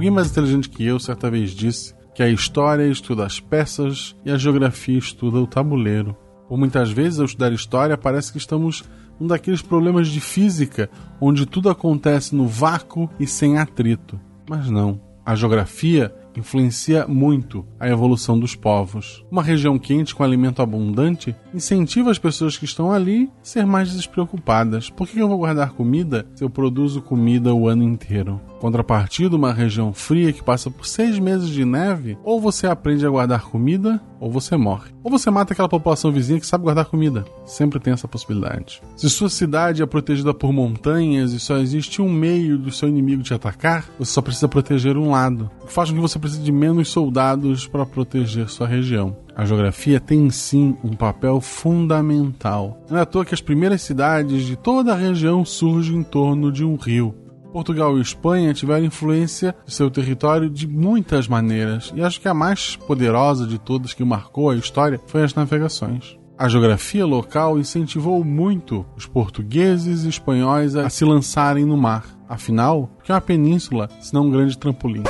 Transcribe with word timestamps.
Alguém 0.00 0.10
mais 0.10 0.30
inteligente 0.30 0.70
que 0.70 0.82
eu 0.82 0.98
certa 0.98 1.30
vez 1.30 1.50
disse 1.50 1.94
que 2.14 2.22
a 2.22 2.28
história 2.30 2.86
estuda 2.86 3.26
as 3.26 3.38
peças 3.38 4.16
e 4.24 4.30
a 4.30 4.38
geografia 4.38 4.96
estuda 4.96 5.36
o 5.36 5.46
tabuleiro. 5.46 6.16
Por 6.48 6.56
muitas 6.56 6.90
vezes, 6.90 7.20
ao 7.20 7.26
estudar 7.26 7.52
história, 7.52 7.98
parece 7.98 8.32
que 8.32 8.38
estamos 8.38 8.82
num 9.20 9.26
daqueles 9.26 9.60
problemas 9.60 10.08
de 10.08 10.18
física 10.18 10.88
onde 11.20 11.44
tudo 11.44 11.68
acontece 11.68 12.34
no 12.34 12.46
vácuo 12.48 13.10
e 13.20 13.26
sem 13.26 13.58
atrito. 13.58 14.18
Mas 14.48 14.70
não. 14.70 14.98
A 15.22 15.34
geografia 15.34 16.14
influencia 16.36 17.06
muito 17.06 17.66
a 17.78 17.88
evolução 17.88 18.38
dos 18.38 18.54
povos. 18.54 19.24
Uma 19.30 19.42
região 19.42 19.78
quente 19.78 20.14
com 20.14 20.22
alimento 20.22 20.62
abundante 20.62 21.34
incentiva 21.54 22.10
as 22.10 22.18
pessoas 22.18 22.56
que 22.56 22.64
estão 22.64 22.92
ali 22.92 23.30
a 23.40 23.44
ser 23.44 23.66
mais 23.66 23.92
despreocupadas. 23.92 24.90
Por 24.90 25.08
que 25.08 25.18
eu 25.18 25.28
vou 25.28 25.38
guardar 25.38 25.72
comida 25.72 26.26
se 26.34 26.44
eu 26.44 26.50
produzo 26.50 27.02
comida 27.02 27.54
o 27.54 27.68
ano 27.68 27.82
inteiro? 27.82 28.40
Contrapartida, 28.60 29.36
uma 29.36 29.52
região 29.52 29.92
fria 29.92 30.32
que 30.32 30.44
passa 30.44 30.70
por 30.70 30.86
seis 30.86 31.18
meses 31.18 31.48
de 31.48 31.64
neve, 31.64 32.18
ou 32.22 32.40
você 32.40 32.66
aprende 32.66 33.06
a 33.06 33.10
guardar 33.10 33.42
comida, 33.42 34.00
ou 34.20 34.30
você 34.30 34.56
morre. 34.56 34.90
Ou 35.02 35.10
você 35.10 35.30
mata 35.30 35.54
aquela 35.54 35.68
população 35.68 36.12
vizinha 36.12 36.38
que 36.38 36.46
sabe 36.46 36.64
guardar 36.64 36.84
comida. 36.84 37.24
Sempre 37.46 37.80
tem 37.80 37.92
essa 37.92 38.06
possibilidade. 38.06 38.82
Se 38.96 39.08
sua 39.08 39.30
cidade 39.30 39.82
é 39.82 39.86
protegida 39.86 40.34
por 40.34 40.52
montanhas 40.52 41.32
e 41.32 41.40
só 41.40 41.56
existe 41.56 42.02
um 42.02 42.12
meio 42.12 42.58
do 42.58 42.70
seu 42.70 42.88
inimigo 42.88 43.22
te 43.22 43.32
atacar, 43.32 43.88
você 43.98 44.12
só 44.12 44.20
precisa 44.20 44.46
proteger 44.46 44.96
um 44.96 45.10
lado. 45.10 45.50
O 45.62 45.66
que 45.66 45.72
faz 45.72 45.88
com 45.88 45.96
que 45.96 46.02
você 46.02 46.18
precise 46.18 46.42
de 46.42 46.52
menos 46.52 46.88
soldados 46.88 47.66
para 47.66 47.86
proteger 47.86 48.48
sua 48.48 48.66
região. 48.66 49.16
A 49.34 49.46
geografia 49.46 49.98
tem 49.98 50.28
sim 50.28 50.76
um 50.84 50.94
papel 50.94 51.40
fundamental. 51.40 52.84
Não 52.90 52.98
é 52.98 53.00
à 53.00 53.06
toa 53.06 53.24
que 53.24 53.32
as 53.32 53.40
primeiras 53.40 53.80
cidades 53.80 54.44
de 54.44 54.54
toda 54.54 54.92
a 54.92 54.96
região 54.96 55.44
surgem 55.46 55.96
em 55.96 56.02
torno 56.02 56.52
de 56.52 56.62
um 56.62 56.76
rio. 56.76 57.14
Portugal 57.52 57.98
e 57.98 58.00
Espanha 58.00 58.54
tiveram 58.54 58.84
influência 58.84 59.54
de 59.66 59.74
seu 59.74 59.90
território 59.90 60.48
de 60.48 60.66
muitas 60.66 61.28
maneiras, 61.28 61.92
e 61.94 62.02
acho 62.02 62.20
que 62.20 62.28
a 62.28 62.34
mais 62.34 62.76
poderosa 62.76 63.46
de 63.46 63.58
todas 63.58 63.92
que 63.92 64.04
marcou 64.04 64.50
a 64.50 64.56
história 64.56 65.00
foi 65.06 65.22
as 65.22 65.34
navegações. 65.34 66.18
A 66.38 66.48
geografia 66.48 67.04
local 67.04 67.58
incentivou 67.58 68.24
muito 68.24 68.86
os 68.96 69.06
portugueses 69.06 70.04
e 70.04 70.08
espanhóis 70.08 70.74
a 70.74 70.88
se 70.88 71.04
lançarem 71.04 71.66
no 71.66 71.76
mar. 71.76 72.06
Afinal, 72.26 72.90
o 72.98 73.02
que 73.02 73.12
é 73.12 73.14
uma 73.14 73.20
península 73.20 73.90
se 74.00 74.14
não 74.14 74.26
um 74.26 74.30
grande 74.30 74.56
trampolim? 74.56 75.02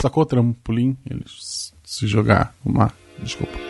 Sacou 0.00 0.24
trampolim? 0.24 0.96
Eles 1.04 1.74
se 1.82 2.06
jogar 2.06 2.54
no 2.64 2.72
mar. 2.72 2.94
Desculpa. 3.20 3.69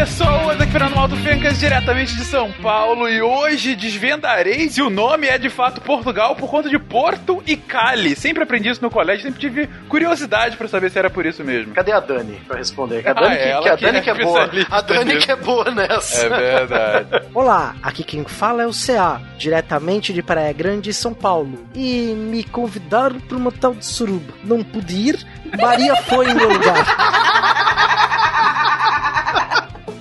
Pessoas, 0.00 0.58
aqui 0.58 0.72
Fernando 0.72 0.94
Malto 0.96 1.14
Fencas, 1.16 1.58
diretamente 1.58 2.16
de 2.16 2.24
São 2.24 2.50
Paulo, 2.50 3.06
e 3.06 3.20
hoje 3.20 3.76
desvendareis, 3.76 4.78
e 4.78 4.82
o 4.82 4.88
nome 4.88 5.26
é 5.26 5.36
de 5.36 5.50
fato 5.50 5.82
Portugal 5.82 6.34
por 6.34 6.48
conta 6.48 6.70
de 6.70 6.78
Porto 6.78 7.42
e 7.46 7.54
Cali. 7.54 8.16
Sempre 8.16 8.42
aprendi 8.42 8.70
isso 8.70 8.80
no 8.80 8.90
colégio, 8.90 9.24
sempre 9.24 9.38
tive 9.38 9.66
curiosidade 9.90 10.56
pra 10.56 10.66
saber 10.68 10.90
se 10.90 10.98
era 10.98 11.10
por 11.10 11.26
isso 11.26 11.44
mesmo. 11.44 11.74
Cadê 11.74 11.92
a 11.92 12.00
Dani 12.00 12.40
pra 12.48 12.56
responder? 12.56 13.06
A 13.06 13.12
Dani, 13.12 13.26
Ah, 13.34 13.36
que, 13.36 13.44
que, 13.44 13.68
a 13.68 13.76
Dani 13.76 13.98
que 13.98 14.04
que 14.04 14.10
é 14.10 14.22
é 14.22 14.24
boa. 14.24 14.50
A 14.70 14.80
Dani 14.80 15.16
que 15.18 15.30
é 15.32 15.36
boa 15.36 15.70
nessa. 15.70 16.26
É 16.26 16.28
verdade. 16.30 17.26
Olá, 17.34 17.74
aqui 17.82 18.02
quem 18.02 18.24
fala 18.24 18.62
é 18.62 18.66
o 18.66 18.72
CA, 18.72 19.20
diretamente 19.36 20.14
de 20.14 20.22
Praia 20.22 20.52
Grande, 20.54 20.94
São 20.94 21.12
Paulo. 21.12 21.66
E 21.74 22.14
me 22.16 22.42
convidaram 22.42 23.20
para 23.20 23.36
uma 23.36 23.52
tal 23.52 23.74
de 23.74 23.84
suruba. 23.84 24.32
Não 24.44 24.64
pude 24.64 24.94
ir, 24.94 25.26
Maria 25.60 25.94
foi 25.96 26.30
em 26.30 26.34
meu 26.34 26.48
lugar. 26.50 26.86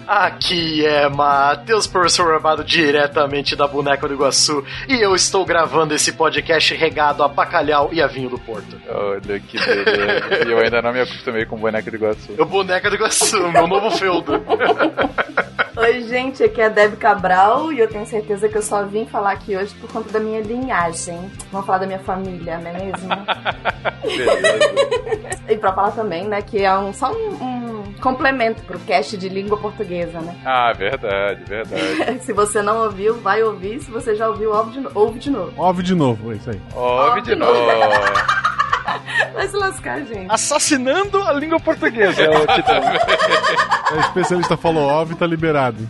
Aqui 0.10 0.84
é 0.84 1.08
Matheus, 1.08 1.86
professor 1.86 2.34
amado 2.34 2.64
diretamente 2.64 3.56
da 3.56 3.68
Boneca 3.68 4.08
do 4.08 4.16
Iguaçu, 4.16 4.66
e 4.88 4.96
eu 4.96 5.14
estou 5.14 5.46
gravando 5.46 5.94
esse 5.94 6.14
podcast 6.14 6.74
regado 6.74 7.22
a 7.22 7.28
bacalhau 7.28 7.92
e 7.94 8.02
a 8.02 8.08
vinho 8.08 8.28
do 8.28 8.40
Porto. 8.40 8.76
Olha 8.90 9.40
que 9.40 9.60
beleza. 9.64 10.48
E 10.48 10.52
eu 10.52 10.58
ainda 10.58 10.82
não 10.82 10.92
me 10.94 11.02
acostumei 11.02 11.46
com 11.46 11.58
boneca 11.58 11.92
de 11.92 11.98
Iguaçu. 11.98 12.34
Eu 12.36 12.46
Boneca 12.48 12.90
do 12.90 12.96
Iguaçu, 12.96 13.52
meu 13.52 13.68
novo 13.68 13.92
feudo. 13.92 14.44
Oi, 15.90 16.04
gente, 16.04 16.44
aqui 16.44 16.62
é 16.62 16.66
a 16.66 16.70
Deb 16.70 16.98
Cabral 16.98 17.74
e 17.74 17.80
eu 17.80 17.88
tenho 17.88 18.06
certeza 18.06 18.48
que 18.48 18.56
eu 18.56 18.62
só 18.62 18.84
vim 18.84 19.08
falar 19.08 19.32
aqui 19.32 19.58
hoje 19.58 19.74
por 19.74 19.92
conta 19.92 20.12
da 20.12 20.20
minha 20.20 20.40
linhagem. 20.40 21.32
Vamos 21.52 21.66
falar 21.66 21.80
da 21.80 21.88
minha 21.88 21.98
família, 21.98 22.60
não 22.60 22.70
é 22.70 22.74
mesmo? 22.74 23.10
Beleza. 24.06 25.40
e 25.50 25.58
pra 25.58 25.74
falar 25.74 25.90
também, 25.92 26.28
né, 26.28 26.44
que 26.44 26.64
é 26.64 26.78
um, 26.78 26.94
só 26.94 27.12
um, 27.12 27.30
um 27.44 27.94
complemento 28.04 28.62
pro 28.66 28.78
cast 28.82 29.18
de 29.18 29.30
língua 29.30 29.58
portuguesa, 29.58 30.20
né? 30.22 30.36
Ah, 30.46 30.72
verdade, 30.74 31.44
verdade. 31.46 32.20
Se 32.24 32.34
você 32.34 32.62
não 32.62 32.84
ouviu, 32.84 33.16
vai 33.20 33.42
ouvir. 33.42 33.80
Se 33.82 33.90
você 33.90 34.14
já 34.16 34.28
ouviu, 34.30 34.54
ouve 34.54 34.72
de, 34.74 34.80
no- 34.82 34.92
ouve 34.94 35.18
de 35.18 35.32
novo. 35.32 35.54
Ouve 35.58 35.82
de 35.82 35.96
novo, 35.96 36.32
é 36.32 36.36
isso 36.36 36.52
aí. 36.52 36.62
Ouve 36.76 37.22
de 37.24 37.34
novo. 37.36 37.52
Vai 39.34 39.48
se 39.48 39.56
lascar, 39.56 40.00
gente. 40.06 40.28
Assassinando 40.30 41.22
a 41.24 41.34
língua 41.34 41.60
portuguesa 41.60 42.24
é 42.24 42.30
o 42.30 42.48
título. 42.48 42.82
A 43.90 44.00
especialista 44.02 44.56
falou 44.56 44.84
óbvio 44.88 45.18
tá 45.18 45.26
liberado. 45.26 45.88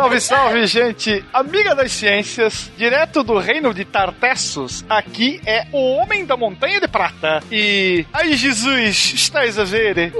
Salve, 0.00 0.18
salve, 0.18 0.66
gente! 0.66 1.22
Amiga 1.30 1.74
das 1.74 1.92
ciências, 1.92 2.72
direto 2.74 3.22
do 3.22 3.36
reino 3.36 3.74
de 3.74 3.84
Tartessos, 3.84 4.82
aqui 4.88 5.42
é 5.44 5.66
o 5.72 5.96
Homem 5.96 6.24
da 6.24 6.38
Montanha 6.38 6.80
de 6.80 6.88
Prata. 6.88 7.42
E. 7.52 8.06
Ai, 8.10 8.32
Jesus, 8.32 9.12
estás 9.12 9.58
a 9.58 9.64
ver? 9.64 10.10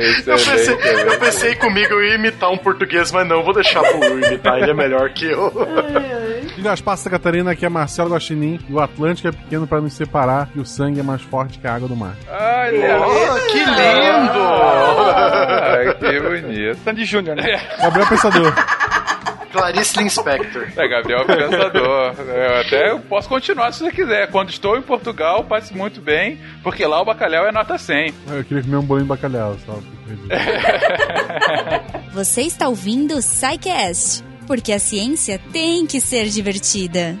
Eu 0.00 0.36
pensei, 0.36 0.54
Excelente, 0.54 1.12
eu 1.12 1.18
pensei 1.18 1.54
comigo 1.56 1.92
eu 1.92 2.02
ia 2.02 2.14
imitar 2.14 2.50
um 2.50 2.56
português, 2.56 3.12
mas 3.12 3.28
não, 3.28 3.42
vou 3.42 3.52
deixar 3.52 3.82
pro 3.82 4.18
imitar, 4.18 4.58
ele 4.58 4.70
é 4.70 4.74
melhor 4.74 5.10
que 5.10 5.26
eu. 5.26 5.52
De 6.56 6.62
Gaspar 6.62 6.96
Santa 6.96 7.10
Catarina, 7.10 7.52
aqui 7.52 7.64
é 7.64 7.68
Marcelo 7.68 8.10
Guaxinim. 8.10 8.58
E 8.68 8.72
o 8.72 8.80
Atlântico 8.80 9.28
é 9.28 9.32
pequeno 9.32 9.66
para 9.66 9.80
nos 9.80 9.92
separar 9.92 10.48
e 10.54 10.60
o 10.60 10.66
sangue 10.66 11.00
é 11.00 11.02
mais 11.02 11.22
forte 11.22 11.58
que 11.58 11.66
a 11.66 11.74
água 11.74 11.88
do 11.88 11.96
mar. 11.96 12.14
Olha 12.28 12.98
Oh, 13.00 13.46
que 13.50 13.58
lindo! 13.58 14.40
Ah, 14.40 15.94
que 15.98 16.20
bonito. 16.20 16.78
Sandy 16.84 17.04
Júnior, 17.04 17.36
né? 17.36 17.60
Gabriel 17.80 18.06
Pensador. 18.08 18.52
Clarice 19.52 19.98
Linspector. 19.98 20.68
É, 20.76 20.88
Gabriel 20.88 21.24
Pensador. 21.26 22.14
Eu 22.28 22.60
até 22.60 22.94
posso 23.08 23.28
continuar 23.28 23.72
se 23.72 23.80
você 23.80 23.90
quiser. 23.90 24.30
Quando 24.30 24.50
estou 24.50 24.76
em 24.76 24.82
Portugal, 24.82 25.42
passe 25.44 25.74
muito 25.76 26.00
bem, 26.00 26.38
porque 26.62 26.86
lá 26.86 27.00
o 27.00 27.04
bacalhau 27.04 27.44
é 27.46 27.52
nota 27.52 27.76
100. 27.76 28.14
Eu 28.28 28.44
queria 28.44 28.62
comer 28.62 28.76
um 28.76 28.82
bolinho 28.82 29.06
de 29.06 29.08
bacalhau, 29.08 29.56
só. 29.66 29.76
Você 32.14 32.42
está 32.42 32.68
ouvindo 32.68 33.14
o 33.16 33.18
Psycast, 33.18 34.22
porque 34.50 34.72
a 34.72 34.80
ciência 34.80 35.40
tem 35.52 35.86
que 35.86 36.00
ser 36.00 36.24
divertida. 36.24 37.16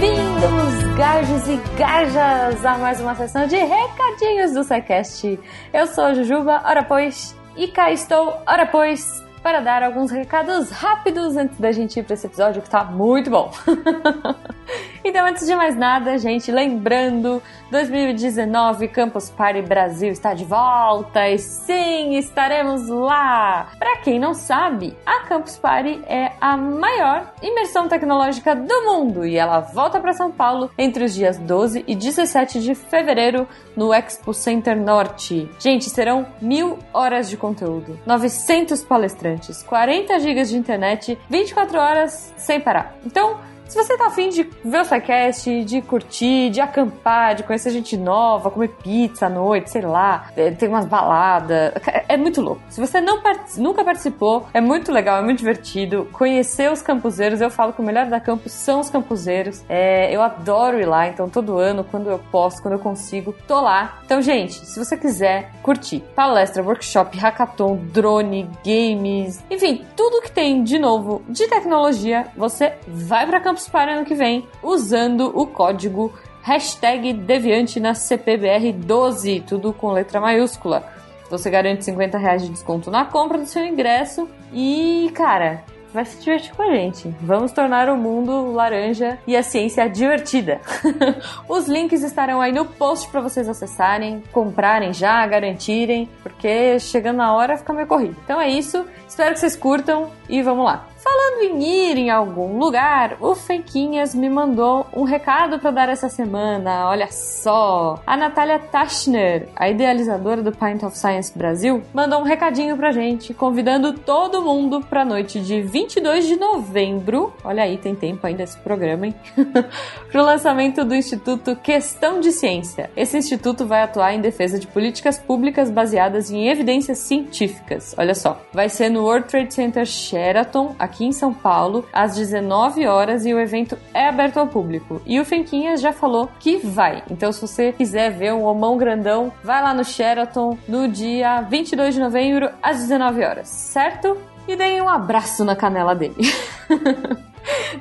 Bem-vindos, 0.00 0.96
gajos 0.96 1.48
e 1.48 1.60
gajas, 1.76 2.64
a 2.64 2.78
mais 2.78 2.98
uma 3.02 3.14
sessão 3.14 3.46
de 3.46 3.56
recadinhos 3.56 4.54
do 4.54 4.64
SciCast. 4.64 5.38
Eu 5.70 5.86
sou 5.88 6.14
Jujuba, 6.14 6.62
ora 6.64 6.82
pois, 6.82 7.36
e 7.54 7.68
cá 7.68 7.92
estou, 7.92 8.34
ora 8.46 8.64
pois, 8.64 9.22
para 9.42 9.60
dar 9.60 9.82
alguns 9.82 10.10
recados 10.10 10.70
rápidos 10.70 11.36
antes 11.36 11.60
da 11.60 11.72
gente 11.72 12.00
ir 12.00 12.04
para 12.04 12.14
esse 12.14 12.26
episódio 12.26 12.62
que 12.62 12.70
tá 12.70 12.84
muito 12.84 13.28
bom. 13.28 13.52
então, 15.04 15.26
antes 15.26 15.46
de 15.46 15.54
mais 15.54 15.76
nada, 15.76 16.16
gente, 16.16 16.50
lembrando, 16.52 17.42
2019 17.70 18.88
Campus 18.88 19.30
Party 19.30 19.62
Brasil 19.62 20.10
está 20.10 20.34
de 20.34 20.44
volta 20.44 21.28
e 21.28 21.38
sim, 21.38 22.16
estaremos 22.16 22.88
lá. 22.88 23.70
Para 23.78 23.96
quem 23.98 24.20
não 24.20 24.34
sabe, 24.34 24.96
a 25.04 25.20
Campus 25.20 25.56
Party 25.58 26.00
é 26.06 26.32
a 26.40 26.56
maior 26.56 27.32
imersão 27.42 27.88
tecnológica 27.88 28.54
do 28.54 28.84
mundo 28.84 29.26
e 29.26 29.36
ela 29.36 29.60
volta 29.60 29.98
para 29.98 30.12
São 30.12 30.30
Paulo 30.30 30.70
entre 30.78 31.04
os 31.04 31.14
dias 31.14 31.38
12 31.38 31.84
e 31.86 31.96
17 31.96 32.60
de 32.60 32.74
fevereiro 32.74 33.48
no 33.76 33.92
Expo 33.92 34.32
Center 34.32 34.76
Norte. 34.76 35.50
Gente, 35.58 35.88
serão 35.90 36.26
mil 36.40 36.78
horas 36.92 37.28
de 37.28 37.36
conteúdo, 37.36 37.98
900 38.06 38.84
palestrantes, 38.84 39.62
40 39.62 40.20
gigas 40.20 40.48
de 40.48 40.56
internet, 40.56 41.18
24 41.28 41.78
horas 41.78 42.32
sem 42.36 42.60
parar. 42.60 42.94
Então, 43.04 43.38
se 43.72 43.82
você 43.82 43.96
tá 43.96 44.06
afim 44.08 44.28
de 44.28 44.42
ver 44.62 44.82
o 44.82 44.84
SciCast, 44.84 45.64
de 45.64 45.80
curtir, 45.80 46.50
de 46.50 46.60
acampar, 46.60 47.34
de 47.34 47.42
conhecer 47.42 47.70
gente 47.70 47.96
nova, 47.96 48.50
comer 48.50 48.68
pizza 48.68 49.26
à 49.26 49.30
noite, 49.30 49.70
sei 49.70 49.80
lá, 49.80 50.26
é, 50.36 50.50
tem 50.50 50.68
umas 50.68 50.84
baladas, 50.84 51.72
é, 51.86 52.04
é 52.10 52.16
muito 52.18 52.42
louco. 52.42 52.60
Se 52.68 52.78
você 52.80 53.00
não 53.00 53.22
part- 53.22 53.56
nunca 53.56 53.82
participou, 53.82 54.46
é 54.52 54.60
muito 54.60 54.92
legal, 54.92 55.16
é 55.18 55.22
muito 55.22 55.38
divertido. 55.38 56.06
Conhecer 56.12 56.70
os 56.70 56.82
campuseiros, 56.82 57.40
eu 57.40 57.50
falo 57.50 57.72
que 57.72 57.80
o 57.80 57.84
melhor 57.84 58.06
da 58.06 58.20
campus 58.20 58.52
são 58.52 58.80
os 58.80 58.90
campuseiros. 58.90 59.64
É, 59.70 60.14
eu 60.14 60.20
adoro 60.20 60.78
ir 60.78 60.84
lá, 60.84 61.08
então 61.08 61.30
todo 61.30 61.56
ano, 61.56 61.82
quando 61.82 62.10
eu 62.10 62.18
posso, 62.30 62.60
quando 62.60 62.74
eu 62.74 62.80
consigo, 62.80 63.34
tô 63.48 63.58
lá. 63.58 64.00
Então, 64.04 64.20
gente, 64.20 64.52
se 64.66 64.78
você 64.78 64.98
quiser 64.98 65.50
curtir 65.62 66.00
palestra, 66.14 66.62
workshop, 66.62 67.16
hackathon, 67.16 67.76
drone, 67.76 68.50
games, 68.62 69.42
enfim, 69.50 69.86
tudo 69.96 70.20
que 70.20 70.30
tem 70.30 70.62
de 70.62 70.78
novo 70.78 71.22
de 71.26 71.46
tecnologia, 71.48 72.26
você 72.36 72.74
vai 72.86 73.26
pra 73.26 73.40
Campus 73.40 73.61
participarem 73.62 73.94
ano 73.94 74.04
que 74.04 74.14
vem 74.14 74.46
usando 74.62 75.30
o 75.34 75.46
código 75.46 76.12
hashtag 76.42 77.12
Deviante 77.12 77.78
na 77.78 77.92
CPBR12, 77.92 79.44
tudo 79.44 79.72
com 79.72 79.92
letra 79.92 80.20
maiúscula. 80.20 80.84
Você 81.30 81.48
garante 81.48 81.84
50 81.84 82.18
reais 82.18 82.42
de 82.42 82.50
desconto 82.50 82.90
na 82.90 83.04
compra 83.04 83.38
do 83.38 83.46
seu 83.46 83.64
ingresso 83.64 84.28
e, 84.52 85.10
cara, 85.14 85.64
vai 85.92 86.04
se 86.04 86.18
divertir 86.20 86.54
com 86.54 86.62
a 86.62 86.74
gente. 86.74 87.14
Vamos 87.20 87.52
tornar 87.52 87.88
o 87.88 87.96
mundo 87.96 88.52
laranja 88.52 89.18
e 89.26 89.36
a 89.36 89.42
ciência 89.42 89.88
divertida. 89.88 90.60
Os 91.48 91.68
links 91.68 92.02
estarão 92.02 92.40
aí 92.40 92.52
no 92.52 92.64
post 92.64 93.08
para 93.10 93.20
vocês 93.20 93.48
acessarem, 93.48 94.22
comprarem 94.32 94.92
já, 94.92 95.24
garantirem, 95.26 96.08
porque 96.22 96.78
chegando 96.80 97.18
na 97.18 97.34
hora 97.34 97.56
fica 97.56 97.72
meio 97.72 97.86
corrido. 97.86 98.16
Então 98.24 98.40
é 98.40 98.48
isso. 98.48 98.84
Espero 99.12 99.34
que 99.34 99.40
vocês 99.40 99.56
curtam 99.56 100.10
e 100.26 100.40
vamos 100.40 100.64
lá. 100.64 100.86
Falando 101.02 101.42
em 101.42 101.62
ir 101.64 101.98
em 101.98 102.10
algum 102.10 102.58
lugar, 102.58 103.16
o 103.20 103.34
Fenquinhas 103.34 104.14
me 104.14 104.30
mandou 104.30 104.86
um 104.94 105.02
recado 105.02 105.58
para 105.58 105.72
dar 105.72 105.88
essa 105.88 106.08
semana. 106.08 106.88
Olha 106.88 107.08
só! 107.10 108.00
A 108.06 108.16
Natália 108.16 108.60
Tachner, 108.60 109.48
a 109.56 109.68
idealizadora 109.68 110.42
do 110.42 110.52
Pint 110.52 110.84
of 110.84 110.96
Science 110.96 111.36
Brasil, 111.36 111.82
mandou 111.92 112.20
um 112.20 112.22
recadinho 112.22 112.76
pra 112.76 112.92
gente, 112.92 113.34
convidando 113.34 113.94
todo 113.94 114.42
mundo 114.42 114.80
pra 114.80 115.04
noite 115.04 115.40
de 115.40 115.60
22 115.60 116.24
de 116.28 116.36
novembro. 116.36 117.34
Olha 117.42 117.64
aí, 117.64 117.78
tem 117.78 117.96
tempo 117.96 118.24
ainda 118.24 118.44
esse 118.44 118.56
programa, 118.58 119.08
hein? 119.08 119.14
pro 120.08 120.22
lançamento 120.22 120.84
do 120.84 120.94
Instituto 120.94 121.56
Questão 121.56 122.20
de 122.20 122.30
Ciência. 122.30 122.90
Esse 122.96 123.18
instituto 123.18 123.66
vai 123.66 123.82
atuar 123.82 124.14
em 124.14 124.20
defesa 124.20 124.56
de 124.56 124.68
políticas 124.68 125.18
públicas 125.18 125.68
baseadas 125.68 126.30
em 126.30 126.48
evidências 126.48 126.98
científicas. 126.98 127.92
Olha 127.98 128.14
só, 128.14 128.40
vai 128.52 128.68
ser 128.68 128.88
no 128.88 129.01
World 129.02 129.28
Trade 129.28 129.52
Center 129.52 129.84
Sheraton, 129.84 130.74
aqui 130.78 131.04
em 131.04 131.12
São 131.12 131.34
Paulo, 131.34 131.84
às 131.92 132.16
19 132.16 132.86
horas 132.86 133.26
e 133.26 133.34
o 133.34 133.40
evento 133.40 133.76
é 133.92 134.08
aberto 134.08 134.38
ao 134.38 134.46
público. 134.46 135.02
E 135.04 135.20
o 135.20 135.24
Fenquinhas 135.24 135.80
já 135.80 135.92
falou 135.92 136.28
que 136.38 136.58
vai. 136.58 137.02
Então, 137.10 137.32
se 137.32 137.40
você 137.40 137.72
quiser 137.72 138.10
ver 138.10 138.32
um 138.32 138.44
homão 138.44 138.76
grandão, 138.76 139.32
vai 139.42 139.62
lá 139.62 139.74
no 139.74 139.84
Sheraton 139.84 140.56
no 140.68 140.88
dia 140.88 141.42
22 141.42 141.94
de 141.94 142.00
novembro 142.00 142.50
às 142.62 142.78
19 142.78 143.24
horas, 143.24 143.48
certo? 143.48 144.16
E 144.46 144.56
deem 144.56 144.80
um 144.80 144.88
abraço 144.88 145.44
na 145.44 145.54
canela 145.54 145.94
dele. 145.94 146.16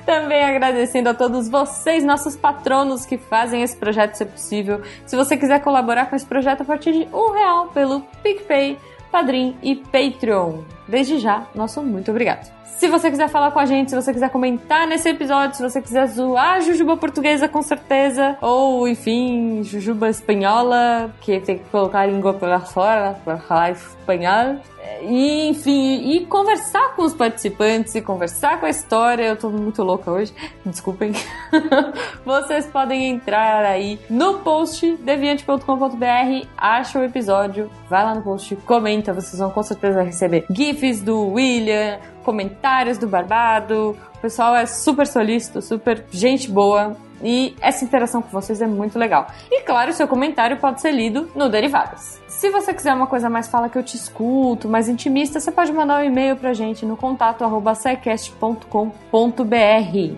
Também 0.06 0.44
agradecendo 0.44 1.10
a 1.10 1.14
todos 1.14 1.50
vocês, 1.50 2.04
nossos 2.04 2.36
patronos 2.36 3.06
que 3.06 3.18
fazem 3.18 3.62
esse 3.62 3.78
projeto 3.78 4.16
ser 4.16 4.26
possível. 4.26 4.82
Se 5.06 5.16
você 5.16 5.38
quiser 5.38 5.60
colaborar 5.62 6.08
com 6.08 6.16
esse 6.16 6.26
projeto 6.26 6.62
a 6.62 6.66
partir 6.66 6.94
de 6.94 7.08
um 7.14 7.32
real 7.32 7.68
pelo 7.68 8.02
PicPay, 8.24 8.78
Padrim 9.12 9.58
e 9.62 9.76
Patreon. 9.76 10.60
Desde 10.92 11.20
já, 11.20 11.48
nosso 11.56 11.82
muito 11.82 12.12
obrigado. 12.12 12.52
Se 12.82 12.90
você 12.90 13.10
quiser 13.10 13.30
falar 13.30 13.52
com 13.52 13.60
a 13.60 13.66
gente, 13.66 13.92
se 13.92 13.96
você 13.96 14.12
quiser 14.12 14.30
comentar 14.30 14.86
nesse 14.86 15.08
episódio, 15.08 15.56
se 15.56 15.62
você 15.62 15.82
quiser 15.82 16.08
zoar 16.08 16.62
Jujuba 16.62 16.98
portuguesa, 16.98 17.48
com 17.48 17.62
certeza, 17.62 18.38
ou 18.42 18.88
enfim, 18.88 19.64
Jujuba 19.64 20.10
espanhola, 20.10 21.14
que 21.22 21.40
tem 21.40 21.60
que 21.60 21.64
colocar 21.66 22.00
a 22.00 22.06
língua 22.08 22.34
pela 22.34 22.60
fora 22.60 23.16
para 23.24 23.38
falar 23.38 23.72
espanhol. 23.72 24.58
E, 25.04 25.48
enfim, 25.48 26.12
e 26.12 26.26
conversar 26.26 26.96
com 26.96 27.04
os 27.04 27.14
participantes 27.14 27.96
e 27.96 28.02
conversar 28.02 28.60
com 28.60 28.66
a 28.66 28.70
história. 28.70 29.24
Eu 29.24 29.36
tô 29.36 29.50
muito 29.50 29.84
louca 29.84 30.12
hoje, 30.12 30.34
desculpem. 30.66 31.14
Vocês 32.26 32.66
podem 32.68 33.10
entrar 33.10 33.64
aí 33.64 34.00
no 34.10 34.40
post 34.40 34.96
deviante.com.br, 34.98 36.48
acha 36.58 37.00
o 37.00 37.04
episódio, 37.04 37.70
vai 37.90 38.04
lá 38.04 38.14
no 38.16 38.22
post, 38.22 38.56
comenta, 38.58 39.14
vocês 39.14 39.40
vão 39.40 39.50
com 39.50 39.64
certeza 39.64 40.02
receber 40.02 40.46
GIFs 40.82 41.02
do 41.02 41.28
William, 41.28 42.00
comentários 42.24 42.98
do 42.98 43.08
Barbado. 43.08 43.98
O 44.16 44.18
pessoal 44.20 44.56
é 44.56 44.66
super 44.66 45.06
solícito, 45.06 45.62
super 45.62 46.06
gente 46.12 46.50
boa. 46.50 46.98
E 47.24 47.56
essa 47.62 47.86
interação 47.86 48.20
com 48.20 48.30
vocês 48.30 48.64
é 48.64 48.68
muito 48.68 48.98
legal. 48.98 49.28
E 49.52 49.62
claro, 49.62 49.94
seu 49.94 50.08
comentário 50.08 50.58
pode 50.58 50.82
ser 50.82 50.92
lido 50.92 51.30
no 51.36 51.50
Derivadas. 51.50 52.20
Se 52.28 52.50
você 52.50 52.74
quiser 52.74 52.96
uma 52.96 53.06
coisa 53.06 53.30
mais 53.30 53.48
fala 53.48 53.70
que 53.70 53.78
eu 53.78 53.84
te 53.84 53.96
escuto, 53.96 54.68
mais 54.68 54.90
intimista, 54.90 55.40
você 55.40 55.52
pode 55.52 55.72
mandar 55.72 56.02
um 56.02 56.04
e-mail 56.04 56.36
pra 56.36 56.54
gente 56.54 56.84
no 56.84 56.98
contato 56.98 57.44
arroba 57.44 57.76
secast.com.br. 57.76 58.66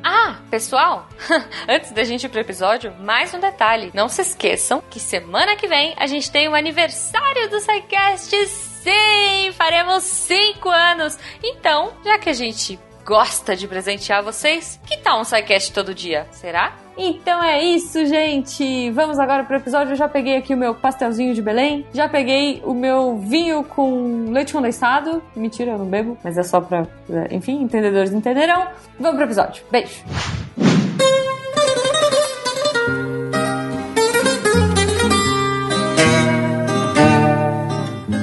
Ah, 0.01 0.37
pessoal, 0.49 1.05
antes 1.67 1.91
da 1.91 2.05
gente 2.05 2.25
ir 2.25 2.29
pro 2.29 2.39
episódio, 2.39 2.93
mais 3.01 3.33
um 3.33 3.39
detalhe. 3.41 3.91
Não 3.93 4.07
se 4.07 4.21
esqueçam 4.21 4.81
que 4.89 5.01
semana 5.01 5.57
que 5.57 5.67
vem 5.67 5.93
a 5.97 6.07
gente 6.07 6.31
tem 6.31 6.47
o 6.47 6.55
aniversário 6.55 7.49
do 7.49 7.59
SciCast. 7.59 8.72
Sim, 8.83 9.53
faremos 9.53 10.03
5 10.03 10.69
anos. 10.69 11.17
Então, 11.41 11.93
já 12.03 12.19
que 12.19 12.29
a 12.29 12.33
gente 12.33 12.77
gosta 13.05 13.55
de 13.55 13.65
presentear 13.65 14.21
vocês, 14.21 14.77
que 14.85 14.97
tal 14.97 15.21
um 15.21 15.23
SciCast 15.23 15.71
todo 15.71 15.93
dia? 15.93 16.27
Será? 16.31 16.75
Então 16.97 17.41
é 17.41 17.63
isso, 17.63 18.05
gente. 18.05 18.91
Vamos 18.91 19.17
agora 19.19 19.45
pro 19.45 19.55
episódio. 19.55 19.93
Eu 19.93 19.95
já 19.95 20.09
peguei 20.09 20.35
aqui 20.35 20.53
o 20.53 20.57
meu 20.57 20.75
pastelzinho 20.75 21.33
de 21.33 21.41
Belém. 21.41 21.87
Já 21.93 22.09
peguei 22.09 22.61
o 22.65 22.73
meu 22.73 23.17
vinho 23.17 23.63
com 23.63 24.29
leite 24.29 24.51
condensado. 24.51 25.23
Mentira, 25.33 25.71
eu 25.71 25.77
não 25.79 25.85
bebo, 25.85 26.17
mas 26.21 26.37
é 26.37 26.43
só 26.43 26.59
pra. 26.59 26.85
Enfim, 27.31 27.61
entendedores 27.61 28.11
entenderão. 28.11 28.67
Vamos 28.99 29.15
pro 29.15 29.25
episódio. 29.25 29.63
Beijo. 29.71 30.03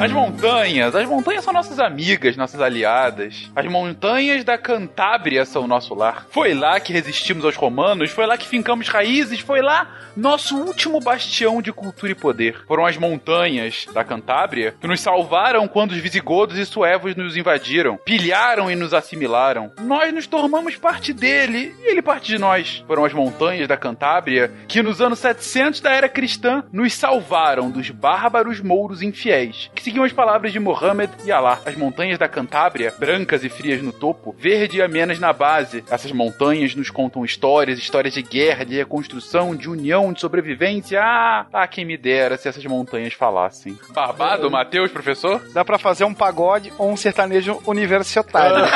As 0.00 0.10
montanhas, 0.12 0.94
as 0.94 1.06
montanhas 1.06 1.44
são 1.44 1.52
nossas 1.52 1.78
amigas, 1.78 2.34
nossas 2.34 2.58
aliadas. 2.58 3.50
As 3.54 3.66
montanhas 3.66 4.42
da 4.42 4.56
Cantábria 4.56 5.44
são 5.44 5.66
nosso 5.66 5.94
lar. 5.94 6.26
Foi 6.30 6.54
lá 6.54 6.80
que 6.80 6.90
resistimos 6.90 7.44
aos 7.44 7.54
romanos, 7.54 8.10
foi 8.10 8.24
lá 8.24 8.38
que 8.38 8.48
fincamos 8.48 8.88
raízes, 8.88 9.40
foi 9.40 9.60
lá 9.60 9.90
nosso 10.16 10.56
último 10.56 11.00
bastião 11.00 11.60
de 11.60 11.70
cultura 11.70 12.12
e 12.12 12.14
poder. 12.14 12.64
Foram 12.66 12.86
as 12.86 12.96
montanhas 12.96 13.86
da 13.92 14.02
Cantábria 14.02 14.74
que 14.80 14.86
nos 14.86 15.02
salvaram 15.02 15.68
quando 15.68 15.92
os 15.92 15.98
visigodos 15.98 16.56
e 16.56 16.64
suevos 16.64 17.14
nos 17.14 17.36
invadiram, 17.36 17.98
pilharam 17.98 18.70
e 18.70 18.74
nos 18.74 18.94
assimilaram. 18.94 19.70
Nós 19.82 20.14
nos 20.14 20.26
tornamos 20.26 20.76
parte 20.76 21.12
dele 21.12 21.74
e 21.78 21.90
ele 21.90 22.00
parte 22.00 22.28
de 22.28 22.38
nós. 22.38 22.82
Foram 22.86 23.04
as 23.04 23.12
montanhas 23.12 23.68
da 23.68 23.76
Cantábria 23.76 24.50
que 24.66 24.82
nos 24.82 25.02
anos 25.02 25.18
700 25.18 25.80
da 25.80 25.90
era 25.90 26.08
cristã 26.08 26.64
nos 26.72 26.94
salvaram 26.94 27.70
dos 27.70 27.90
bárbaros 27.90 28.62
mouros 28.62 29.02
infiéis, 29.02 29.70
que 29.74 29.89
seguiam 29.90 30.04
as 30.04 30.12
palavras 30.12 30.52
de 30.52 30.60
Mohammed 30.60 31.10
e 31.24 31.32
Alá. 31.32 31.58
As 31.66 31.74
montanhas 31.74 32.16
da 32.16 32.28
Cantábria, 32.28 32.94
brancas 32.96 33.42
e 33.42 33.48
frias 33.48 33.82
no 33.82 33.92
topo, 33.92 34.32
verde 34.38 34.78
e 34.78 34.82
amenas 34.82 35.18
na 35.18 35.32
base. 35.32 35.82
Essas 35.90 36.12
montanhas 36.12 36.76
nos 36.76 36.90
contam 36.90 37.24
histórias, 37.24 37.76
histórias 37.76 38.14
de 38.14 38.22
guerra, 38.22 38.64
de 38.64 38.76
reconstrução, 38.76 39.56
de 39.56 39.68
união, 39.68 40.12
de 40.12 40.20
sobrevivência. 40.20 41.02
Ah, 41.02 41.46
ah 41.52 41.66
quem 41.66 41.84
me 41.84 41.96
dera 41.96 42.36
se 42.36 42.48
essas 42.48 42.64
montanhas 42.66 43.14
falassem. 43.14 43.76
Barbado, 43.92 44.48
Matheus, 44.48 44.92
professor? 44.92 45.42
Dá 45.52 45.64
pra 45.64 45.76
fazer 45.76 46.04
um 46.04 46.14
pagode 46.14 46.72
ou 46.78 46.88
um 46.88 46.96
sertanejo 46.96 47.60
universitário. 47.66 48.64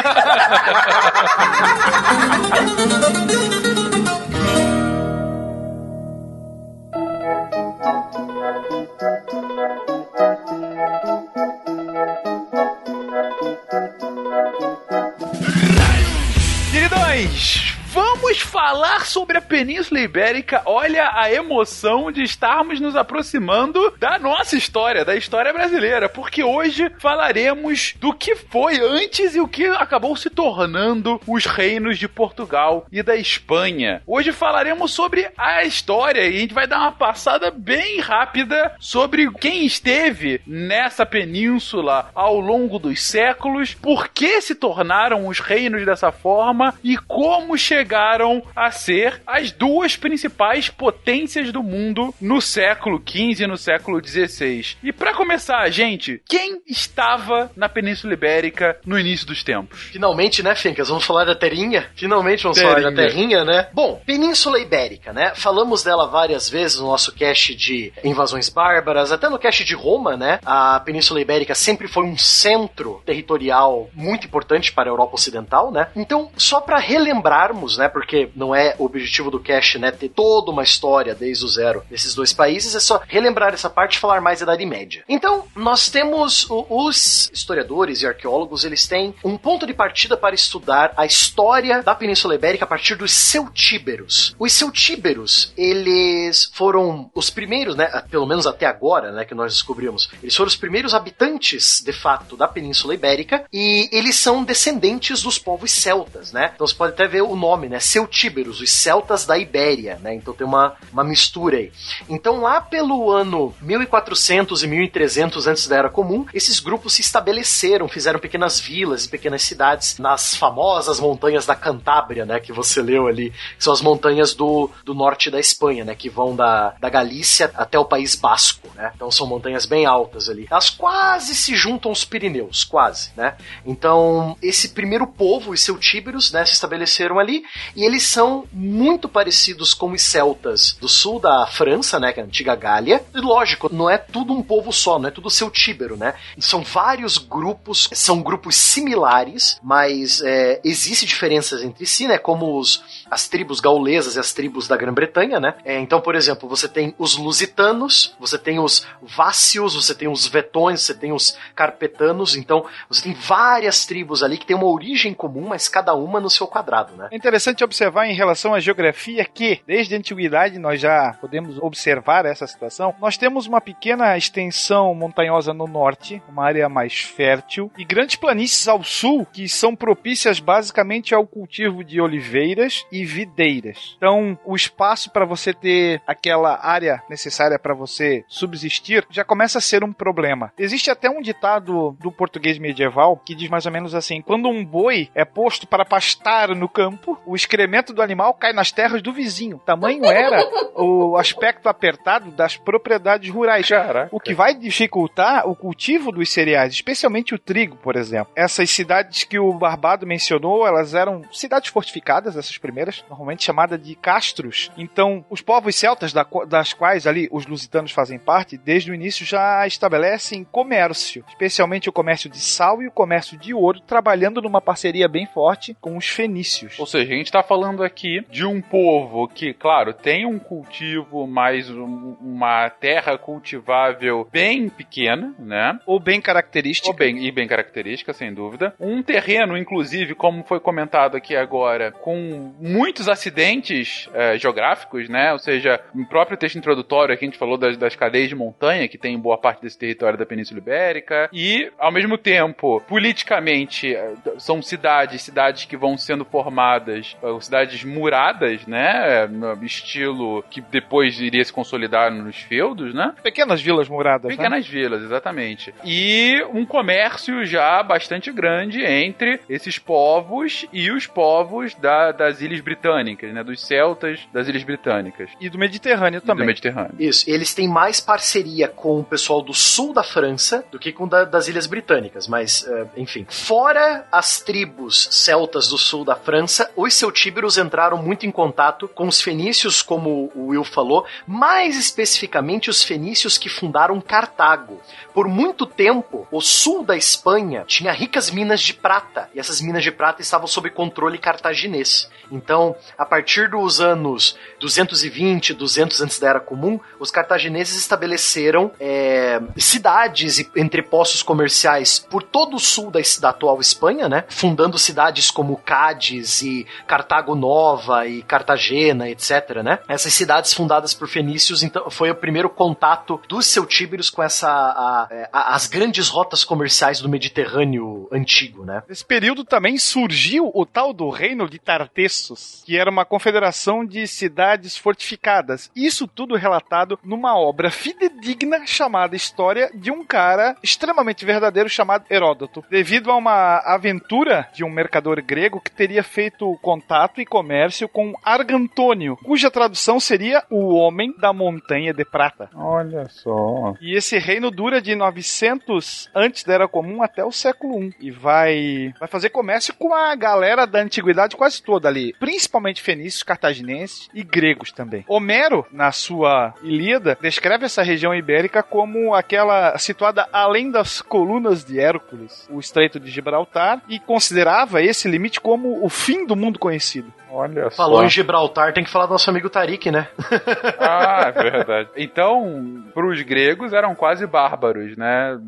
Queridões, 17.15 17.77
vamos 17.93 18.14
falar 18.33 19.05
sobre 19.05 19.37
a 19.37 19.43
Península 19.43 20.01
Ibérica. 20.01 20.63
Olha 20.65 21.11
a 21.13 21.31
emoção 21.31 22.11
de 22.11 22.23
estarmos 22.23 22.81
nos 22.81 22.97
aproximando 22.97 23.93
da 23.99 24.19
nossa 24.19 24.57
história, 24.57 25.05
da 25.05 25.15
história 25.15 25.53
brasileira, 25.53 26.09
porque 26.09 26.43
hoje 26.43 26.91
falaremos 26.99 27.95
do 28.01 28.13
que 28.13 28.35
foi 28.35 28.81
antes 28.81 29.35
e 29.35 29.41
o 29.41 29.47
que 29.47 29.67
acabou 29.67 30.17
se 30.17 30.31
tornando 30.31 31.21
os 31.27 31.45
reinos 31.45 31.99
de 31.99 32.09
Portugal 32.09 32.87
e 32.91 33.03
da 33.03 33.15
Espanha. 33.15 34.03
Hoje 34.07 34.33
falaremos 34.33 34.93
sobre 34.93 35.31
a 35.37 35.65
história 35.65 36.25
e 36.25 36.37
a 36.37 36.41
gente 36.41 36.55
vai 36.55 36.67
dar 36.67 36.79
uma 36.79 36.93
passada 36.93 37.51
bem 37.51 38.01
rápida 38.01 38.75
sobre 38.81 39.31
quem 39.33 39.67
esteve 39.67 40.41
nessa 40.47 41.05
península 41.05 42.11
ao 42.15 42.41
longo 42.41 42.79
dos 42.79 43.03
séculos, 43.03 43.75
por 43.75 44.09
que 44.09 44.41
se 44.41 44.55
tornaram 44.55 45.27
os 45.27 45.41
reinos 45.41 45.85
dessa 45.85 46.11
forma 46.11 46.75
e 46.83 46.97
como 46.97 47.59
chegaram 47.59 48.14
a 48.55 48.71
ser 48.71 49.21
as 49.27 49.51
duas 49.51 49.97
principais 49.97 50.69
potências 50.69 51.53
do 51.53 51.63
mundo 51.63 52.15
no 52.21 52.41
século 52.41 53.03
XV 53.05 53.45
e 53.45 53.47
no 53.47 53.57
século 53.57 54.01
XVI. 54.05 54.77
E 54.83 54.93
para 54.93 55.15
começar, 55.15 55.69
gente, 55.71 56.23
quem 56.29 56.63
estava 56.67 57.51
na 57.57 57.69
Península 57.69 58.15
Ibérica 58.15 58.79
no 58.85 58.99
início 58.99 59.27
dos 59.27 59.43
tempos? 59.43 59.81
Finalmente, 59.93 60.43
né, 60.43 60.55
Fincas? 60.55 60.89
Vamos 60.89 61.05
falar 61.05 61.25
da 61.25 61.35
Terrinha? 61.35 61.91
Finalmente 61.95 62.43
vamos 62.43 62.61
falar 62.61 62.81
da 62.81 62.93
Terrinha, 62.93 63.45
né? 63.45 63.69
Bom, 63.73 64.01
Península 64.07 64.59
Ibérica, 64.59 65.13
né? 65.13 65.33
Falamos 65.35 65.83
dela 65.83 66.07
várias 66.07 66.49
vezes 66.49 66.79
no 66.79 66.87
nosso 66.87 67.13
cast 67.13 67.55
de 67.55 67.93
invasões 68.03 68.49
bárbaras, 68.49 69.13
até 69.13 69.29
no 69.29 69.39
cast 69.39 69.65
de 69.65 69.75
Roma, 69.75 70.17
né? 70.17 70.39
A 70.45 70.81
Península 70.81 71.21
Ibérica 71.21 71.55
sempre 71.55 71.89
foi 71.89 72.05
um 72.05 72.17
centro 72.17 73.03
territorial 73.05 73.89
muito 73.93 74.27
importante 74.27 74.73
para 74.73 74.89
a 74.89 74.93
Europa 74.93 75.15
Ocidental, 75.15 75.71
né? 75.71 75.89
Então, 75.97 76.31
só 76.37 76.61
para 76.61 76.79
relembrarmos, 76.79 77.79
né, 77.79 77.89
porque 77.95 78.29
não 78.35 78.53
é 78.53 78.75
o 78.77 78.85
objetivo 78.85 79.31
do 79.31 79.39
cast, 79.39 79.79
né, 79.79 79.93
ter 79.93 80.09
toda 80.09 80.51
uma 80.51 80.65
história 80.65 81.15
desde 81.15 81.45
o 81.45 81.49
zero 81.49 81.85
desses 81.89 82.13
dois 82.13 82.33
países, 82.33 82.75
é 82.75 82.81
só 82.81 83.01
relembrar 83.07 83.55
essa 83.55 83.71
parte 83.71 83.95
e 83.95 84.01
falar 84.01 84.21
mais 84.21 84.41
da 84.41 84.45
Idade 84.45 84.67
Média. 84.67 85.05
Então, 85.09 85.45
nós 85.55 85.89
temos 85.89 86.51
o, 86.51 86.67
os 86.69 87.31
historiadores 87.33 88.03
e 88.03 88.07
arqueólogos, 88.07 88.65
eles 88.65 88.87
têm 88.89 89.15
um 89.25 89.37
ponto 89.37 89.65
de 89.65 89.73
partida 89.73 90.17
para 90.17 90.35
estudar 90.35 90.93
a 90.97 91.07
história 91.07 91.83
da 91.83 91.95
Península 91.95 92.35
Ibérica 92.35 92.65
a 92.65 92.69
partir 92.69 92.97
dos 92.97 93.13
celtíberos. 93.13 94.35
Os 94.39 94.53
celtíberos, 94.53 95.53
eles 95.57 96.51
foram 96.53 97.09
os 97.15 97.31
primeiros, 97.31 97.77
né, 97.77 97.87
pelo 98.11 98.27
menos 98.27 98.45
até 98.47 98.67
agora, 98.67 99.13
né, 99.13 99.25
que 99.25 99.35
nós 99.35 99.53
descobrimos, 99.53 100.11
eles 100.21 100.35
foram 100.35 100.49
os 100.49 100.57
primeiros 100.57 100.95
habitantes, 100.95 101.81
de 101.85 101.93
fato, 101.93 102.37
da 102.37 102.49
Península 102.49 102.95
Ibérica 102.95 103.45
e 103.53 103.89
eles 103.93 104.17
são 104.17 104.43
descendentes 104.43 105.23
dos 105.23 105.39
povos 105.39 105.71
celtas, 105.71 106.33
né? 106.33 106.51
Então 106.55 106.67
você 106.67 106.75
pode 106.75 106.95
até 106.95 107.07
ver 107.07 107.23
o 107.23 107.37
nome, 107.37 107.69
né, 107.69 107.79
celtíberos, 107.85 108.61
os 108.61 108.71
celtas 108.71 109.25
da 109.25 109.39
Ibéria, 109.39 109.99
né? 110.03 110.15
Então 110.15 110.35
tem 110.35 110.47
uma, 110.47 110.75
uma 110.93 111.05
mistura 111.05 111.59
aí. 111.59 111.73
Então 112.09 112.41
lá 112.41 112.61
pelo 112.61 113.11
ano 113.11 113.55
1400 113.61 114.63
e 114.63 114.67
1300 114.67 115.47
antes 115.47 115.67
da 115.69 115.77
Era 115.77 115.89
Comum, 115.89 116.27
esses 116.33 116.61
grupos 116.61 116.95
se 116.95 117.01
estabeleceram, 117.01 117.89
fizeram 117.89 118.19
pequenas 118.19 118.59
vilas 118.61 119.05
e 119.05 119.09
pequenas 119.09 119.43
cidades 119.43 119.99
nas 119.99 120.35
famosas 120.37 121.01
montanhas 121.01 121.47
da 121.47 121.55
Cantábria, 121.55 122.25
né, 122.25 122.41
que 122.41 122.53
você 122.53 122.81
leu 122.81 123.07
ali, 123.07 123.33
são 123.59 123.73
as 123.73 123.81
montanhas 123.81 124.35
do, 124.35 124.71
do 124.85 124.95
norte 124.95 125.31
da 125.31 125.39
Espanha, 125.39 125.85
né, 125.85 125.95
que 125.95 126.09
vão 126.09 126.35
da, 126.35 126.75
da 126.81 126.89
Galícia 126.89 127.51
até 127.55 127.79
o 127.79 127.85
País 127.85 128.15
Basco, 128.15 128.69
né? 128.75 128.93
Então 128.95 129.11
são 129.11 129.27
montanhas 129.27 129.67
bem 129.67 129.87
altas 129.87 130.29
ali. 130.29 130.47
Elas 130.51 130.71
quase 130.71 131.35
se 131.35 131.55
juntam 131.55 131.91
aos 131.91 132.05
Pirineus, 132.05 132.65
quase, 132.65 133.11
né? 133.17 133.37
Então, 133.65 134.37
esse 134.43 134.71
primeiro 134.71 135.07
povo, 135.07 135.53
os 135.53 135.61
celtíberos, 135.61 136.33
né, 136.33 136.45
se 136.45 136.53
estabeleceram 136.53 137.19
ali 137.19 137.45
e 137.77 137.85
eles 137.85 138.05
são 138.05 138.45
muito 138.53 139.09
parecidos 139.09 139.75
com 139.75 139.93
os 139.93 140.03
celtas 140.03 140.77
do 140.81 140.89
sul 140.89 141.19
da 141.19 141.47
França, 141.47 141.99
né, 141.99 142.13
que 142.13 142.21
é 142.21 142.23
a 142.23 142.27
antiga 142.27 142.55
Gália. 142.55 143.05
E 143.15 143.21
lógico, 143.21 143.69
não 143.73 143.91
é 143.91 143.99
tudo 143.99 144.33
um 144.33 144.43
povo 144.43 144.73
só, 144.73 144.99
não 144.99 145.09
é 145.09 145.11
tudo 145.11 145.31
celtíbero, 145.31 145.97
né? 145.97 146.15
São 146.39 146.63
vários 146.63 147.19
grupos, 147.19 147.89
são 147.93 148.23
grupos 148.23 148.57
similares, 148.57 149.59
mas 149.63 150.21
é, 150.23 150.61
existe 150.65 151.07
diferenças 151.07 151.63
entre 151.63 151.87
si, 151.87 152.07
né? 152.07 152.19
Como 152.19 152.59
os, 152.59 152.83
as 153.11 153.29
tribos 153.29 153.61
gaulesas 153.61 154.17
e 154.17 154.21
as 154.21 154.33
tribos 154.33 154.69
da 154.69 154.77
Grã-Bretanha, 154.77 155.41
né? 155.41 155.55
É, 155.65 155.79
então, 155.79 156.01
por 156.01 156.15
exemplo, 156.15 156.49
você 156.49 156.69
tem 156.69 156.95
os 156.99 157.17
lusitanos, 157.17 158.15
você 158.21 158.39
tem 158.39 158.59
os 158.59 158.87
vácios, 159.03 159.75
você 159.75 159.95
tem 159.95 160.09
os 160.09 160.27
vetões, 160.27 160.83
você 160.83 160.95
tem 160.95 161.13
os 161.13 161.37
carpetanos, 161.55 162.37
então 162.37 162.65
você 162.89 163.03
tem 163.03 163.15
várias 163.15 163.85
tribos 163.85 164.23
ali 164.23 164.39
que 164.39 164.47
têm 164.47 164.57
uma 164.57 164.67
origem 164.67 165.13
comum, 165.13 165.49
mas 165.49 165.69
cada 165.69 165.95
uma 165.95 166.21
no 166.21 166.31
seu 166.31 166.47
quadrado, 166.47 166.95
né? 166.97 167.09
É 167.11 167.17
interessante 167.17 167.64
observar 167.65 168.07
em 168.07 168.15
relação 168.15 168.55
à 168.55 168.61
geografia 168.61 169.25
que, 169.25 169.61
desde 169.67 169.95
a 169.95 169.99
antiguidade, 169.99 170.59
nós 170.59 170.81
já 170.81 171.15
podemos 171.21 171.59
observar 171.59 172.25
essa 172.27 172.47
situação. 172.47 172.95
Nós 173.01 173.17
temos 173.17 173.47
uma 173.47 173.61
pequena 173.61 174.17
extensão 174.17 174.95
montanhosa 174.95 175.53
no 175.53 175.67
norte, 175.67 176.23
uma 176.29 176.45
área 176.45 176.69
mais 176.69 177.01
fértil, 177.01 177.71
e 177.77 177.85
grandes 177.85 178.17
planícies 178.17 178.69
ao 178.69 178.83
sul 178.83 179.27
que 179.27 179.49
são 179.49 179.75
propícias 179.75 180.41
basicamente 180.41 181.15
ao 181.15 181.27
cultivo 181.27 181.83
de 181.83 182.01
oliveiras 182.01 182.87
e 182.91 183.05
videiras. 183.05 183.95
Então, 183.97 184.39
o 184.45 184.55
espaço 184.55 185.11
para 185.11 185.25
você 185.25 185.53
ter 185.53 186.03
aquela 186.07 186.65
área 186.65 187.03
necessária 187.09 187.59
para 187.59 187.75
você 187.75 188.25
subsistir 188.29 189.07
já 189.11 189.25
começa 189.25 189.59
a 189.59 189.61
ser 189.61 189.83
um 189.85 189.93
problema. 189.93 190.53
Existe 190.59 190.91
até 190.91 191.09
um 191.09 191.21
ditado 191.21 191.97
do 192.01 192.13
português 192.13 192.59
medieval 192.59 193.17
que 193.17 193.35
diz 193.35 193.49
mais 193.49 193.67
ou 193.67 193.73
menos 193.73 193.95
assim: 193.95 194.23
quando 194.23 194.49
um 194.49 194.65
boi 194.65 195.09
é 195.15 195.25
posto 195.25 195.67
para 195.67 195.85
pastar 195.85 196.55
no 196.55 196.69
campo, 196.69 197.19
o 197.27 197.37
excremento 197.55 197.93
do 197.93 198.03
animal 198.03 198.35
cai 198.35 198.53
nas 198.53 198.73
terras 198.73 199.01
do 199.01 199.13
vizinho. 199.13 199.61
Tamanho 199.65 200.05
era 200.05 200.45
o 200.75 201.17
aspecto 201.17 201.69
apertado 201.69 202.31
das 202.33 202.57
propriedades 202.57 203.31
rurais. 203.31 203.69
Caraca. 203.69 204.09
O 204.11 204.19
que 204.19 204.35
vai 204.35 204.55
dificultar 204.55 205.49
o 205.49 205.55
cultivo 205.55 206.11
dos 206.11 206.31
cereais, 206.33 206.73
especialmente 206.73 207.35
o 207.35 207.39
trigo, 207.39 207.77
por 207.77 207.95
exemplo. 207.97 208.33
Essas 208.35 208.71
cidades 208.71 209.23
que 209.25 209.39
o 209.39 209.53
Barbado 209.55 210.07
mencionou, 210.07 210.67
elas 210.67 210.95
eram 210.95 211.23
cidades 211.33 211.71
fortificadas, 211.71 212.37
essas 212.37 212.59
primeiras, 212.59 213.05
normalmente 213.09 213.45
chamadas 213.45 213.81
de 213.81 213.95
castros. 213.95 214.71
Então, 214.77 215.25
os 215.31 215.41
povos 215.41 215.77
celtas, 215.77 216.13
da- 216.13 216.27
das 216.49 216.73
quais 216.73 217.07
ali 217.07 217.29
os 217.31 217.47
lusitanos 217.47 217.93
fazem 217.93 218.19
parte, 218.19 218.57
desde 218.59 218.91
o 218.91 218.95
início 218.95 219.25
já 219.25 219.65
estabelecem 219.67 220.45
comércio, 220.45 221.25
especialmente 221.29 221.89
o 221.89 221.93
comércio 221.93 222.29
de 222.29 222.41
sal 222.41 222.83
e 222.83 222.89
o 222.89 222.93
comércio 222.93 223.39
de 223.39 223.55
ouro, 223.55 223.81
trabalhando 223.81 224.43
numa 224.43 224.61
parceria 224.61 225.09
bem 225.09 225.27
forte 225.27 225.77
com 225.81 225.97
os 225.97 226.09
fenícios. 226.09 226.79
Ou 226.79 226.87
seja, 226.87 227.13
a 227.13 227.17
gente 227.17 227.31
tá 227.31 227.43
falando 227.45 227.83
aqui 227.85 228.25
de 228.31 228.45
um 228.45 228.61
povo 228.61 229.29
que, 229.29 229.53
claro, 229.55 229.93
tem 229.93 230.27
um 230.27 230.39
cultivo, 230.39 231.27
mas 231.27 231.71
um- 231.71 232.17
uma 232.21 232.69
terra 232.71 233.17
cultivável 233.19 234.27
bem 234.33 234.69
pequena, 234.69 235.35
né? 235.39 235.79
Ou 235.87 236.01
bem 236.01 236.21
característica. 236.21 236.89
Ou 236.91 236.95
bem, 236.97 237.25
e 237.25 237.31
bem 237.31 237.47
característica, 237.47 238.13
sem 238.13 238.33
dúvida. 238.33 238.75
Um 238.81 239.03
terreno, 239.03 239.57
inclusive, 239.57 240.15
como 240.15 240.43
foi 240.45 240.59
comentado 240.61 241.17
aqui 241.17 241.37
agora, 241.37 241.93
com 241.93 242.53
muitos 242.61 243.09
acidentes 243.09 244.09
eh, 244.15 244.37
geográficos, 244.39 245.09
né? 245.09 245.33
Ou 245.33 245.39
seja, 245.39 245.81
no 245.95 246.07
próprio 246.07 246.37
texto 246.37 246.57
introdutório 246.59 247.15
aqui 247.15 247.25
a 247.25 247.29
gente 247.29 247.39
falou 247.39 247.57
das, 247.57 247.77
das 247.77 247.95
cadeias 247.95 248.29
de 248.29 248.35
montanha, 248.35 248.89
que 248.89 248.99
tem 248.99 249.19
boa 249.19 249.39
parte 249.39 249.63
desse 249.63 249.79
território 249.79 250.19
da 250.19 250.27
Península 250.27 250.59
Ibérica. 250.61 251.29
E, 251.33 251.71
ao 251.79 251.93
mesmo 251.93 252.17
tempo, 252.19 252.81
politicamente, 252.89 253.95
eh, 253.95 254.15
são 254.39 254.61
cidades, 254.63 255.23
cidades 255.23 255.65
que 255.65 255.77
vão 255.77 255.97
sendo 255.97 256.25
formadas, 256.25 257.17
eh, 257.23 257.34
cidades 257.41 257.83
muradas, 257.85 258.67
né? 258.67 259.27
No 259.27 259.65
estilo 259.65 260.43
que 260.51 260.61
depois 260.61 261.21
iria 261.21 261.45
se 261.45 261.53
consolidar 261.53 262.11
nos 262.11 262.37
feudos, 262.37 262.95
né? 262.95 263.15
Pequenas 263.23 263.61
vilas 263.61 263.89
muradas. 263.89 264.31
né? 264.31 264.37
Pequenas 264.37 264.67
vilas, 264.67 265.03
exatamente. 265.03 265.75
E 265.85 266.43
um 266.53 266.65
comércio 266.65 267.45
já 267.45 267.83
bastante 267.83 268.31
grande 268.33 268.83
entre 268.85 269.41
esses 269.49 269.79
povos 269.79 270.67
e 270.73 270.91
os 270.91 271.07
povos 271.07 271.75
da- 271.75 272.13
das 272.13 272.41
ilhas 272.41 272.61
britânicas, 272.61 273.33
né? 273.33 273.43
Dos 273.43 273.61
celtas 273.67 274.21
das 274.33 274.49
ilhas 274.49 274.63
britânicas. 274.63 275.31
E 275.41 275.49
do 275.49 275.59
Mediterrâneo 275.59 276.21
Do 276.21 276.27
também. 276.27 276.47
Mediterrâneo. 276.47 276.95
Isso, 276.99 277.29
eles 277.29 277.55
têm 277.55 277.69
mais 277.69 278.01
parceria 278.01 278.69
com 278.69 279.01
o 279.01 279.05
pessoal 279.05 279.43
do 279.43 279.55
sul 279.55 279.93
da 279.93 280.03
França 280.03 280.65
do 280.71 280.79
que 280.79 280.93
com 280.93 281.07
da- 281.09 281.25
das 281.25 281.49
Ilhas 281.49 281.67
Britânicas, 281.67 282.27
mas, 282.29 282.67
eh, 282.67 282.87
enfim. 282.97 283.27
Fora 283.29 284.07
as 284.11 284.41
tribos 284.41 285.09
celtas 285.11 285.69
do 285.69 285.79
sul 285.79 286.05
da 286.05 286.15
França, 286.17 286.71
os 286.77 286.95
celtíberos 287.25 287.57
entraram 287.57 287.97
muito 287.97 288.27
em 288.27 288.31
contato 288.31 288.87
com 288.87 289.09
os 289.09 289.23
fenícios, 289.23 289.81
como 289.81 290.31
o 290.35 290.49
Will 290.49 290.65
falou, 290.65 291.07
mais 291.27 291.77
especificamente 291.79 292.69
os 292.69 292.85
fenícios 292.85 293.39
que 293.39 293.49
fundaram 293.49 294.01
Cartago. 294.01 294.81
Por 295.15 295.27
muito 295.27 295.65
tempo, 295.65 296.29
o 296.31 296.41
sul 296.41 296.85
da 296.85 296.97
Espanha 296.97 297.65
tinha 297.67 297.93
ricas 297.93 298.31
minas 298.31 298.61
de 298.61 298.75
prata, 298.75 299.31
e 299.35 299.41
essas 299.41 299.61
minas 299.61 299.83
de 299.83 299.91
prata 299.91 300.21
estavam 300.21 300.47
sob 300.47 300.69
controle 300.71 301.17
cartaginês. 301.17 302.11
Então, 302.31 302.77
a 302.99 303.07
partir 303.07 303.49
dos 303.49 303.81
anos 303.81 304.37
220, 304.61 305.55
200 305.55 306.01
antes 306.03 306.19
da 306.19 306.29
Era 306.29 306.41
Comum, 306.41 306.79
os 306.99 307.11
cartagineses 307.11 307.77
estabeleceram 307.77 308.71
é, 308.79 309.41
cidades 309.57 310.41
e 310.41 310.51
entrepostos 310.57 311.23
comerciais 311.23 311.99
por 311.99 312.23
todo 312.23 312.57
o 312.57 312.61
sul 312.61 312.91
da, 312.91 313.01
da 313.21 313.31
atual 313.31 313.61
Espanha, 313.61 314.09
né? 314.09 314.25
Fundando 314.29 314.79
cidades 314.79 315.31
como 315.31 315.57
Cádiz 315.57 316.43
e 316.43 316.67
Cartago 316.87 317.14
Nova 317.23 318.07
e 318.07 318.23
Cartagena, 318.23 319.09
etc, 319.09 319.63
né? 319.63 319.79
Essas 319.89 320.13
cidades 320.13 320.53
fundadas 320.53 320.95
por 320.95 321.09
fenícios, 321.09 321.63
então, 321.63 321.91
foi 321.91 322.11
o 322.11 322.15
primeiro 322.15 322.49
contato 322.51 323.21
dos 323.29 323.47
celtíberos 323.47 324.11
com 324.11 324.23
essa 324.23 324.49
a- 324.49 325.09
a- 325.33 325.55
as 325.55 325.67
grandes 325.67 326.09
rotas 326.09 326.45
comerciais 326.45 327.01
do 327.01 327.09
Mediterrâneo 327.09 328.09
antigo, 328.13 328.65
né? 328.65 328.83
Nesse 328.89 329.05
período 329.05 329.45
também 329.45 329.79
surgiu 329.79 330.51
o 330.55 330.65
tal 330.67 330.93
do 330.93 331.09
Reino 331.11 331.49
de 331.49 331.59
Tartessos, 331.59 332.63
que 332.67 332.77
era 332.77 332.91
uma 332.91 333.05
confederação 333.05 333.85
de 333.85 334.07
cidades 334.07 334.77
fortificadas. 334.77 335.71
Isso 335.77 336.07
tudo 336.07 336.35
relatado 336.37 336.99
numa 337.05 337.39
obra 337.39 337.71
fidedigna 337.71 338.67
chamada 338.67 339.15
História 339.17 339.71
de 339.75 339.91
um 339.91 340.05
cara 340.05 340.57
extremamente 340.63 341.25
verdadeiro 341.25 341.69
chamado 341.69 342.05
Heródoto, 342.11 342.65
devido 342.71 343.11
a 343.11 343.17
uma 343.17 343.59
aventura 343.65 344.49
de 344.55 344.65
um 344.65 344.71
mercador 344.71 345.21
grego 345.23 345.61
que 345.61 345.71
teria 345.71 346.03
feito 346.03 346.59
contato 346.63 346.94
e 347.21 347.27
comércio 347.27 347.89
com 347.89 348.15
Argantônio, 348.23 349.17
cuja 349.25 349.51
tradução 349.51 349.99
seria 349.99 350.45
o 350.49 350.75
Homem 350.75 351.13
da 351.19 351.33
Montanha 351.33 351.93
de 351.93 352.05
Prata. 352.05 352.49
Olha 352.55 353.09
só. 353.09 353.75
E 353.81 353.97
esse 353.97 354.17
reino 354.17 354.51
dura 354.51 354.81
de 354.81 354.95
900 354.95 356.09
antes 356.15 356.45
da 356.45 356.55
Era 356.55 356.69
Comum 356.69 357.03
até 357.03 357.25
o 357.25 357.33
século 357.33 357.83
I. 357.83 357.95
E 358.01 358.11
vai, 358.11 358.95
vai 359.01 359.09
fazer 359.09 359.31
comércio 359.31 359.75
com 359.75 359.93
a 359.93 360.15
galera 360.15 360.67
da 360.67 360.81
antiguidade 360.81 361.37
quase 361.37 361.61
toda 361.61 361.89
ali. 361.89 362.15
Principalmente 362.21 362.81
fenícios, 362.81 363.25
cartaginenses 363.25 364.09
e 364.15 364.23
gregos 364.23 364.71
também. 364.71 365.05
Homero, 365.09 365.67
na 365.73 365.91
sua 365.91 366.55
Ilíada, 366.63 367.19
descreve 367.21 367.67
essa 367.67 367.83
região 367.83 368.15
ibérica 368.15 368.63
como 368.63 369.15
aquela 369.15 369.77
situada 369.79 370.29
além 370.33 370.71
das 370.71 371.03
colunas 371.03 371.65
de 371.65 371.81
Hércules, 371.81 372.49
o 372.51 372.61
Estreito 372.61 373.01
de 373.01 373.11
Gibraltar, 373.11 373.83
e 373.89 373.99
considerava 373.99 374.83
esse 374.83 375.09
limite 375.09 375.41
como 375.41 375.85
o 375.85 375.89
fim 375.89 376.27
do 376.27 376.37
mundo 376.37 376.59
conhecido 376.59 376.84
parecido. 376.85 377.24
Olha 377.35 377.71
Falou 377.71 377.99
só. 377.99 378.05
em 378.05 378.09
Gibraltar, 378.09 378.73
tem 378.73 378.85
que 378.85 378.91
falar 378.91 379.07
do 379.07 379.13
nosso 379.13 379.29
amigo 379.29 379.51
Tarik, 379.51 379.91
né? 379.91 380.09
Ah, 380.79 381.33
é 381.35 381.51
verdade. 381.51 381.89
Então, 381.97 382.85
pros 382.93 383.21
gregos 383.23 383.73
eram 383.73 383.95
quase 383.95 384.27
bárbaros, 384.27 384.97
né? 384.97 385.39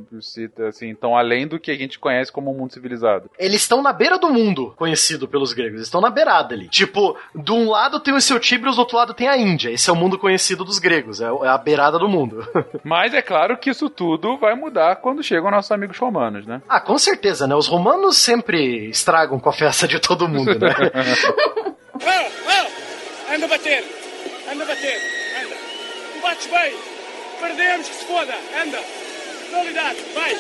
Assim, 0.68 0.88
então, 0.88 1.16
além 1.16 1.46
do 1.46 1.58
que 1.58 1.70
a 1.70 1.76
gente 1.76 1.98
conhece 1.98 2.32
como 2.32 2.50
um 2.50 2.56
mundo 2.56 2.72
civilizado. 2.72 3.30
Eles 3.38 3.62
estão 3.62 3.82
na 3.82 3.92
beira 3.92 4.18
do 4.18 4.30
mundo, 4.30 4.74
conhecido 4.76 5.28
pelos 5.28 5.52
gregos. 5.52 5.74
Eles 5.74 5.86
estão 5.86 6.00
na 6.00 6.10
beirada 6.10 6.54
ali. 6.54 6.68
Tipo, 6.68 7.16
de 7.34 7.52
um 7.52 7.70
lado 7.70 8.00
tem 8.00 8.14
o 8.14 8.20
seu 8.20 8.40
Tíbrios, 8.40 8.76
do 8.76 8.80
outro 8.80 8.96
lado 8.96 9.14
tem 9.14 9.28
a 9.28 9.36
Índia. 9.36 9.70
Esse 9.70 9.90
é 9.90 9.92
o 9.92 9.96
mundo 9.96 10.18
conhecido 10.18 10.64
dos 10.64 10.78
gregos. 10.78 11.20
É 11.20 11.26
é 11.44 11.48
a 11.48 11.58
beirada 11.58 11.98
do 11.98 12.08
mundo. 12.08 12.46
Mas 12.84 13.14
é 13.14 13.22
claro 13.22 13.56
que 13.56 13.70
isso 13.70 13.90
tudo 13.90 14.36
vai 14.38 14.54
mudar 14.54 14.96
quando 14.96 15.22
chegam 15.22 15.50
nossos 15.50 15.70
amigos 15.70 15.98
romanos, 15.98 16.46
né? 16.46 16.62
ah, 16.68 16.80
com 16.80 16.98
certeza, 16.98 17.46
né? 17.46 17.54
Os 17.54 17.66
romanos 17.66 18.16
sempre 18.16 18.88
estragam 18.88 19.38
com 19.38 19.48
a 19.48 19.52
festa 19.52 19.86
de 19.86 19.98
todo 19.98 20.28
mundo, 20.28 20.58
né? 20.58 20.74
Anda 22.06 23.46
a 23.46 23.48
bater, 23.48 23.84
anda 24.48 24.62
a 24.62 24.66
bater, 24.66 25.00
anda. 25.42 25.56
Tu 26.12 26.20
bates 26.20 26.46
bem, 26.46 26.72
perdemos 27.40 27.88
que 27.88 27.94
se 27.94 28.04
foda, 28.04 28.34
anda. 28.62 28.80
Qualidade, 29.50 29.98
vai, 30.14 30.38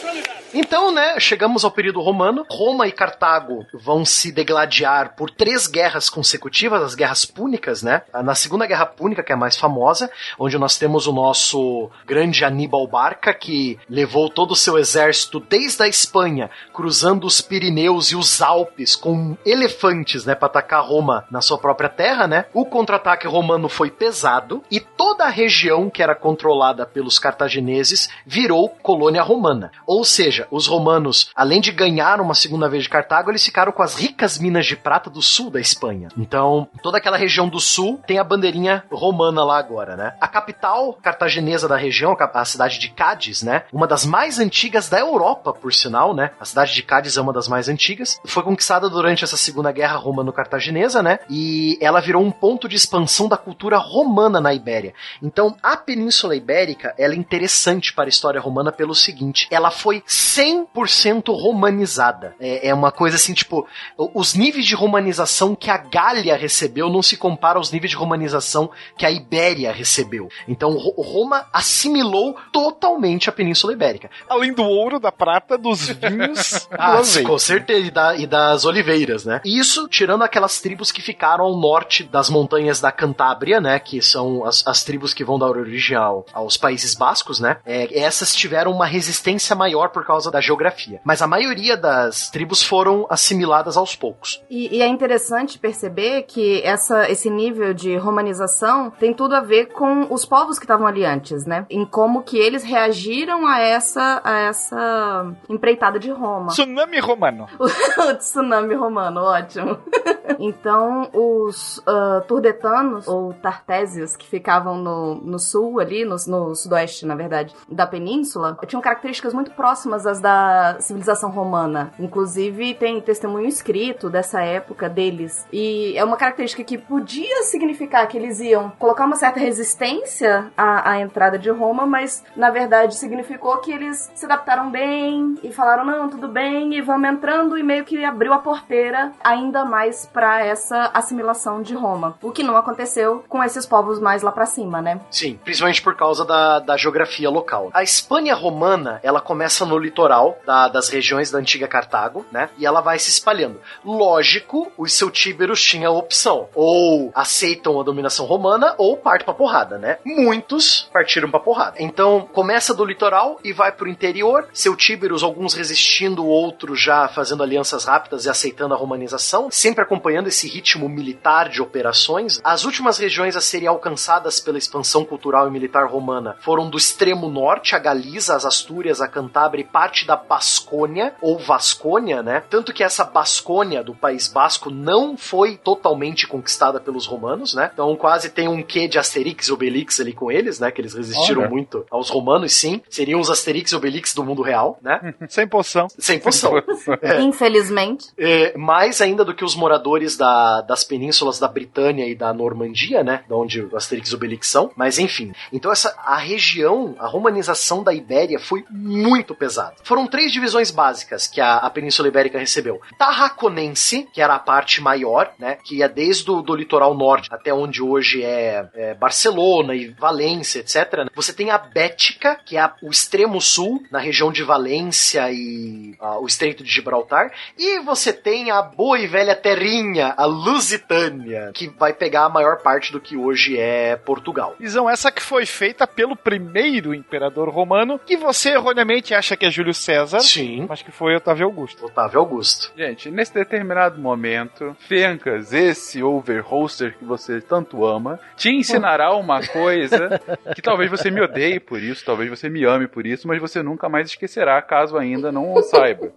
qualidade. 0.00 0.41
Então, 0.54 0.92
né, 0.92 1.18
chegamos 1.18 1.64
ao 1.64 1.70
período 1.70 2.00
romano. 2.00 2.44
Roma 2.50 2.86
e 2.86 2.92
Cartago 2.92 3.66
vão 3.72 4.04
se 4.04 4.30
degladiar 4.30 5.14
por 5.16 5.30
três 5.30 5.66
guerras 5.66 6.10
consecutivas, 6.10 6.82
as 6.82 6.94
guerras 6.94 7.24
púnicas, 7.24 7.82
né? 7.82 8.02
Na 8.22 8.34
Segunda 8.34 8.66
Guerra 8.66 8.86
Púnica, 8.86 9.22
que 9.22 9.32
é 9.32 9.34
a 9.34 9.38
mais 9.38 9.56
famosa, 9.56 10.10
onde 10.38 10.58
nós 10.58 10.76
temos 10.76 11.06
o 11.06 11.12
nosso 11.12 11.90
grande 12.06 12.44
Aníbal 12.44 12.86
Barca, 12.86 13.32
que 13.32 13.78
levou 13.88 14.28
todo 14.28 14.52
o 14.52 14.56
seu 14.56 14.78
exército 14.78 15.40
desde 15.40 15.82
a 15.82 15.88
Espanha, 15.88 16.50
cruzando 16.72 17.26
os 17.26 17.40
Pirineus 17.40 18.10
e 18.10 18.16
os 18.16 18.42
Alpes 18.42 18.94
com 18.94 19.36
elefantes, 19.46 20.26
né, 20.26 20.34
para 20.34 20.46
atacar 20.46 20.84
Roma 20.84 21.24
na 21.30 21.40
sua 21.40 21.58
própria 21.58 21.88
terra, 21.88 22.26
né? 22.26 22.44
O 22.52 22.66
contra-ataque 22.66 23.26
romano 23.26 23.68
foi 23.68 23.90
pesado 23.90 24.62
e 24.70 24.80
toda 24.80 25.24
a 25.24 25.30
região 25.30 25.88
que 25.88 26.02
era 26.02 26.14
controlada 26.14 26.84
pelos 26.84 27.18
cartagineses 27.18 28.10
virou 28.26 28.68
colônia 28.68 29.22
romana. 29.22 29.72
Ou 29.86 30.04
seja, 30.04 30.41
os 30.50 30.66
romanos, 30.66 31.30
além 31.34 31.60
de 31.60 31.72
ganhar 31.72 32.20
uma 32.20 32.34
segunda 32.34 32.68
vez 32.68 32.84
de 32.84 32.88
Cartago, 32.88 33.30
eles 33.30 33.44
ficaram 33.44 33.72
com 33.72 33.82
as 33.82 33.94
ricas 33.94 34.38
minas 34.38 34.66
de 34.66 34.76
prata 34.76 35.08
do 35.08 35.22
sul 35.22 35.50
da 35.50 35.60
Espanha. 35.60 36.08
Então, 36.16 36.68
toda 36.82 36.98
aquela 36.98 37.16
região 37.16 37.48
do 37.48 37.60
sul 37.60 38.00
tem 38.06 38.18
a 38.18 38.24
bandeirinha 38.24 38.84
romana 38.90 39.44
lá 39.44 39.58
agora, 39.58 39.96
né? 39.96 40.14
A 40.20 40.28
capital 40.28 40.94
cartaginesa 41.02 41.68
da 41.68 41.76
região, 41.76 42.16
a 42.18 42.44
cidade 42.44 42.78
de 42.78 42.88
Cádiz, 42.88 43.42
né? 43.42 43.64
Uma 43.72 43.86
das 43.86 44.04
mais 44.04 44.38
antigas 44.38 44.88
da 44.88 44.98
Europa, 44.98 45.52
por 45.52 45.72
sinal, 45.72 46.14
né? 46.14 46.30
A 46.40 46.44
cidade 46.44 46.74
de 46.74 46.82
Cádiz 46.82 47.16
é 47.16 47.20
uma 47.20 47.32
das 47.32 47.48
mais 47.48 47.68
antigas. 47.68 48.20
Foi 48.24 48.42
conquistada 48.42 48.88
durante 48.88 49.24
essa 49.24 49.36
Segunda 49.36 49.72
Guerra 49.72 49.96
Romano-Cartaginesa, 49.96 51.02
né? 51.02 51.18
E 51.28 51.78
ela 51.80 52.00
virou 52.00 52.22
um 52.22 52.30
ponto 52.30 52.68
de 52.68 52.76
expansão 52.76 53.28
da 53.28 53.36
cultura 53.36 53.78
romana 53.78 54.40
na 54.40 54.54
Ibéria. 54.54 54.94
Então, 55.22 55.56
a 55.62 55.76
Península 55.76 56.36
Ibérica, 56.36 56.94
ela 56.98 57.14
é 57.14 57.16
interessante 57.16 57.92
para 57.92 58.04
a 58.04 58.08
história 58.08 58.40
romana 58.40 58.72
pelo 58.72 58.94
seguinte, 58.94 59.46
ela 59.50 59.70
foi 59.70 60.02
100% 60.36 61.32
romanizada. 61.34 62.34
É, 62.40 62.68
é 62.68 62.74
uma 62.74 62.90
coisa 62.92 63.16
assim, 63.16 63.32
tipo, 63.34 63.66
os 64.14 64.34
níveis 64.34 64.66
de 64.66 64.74
romanização 64.74 65.54
que 65.54 65.70
a 65.70 65.76
Gália 65.76 66.36
recebeu 66.36 66.88
não 66.90 67.02
se 67.02 67.16
compara 67.16 67.58
aos 67.58 67.70
níveis 67.70 67.90
de 67.90 67.96
romanização 67.96 68.70
que 68.96 69.06
a 69.06 69.10
Ibéria 69.10 69.72
recebeu. 69.72 70.28
Então, 70.46 70.72
Ro- 70.76 70.94
Roma 71.02 71.46
assimilou 71.52 72.36
totalmente 72.52 73.28
a 73.28 73.32
Península 73.32 73.72
Ibérica. 73.72 74.10
Além 74.28 74.52
do 74.52 74.62
ouro, 74.62 74.98
da 74.98 75.12
prata, 75.12 75.56
dos 75.58 75.88
vinhos, 75.88 76.68
Ah, 76.72 76.98
azeite. 76.98 77.26
com 77.28 77.38
certeza, 77.38 77.86
e, 77.86 77.90
da- 77.90 78.16
e 78.16 78.26
das 78.26 78.64
oliveiras, 78.64 79.24
né? 79.24 79.40
Isso 79.44 79.88
tirando 79.88 80.22
aquelas 80.22 80.60
tribos 80.60 80.90
que 80.92 81.02
ficaram 81.02 81.44
ao 81.44 81.56
norte 81.56 82.04
das 82.04 82.28
montanhas 82.30 82.80
da 82.80 82.90
Cantábria, 82.92 83.60
né? 83.60 83.78
Que 83.78 84.00
são 84.02 84.44
as, 84.44 84.66
as 84.66 84.82
tribos 84.84 85.12
que 85.14 85.24
vão 85.24 85.38
dar 85.38 85.46
origem 85.48 85.96
ao- 85.96 86.24
aos 86.32 86.56
Países 86.56 86.94
Bascos, 86.94 87.40
né? 87.40 87.58
É, 87.66 87.98
essas 88.00 88.34
tiveram 88.34 88.70
uma 88.72 88.86
resistência 88.86 89.54
maior 89.56 89.88
por 89.88 90.04
causa 90.06 90.21
da 90.30 90.40
geografia. 90.40 91.00
Mas 91.04 91.22
a 91.22 91.26
maioria 91.26 91.76
das 91.76 92.30
tribos 92.30 92.62
foram 92.62 93.06
assimiladas 93.08 93.76
aos 93.76 93.94
poucos. 93.94 94.42
E, 94.50 94.76
e 94.76 94.82
é 94.82 94.86
interessante 94.86 95.58
perceber 95.58 96.22
que 96.22 96.62
essa, 96.62 97.10
esse 97.10 97.30
nível 97.30 97.74
de 97.74 97.96
romanização 97.96 98.90
tem 98.90 99.12
tudo 99.12 99.34
a 99.34 99.40
ver 99.40 99.66
com 99.66 100.06
os 100.12 100.24
povos 100.24 100.58
que 100.58 100.64
estavam 100.64 100.86
ali 100.86 101.04
antes, 101.04 101.46
né? 101.46 101.66
Em 101.70 101.84
como 101.84 102.22
que 102.22 102.38
eles 102.38 102.62
reagiram 102.62 103.46
a 103.46 103.60
essa, 103.60 104.20
a 104.24 104.38
essa 104.40 105.34
empreitada 105.48 105.98
de 105.98 106.10
Roma. 106.10 106.48
Tsunami 106.48 106.98
romano. 107.00 107.46
o 107.58 108.14
tsunami 108.14 108.74
romano, 108.74 109.20
ótimo. 109.20 109.78
então, 110.38 111.08
os 111.12 111.82
ah, 111.86 112.22
turdetanos, 112.26 113.06
ou 113.06 113.32
tartésios, 113.34 114.16
que 114.16 114.26
ficavam 114.26 114.76
no, 114.78 115.14
no 115.16 115.38
sul 115.38 115.80
ali, 115.80 116.04
no, 116.04 116.16
no 116.26 116.54
sudoeste, 116.54 117.06
na 117.06 117.14
verdade, 117.14 117.54
da 117.68 117.86
península, 117.86 118.58
tinham 118.66 118.82
características 118.82 119.34
muito 119.34 119.50
próximas 119.52 120.01
às 120.06 120.20
da 120.20 120.76
civilização 120.80 121.30
romana. 121.30 121.92
Inclusive, 121.98 122.74
tem 122.74 123.00
testemunho 123.00 123.46
escrito 123.46 124.08
dessa 124.08 124.40
época 124.42 124.88
deles. 124.88 125.46
E 125.52 125.94
é 125.96 126.04
uma 126.04 126.16
característica 126.16 126.64
que 126.64 126.78
podia 126.78 127.42
significar 127.42 128.06
que 128.06 128.16
eles 128.16 128.40
iam 128.40 128.70
colocar 128.78 129.04
uma 129.04 129.16
certa 129.16 129.40
resistência 129.40 130.50
à, 130.56 130.92
à 130.92 131.00
entrada 131.00 131.38
de 131.38 131.50
Roma, 131.50 131.86
mas 131.86 132.24
na 132.36 132.50
verdade 132.50 132.94
significou 132.94 133.58
que 133.58 133.72
eles 133.72 134.10
se 134.14 134.24
adaptaram 134.24 134.70
bem 134.70 135.36
e 135.42 135.52
falaram: 135.52 135.84
não, 135.84 136.08
tudo 136.08 136.28
bem, 136.28 136.74
e 136.74 136.80
vamos 136.80 137.08
entrando, 137.08 137.58
e 137.58 137.62
meio 137.62 137.84
que 137.84 138.04
abriu 138.04 138.32
a 138.32 138.38
porteira 138.38 139.12
ainda 139.22 139.64
mais 139.64 140.06
para 140.06 140.44
essa 140.44 140.90
assimilação 140.94 141.62
de 141.62 141.74
Roma. 141.74 142.16
O 142.22 142.30
que 142.30 142.42
não 142.42 142.56
aconteceu 142.56 143.24
com 143.28 143.42
esses 143.42 143.66
povos 143.66 143.98
mais 143.98 144.22
lá 144.22 144.32
pra 144.32 144.46
cima, 144.46 144.80
né? 144.80 145.00
Sim, 145.10 145.38
principalmente 145.42 145.82
por 145.82 145.96
causa 145.96 146.24
da, 146.24 146.58
da 146.58 146.76
geografia 146.76 147.30
local. 147.30 147.70
A 147.72 147.82
Espanha 147.82 148.34
romana, 148.34 149.00
ela 149.02 149.20
começa 149.20 149.64
no 149.66 149.76
litoral 149.92 150.38
da- 150.46 150.68
das 150.68 150.88
regiões 150.88 151.30
da 151.30 151.38
antiga 151.38 151.68
Cartago, 151.68 152.24
né? 152.32 152.48
E 152.56 152.64
ela 152.64 152.80
vai 152.80 152.98
se 152.98 153.10
espalhando. 153.10 153.60
Lógico, 153.84 154.72
os 154.76 154.92
celtíberos 154.94 155.62
tinham 155.62 155.92
a 155.92 155.96
opção. 155.98 156.48
Ou 156.54 157.12
aceitam 157.14 157.78
a 157.78 157.84
dominação 157.84 158.24
romana, 158.24 158.74
ou 158.78 158.96
partem 158.96 159.26
pra 159.26 159.34
porrada, 159.34 159.76
né? 159.78 159.98
Muitos 160.04 160.88
partiram 160.92 161.30
pra 161.30 161.38
porrada. 161.38 161.76
Então, 161.78 162.28
começa 162.32 162.72
do 162.74 162.84
litoral 162.84 163.38
e 163.44 163.52
vai 163.52 163.70
pro 163.70 163.88
interior. 163.88 164.48
Celtíberos, 164.52 165.22
alguns 165.22 165.54
resistindo, 165.54 166.26
outros 166.26 166.80
já 166.80 167.06
fazendo 167.08 167.42
alianças 167.42 167.84
rápidas 167.84 168.24
e 168.24 168.30
aceitando 168.30 168.74
a 168.74 168.76
romanização, 168.76 169.50
sempre 169.50 169.84
acompanhando 169.84 170.28
esse 170.28 170.48
ritmo 170.48 170.88
militar 170.88 171.48
de 171.48 171.60
operações. 171.60 172.40
As 172.42 172.64
últimas 172.64 172.98
regiões 172.98 173.36
a 173.36 173.40
serem 173.40 173.68
alcançadas 173.68 174.40
pela 174.40 174.58
expansão 174.58 175.04
cultural 175.04 175.46
e 175.46 175.50
militar 175.50 175.86
romana 175.86 176.36
foram 176.40 176.70
do 176.70 176.78
extremo 176.78 177.28
norte, 177.28 177.76
a 177.76 177.78
Galiza, 177.78 178.34
as 178.34 178.44
Astúrias, 178.44 179.00
a 179.00 179.08
Cantábria 179.08 179.62
e 179.62 179.66
parte 179.82 180.06
da 180.06 180.14
Bascônia, 180.14 181.12
ou 181.20 181.36
Vascônia, 181.40 182.22
né? 182.22 182.40
Tanto 182.48 182.72
que 182.72 182.84
essa 182.84 183.02
Bascônia 183.04 183.82
do 183.82 183.92
País 183.92 184.28
Basco 184.28 184.70
não 184.70 185.16
foi 185.16 185.56
totalmente 185.56 186.24
conquistada 186.28 186.78
pelos 186.78 187.04
romanos, 187.04 187.52
né? 187.52 187.68
Então 187.72 187.96
quase 187.96 188.30
tem 188.30 188.46
um 188.46 188.62
quê 188.62 188.86
de 188.86 188.96
Asterix 188.96 189.48
e 189.48 189.52
Obelix 189.52 189.98
ali 189.98 190.12
com 190.12 190.30
eles, 190.30 190.60
né? 190.60 190.70
Que 190.70 190.80
eles 190.80 190.94
resistiram 190.94 191.40
Olha. 191.42 191.50
muito 191.50 191.84
aos 191.90 192.10
romanos, 192.10 192.52
sim. 192.52 192.80
Seriam 192.88 193.18
os 193.18 193.28
Asterix 193.28 193.72
e 193.72 193.76
Obelix 193.76 194.14
do 194.14 194.22
mundo 194.22 194.40
real, 194.40 194.78
né? 194.80 195.14
Sem 195.28 195.48
poção. 195.48 195.88
Sem 195.98 196.20
poção. 196.20 196.52
É. 197.02 197.20
Infelizmente. 197.22 198.06
É, 198.16 198.56
mais 198.56 199.00
ainda 199.00 199.24
do 199.24 199.34
que 199.34 199.44
os 199.44 199.56
moradores 199.56 200.16
da- 200.16 200.60
das 200.60 200.84
penínsulas 200.84 201.38
da 201.40 201.48
Britânia 201.48 202.06
e 202.06 202.14
da 202.14 202.32
Normandia, 202.32 203.02
né? 203.02 203.24
Da 203.28 203.34
onde 203.34 203.62
o 203.62 203.76
Asterix 203.76 204.10
e 204.10 204.14
Obelix 204.14 204.46
são. 204.46 204.70
Mas 204.76 204.98
enfim. 204.98 205.32
Então 205.52 205.72
essa 205.72 205.92
a 206.04 206.16
região, 206.18 206.94
a 206.98 207.06
romanização 207.08 207.82
da 207.82 207.92
Ibéria 207.92 208.38
foi 208.38 208.64
muito 208.70 209.34
pesada. 209.34 209.71
Foram 209.84 210.06
três 210.06 210.32
divisões 210.32 210.70
básicas 210.70 211.26
que 211.26 211.40
a, 211.40 211.56
a 211.56 211.70
Península 211.70 212.08
Ibérica 212.08 212.38
recebeu. 212.38 212.80
Tarraconense, 212.98 214.08
que 214.12 214.20
era 214.20 214.34
a 214.34 214.38
parte 214.38 214.80
maior, 214.80 215.32
né? 215.38 215.58
Que 215.64 215.76
ia 215.78 215.88
desde 215.88 216.30
o 216.30 216.42
do 216.42 216.54
litoral 216.54 216.94
norte 216.94 217.28
até 217.32 217.52
onde 217.52 217.82
hoje 217.82 218.22
é, 218.24 218.66
é 218.74 218.94
Barcelona 218.94 219.74
e 219.74 219.88
Valência, 219.98 220.60
etc. 220.60 220.98
né? 220.98 221.06
Você 221.14 221.32
tem 221.32 221.50
a 221.50 221.58
Bética, 221.58 222.36
que 222.44 222.56
é 222.56 222.60
a- 222.60 222.74
o 222.82 222.90
extremo 222.90 223.40
sul, 223.40 223.82
na 223.90 223.98
região 223.98 224.30
de 224.32 224.42
Valência 224.42 225.30
e 225.30 225.94
ah, 226.00 226.18
o 226.18 226.26
Estreito 226.26 226.62
de 226.64 226.70
Gibraltar. 226.70 227.32
E 227.58 227.80
você 227.80 228.12
tem 228.12 228.50
a 228.50 228.62
boa 228.62 228.98
e 228.98 229.06
velha 229.06 229.34
terrinha, 229.36 230.14
a 230.16 230.24
Lusitânia, 230.26 231.50
que 231.54 231.68
vai 231.68 231.92
pegar 231.92 232.24
a 232.24 232.28
maior 232.28 232.58
parte 232.62 232.92
do 232.92 233.00
que 233.00 233.16
hoje 233.16 233.58
é 233.58 233.96
Portugal. 233.96 234.54
Visão 234.58 234.88
essa 234.88 235.10
que 235.10 235.22
foi 235.22 235.44
feita 235.46 235.86
pelo 235.86 236.16
primeiro 236.16 236.94
imperador 236.94 237.48
romano, 237.48 237.98
que 237.98 238.16
você 238.16 238.50
erroneamente 238.50 239.14
acha 239.14 239.36
que 239.36 239.46
é 239.46 239.50
Júlio 239.62 239.72
César. 239.74 240.20
Sim. 240.20 240.66
Mas 240.68 240.82
que 240.82 240.90
foi 240.90 241.14
Otávio 241.14 241.46
Augusto. 241.46 241.86
Otávio 241.86 242.18
Augusto. 242.18 242.72
Gente, 242.76 243.10
nesse 243.10 243.32
determinado 243.32 244.00
momento, 244.00 244.76
Fencas, 244.80 245.52
esse 245.52 246.02
overholster 246.02 246.96
que 246.98 247.04
você 247.04 247.40
tanto 247.40 247.84
ama, 247.84 248.18
te 248.36 248.50
ensinará 248.50 249.14
uma 249.14 249.46
coisa 249.46 250.20
que 250.54 250.60
talvez 250.60 250.90
você 250.90 251.10
me 251.10 251.22
odeie 251.22 251.60
por 251.60 251.80
isso, 251.80 252.04
talvez 252.04 252.28
você 252.28 252.48
me 252.48 252.64
ame 252.64 252.88
por 252.88 253.06
isso, 253.06 253.28
mas 253.28 253.40
você 253.40 253.62
nunca 253.62 253.88
mais 253.88 254.08
esquecerá 254.08 254.60
caso 254.60 254.96
ainda 254.96 255.30
não 255.30 255.52
o 255.54 255.62
saiba. 255.62 256.12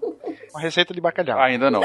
Uma 0.52 0.62
receita 0.62 0.94
de 0.94 1.00
bacalhau. 1.00 1.40
Ainda 1.40 1.70
não. 1.70 1.82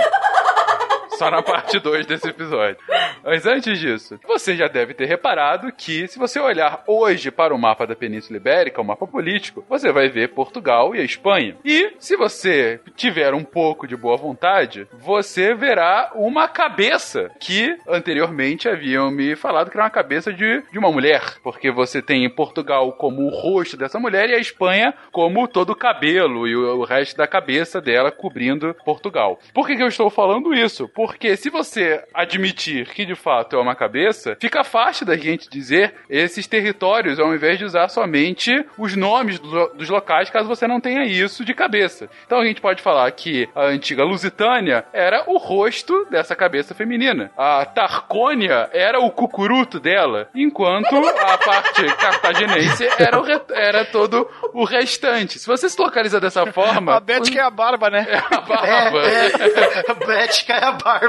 Só 1.20 1.30
na 1.30 1.42
parte 1.42 1.78
2 1.78 2.06
desse 2.06 2.30
episódio. 2.30 2.78
Mas 3.22 3.44
antes 3.44 3.78
disso, 3.78 4.18
você 4.26 4.56
já 4.56 4.68
deve 4.68 4.94
ter 4.94 5.04
reparado 5.04 5.70
que, 5.70 6.08
se 6.08 6.18
você 6.18 6.40
olhar 6.40 6.82
hoje 6.86 7.30
para 7.30 7.54
o 7.54 7.58
mapa 7.58 7.86
da 7.86 7.94
Península 7.94 8.38
Ibérica, 8.38 8.80
o 8.80 8.84
mapa 8.84 9.06
político, 9.06 9.62
você 9.68 9.92
vai 9.92 10.08
ver 10.08 10.28
Portugal 10.28 10.96
e 10.96 11.00
a 11.00 11.04
Espanha. 11.04 11.58
E, 11.62 11.92
se 11.98 12.16
você 12.16 12.80
tiver 12.96 13.34
um 13.34 13.44
pouco 13.44 13.86
de 13.86 13.94
boa 13.94 14.16
vontade, 14.16 14.88
você 14.94 15.54
verá 15.54 16.10
uma 16.14 16.48
cabeça 16.48 17.30
que 17.38 17.76
anteriormente 17.86 18.66
haviam 18.66 19.10
me 19.10 19.36
falado 19.36 19.70
que 19.70 19.76
era 19.76 19.84
uma 19.84 19.90
cabeça 19.90 20.32
de, 20.32 20.62
de 20.72 20.78
uma 20.78 20.90
mulher. 20.90 21.20
Porque 21.42 21.70
você 21.70 22.00
tem 22.00 22.30
Portugal 22.30 22.94
como 22.94 23.26
o 23.26 23.28
rosto 23.28 23.76
dessa 23.76 24.00
mulher 24.00 24.30
e 24.30 24.34
a 24.34 24.38
Espanha 24.38 24.94
como 25.12 25.46
todo 25.46 25.70
o 25.70 25.76
cabelo 25.76 26.48
e 26.48 26.56
o, 26.56 26.78
o 26.78 26.84
resto 26.84 27.18
da 27.18 27.26
cabeça 27.26 27.78
dela 27.78 28.10
cobrindo 28.10 28.74
Portugal. 28.86 29.38
Por 29.52 29.66
que, 29.66 29.76
que 29.76 29.82
eu 29.82 29.88
estou 29.88 30.08
falando 30.08 30.54
isso? 30.54 30.88
Porque 30.88 31.09
se 31.36 31.50
você 31.50 32.02
admitir 32.14 32.86
que 32.88 33.04
de 33.04 33.14
fato 33.14 33.56
é 33.56 33.58
uma 33.58 33.74
cabeça, 33.74 34.36
fica 34.40 34.62
fácil 34.64 35.04
da 35.06 35.16
gente 35.16 35.48
dizer 35.48 35.94
esses 36.08 36.46
territórios 36.46 37.18
ao 37.18 37.34
invés 37.34 37.58
de 37.58 37.64
usar 37.64 37.88
somente 37.88 38.64
os 38.78 38.96
nomes 38.96 39.38
do, 39.38 39.68
dos 39.74 39.88
locais, 39.88 40.30
caso 40.30 40.48
você 40.48 40.66
não 40.66 40.80
tenha 40.80 41.04
isso 41.04 41.44
de 41.44 41.54
cabeça. 41.54 42.08
Então 42.26 42.40
a 42.40 42.44
gente 42.44 42.60
pode 42.60 42.82
falar 42.82 43.10
que 43.12 43.48
a 43.54 43.64
antiga 43.64 44.04
Lusitânia 44.04 44.84
era 44.92 45.24
o 45.26 45.36
rosto 45.38 46.06
dessa 46.10 46.34
cabeça 46.36 46.74
feminina. 46.74 47.30
A 47.36 47.64
Tarcônia 47.64 48.68
era 48.72 49.00
o 49.00 49.10
cucuruto 49.10 49.78
dela, 49.80 50.28
enquanto 50.34 50.96
a 50.96 51.38
parte 51.38 51.84
cartaginense 51.96 52.88
era, 52.98 53.18
o 53.18 53.22
re- 53.22 53.40
era 53.50 53.84
todo 53.84 54.28
o 54.52 54.64
restante. 54.64 55.38
Se 55.38 55.46
você 55.46 55.68
se 55.68 55.80
localiza 55.80 56.20
dessa 56.20 56.46
forma. 56.52 56.96
A 56.96 57.00
Beth 57.00 57.22
que 57.22 57.38
é 57.38 57.42
a 57.42 57.50
barba, 57.50 57.90
né? 57.90 58.06
É 58.08 58.16
a 58.18 58.40
barba. 58.40 59.00
É, 59.02 59.90
a 59.90 59.94
Bética 59.94 60.52
é 60.54 60.64
a 60.64 60.72
barba. 60.72 60.99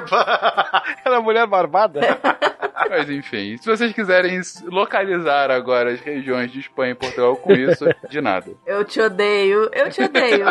Ela 1.06 1.18
é 1.18 1.20
mulher 1.20 1.48
barbada. 1.48 2.02
Mas 2.90 3.10
enfim, 3.10 3.56
se 3.58 3.66
vocês 3.70 3.94
quiserem 3.94 4.42
localizar 4.66 5.50
agora 5.50 5.92
as 5.92 6.02
regiões 6.02 6.52
de 6.52 6.60
Espanha 6.60 6.92
e 6.92 6.96
Portugal 6.96 7.38
com 7.38 7.54
isso, 7.54 7.86
de 8.10 8.20
nada. 8.20 8.52
Eu 8.66 8.84
te 8.84 9.00
odeio, 9.00 9.70
eu 9.74 9.90
te 9.90 10.04
odeio. 10.04 10.46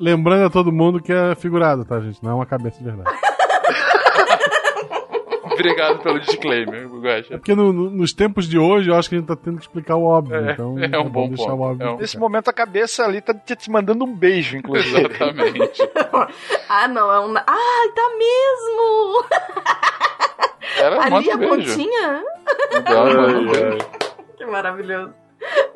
Lembrando 0.00 0.46
a 0.46 0.50
todo 0.50 0.72
mundo 0.72 1.00
que 1.00 1.12
é 1.12 1.34
figurado, 1.34 1.84
tá, 1.84 2.00
gente? 2.00 2.22
Não 2.22 2.32
é 2.32 2.34
uma 2.34 2.46
cabeça 2.46 2.78
de 2.78 2.84
verdade. 2.84 3.10
Obrigado 5.60 5.98
pelo 6.02 6.20
disclaimer, 6.20 6.86
Guaxa. 6.88 7.34
É 7.34 7.36
porque 7.38 7.54
no- 7.54 7.72
no- 7.72 7.90
nos 7.90 8.12
tempos 8.12 8.48
de 8.48 8.58
hoje 8.58 8.90
eu 8.90 8.96
acho 8.96 9.08
que 9.08 9.14
a 9.14 9.18
gente 9.18 9.28
tá 9.28 9.36
tendo 9.36 9.56
que 9.56 9.62
explicar 9.62 9.96
o 9.96 10.04
óbvio. 10.04 10.36
É, 10.36 10.52
então 10.52 10.76
é 10.78 10.98
um 10.98 11.08
bom 11.08 11.28
deixar 11.28 11.44
ponto, 11.50 11.56
o 11.56 11.62
óbvio. 11.62 11.86
é 11.86 11.90
um- 11.92 11.96
Nesse 11.98 12.18
momento 12.18 12.48
a 12.48 12.52
cabeça 12.52 13.04
ali 13.04 13.20
tá 13.20 13.34
te 13.34 13.70
mandando 13.70 14.04
um 14.04 14.14
beijo, 14.14 14.56
inclusive. 14.56 14.98
Exatamente. 14.98 15.82
ah, 16.68 16.88
não, 16.88 17.12
é 17.12 17.20
um. 17.20 17.34
Ai, 17.36 17.88
tá 17.94 18.10
mesmo! 18.18 19.24
Era 20.78 21.02
Ali 21.16 21.30
a 21.30 21.36
beijo. 21.36 21.54
pontinha? 21.56 22.22
Dá 22.84 23.02
uma- 23.04 23.98
Que 24.38 24.46
maravilhoso. 24.46 25.12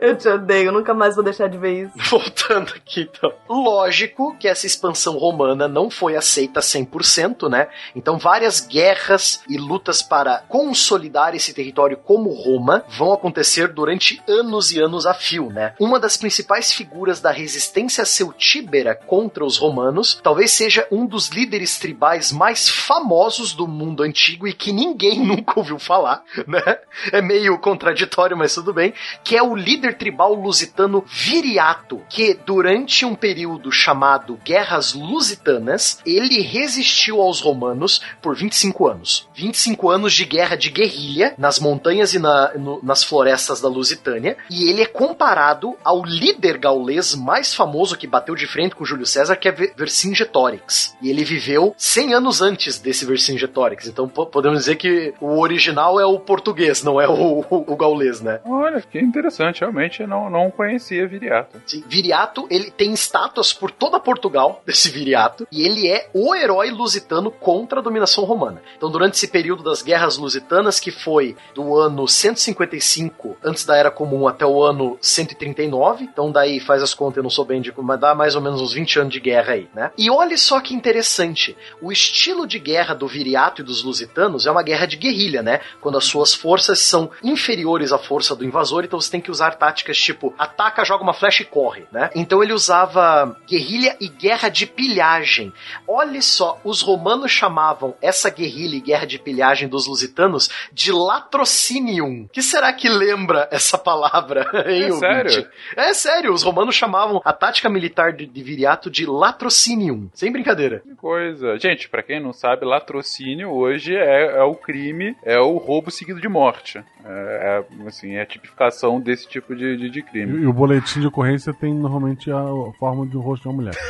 Eu 0.02 0.16
te 0.16 0.28
odeio, 0.28 0.72
nunca 0.72 0.92
mais 0.92 1.14
vou 1.14 1.22
deixar 1.22 1.46
de 1.46 1.56
ver 1.56 1.84
isso. 1.84 1.92
Voltando 2.10 2.72
aqui, 2.74 3.08
então. 3.08 3.32
Lógico 3.48 4.36
que 4.36 4.48
essa 4.48 4.66
expansão 4.66 5.16
romana 5.16 5.68
não 5.68 5.88
foi 5.88 6.16
aceita 6.16 6.58
100%, 6.58 7.48
né? 7.48 7.68
Então, 7.94 8.18
várias 8.18 8.58
guerras 8.58 9.44
e 9.48 9.56
lutas 9.56 10.02
para 10.02 10.38
consolidar 10.48 11.36
esse 11.36 11.54
território 11.54 11.96
como 11.96 12.30
Roma 12.30 12.84
vão 12.88 13.12
acontecer 13.12 13.68
durante 13.68 14.20
anos 14.26 14.72
e 14.72 14.80
anos 14.80 15.06
a 15.06 15.14
fio, 15.14 15.50
né? 15.50 15.76
Uma 15.78 16.00
das 16.00 16.16
principais 16.16 16.72
figuras 16.72 17.20
da 17.20 17.30
resistência 17.30 18.04
celtíbera 18.04 18.96
contra 18.96 19.44
os 19.44 19.56
romanos 19.56 20.18
talvez 20.20 20.50
seja 20.50 20.84
um 20.90 21.06
dos 21.06 21.28
líderes 21.28 21.78
tribais 21.78 22.32
mais 22.32 22.68
famosos 22.68 23.52
do 23.52 23.68
mundo 23.68 24.02
antigo 24.02 24.48
e 24.48 24.52
que 24.52 24.72
ninguém 24.72 25.20
nunca 25.24 25.60
ouviu 25.60 25.78
falar, 25.78 26.24
né? 26.44 26.78
É 27.12 27.22
meio 27.22 27.56
contraditório, 27.60 28.36
mas 28.36 28.52
tudo 28.52 28.72
bem. 28.72 28.92
Que 29.22 29.36
é 29.36 29.42
o 29.42 29.54
líder 29.54 29.91
tribal 29.92 30.34
lusitano 30.34 31.04
Viriato, 31.06 32.00
que 32.08 32.34
durante 32.34 33.04
um 33.04 33.14
período 33.14 33.70
chamado 33.72 34.38
Guerras 34.44 34.92
Lusitanas, 34.94 35.98
ele 36.06 36.40
resistiu 36.40 37.20
aos 37.20 37.40
romanos 37.40 38.00
por 38.20 38.34
25 38.36 38.86
anos. 38.86 39.28
25 39.34 39.88
anos 39.90 40.12
de 40.12 40.24
guerra 40.24 40.56
de 40.56 40.70
guerrilha 40.70 41.34
nas 41.38 41.58
montanhas 41.58 42.14
e 42.14 42.18
na- 42.18 42.52
no- 42.54 42.80
nas 42.82 43.02
florestas 43.02 43.60
da 43.60 43.68
Lusitânia, 43.68 44.36
e 44.50 44.68
ele 44.68 44.82
é 44.82 44.86
comparado 44.86 45.76
ao 45.84 46.04
líder 46.04 46.58
gaulês 46.58 47.14
mais 47.14 47.54
famoso 47.54 47.96
que 47.96 48.06
bateu 48.06 48.34
de 48.34 48.46
frente 48.46 48.74
com 48.74 48.84
Júlio 48.84 49.06
César, 49.06 49.36
que 49.36 49.48
é 49.48 49.52
Ver- 49.52 49.72
Vercingetorix. 49.76 50.96
E 51.02 51.10
ele 51.10 51.24
viveu 51.24 51.74
100 51.76 52.14
anos 52.14 52.40
antes 52.42 52.78
desse 52.78 53.04
Vercingetorix, 53.04 53.86
então 53.88 54.08
po- 54.08 54.26
podemos 54.26 54.60
dizer 54.60 54.76
que 54.76 55.14
o 55.20 55.40
original 55.40 55.98
é 56.00 56.06
o 56.06 56.18
português, 56.18 56.82
não 56.82 57.00
é 57.00 57.08
o, 57.08 57.40
o- 57.40 57.64
o 57.72 57.76
gaulês, 57.76 58.20
né? 58.20 58.40
Olha, 58.44 58.80
que 58.80 58.98
interessante, 58.98 59.60
realmente 59.60 59.81
não, 60.06 60.30
não 60.30 60.50
conhecia 60.50 61.06
Viriato. 61.06 61.60
Viriato, 61.86 62.46
ele 62.50 62.70
tem 62.70 62.92
estátuas 62.92 63.52
por 63.52 63.70
toda 63.70 64.00
Portugal 64.00 64.62
desse 64.66 64.90
Viriato, 64.90 65.46
e 65.50 65.62
ele 65.62 65.88
é 65.88 66.08
o 66.14 66.34
herói 66.34 66.70
lusitano 66.70 67.30
contra 67.30 67.80
a 67.80 67.82
dominação 67.82 68.24
romana. 68.24 68.62
Então, 68.76 68.90
durante 68.90 69.14
esse 69.14 69.28
período 69.28 69.62
das 69.62 69.82
guerras 69.82 70.16
lusitanas, 70.16 70.78
que 70.78 70.90
foi 70.90 71.36
do 71.54 71.76
ano 71.76 72.06
155 72.06 73.36
antes 73.44 73.64
da 73.64 73.76
Era 73.76 73.90
Comum 73.90 74.28
até 74.28 74.46
o 74.46 74.62
ano 74.62 74.98
139, 75.00 76.04
então 76.04 76.30
daí 76.30 76.60
faz 76.60 76.82
as 76.82 76.94
contas, 76.94 77.18
eu 77.18 77.22
não 77.22 77.30
sou 77.30 77.44
bem 77.44 77.60
de 77.60 77.72
mas 77.82 78.00
dá 78.00 78.14
mais 78.14 78.34
ou 78.34 78.42
menos 78.42 78.60
uns 78.60 78.74
20 78.74 79.00
anos 79.00 79.12
de 79.12 79.20
guerra 79.20 79.54
aí, 79.54 79.68
né? 79.74 79.90
E 79.96 80.10
olha 80.10 80.36
só 80.36 80.60
que 80.60 80.74
interessante, 80.74 81.56
o 81.80 81.90
estilo 81.90 82.46
de 82.46 82.58
guerra 82.58 82.94
do 82.94 83.06
Viriato 83.06 83.62
e 83.62 83.64
dos 83.64 83.82
lusitanos 83.82 84.46
é 84.46 84.50
uma 84.50 84.62
guerra 84.62 84.86
de 84.86 84.96
guerrilha, 84.96 85.42
né? 85.42 85.60
Quando 85.80 85.98
as 85.98 86.04
suas 86.04 86.34
forças 86.34 86.78
são 86.80 87.10
inferiores 87.22 87.92
à 87.92 87.98
força 87.98 88.36
do 88.36 88.44
invasor, 88.44 88.84
então 88.84 89.00
você 89.00 89.10
tem 89.10 89.20
que 89.20 89.30
usar 89.30 89.56
táticas 89.62 89.96
tipo 89.96 90.34
ataca, 90.36 90.84
joga 90.84 91.04
uma 91.04 91.14
flecha 91.14 91.44
e 91.44 91.46
corre, 91.46 91.84
né? 91.92 92.10
Então 92.16 92.42
ele 92.42 92.52
usava 92.52 93.36
guerrilha 93.48 93.96
e 94.00 94.08
guerra 94.08 94.48
de 94.48 94.66
pilhagem. 94.66 95.52
Olha 95.86 96.20
só, 96.20 96.60
os 96.64 96.82
romanos 96.82 97.30
chamavam 97.30 97.94
essa 98.02 98.28
guerrilha 98.28 98.74
e 98.74 98.80
guerra 98.80 99.06
de 99.06 99.20
pilhagem 99.20 99.68
dos 99.68 99.86
lusitanos 99.86 100.50
de 100.72 100.90
latrocinium. 100.90 102.26
que 102.32 102.42
será 102.42 102.72
que 102.72 102.88
lembra 102.88 103.48
essa 103.52 103.78
palavra? 103.78 104.50
hein, 104.66 104.82
É 104.82 104.92
ouvinte? 104.92 104.98
sério? 104.98 105.48
É 105.76 105.94
sério, 105.94 106.32
os 106.32 106.42
romanos 106.42 106.74
chamavam 106.74 107.20
a 107.24 107.32
tática 107.32 107.68
militar 107.70 108.12
de, 108.12 108.26
de 108.26 108.42
Viriato 108.42 108.90
de 108.90 109.06
latrocinium. 109.06 110.10
Sem 110.12 110.32
brincadeira. 110.32 110.80
Que 110.80 110.96
coisa. 110.96 111.56
Gente, 111.58 111.88
pra 111.88 112.02
quem 112.02 112.20
não 112.20 112.32
sabe, 112.32 112.66
latrocínio 112.66 113.52
hoje 113.52 113.94
é, 113.94 114.38
é 114.38 114.42
o 114.42 114.56
crime, 114.56 115.16
é 115.22 115.38
o 115.38 115.56
roubo 115.56 115.88
seguido 115.92 116.20
de 116.20 116.28
morte. 116.28 116.82
É, 117.04 117.64
é, 117.82 117.88
assim, 117.88 118.12
é 118.14 118.22
a 118.22 118.26
tipificação 118.26 119.00
desse 119.00 119.28
tipo 119.28 119.54
de, 119.56 119.76
de, 119.76 119.90
de 119.90 119.98
E, 119.98 120.02
crime. 120.02 120.42
e 120.42 120.46
o 120.46 120.52
boletim 120.52 121.00
de 121.00 121.06
ocorrência 121.08 121.52
tem 121.52 121.74
normalmente 121.74 122.30
a 122.30 122.42
forma 122.78 123.06
de 123.06 123.16
um 123.16 123.20
rosto 123.20 123.42
de 123.42 123.48
uma 123.48 123.54
mulher. 123.56 123.74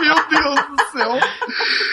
Meu 0.00 0.14
Deus 0.28 0.66
do 0.76 0.83
céu. 0.94 1.18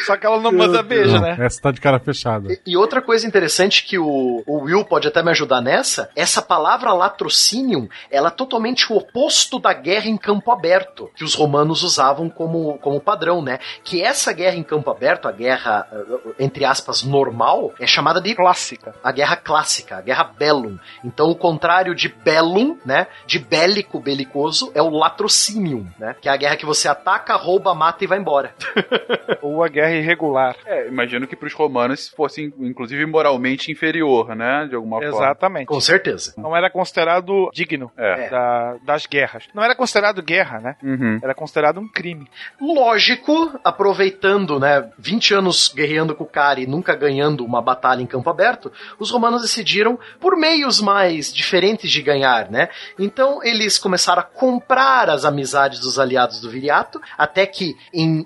Só 0.06 0.18
que 0.18 0.26
ela 0.26 0.40
não 0.40 0.52
manda 0.52 0.82
beijo, 0.82 1.16
Não, 1.16 1.22
né? 1.22 1.38
Essa 1.40 1.62
tá 1.62 1.72
de 1.72 1.82
cara 1.82 2.00
fechada. 2.00 2.48
E 2.66 2.78
outra 2.78 3.02
coisa 3.02 3.28
interessante 3.28 3.84
que 3.86 3.98
o, 3.98 4.44
o 4.48 4.64
Will 4.64 4.86
pode 4.86 5.08
até 5.08 5.22
me 5.22 5.32
ajudar 5.32 5.62
nessa, 5.62 6.10
essa 6.16 6.42
palavra 6.42 6.94
latrocinium, 6.94 7.88
ela 8.10 8.30
é 8.30 8.32
totalmente 8.32 8.92
o 8.92 8.98
oposto 8.98 9.60
da 9.60 9.74
guerra 9.74 10.08
em 10.08 10.18
campo 10.18 10.52
aberto, 10.52 11.10
que 11.16 11.24
os 11.24 11.36
romanos 11.36 11.84
usavam 11.84 12.30
como, 12.30 12.78
como 12.80 13.00
padrão, 13.00 13.42
né? 13.42 13.60
Que 13.84 14.02
essa 14.02 14.32
guerra 14.34 14.56
em 14.56 14.64
campo 14.64 14.90
aberto, 14.90 15.28
a 15.28 15.32
guerra, 15.32 15.88
eh, 15.92 16.34
entre 16.40 16.66
aspas, 16.66 17.04
normal, 17.04 17.74
é 17.80 17.88
chamada 17.88 18.22
de 18.22 18.36
Clássica. 18.36 18.96
a 19.04 19.12
guerra 19.12 19.36
clássica, 19.36 19.98
a 19.98 20.02
guerra 20.02 20.24
bellum. 20.24 20.78
Então 21.04 21.30
o 21.30 21.36
contrário 21.36 21.94
de 21.94 22.10
bellum, 22.10 22.78
né, 22.86 23.08
de 23.26 23.40
bélico, 23.40 24.00
belicoso, 24.00 24.72
é 24.74 24.82
o 24.82 24.90
latrocinium, 24.90 25.88
né? 26.00 26.16
Que 26.22 26.30
é 26.30 26.32
a 26.32 26.38
guerra 26.38 26.56
que 26.58 26.66
você 26.66 26.88
ataca, 26.88 27.36
rouba, 27.36 27.74
mata 27.74 28.04
e 28.04 28.08
vai 28.08 28.20
embora. 28.20 28.54
Ou 29.42 29.64
a 29.64 29.68
guerra 29.68 29.92
irregular. 29.96 30.56
É, 30.66 30.88
imagino 30.88 31.28
que 31.28 31.36
pros 31.36 31.54
romanos 31.54 32.10
fosse, 32.10 32.54
inclusive, 32.60 33.06
moralmente 33.06 33.72
inferior, 33.72 34.36
né? 34.36 34.68
De 34.70 34.76
alguma 34.76 35.00
forma. 35.00 35.16
Exatamente. 35.16 35.66
Com 35.68 35.80
certeza. 35.80 36.34
Não 36.38 36.56
era 36.56 36.70
considerado 36.70 37.50
digno 37.54 37.92
É. 37.98 38.30
da- 38.30 38.76
das 38.84 39.06
guerras. 39.06 39.46
Não 39.54 39.64
era 39.64 39.76
considerado 39.76 40.22
guerra, 40.22 40.60
né? 40.60 40.76
Uhum. 40.84 41.20
Era 41.24 41.34
considerado 41.34 41.80
um 41.80 41.88
crime. 41.88 42.28
Lógico, 42.60 43.60
aproveitando, 43.64 44.60
né, 44.60 44.90
20 44.98 45.34
anos 45.34 45.72
guerreando 45.76 46.16
com 46.16 46.24
o 46.24 46.28
cara 46.28 46.60
e 46.60 46.68
nunca 46.68 46.96
ganhando 46.96 47.44
uma 47.46 47.62
batalha 47.62 48.02
em 48.02 48.06
campo 48.06 48.30
aberto, 48.30 48.72
os 49.00 49.12
romanos 49.12 49.42
decidiram 49.42 50.00
por 50.20 50.38
meios 50.38 50.82
mais 50.82 51.34
diferentes 51.34 51.90
de 51.92 52.02
ganhar, 52.02 52.50
né? 52.50 52.70
Então 52.98 53.44
eles 53.44 53.78
começaram 53.78 54.22
a 54.22 54.24
comprar 54.24 55.10
as 55.10 55.26
amizades 55.26 55.80
dos 55.80 56.00
aliados 56.00 56.40
do 56.42 56.50
Viriato, 56.50 57.02
até 57.18 57.46
que 57.46 57.76
em 57.94 58.26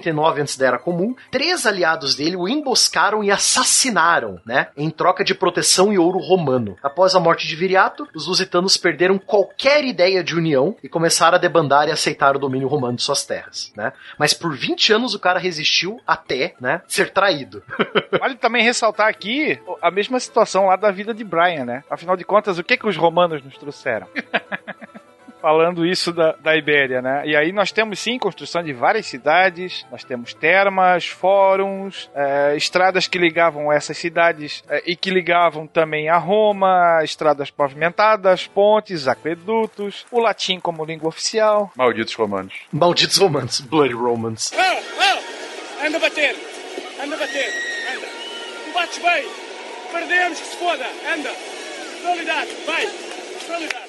139 0.00 0.40
antes 0.40 0.56
da 0.56 0.66
Era 0.66 0.78
Comum, 0.78 1.14
três 1.30 1.66
aliados 1.66 2.14
dele 2.14 2.36
o 2.36 2.48
emboscaram 2.48 3.22
e 3.22 3.30
assassinaram, 3.30 4.40
né? 4.44 4.68
Em 4.76 4.90
troca 4.90 5.24
de 5.24 5.34
proteção 5.34 5.92
e 5.92 5.98
ouro 5.98 6.18
romano. 6.18 6.76
Após 6.82 7.14
a 7.14 7.20
morte 7.20 7.46
de 7.46 7.56
Viriato, 7.56 8.08
os 8.14 8.26
lusitanos 8.26 8.76
perderam 8.76 9.18
qualquer 9.18 9.84
ideia 9.84 10.22
de 10.22 10.34
união 10.34 10.76
e 10.82 10.88
começaram 10.88 11.36
a 11.36 11.40
debandar 11.40 11.88
e 11.88 11.92
aceitar 11.92 12.36
o 12.36 12.38
domínio 12.38 12.68
romano 12.68 12.96
de 12.96 13.02
suas 13.02 13.24
terras, 13.24 13.72
né? 13.76 13.92
Mas 14.18 14.32
por 14.32 14.56
20 14.56 14.92
anos 14.92 15.14
o 15.14 15.18
cara 15.18 15.38
resistiu 15.38 16.00
até, 16.06 16.54
né, 16.60 16.82
ser 16.86 17.10
traído. 17.10 17.62
Vale 18.18 18.36
também 18.36 18.62
ressaltar 18.62 19.08
aqui 19.08 19.60
a 19.82 19.90
mesma 19.90 20.20
situação 20.20 20.66
lá 20.66 20.76
da 20.76 20.90
vida 20.90 21.12
de 21.12 21.24
Brian, 21.24 21.64
né? 21.64 21.84
Afinal 21.90 22.16
de 22.16 22.24
contas, 22.24 22.58
o 22.58 22.64
que 22.64 22.76
que 22.76 22.86
os 22.86 22.96
romanos 22.96 23.42
nos 23.42 23.56
trouxeram? 23.56 24.06
falando 25.40 25.86
isso 25.86 26.12
da, 26.12 26.32
da 26.32 26.56
Ibéria, 26.56 27.00
né? 27.00 27.22
E 27.24 27.36
aí 27.36 27.52
nós 27.52 27.72
temos 27.72 27.98
sim 27.98 28.18
construção 28.18 28.62
de 28.62 28.72
várias 28.72 29.06
cidades, 29.06 29.86
nós 29.90 30.04
temos 30.04 30.34
termas, 30.34 31.06
fóruns, 31.06 32.10
é, 32.14 32.56
estradas 32.56 33.06
que 33.06 33.18
ligavam 33.18 33.72
essas 33.72 33.96
cidades 33.96 34.62
é, 34.68 34.82
e 34.86 34.96
que 34.96 35.10
ligavam 35.10 35.66
também 35.66 36.08
a 36.08 36.16
Roma, 36.16 37.00
estradas 37.02 37.50
pavimentadas, 37.50 38.46
pontes, 38.46 39.08
aquedutos, 39.08 40.06
o 40.10 40.20
latim 40.20 40.60
como 40.60 40.84
língua 40.84 41.08
oficial. 41.08 41.70
Malditos 41.76 42.14
romanos. 42.14 42.54
Malditos 42.72 43.16
romanos, 43.16 43.60
Bloody 43.60 43.94
Romans. 43.94 44.52
Oh, 44.54 44.60
oh! 44.60 45.86
Anda 45.86 45.96
a 45.96 46.00
bater! 46.00 46.36
Anda 47.02 47.14
a 47.14 47.18
bater! 47.18 47.48
Anda! 47.92 48.06
Tu 48.64 48.72
bates 48.72 48.98
bem! 48.98 49.24
Perdemos 49.92 50.40
que 50.40 50.46
se 50.46 50.56
foda! 50.56 50.86
Anda! 51.12 51.30
Qualidade! 52.02 52.50
Vai! 52.66 52.86
Qualidade! 53.46 53.87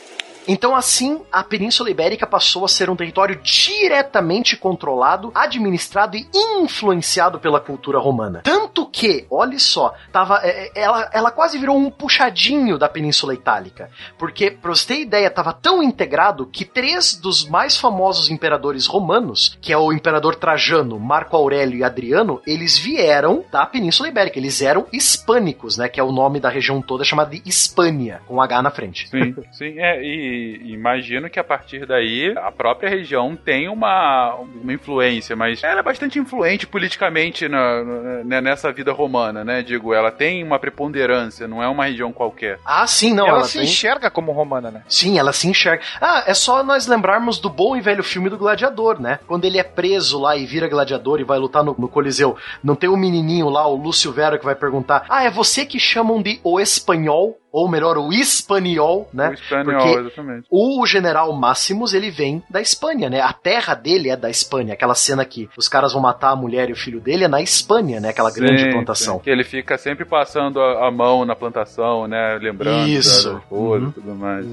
Então, 0.52 0.76
assim, 0.76 1.22
a 1.32 1.44
Península 1.44 1.92
Ibérica 1.92 2.26
passou 2.26 2.66
a 2.66 2.68
ser 2.68 2.90
um 2.90 2.96
território 2.96 3.40
diretamente 3.44 4.58
controlado, 4.58 5.32
administrado 5.36 6.18
e 6.18 6.28
influenciado 6.60 7.40
pela 7.40 7.60
cultura 7.60 8.00
romana. 8.00 8.42
Tanto 8.44 8.88
que, 8.88 9.28
olha 9.30 9.60
só, 9.60 9.94
tava, 10.12 10.40
é, 10.42 10.72
é, 10.76 10.82
ela, 10.82 11.08
ela 11.14 11.32
quase 11.32 11.60
virou 11.60 11.78
um 11.78 11.92
puxadinho 11.92 12.80
da 12.80 12.90
Península 12.90 13.36
Itálica. 13.36 13.92
Porque, 14.18 14.50
pra 14.50 14.74
você 14.74 14.88
ter 14.88 15.02
ideia, 15.02 15.30
tava 15.30 15.54
tão 15.54 15.84
integrado 15.84 16.48
que 16.48 16.66
três 16.66 17.16
dos 17.16 17.48
mais 17.48 17.78
famosos 17.78 18.32
imperadores 18.32 18.88
romanos, 18.88 19.56
que 19.62 19.72
é 19.72 19.78
o 19.78 19.94
imperador 19.94 20.34
Trajano, 20.34 21.00
Marco 21.00 21.38
Aurélio 21.38 21.78
e 21.78 21.84
Adriano, 21.84 22.42
eles 22.48 22.76
vieram 22.76 23.46
da 23.52 23.68
Península 23.68 24.10
Ibérica. 24.10 24.40
Eles 24.40 24.64
eram 24.64 24.88
hispânicos, 24.92 25.78
né? 25.78 25.88
Que 25.88 26.00
é 26.00 26.04
o 26.04 26.12
nome 26.12 26.40
da 26.40 26.50
região 26.50 26.82
toda 26.82 27.04
chamada 27.04 27.30
de 27.30 27.44
Hispânia, 27.46 28.22
com 28.26 28.42
H 28.42 28.64
na 28.64 28.72
frente. 28.72 29.08
Sim, 29.10 29.36
sim. 29.52 29.78
É, 29.78 30.02
e 30.02 30.39
imagino 30.66 31.30
que 31.30 31.40
a 31.40 31.44
partir 31.44 31.86
daí 31.86 32.34
a 32.38 32.52
própria 32.52 32.90
região 32.90 33.36
tem 33.36 33.68
uma, 33.70 34.36
uma 34.36 34.74
influência, 34.74 35.36
mas 35.36 35.64
ela 35.64 35.80
é 35.80 35.84
bastante 35.84 36.20
influente 36.20 36.66
politicamente 36.68 37.48
na, 37.48 37.84
na- 38.24 38.42
nessa 38.42 38.72
vida 38.72 38.92
romana, 38.92 39.44
né? 39.44 39.62
Digo, 39.62 39.94
ela 39.94 40.12
tem 40.12 40.44
uma 40.44 40.60
preponderância, 40.60 41.48
não 41.48 41.62
é 41.62 41.68
uma 41.68 41.86
região 41.86 42.12
qualquer. 42.12 42.60
Ah, 42.66 42.86
sim, 42.88 43.14
não, 43.14 43.26
ela, 43.28 43.38
ela 43.40 43.46
se 43.46 43.58
tem- 43.60 43.64
enxerga 43.68 44.10
como 44.10 44.32
romana, 44.32 44.72
né? 44.72 44.84
Sim, 44.88 45.18
ela 45.20 45.34
se 45.34 45.48
enxerga. 45.48 45.84
Ah, 46.02 46.24
é 46.26 46.34
só 46.34 46.64
nós 46.64 46.88
lembrarmos 46.88 47.40
do 47.40 47.50
bom 47.50 47.76
e 47.76 47.82
velho 47.82 48.04
filme 48.04 48.30
do 48.30 48.38
Gladiador, 48.38 49.00
né? 49.02 49.20
Quando 49.28 49.46
ele 49.46 49.58
é 49.58 49.64
preso 49.64 50.20
lá 50.20 50.36
e 50.36 50.46
vira 50.46 50.68
gladiador 50.68 51.20
e 51.20 51.24
vai 51.24 51.38
lutar 51.40 51.64
no, 51.64 51.76
no 51.78 51.88
Coliseu. 51.88 52.36
Não 52.64 52.76
tem 52.76 52.90
o 52.90 52.98
menininho 52.98 53.50
lá, 53.50 53.68
o 53.68 53.76
Lúcio 53.76 54.12
Vera, 54.12 54.38
que 54.38 54.46
vai 54.46 54.56
perguntar: 54.56 55.06
Ah, 55.10 55.24
é 55.24 55.30
você 55.30 55.66
que 55.66 55.80
chamam 55.80 56.22
de 56.22 56.40
o 56.44 56.60
espanhol? 56.60 57.38
Ou 57.52 57.68
melhor, 57.68 57.98
o 57.98 58.14
espanhol, 58.14 59.10
né? 59.14 59.30
O 59.30 59.34
espanhol, 59.34 59.64
Porque 59.82 60.00
exatamente. 60.00 60.48
o 60.52 60.86
general 60.86 61.34
Máximos, 61.34 61.94
ele 61.94 62.12
vem 62.12 62.44
da 62.50 62.62
Espanha, 62.62 63.10
né? 63.10 63.22
A 63.22 63.34
terra 63.34 63.74
dele 63.74 64.10
é 64.10 64.16
da 64.16 64.30
Espanha. 64.30 64.74
Aquela 64.74 64.94
cena 64.96 65.26
que 65.26 65.50
os 65.58 65.68
caras 65.68 65.94
vão 65.94 66.02
matar 66.02 66.30
a 66.30 66.36
mulher 66.36 66.70
e 66.70 66.74
o 66.74 66.76
filho 66.76 67.00
dele 67.00 67.24
é 67.24 67.28
na 67.28 67.42
Espanha, 67.42 68.00
né? 68.00 68.10
Aquela 68.10 68.32
grande 68.32 68.64
Sim, 68.64 68.70
plantação. 68.72 69.16
sim. 69.18 69.24
Que 69.24 69.30
ele 69.30 69.44
fica 69.44 69.78
sempre 69.78 70.06
passando 70.06 70.60
a, 70.62 70.88
a 70.88 70.92
mão 70.92 71.26
na 71.26 71.36
plantação, 71.36 72.08
né? 72.08 72.38
Lembrando 72.42 72.88
Isso. 72.88 73.42
coisas 73.50 73.84
Uhum. 73.84 73.90
e 73.90 73.94
tudo 73.94 74.16
mais. 74.16 74.46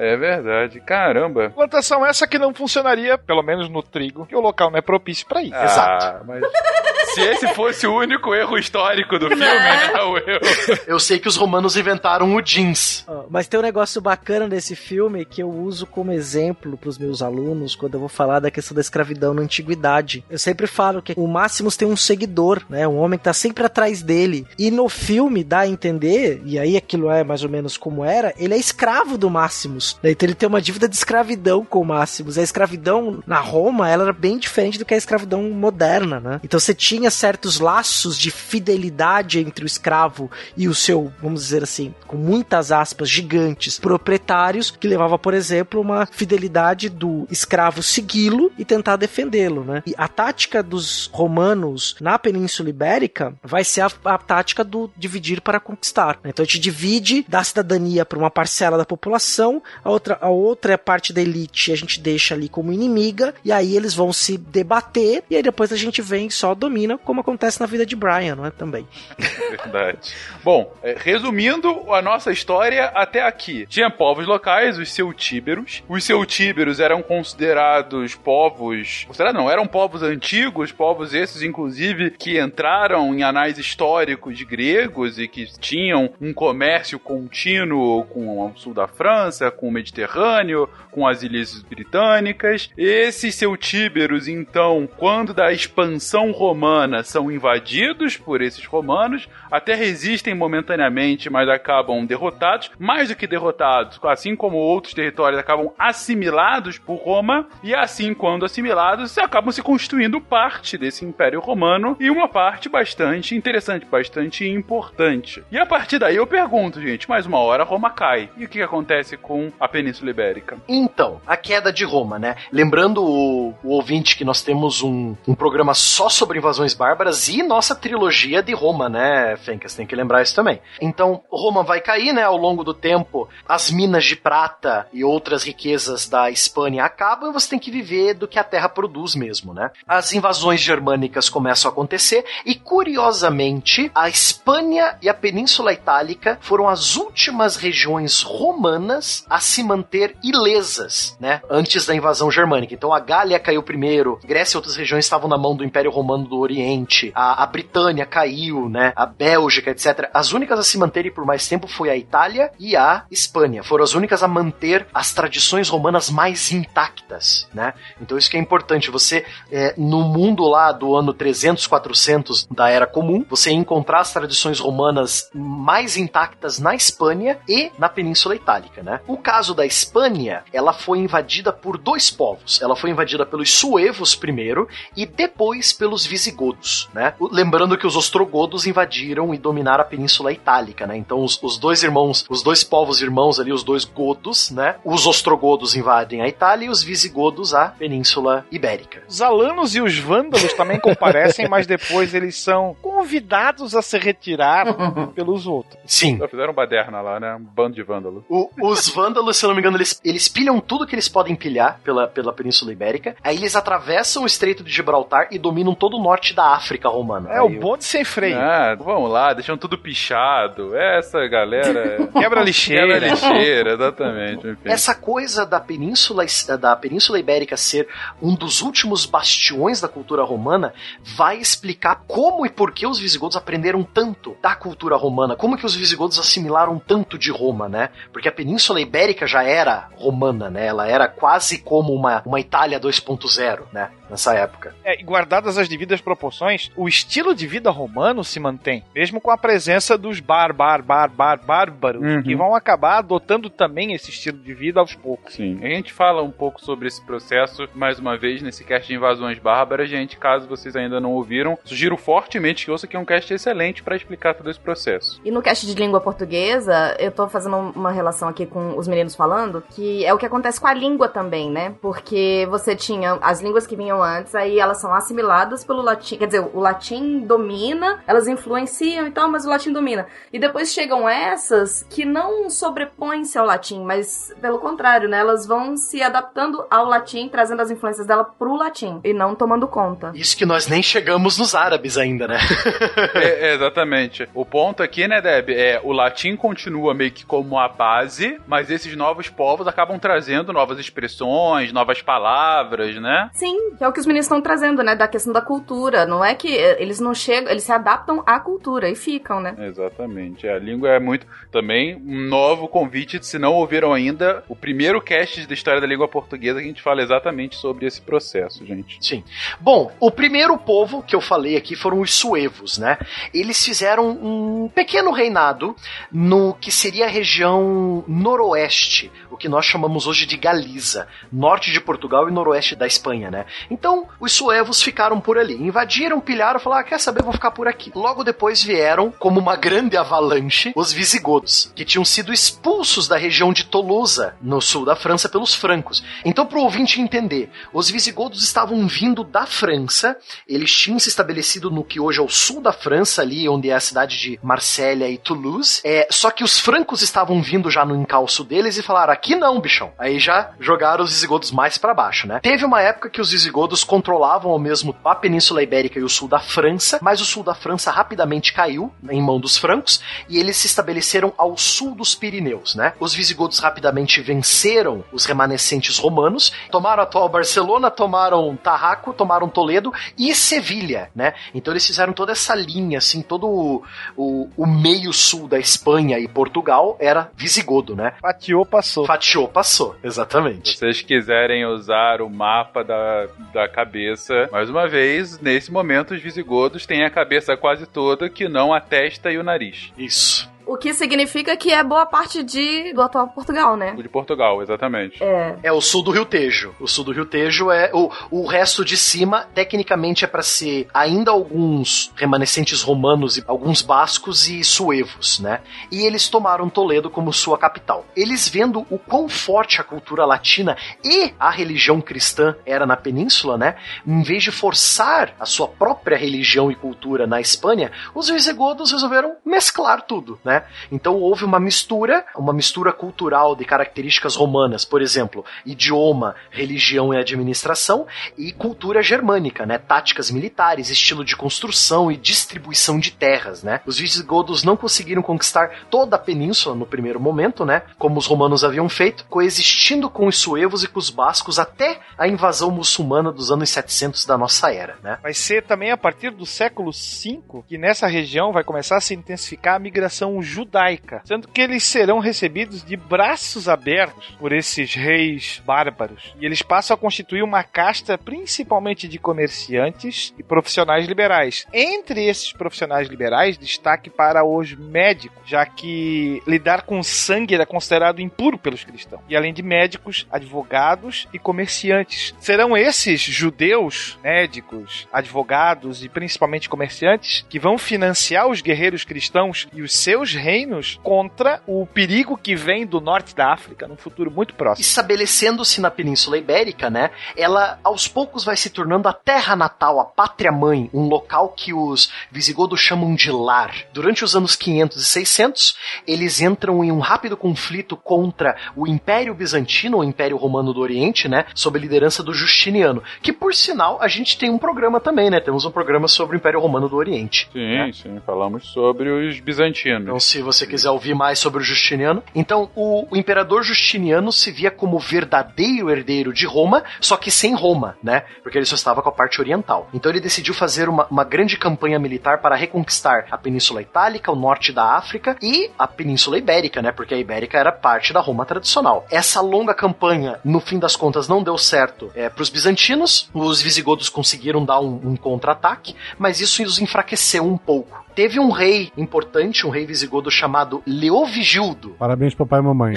É 0.00 0.16
verdade. 0.16 0.80
Caramba. 0.80 1.50
Plantação 1.50 2.04
essa 2.06 2.26
que 2.26 2.38
não 2.38 2.54
funcionaria, 2.54 3.18
pelo 3.18 3.42
menos 3.42 3.68
no 3.68 3.82
trigo, 3.82 4.24
que 4.24 4.34
o 4.34 4.40
local 4.40 4.70
não 4.70 4.78
é 4.78 4.82
propício 4.82 5.26
pra 5.26 5.42
ir. 5.42 5.52
Ah, 5.54 6.22
mas 6.26 6.42
se 7.14 7.20
esse 7.20 7.48
fosse 7.48 7.86
o 7.86 7.94
único 7.94 8.34
erro 8.34 8.56
histórico 8.56 9.18
do 9.18 9.28
filme, 9.28 9.44
né? 9.44 9.92
O 10.02 10.16
erro. 10.16 10.40
Eu 10.86 10.98
sei 10.98 11.18
que 11.18 11.28
os 11.28 11.36
romanos 11.36 11.76
inventaram 11.76 12.34
o 12.34 12.40
jeans. 12.40 13.04
Ó, 13.06 13.24
Mas 13.28 13.46
tem 13.46 13.60
um 13.60 13.62
negócio 13.62 14.00
bacana 14.00 14.48
desse 14.48 14.74
filme 14.74 15.24
que 15.24 15.42
eu 15.42 15.50
uso 15.50 15.86
como 15.86 16.12
exemplo 16.12 16.78
pros 16.78 16.96
meus 16.96 17.20
alunos 17.20 17.74
quando 17.74 17.94
eu 17.94 18.00
vou 18.00 18.08
falar 18.08 18.40
da 18.40 18.50
questão 18.50 18.74
da 18.74 18.80
escravidão 18.80 19.34
na 19.34 19.42
antiguidade. 19.42 20.24
Eu 20.30 20.38
sempre 20.38 20.66
falo 20.66 21.02
que 21.02 21.12
o 21.16 21.26
Máximos 21.26 21.76
tem 21.76 21.86
um 21.86 21.96
seguidor, 21.96 22.62
né? 22.68 22.86
Um 22.88 22.98
homem 22.98 23.18
que 23.18 23.24
tá 23.24 23.32
sempre 23.32 23.64
atrás 23.66 24.02
dele. 24.02 24.46
E 24.58 24.70
no 24.70 24.88
filme 24.88 25.44
dá 25.44 25.60
a 25.60 25.68
entender, 25.68 26.40
e 26.44 26.58
aí 26.58 26.76
aquilo 26.76 27.10
é 27.10 27.22
mais 27.22 27.42
ou 27.42 27.50
menos 27.50 27.76
como 27.76 28.04
era, 28.04 28.32
ele 28.38 28.54
é 28.54 28.56
escravo 28.56 29.18
do 29.18 29.28
Máximos. 29.28 29.89
Né? 30.02 30.10
Então 30.10 30.26
ele 30.26 30.34
tem 30.34 30.48
uma 30.48 30.60
dívida 30.60 30.88
de 30.88 30.96
escravidão 30.96 31.64
com 31.64 31.80
o 31.80 31.84
Máximos. 31.84 32.38
A 32.38 32.42
escravidão 32.42 33.22
na 33.26 33.40
Roma, 33.40 33.88
ela 33.88 34.04
era 34.04 34.12
bem 34.12 34.38
diferente 34.38 34.78
do 34.78 34.84
que 34.84 34.94
a 34.94 34.96
escravidão 34.96 35.42
moderna, 35.50 36.20
né? 36.20 36.40
Então 36.42 36.58
você 36.58 36.74
tinha 36.74 37.10
certos 37.10 37.60
laços 37.60 38.18
de 38.18 38.30
fidelidade 38.30 39.38
entre 39.38 39.64
o 39.64 39.66
escravo 39.66 40.30
e 40.56 40.68
o 40.68 40.74
seu, 40.74 41.12
vamos 41.20 41.42
dizer 41.42 41.62
assim, 41.62 41.94
com 42.06 42.16
muitas 42.16 42.72
aspas, 42.72 43.08
gigantes 43.08 43.78
proprietários, 43.78 44.70
que 44.70 44.88
levava, 44.88 45.18
por 45.18 45.34
exemplo, 45.34 45.80
uma 45.80 46.06
fidelidade 46.06 46.88
do 46.88 47.26
escravo 47.30 47.82
segui-lo 47.82 48.52
e 48.58 48.64
tentar 48.64 48.96
defendê-lo, 48.96 49.64
né? 49.64 49.82
E 49.86 49.94
a 49.96 50.08
tática 50.08 50.62
dos 50.62 51.10
romanos 51.12 51.96
na 52.00 52.18
Península 52.18 52.70
Ibérica 52.70 53.34
vai 53.42 53.64
ser 53.64 53.82
a, 53.82 53.90
a 54.04 54.18
tática 54.18 54.64
do 54.64 54.90
dividir 54.96 55.40
para 55.40 55.60
conquistar. 55.60 56.18
né? 56.22 56.30
Então 56.30 56.42
a 56.42 56.46
gente 56.46 56.60
divide, 56.60 57.24
dá 57.28 57.42
cidadania 57.42 58.04
para 58.04 58.18
uma 58.18 58.30
parcela 58.30 58.76
da 58.76 58.84
população, 58.84 59.62
a 59.84 59.90
outra, 59.90 60.18
a 60.20 60.28
outra 60.28 60.76
parte 60.76 61.12
da 61.12 61.20
elite 61.20 61.72
a 61.72 61.76
gente 61.76 62.00
deixa 62.00 62.34
ali 62.34 62.48
como 62.48 62.72
inimiga, 62.72 63.34
e 63.44 63.52
aí 63.52 63.76
eles 63.76 63.94
vão 63.94 64.12
se 64.12 64.36
debater, 64.36 65.22
e 65.30 65.36
aí 65.36 65.42
depois 65.42 65.72
a 65.72 65.76
gente 65.76 66.02
vem 66.02 66.26
e 66.26 66.30
só 66.30 66.54
domina, 66.54 66.98
como 66.98 67.20
acontece 67.20 67.60
na 67.60 67.66
vida 67.66 67.84
de 67.86 67.96
Brian, 67.96 68.36
não 68.36 68.46
é? 68.46 68.50
Também. 68.50 68.86
Verdade. 69.50 69.98
Bom, 70.42 70.72
é, 70.82 70.96
resumindo 70.98 71.92
a 71.92 72.02
nossa 72.02 72.32
história 72.32 72.86
até 72.94 73.22
aqui. 73.22 73.66
Tinha 73.66 73.90
povos 73.90 74.26
locais, 74.26 74.78
os 74.78 74.92
celtíberos. 74.92 75.82
Os 75.88 76.04
celtíberos 76.04 76.80
eram 76.80 77.02
considerados 77.02 78.14
povos. 78.14 79.04
Considerados 79.06 79.40
não, 79.40 79.50
eram 79.50 79.66
povos 79.66 80.02
antigos, 80.02 80.72
povos 80.72 81.14
esses, 81.14 81.42
inclusive, 81.42 82.10
que 82.10 82.40
entraram 82.40 83.14
em 83.14 83.22
anais 83.22 83.58
históricos 83.58 84.40
gregos 84.42 85.18
e 85.18 85.28
que 85.28 85.46
tinham 85.58 86.10
um 86.20 86.32
comércio 86.32 86.98
contínuo 86.98 88.04
com 88.04 88.46
o 88.46 88.56
sul 88.56 88.74
da 88.74 88.86
França, 88.86 89.50
com 89.60 89.68
o 89.68 89.72
Mediterrâneo, 89.72 90.68
com 90.90 91.06
as 91.06 91.22
ilhas 91.22 91.62
britânicas. 91.62 92.70
Esses 92.76 93.34
celtíberos, 93.34 94.26
então, 94.26 94.88
quando 94.96 95.34
da 95.34 95.52
expansão 95.52 96.32
romana 96.32 97.02
são 97.02 97.30
invadidos 97.30 98.16
por 98.16 98.40
esses 98.40 98.64
romanos, 98.64 99.28
até 99.50 99.74
resistem 99.74 100.34
momentaneamente, 100.34 101.28
mas 101.28 101.48
acabam 101.48 102.06
derrotados. 102.06 102.70
Mais 102.78 103.10
do 103.10 103.16
que 103.16 103.26
derrotados, 103.26 104.00
assim 104.04 104.34
como 104.34 104.56
outros 104.56 104.94
territórios 104.94 105.38
acabam 105.38 105.70
assimilados 105.78 106.78
por 106.78 106.96
Roma, 106.96 107.46
e 107.62 107.74
assim, 107.74 108.14
quando 108.14 108.44
assimilados, 108.44 109.18
acabam 109.18 109.52
se 109.52 109.62
constituindo 109.62 110.20
parte 110.20 110.78
desse 110.78 111.04
Império 111.04 111.40
Romano 111.40 111.96
e 112.00 112.10
uma 112.10 112.28
parte 112.28 112.68
bastante 112.68 113.34
interessante, 113.34 113.84
bastante 113.84 114.48
importante. 114.48 115.42
E 115.50 115.58
a 115.58 115.66
partir 115.66 115.98
daí 115.98 116.16
eu 116.16 116.26
pergunto, 116.26 116.80
gente, 116.80 117.08
mais 117.08 117.26
uma 117.26 117.38
hora 117.38 117.64
Roma 117.64 117.90
cai. 117.90 118.30
E 118.36 118.44
o 118.44 118.48
que 118.48 118.62
acontece 118.62 119.16
com 119.16 119.49
a 119.58 119.68
Península 119.68 120.10
Ibérica? 120.10 120.58
Então, 120.68 121.20
a 121.26 121.36
queda 121.36 121.72
de 121.72 121.84
Roma, 121.84 122.18
né? 122.18 122.36
Lembrando 122.52 123.02
o, 123.02 123.54
o 123.62 123.70
ouvinte 123.70 124.16
que 124.16 124.24
nós 124.24 124.42
temos 124.42 124.82
um, 124.82 125.16
um 125.26 125.34
programa 125.34 125.74
só 125.74 126.08
sobre 126.08 126.38
invasões 126.38 126.74
bárbaras 126.74 127.28
e 127.28 127.42
nossa 127.42 127.74
trilogia 127.74 128.42
de 128.42 128.54
Roma, 128.54 128.88
né, 128.88 129.36
Fencas? 129.36 129.74
Tem 129.74 129.86
que 129.86 129.96
lembrar 129.96 130.22
isso 130.22 130.34
também. 130.34 130.60
Então, 130.80 131.22
Roma 131.30 131.62
vai 131.62 131.80
cair, 131.80 132.12
né? 132.12 132.22
Ao 132.22 132.36
longo 132.36 132.62
do 132.62 132.74
tempo, 132.74 133.28
as 133.48 133.70
minas 133.70 134.04
de 134.04 134.16
prata 134.16 134.86
e 134.92 135.02
outras 135.04 135.42
riquezas 135.42 136.08
da 136.08 136.30
Espanha 136.30 136.84
acabam 136.84 137.30
e 137.30 137.32
você 137.32 137.50
tem 137.50 137.58
que 137.58 137.70
viver 137.70 138.14
do 138.14 138.28
que 138.28 138.38
a 138.38 138.44
terra 138.44 138.68
produz 138.68 139.14
mesmo, 139.14 139.52
né? 139.52 139.70
As 139.86 140.12
invasões 140.12 140.60
germânicas 140.60 141.28
começam 141.28 141.68
a 141.68 141.72
acontecer 141.72 142.24
e, 142.44 142.54
curiosamente, 142.54 143.90
a 143.94 144.08
Espanha 144.08 144.96
e 145.02 145.08
a 145.08 145.14
Península 145.14 145.72
Itálica 145.72 146.38
foram 146.40 146.68
as 146.68 146.96
últimas 146.96 147.56
regiões 147.56 148.22
romanas 148.22 149.24
a 149.28 149.39
se 149.40 149.62
manter 149.62 150.16
ilesas, 150.22 151.16
né? 151.20 151.40
Antes 151.50 151.86
da 151.86 151.94
invasão 151.94 152.30
germânica. 152.30 152.74
Então 152.74 152.92
a 152.92 153.00
Gália 153.00 153.38
caiu 153.38 153.62
primeiro, 153.62 154.18
Grécia 154.24 154.56
e 154.56 154.58
outras 154.58 154.76
regiões 154.76 155.04
estavam 155.04 155.28
na 155.28 155.38
mão 155.38 155.56
do 155.56 155.64
Império 155.64 155.90
Romano 155.90 156.26
do 156.26 156.38
Oriente, 156.38 157.10
a, 157.14 157.42
a 157.42 157.46
Britânia 157.46 158.06
caiu, 158.06 158.68
né? 158.68 158.92
A 158.94 159.06
Bélgica, 159.06 159.70
etc. 159.70 160.08
As 160.12 160.32
únicas 160.32 160.58
a 160.58 160.62
se 160.62 160.78
manterem 160.78 161.12
por 161.12 161.24
mais 161.24 161.46
tempo 161.48 161.66
foi 161.66 161.90
a 161.90 161.96
Itália 161.96 162.50
e 162.58 162.76
a 162.76 163.04
Espanha. 163.10 163.62
Foram 163.62 163.84
as 163.84 163.94
únicas 163.94 164.22
a 164.22 164.28
manter 164.28 164.86
as 164.92 165.12
tradições 165.12 165.68
romanas 165.68 166.10
mais 166.10 166.52
intactas, 166.52 167.48
né? 167.52 167.74
Então 168.00 168.18
isso 168.18 168.30
que 168.30 168.36
é 168.36 168.40
importante. 168.40 168.90
Você, 168.90 169.24
é, 169.50 169.74
no 169.76 170.02
mundo 170.02 170.44
lá 170.44 170.72
do 170.72 170.94
ano 170.94 171.12
300, 171.12 171.66
400 171.66 172.46
da 172.50 172.68
Era 172.68 172.86
Comum, 172.86 173.24
você 173.28 173.50
encontrar 173.50 174.00
as 174.00 174.12
tradições 174.12 174.58
romanas 174.58 175.30
mais 175.34 175.96
intactas 175.96 176.58
na 176.58 176.74
Espanha 176.74 177.38
e 177.48 177.70
na 177.78 177.88
Península 177.88 178.34
Itálica, 178.34 178.82
né? 178.82 179.00
O 179.06 179.16
caso 179.30 179.54
da 179.54 179.64
Espanha, 179.64 180.42
ela 180.52 180.72
foi 180.72 180.98
invadida 180.98 181.52
por 181.52 181.78
dois 181.78 182.10
povos. 182.10 182.60
Ela 182.60 182.74
foi 182.74 182.90
invadida 182.90 183.24
pelos 183.24 183.48
suevos 183.52 184.16
primeiro 184.16 184.66
e 184.96 185.06
depois 185.06 185.72
pelos 185.72 186.04
visigodos, 186.04 186.88
né? 186.92 187.14
Lembrando 187.30 187.78
que 187.78 187.86
os 187.86 187.94
ostrogodos 187.94 188.66
invadiram 188.66 189.32
e 189.32 189.38
dominaram 189.38 189.82
a 189.82 189.86
Península 189.86 190.32
Itálica, 190.32 190.84
né? 190.84 190.96
Então 190.96 191.22
os, 191.22 191.40
os 191.44 191.58
dois 191.58 191.84
irmãos, 191.84 192.26
os 192.28 192.42
dois 192.42 192.64
povos 192.64 193.00
irmãos 193.00 193.38
ali, 193.38 193.52
os 193.52 193.62
dois 193.62 193.84
godos, 193.84 194.50
né? 194.50 194.74
Os 194.84 195.06
ostrogodos 195.06 195.76
invadem 195.76 196.22
a 196.22 196.26
Itália 196.26 196.66
e 196.66 196.68
os 196.68 196.82
visigodos 196.82 197.54
a 197.54 197.68
Península 197.68 198.44
Ibérica. 198.50 199.04
Os 199.08 199.22
alanos 199.22 199.76
e 199.76 199.80
os 199.80 199.96
vândalos 199.96 200.52
também 200.54 200.80
comparecem, 200.80 201.48
mas 201.48 201.68
depois 201.68 202.14
eles 202.14 202.36
são 202.36 202.74
convidados 202.82 203.76
a 203.76 203.82
se 203.82 203.96
retirar 203.96 204.66
pelos 205.14 205.46
outros. 205.46 205.78
Sim. 205.86 206.18
Só 206.18 206.26
fizeram 206.26 206.52
baderna 206.52 207.00
lá, 207.00 207.20
né? 207.20 207.36
Um 207.36 207.44
bando 207.44 207.76
de 207.76 207.82
vândalos. 207.84 208.24
O- 208.28 208.50
os 208.60 208.88
vândalos, 208.88 209.19
se 209.32 209.44
eu 209.44 209.48
não 209.48 209.54
me 209.54 209.60
engano, 209.60 209.76
eles, 209.76 210.00
eles 210.04 210.28
pilham 210.28 210.60
tudo 210.60 210.86
que 210.86 210.94
eles 210.94 211.08
podem 211.08 211.34
pilhar 211.34 211.80
pela, 211.84 212.06
pela 212.06 212.32
Península 212.32 212.72
Ibérica. 212.72 213.16
Aí 213.22 213.36
eles 213.36 213.56
atravessam 213.56 214.22
o 214.22 214.26
Estreito 214.26 214.62
de 214.62 214.70
Gibraltar 214.70 215.28
e 215.30 215.38
dominam 215.38 215.74
todo 215.74 215.96
o 215.96 216.02
norte 216.02 216.34
da 216.34 216.54
África 216.54 216.88
romana. 216.88 217.30
É 217.30 217.38
Aí 217.38 217.40
o 217.40 217.60
bonde 217.60 217.84
sem 217.84 218.04
freio. 218.04 218.38
Ah, 218.38 218.74
vamos 218.74 219.10
lá, 219.10 219.32
deixam 219.32 219.56
tudo 219.56 219.78
pichado. 219.78 220.76
Essa 220.76 221.26
galera. 221.26 222.08
Quebra 222.18 222.42
lixeira. 222.42 223.00
Quebra 223.00 223.10
lixeira, 223.10 223.72
exatamente. 223.74 224.48
Enfim. 224.48 224.68
Essa 224.68 224.94
coisa 224.94 225.44
da 225.44 225.60
Península, 225.60 226.24
da 226.58 226.76
Península 226.76 227.18
Ibérica 227.18 227.56
ser 227.56 227.88
um 228.20 228.34
dos 228.34 228.62
últimos 228.62 229.06
bastiões 229.06 229.80
da 229.80 229.88
cultura 229.88 230.24
romana 230.24 230.72
vai 231.02 231.38
explicar 231.38 232.04
como 232.06 232.46
e 232.46 232.50
por 232.50 232.72
que 232.72 232.86
os 232.86 232.98
visigodos 232.98 233.36
aprenderam 233.36 233.82
tanto 233.82 234.36
da 234.42 234.54
cultura 234.54 234.96
romana, 234.96 235.36
como 235.36 235.56
que 235.56 235.66
os 235.66 235.74
visigodos 235.74 236.18
assimilaram 236.18 236.78
tanto 236.78 237.18
de 237.18 237.30
Roma, 237.30 237.68
né? 237.68 237.90
Porque 238.12 238.28
a 238.28 238.32
Península 238.32 238.80
Ibérica 238.80 239.09
já 239.26 239.42
era 239.42 239.88
romana, 239.96 240.50
né? 240.50 240.66
Ela 240.66 240.86
era 240.86 241.08
quase 241.08 241.58
como 241.58 241.92
uma, 241.92 242.22
uma 242.24 242.40
Itália 242.40 242.80
2.0, 242.80 243.62
né? 243.72 243.90
Nessa 244.10 244.34
época. 244.34 244.74
É, 244.84 245.00
e 245.00 245.04
guardadas 245.04 245.56
as 245.56 245.68
devidas 245.68 246.00
proporções, 246.00 246.70
o 246.76 246.88
estilo 246.88 247.34
de 247.34 247.46
vida 247.46 247.70
romano 247.70 248.24
se 248.24 248.40
mantém, 248.40 248.84
mesmo 248.94 249.20
com 249.20 249.30
a 249.30 249.38
presença 249.38 249.96
dos 249.96 250.20
bar, 250.20 250.52
bar, 250.52 250.82
bar, 250.82 251.08
bar, 251.10 251.40
bárbaros, 251.44 252.02
Uhum. 252.02 252.22
que 252.22 252.34
vão 252.34 252.54
acabar 252.54 252.98
adotando 252.98 253.48
também 253.48 253.92
esse 253.92 254.10
estilo 254.10 254.38
de 254.38 254.52
vida 254.54 254.80
aos 254.80 254.94
poucos. 254.94 255.34
Sim. 255.34 255.58
A 255.62 255.68
gente 255.68 255.92
fala 255.92 256.22
um 256.22 256.30
pouco 256.30 256.60
sobre 256.60 256.88
esse 256.88 257.00
processo, 257.04 257.68
mais 257.74 257.98
uma 257.98 258.16
vez, 258.16 258.42
nesse 258.42 258.64
cast 258.64 258.88
de 258.88 258.94
invasões 258.94 259.38
bárbaras. 259.38 259.88
Gente, 259.88 260.16
caso 260.16 260.48
vocês 260.48 260.74
ainda 260.74 261.00
não 261.00 261.12
ouviram, 261.12 261.58
sugiro 261.64 261.96
fortemente 261.96 262.64
que 262.64 262.70
ouça 262.70 262.86
que 262.86 262.96
é 262.96 262.98
um 262.98 263.04
cast 263.04 263.32
excelente 263.32 263.82
para 263.82 263.94
explicar 263.96 264.34
todo 264.34 264.50
esse 264.50 264.58
processo. 264.60 265.20
E 265.24 265.30
no 265.30 265.40
cast 265.42 265.66
de 265.66 265.74
língua 265.74 266.00
portuguesa, 266.00 266.96
eu 266.98 267.10
tô 267.12 267.28
fazendo 267.28 267.56
uma 267.56 267.90
relação 267.92 268.28
aqui 268.28 268.46
com 268.46 268.76
os 268.76 268.88
meninos 268.88 269.14
falando, 269.14 269.62
que 269.70 270.04
é 270.04 270.12
o 270.12 270.18
que 270.18 270.26
acontece 270.26 270.60
com 270.60 270.66
a 270.66 270.74
língua 270.74 271.08
também, 271.08 271.50
né? 271.50 271.74
Porque 271.80 272.46
você 272.50 272.74
tinha 272.74 273.18
as 273.20 273.40
línguas 273.40 273.66
que 273.66 273.76
vinham 273.76 273.99
antes, 274.02 274.34
aí 274.34 274.58
elas 274.58 274.80
são 274.80 274.92
assimiladas 274.94 275.64
pelo 275.64 275.82
latim. 275.82 276.16
Quer 276.16 276.26
dizer, 276.26 276.40
o 276.40 276.60
latim 276.60 277.20
domina, 277.20 278.02
elas 278.06 278.26
influenciam 278.28 279.06
e 279.06 279.10
tal, 279.10 279.28
mas 279.28 279.44
o 279.44 279.48
latim 279.48 279.72
domina. 279.72 280.06
E 280.32 280.38
depois 280.38 280.72
chegam 280.72 281.08
essas 281.08 281.84
que 281.88 282.04
não 282.04 282.48
sobrepõem-se 282.50 283.38
ao 283.38 283.46
latim, 283.46 283.82
mas 283.84 284.34
pelo 284.40 284.58
contrário, 284.58 285.08
né? 285.08 285.18
Elas 285.18 285.46
vão 285.46 285.76
se 285.76 286.02
adaptando 286.02 286.64
ao 286.70 286.86
latim, 286.86 287.28
trazendo 287.28 287.62
as 287.62 287.70
influências 287.70 288.06
dela 288.06 288.24
pro 288.24 288.56
latim 288.56 289.00
e 289.04 289.12
não 289.12 289.34
tomando 289.34 289.66
conta. 289.68 290.12
Isso 290.14 290.36
que 290.36 290.46
nós 290.46 290.66
nem 290.66 290.82
chegamos 290.82 291.38
nos 291.38 291.54
árabes 291.54 291.96
ainda, 291.96 292.26
né? 292.26 292.38
é, 293.14 293.50
é, 293.50 293.54
exatamente. 293.60 294.28
O 294.34 294.44
ponto 294.44 294.82
aqui, 294.82 295.06
né, 295.06 295.20
Deb, 295.20 295.50
é 295.50 295.80
o 295.82 295.92
latim 295.92 296.36
continua 296.36 296.94
meio 296.94 297.10
que 297.10 297.24
como 297.24 297.58
a 297.58 297.68
base, 297.68 298.40
mas 298.46 298.70
esses 298.70 298.96
novos 298.96 299.28
povos 299.28 299.66
acabam 299.66 299.98
trazendo 299.98 300.52
novas 300.52 300.78
expressões, 300.78 301.72
novas 301.72 302.02
palavras, 302.02 302.96
né? 302.96 303.30
Sim, 303.32 303.76
que 303.76 303.84
é 303.84 303.88
o 303.90 303.92
que 303.92 304.00
os 304.00 304.06
meninos 304.06 304.26
estão 304.26 304.40
trazendo, 304.40 304.82
né? 304.82 304.96
Da 304.96 305.06
questão 305.06 305.32
da 305.32 305.40
cultura. 305.40 306.06
Não 306.06 306.24
é 306.24 306.34
que 306.34 306.56
eh, 306.56 306.82
eles 306.82 307.00
não 307.00 307.14
chegam, 307.14 307.50
eles 307.50 307.64
se 307.64 307.72
adaptam 307.72 308.22
à 308.26 308.40
cultura 308.40 308.88
e 308.88 308.94
ficam, 308.94 309.40
né? 309.40 309.54
Exatamente. 309.58 310.48
A 310.48 310.58
língua 310.58 310.90
é 310.90 310.98
muito. 310.98 311.26
Também 311.50 311.96
um 311.96 312.28
novo 312.28 312.68
convite, 312.68 313.24
se 313.24 313.38
não 313.38 313.52
ouviram 313.54 313.92
ainda, 313.92 314.42
o 314.48 314.56
primeiro 314.56 315.00
cast 315.00 315.46
da 315.46 315.54
história 315.54 315.80
da 315.80 315.86
língua 315.86 316.08
portuguesa 316.08 316.58
que 316.58 316.64
a 316.64 316.68
gente 316.68 316.82
fala 316.82 317.02
exatamente 317.02 317.56
sobre 317.56 317.86
esse 317.86 318.00
processo, 318.00 318.64
gente. 318.64 318.98
Sim. 319.00 319.22
Bom, 319.60 319.92
o 319.98 320.10
primeiro 320.10 320.56
povo 320.56 321.02
que 321.02 321.14
eu 321.14 321.20
falei 321.20 321.56
aqui 321.56 321.74
foram 321.74 322.00
os 322.00 322.14
suevos, 322.14 322.78
né? 322.78 322.98
Eles 323.34 323.64
fizeram 323.64 324.10
um 324.10 324.68
pequeno 324.68 325.10
reinado 325.10 325.74
no 326.12 326.54
que 326.54 326.70
seria 326.70 327.06
a 327.06 327.08
região 327.08 328.04
noroeste, 328.06 329.10
o 329.30 329.36
que 329.36 329.48
nós 329.48 329.64
chamamos 329.64 330.06
hoje 330.06 330.26
de 330.26 330.36
Galiza, 330.36 331.08
norte 331.32 331.72
de 331.72 331.80
Portugal 331.80 332.28
e 332.28 332.32
noroeste 332.32 332.76
da 332.76 332.86
Espanha, 332.86 333.30
né? 333.30 333.46
Então, 333.80 334.06
os 334.20 334.32
suevos 334.32 334.82
ficaram 334.82 335.18
por 335.18 335.38
ali, 335.38 335.54
invadiram, 335.54 336.20
pilharam, 336.20 336.60
falaram, 336.60 336.82
ah, 336.82 336.84
quer 336.84 337.00
saber, 337.00 337.22
vou 337.22 337.32
ficar 337.32 337.50
por 337.50 337.66
aqui. 337.66 337.90
Logo 337.94 338.22
depois 338.22 338.62
vieram, 338.62 339.10
como 339.18 339.40
uma 339.40 339.56
grande 339.56 339.96
avalanche, 339.96 340.70
os 340.76 340.92
visigodos, 340.92 341.72
que 341.74 341.82
tinham 341.82 342.04
sido 342.04 342.30
expulsos 342.30 343.08
da 343.08 343.16
região 343.16 343.54
de 343.54 343.64
Tolosa, 343.64 344.36
no 344.42 344.60
sul 344.60 344.84
da 344.84 344.94
França, 344.94 345.30
pelos 345.30 345.54
francos. 345.54 346.04
Então, 346.26 346.44
para 346.44 346.58
o 346.58 346.64
ouvinte 346.64 347.00
entender, 347.00 347.50
os 347.72 347.88
visigodos 347.88 348.44
estavam 348.44 348.86
vindo 348.86 349.24
da 349.24 349.46
França, 349.46 350.14
eles 350.46 350.70
tinham 350.70 350.98
se 350.98 351.08
estabelecido 351.08 351.70
no 351.70 351.82
que 351.82 351.98
hoje 351.98 352.20
é 352.20 352.22
o 352.22 352.28
sul 352.28 352.60
da 352.60 352.74
França, 352.74 353.22
ali 353.22 353.48
onde 353.48 353.70
é 353.70 353.74
a 353.74 353.80
cidade 353.80 354.18
de 354.18 354.38
Marsella 354.42 355.08
e 355.08 355.16
Toulouse, 355.16 355.80
é, 355.84 356.06
só 356.10 356.30
que 356.30 356.44
os 356.44 356.60
francos 356.60 357.00
estavam 357.00 357.40
vindo 357.40 357.70
já 357.70 357.86
no 357.86 357.96
encalço 357.96 358.44
deles 358.44 358.76
e 358.76 358.82
falaram, 358.82 359.14
aqui 359.14 359.34
não, 359.34 359.58
bichão. 359.58 359.90
Aí 359.98 360.18
já 360.18 360.50
jogaram 360.60 361.02
os 361.02 361.12
visigodos 361.12 361.50
mais 361.50 361.78
para 361.78 361.94
baixo, 361.94 362.28
né? 362.28 362.40
Teve 362.42 362.66
uma 362.66 362.82
época 362.82 363.08
que 363.08 363.22
os 363.22 363.30
visigodos 363.30 363.59
controlavam 363.84 364.52
ao 364.52 364.58
mesmo 364.58 364.94
a 365.04 365.14
Península 365.14 365.62
Ibérica 365.62 365.98
e 365.98 366.02
o 366.02 366.08
sul 366.08 366.28
da 366.28 366.38
França, 366.38 366.98
mas 367.02 367.20
o 367.20 367.24
sul 367.24 367.42
da 367.42 367.54
França 367.54 367.90
rapidamente 367.90 368.52
caiu 368.52 368.92
em 369.08 369.20
mão 369.20 369.40
dos 369.40 369.56
francos 369.56 370.02
e 370.28 370.38
eles 370.38 370.56
se 370.56 370.66
estabeleceram 370.66 371.32
ao 371.36 371.56
sul 371.56 371.94
dos 371.94 372.14
Pirineus, 372.14 372.74
né? 372.74 372.94
Os 373.00 373.14
visigodos 373.14 373.58
rapidamente 373.58 374.20
venceram 374.20 375.04
os 375.12 375.24
remanescentes 375.24 375.98
romanos, 375.98 376.52
tomaram 376.70 377.02
a 377.02 377.04
atual 377.04 377.28
Barcelona, 377.28 377.90
tomaram 377.90 378.56
Tarraco, 378.56 379.12
tomaram 379.12 379.48
Toledo 379.48 379.92
e 380.16 380.34
Sevilha, 380.34 381.10
né? 381.14 381.34
Então 381.54 381.72
eles 381.72 381.86
fizeram 381.86 382.12
toda 382.12 382.32
essa 382.32 382.54
linha, 382.54 382.98
assim, 382.98 383.22
todo 383.22 383.46
o, 383.46 383.82
o, 384.16 384.48
o 384.56 384.66
meio 384.66 385.12
sul 385.12 385.48
da 385.48 385.58
Espanha 385.58 386.18
e 386.18 386.28
Portugal 386.28 386.96
era 387.00 387.30
visigodo, 387.36 387.96
né? 387.96 388.14
Fatiou, 388.20 388.64
passou. 388.64 389.06
Fatiou, 389.06 389.48
passou, 389.48 389.96
exatamente. 390.02 390.70
Se 390.70 390.78
vocês 390.78 391.02
quiserem 391.02 391.66
usar 391.66 392.20
o 392.20 392.30
mapa 392.30 392.84
da, 392.84 393.26
da 393.52 393.68
cabeça, 393.68 394.48
mais 394.50 394.70
uma 394.70 394.88
vez, 394.88 395.40
nesse 395.40 395.72
momento 395.72 396.14
os 396.14 396.22
visigodos 396.22 396.86
têm 396.86 397.04
a 397.04 397.10
cabeça 397.10 397.56
quase 397.56 397.86
toda, 397.86 398.28
que 398.28 398.48
não 398.48 398.72
a 398.72 398.80
testa 398.80 399.30
e 399.30 399.38
o 399.38 399.42
nariz. 399.42 399.92
Isso. 399.98 400.50
O 400.70 400.76
que 400.76 400.94
significa 400.94 401.56
que 401.56 401.72
é 401.72 401.82
boa 401.82 402.06
parte 402.06 402.44
de, 402.44 402.92
do 402.92 403.02
atual 403.02 403.26
Portugal, 403.26 403.76
né? 403.76 403.92
O 403.98 404.02
de 404.04 404.08
Portugal, 404.08 404.62
exatamente. 404.62 405.20
É. 405.20 405.58
É 405.64 405.72
o 405.72 405.80
sul 405.80 406.00
do 406.00 406.12
Rio 406.12 406.24
Tejo. 406.24 406.72
O 406.78 406.86
sul 406.86 407.02
do 407.02 407.10
Rio 407.10 407.26
Tejo 407.26 407.72
é. 407.72 407.90
O, 407.92 408.08
o 408.30 408.46
resto 408.46 408.84
de 408.84 408.96
cima, 408.96 409.48
tecnicamente, 409.52 410.24
é 410.24 410.28
para 410.28 410.42
ser 410.42 410.86
ainda 410.94 411.32
alguns 411.32 412.12
remanescentes 412.14 412.82
romanos 412.82 413.36
e 413.36 413.44
alguns 413.48 413.82
bascos 413.82 414.48
e 414.48 414.62
suevos, 414.62 415.40
né? 415.40 415.58
E 415.90 416.06
eles 416.06 416.28
tomaram 416.28 416.70
Toledo 416.70 417.10
como 417.10 417.32
sua 417.32 417.58
capital. 417.58 418.06
Eles 418.14 418.48
vendo 418.48 418.86
o 418.88 418.96
quão 418.96 419.28
forte 419.28 419.80
a 419.80 419.84
cultura 419.84 420.24
latina 420.24 420.76
e 421.02 421.34
a 421.36 421.50
religião 421.50 422.00
cristã 422.00 422.54
era 422.64 422.86
na 422.86 422.96
península, 422.96 423.58
né? 423.58 423.74
Em 424.06 424.22
vez 424.22 424.44
de 424.44 424.52
forçar 424.52 425.34
a 425.40 425.44
sua 425.44 425.66
própria 425.66 426.16
religião 426.16 426.70
e 426.70 426.76
cultura 426.76 427.26
na 427.26 427.40
Espanha, 427.40 427.90
os 428.14 428.28
visigodos 428.28 428.92
resolveram 428.92 429.34
mesclar 429.44 430.02
tudo, 430.02 430.38
né? 430.44 430.59
Então 430.90 431.16
houve 431.16 431.44
uma 431.44 431.60
mistura, 431.60 432.24
uma 432.36 432.52
mistura 432.52 432.92
cultural 432.92 433.54
de 433.54 433.64
características 433.64 434.36
romanas, 434.36 434.84
por 434.84 435.02
exemplo, 435.02 435.44
idioma, 435.64 436.34
religião 436.50 437.12
e 437.12 437.18
administração, 437.18 438.06
e 438.36 438.52
cultura 438.52 439.02
germânica, 439.02 439.66
né? 439.66 439.78
Táticas 439.78 440.30
militares, 440.30 440.90
estilo 440.90 441.24
de 441.24 441.36
construção 441.36 442.10
e 442.10 442.16
distribuição 442.16 442.98
de 442.98 443.12
terras, 443.12 443.62
né? 443.62 443.80
Os 443.86 443.98
visigodos 443.98 444.64
não 444.64 444.76
conseguiram 444.76 445.22
conquistar 445.22 445.86
toda 445.90 446.16
a 446.16 446.18
península 446.18 446.74
no 446.74 446.86
primeiro 446.86 447.20
momento, 447.20 447.64
né? 447.64 447.82
Como 447.98 448.18
os 448.18 448.26
romanos 448.26 448.64
haviam 448.64 448.88
feito, 448.88 449.24
coexistindo 449.26 450.08
com 450.10 450.26
os 450.26 450.38
suevos 450.38 450.84
e 450.84 450.88
com 450.88 450.98
os 450.98 451.10
bascos 451.10 451.58
até 451.58 452.00
a 452.16 452.26
invasão 452.26 452.70
muçulmana 452.70 453.32
dos 453.32 453.50
anos 453.50 453.70
700 453.70 454.24
da 454.24 454.36
nossa 454.36 454.72
era, 454.72 454.96
né? 455.02 455.18
Vai 455.22 455.34
ser 455.34 455.64
também 455.64 455.90
a 455.90 455.96
partir 455.96 456.30
do 456.30 456.46
século 456.46 456.90
V 456.92 457.62
que 457.66 457.78
nessa 457.78 458.06
região 458.06 458.52
vai 458.52 458.64
começar 458.64 458.96
a 458.96 459.00
se 459.00 459.14
intensificar 459.14 459.76
a 459.76 459.78
migração 459.78 460.39
judaica, 460.42 461.22
sendo 461.24 461.48
que 461.48 461.60
eles 461.60 461.84
serão 461.84 462.18
recebidos 462.18 462.84
de 462.84 462.96
braços 462.96 463.68
abertos 463.68 464.36
por 464.38 464.52
esses 464.52 464.94
reis 464.94 465.62
bárbaros. 465.64 466.34
E 466.40 466.46
eles 466.46 466.62
passam 466.62 466.94
a 466.94 466.98
constituir 466.98 467.42
uma 467.42 467.62
casta 467.62 468.16
principalmente 468.18 469.08
de 469.08 469.18
comerciantes 469.18 470.34
e 470.38 470.42
profissionais 470.42 471.06
liberais. 471.06 471.66
Entre 471.72 472.24
esses 472.26 472.52
profissionais 472.52 473.08
liberais, 473.08 473.58
destaque 473.58 474.10
para 474.10 474.44
os 474.44 474.74
médicos, 474.74 475.48
já 475.48 475.64
que 475.66 476.42
lidar 476.46 476.82
com 476.82 477.02
sangue 477.02 477.54
era 477.54 477.66
considerado 477.66 478.20
impuro 478.20 478.58
pelos 478.58 478.84
cristãos. 478.84 479.22
E 479.28 479.36
além 479.36 479.52
de 479.52 479.62
médicos, 479.62 480.26
advogados 480.30 481.28
e 481.32 481.38
comerciantes. 481.38 482.34
Serão 482.40 482.76
esses 482.76 483.20
judeus, 483.20 484.18
médicos, 484.22 485.08
advogados 485.12 486.04
e 486.04 486.08
principalmente 486.08 486.68
comerciantes 486.68 487.44
que 487.48 487.58
vão 487.58 487.78
financiar 487.78 488.48
os 488.48 488.60
guerreiros 488.60 489.04
cristãos 489.04 489.68
e 489.72 489.82
os 489.82 489.92
seus 489.92 490.29
reinos 490.34 490.98
contra 491.02 491.62
o 491.66 491.86
perigo 491.86 492.36
que 492.36 492.54
vem 492.54 492.86
do 492.86 493.00
norte 493.00 493.34
da 493.34 493.52
África 493.52 493.86
num 493.86 493.96
futuro 493.96 494.30
muito 494.30 494.54
próximo. 494.54 494.82
Estabelecendo-se 494.82 495.80
na 495.80 495.90
Península 495.90 496.38
Ibérica, 496.38 496.90
né? 496.90 497.10
Ela 497.36 497.78
aos 497.82 498.08
poucos 498.08 498.44
vai 498.44 498.56
se 498.56 498.70
tornando 498.70 499.08
a 499.08 499.12
terra 499.12 499.56
natal, 499.56 500.00
a 500.00 500.04
pátria 500.04 500.52
mãe, 500.52 500.90
um 500.92 501.08
local 501.08 501.50
que 501.50 501.72
os 501.72 502.12
visigodos 502.30 502.80
chamam 502.80 503.14
de 503.14 503.30
lar. 503.30 503.74
Durante 503.92 504.24
os 504.24 504.34
anos 504.36 504.56
500 504.56 505.02
e 505.02 505.04
600, 505.04 505.76
eles 506.06 506.40
entram 506.40 506.84
em 506.84 506.92
um 506.92 506.98
rápido 506.98 507.36
conflito 507.36 507.96
contra 507.96 508.56
o 508.76 508.86
Império 508.86 509.34
Bizantino, 509.34 509.98
o 509.98 510.04
Império 510.04 510.36
Romano 510.36 510.72
do 510.72 510.80
Oriente, 510.80 511.28
né? 511.28 511.46
Sob 511.54 511.78
a 511.78 511.80
liderança 511.80 512.22
do 512.22 512.32
Justiniano, 512.32 513.02
que 513.22 513.32
por 513.32 513.54
sinal 513.54 513.98
a 514.00 514.08
gente 514.08 514.38
tem 514.38 514.50
um 514.50 514.58
programa 514.58 515.00
também, 515.00 515.30
né? 515.30 515.40
Temos 515.40 515.64
um 515.64 515.70
programa 515.70 516.08
sobre 516.08 516.36
o 516.36 516.38
Império 516.38 516.60
Romano 516.60 516.88
do 516.88 516.96
Oriente. 516.96 517.48
Sim, 517.52 517.58
né? 517.58 517.90
sim, 517.92 518.20
falamos 518.24 518.66
sobre 518.68 519.10
os 519.10 519.40
bizantinos. 519.40 520.02
Então, 520.02 520.19
se 520.20 520.42
você 520.42 520.66
quiser 520.66 520.90
ouvir 520.90 521.14
mais 521.14 521.38
sobre 521.38 521.62
o 521.62 521.64
Justiniano, 521.64 522.22
então 522.34 522.70
o, 522.74 523.06
o 523.10 523.16
imperador 523.16 523.62
Justiniano 523.62 524.30
se 524.30 524.50
via 524.50 524.70
como 524.70 524.98
verdadeiro 524.98 525.90
herdeiro 525.90 526.32
de 526.32 526.46
Roma, 526.46 526.84
só 527.00 527.16
que 527.16 527.30
sem 527.30 527.54
Roma, 527.54 527.96
né? 528.02 528.24
Porque 528.42 528.58
ele 528.58 528.66
só 528.66 528.74
estava 528.74 529.02
com 529.02 529.08
a 529.08 529.12
parte 529.12 529.40
oriental. 529.40 529.88
Então 529.92 530.10
ele 530.10 530.20
decidiu 530.20 530.54
fazer 530.54 530.88
uma, 530.88 531.06
uma 531.10 531.24
grande 531.24 531.56
campanha 531.56 531.98
militar 531.98 532.40
para 532.40 532.56
reconquistar 532.56 533.26
a 533.30 533.38
Península 533.38 533.82
Itálica, 533.82 534.30
o 534.30 534.36
norte 534.36 534.72
da 534.72 534.96
África 534.96 535.36
e 535.42 535.70
a 535.78 535.86
Península 535.86 536.38
Ibérica, 536.38 536.82
né? 536.82 536.92
Porque 536.92 537.14
a 537.14 537.18
Ibérica 537.18 537.58
era 537.58 537.72
parte 537.72 538.12
da 538.12 538.20
Roma 538.20 538.44
tradicional. 538.44 539.06
Essa 539.10 539.40
longa 539.40 539.74
campanha, 539.74 540.38
no 540.44 540.60
fim 540.60 540.78
das 540.78 540.96
contas, 540.96 541.28
não 541.28 541.42
deu 541.42 541.56
certo 541.56 542.10
é, 542.14 542.28
para 542.28 542.42
os 542.42 542.50
bizantinos. 542.50 543.30
Os 543.32 543.62
visigodos 543.62 544.08
conseguiram 544.08 544.64
dar 544.64 544.80
um, 544.80 545.00
um 545.04 545.16
contra-ataque, 545.16 545.94
mas 546.18 546.40
isso 546.40 546.62
os 546.62 546.78
enfraqueceu 546.78 547.44
um 547.44 547.56
pouco. 547.56 548.04
Teve 548.14 548.38
um 548.40 548.50
rei 548.50 548.92
importante, 548.96 549.66
um 549.66 549.70
rei 549.70 549.86
visigodo 549.86 550.30
chamado 550.30 550.82
Leovigildo. 550.86 551.90
Parabéns, 551.98 552.34
papai 552.34 552.60
e 552.60 552.62
mamãe. 552.62 552.94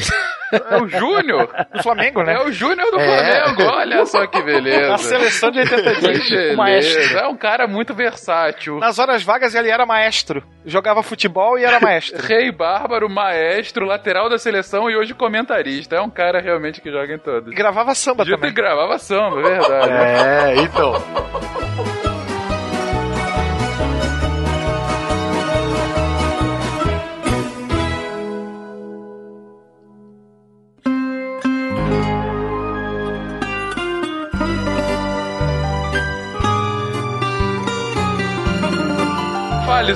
É 0.69 0.77
o 0.77 0.87
Júnior 0.87 1.49
do 1.73 1.81
Flamengo, 1.81 2.21
né? 2.21 2.35
É 2.35 2.43
o 2.45 2.51
Júnior 2.51 2.91
do 2.91 2.99
É. 2.99 3.05
Flamengo, 3.43 3.63
olha 3.75 4.05
só 4.05 4.27
que 4.27 4.39
beleza. 4.41 4.93
A 4.93 4.97
seleção 4.99 5.49
de 5.49 5.59
82, 5.59 6.27
Que 6.27 6.53
o 6.53 6.57
maestro. 6.57 7.17
É 7.17 7.27
um 7.27 7.35
cara 7.35 7.67
muito 7.67 7.93
versátil. 7.95 8.77
Nas 8.77 8.99
horas 8.99 9.23
vagas 9.23 9.55
ele 9.55 9.69
era 9.69 9.83
maestro. 9.85 10.43
Jogava 10.63 11.01
futebol 11.01 11.57
e 11.57 11.63
era 11.63 11.79
maestro. 11.79 12.21
Rei 12.27 12.51
bárbaro, 12.51 13.09
maestro, 13.09 13.85
lateral 13.85 14.29
da 14.29 14.37
seleção 14.37 14.89
e 14.91 14.95
hoje 14.95 15.15
comentarista. 15.15 15.95
É 15.95 16.01
um 16.01 16.09
cara 16.09 16.39
realmente 16.39 16.81
que 16.81 16.91
joga 16.91 17.11
em 17.13 17.17
todos. 17.19 17.51
E 17.51 17.55
gravava 17.55 17.95
samba 17.95 18.17
Podia 18.17 18.35
também. 18.35 18.53
ter 18.53 18.61
gravava 18.61 18.99
samba, 18.99 19.39
é 19.39 19.43
verdade. 19.43 19.91
É, 19.91 20.55
então. 20.61 21.62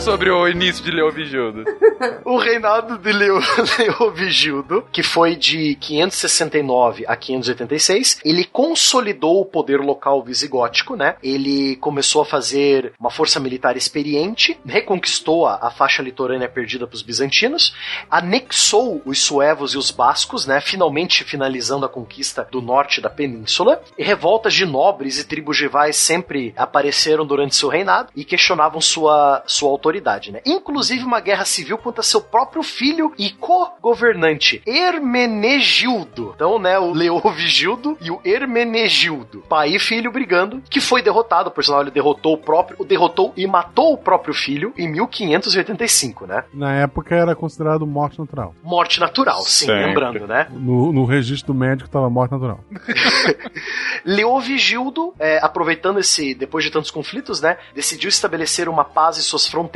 Sobre 0.02 0.30
o 0.30 0.48
início 0.48 0.84
de 0.84 0.92
Leovigildo. 0.92 1.64
O 2.24 2.38
reinado 2.38 2.98
de 2.98 3.12
Leo, 3.12 3.40
Leovigildo, 3.80 4.86
que 4.92 5.02
foi 5.02 5.36
de 5.36 5.76
569 5.76 7.06
a 7.08 7.16
586, 7.16 8.20
ele 8.24 8.44
consolidou 8.44 9.42
o 9.42 9.46
poder 9.46 9.80
local 9.80 10.22
visigótico, 10.22 10.96
né? 10.96 11.16
Ele 11.24 11.76
começou 11.78 12.22
a 12.22 12.26
fazer 12.26 12.94
uma 13.00 13.10
força 13.10 13.40
militar 13.40 13.76
experiente, 13.76 14.60
reconquistou 14.64 15.48
a, 15.48 15.56
a 15.60 15.72
faixa 15.72 16.04
litorânea 16.04 16.48
perdida 16.48 16.86
para 16.86 16.96
os 16.96 17.02
bizantinos, 17.02 17.74
anexou 18.12 19.02
os 19.06 19.20
suevos 19.24 19.74
e 19.74 19.78
os 19.78 19.90
bascos, 19.90 20.46
né? 20.46 20.62
Finalmente 20.62 21.24
finalizando 21.24 21.86
a 21.86 21.90
conquista 21.90 22.48
do 22.52 22.62
norte 22.62 23.02
da 23.02 23.10
península. 23.10 23.82
E 23.98 24.04
revoltas 24.04 24.54
de 24.54 24.66
nobres 24.66 25.20
e 25.20 25.28
tribos 25.28 25.60
rivais 25.60 25.96
sempre 25.96 26.54
apareceram 26.56 27.26
durante 27.26 27.56
seu 27.56 27.70
reinado 27.70 28.10
e 28.16 28.24
questionavam 28.24 28.80
sua, 28.80 29.42
sua 29.48 29.72
autoridade, 29.78 30.32
né? 30.32 30.42
Inclusive 30.46 31.04
uma 31.04 31.20
guerra 31.20 31.46
civil 31.46 31.78
contra 31.78 32.04
seu 32.04 32.22
próprio 32.22 32.64
filho 32.64 33.14
e 33.18 33.32
co-governante, 33.32 34.62
Hermenegildo. 34.66 36.34
Então, 36.36 36.60
né, 36.60 36.78
o 36.78 36.92
Leovigildo 36.92 37.98
e 38.02 38.12
o 38.12 38.20
Hermenegildo, 38.24 39.44
pai 39.48 39.76
e 39.76 39.80
filho 39.80 40.12
brigando, 40.12 40.62
que 40.70 40.82
foi 40.82 41.02
derrotado, 41.02 41.52
por 41.52 41.64
sinal 41.64 41.82
ele 41.82 41.92
derrotou 41.92 42.34
o 42.34 42.38
próprio, 42.38 42.84
derrotou 42.86 43.34
e 43.38 43.46
matou 43.48 43.94
o 43.94 43.98
próprio 43.98 44.34
filho 44.34 44.74
em 44.78 44.88
1585, 44.92 46.26
né? 46.26 46.44
Na 46.54 46.74
época 46.76 47.16
era 47.16 47.36
considerado 47.36 47.86
morte 47.86 48.20
natural. 48.20 48.54
Morte 48.64 49.00
natural, 49.00 49.42
sim, 49.42 49.66
Sempre. 49.66 49.86
lembrando, 49.86 50.28
né? 50.28 50.48
No, 50.52 50.92
no 50.92 51.06
registro 51.06 51.54
médico 51.54 51.88
estava 51.88 52.10
morte 52.10 52.32
natural. 52.32 52.60
Leovigildo, 54.04 55.14
é, 55.20 55.40
aproveitando 55.42 56.00
esse, 56.00 56.34
depois 56.34 56.64
de 56.64 56.72
tantos 56.72 56.92
conflitos, 56.92 57.42
né, 57.42 57.58
decidiu 57.76 58.10
estabelecer 58.10 58.70
uma 58.70 58.84
paz 58.84 59.18
em 59.18 59.22
suas 59.22 59.48
fronteiras, 59.48 59.67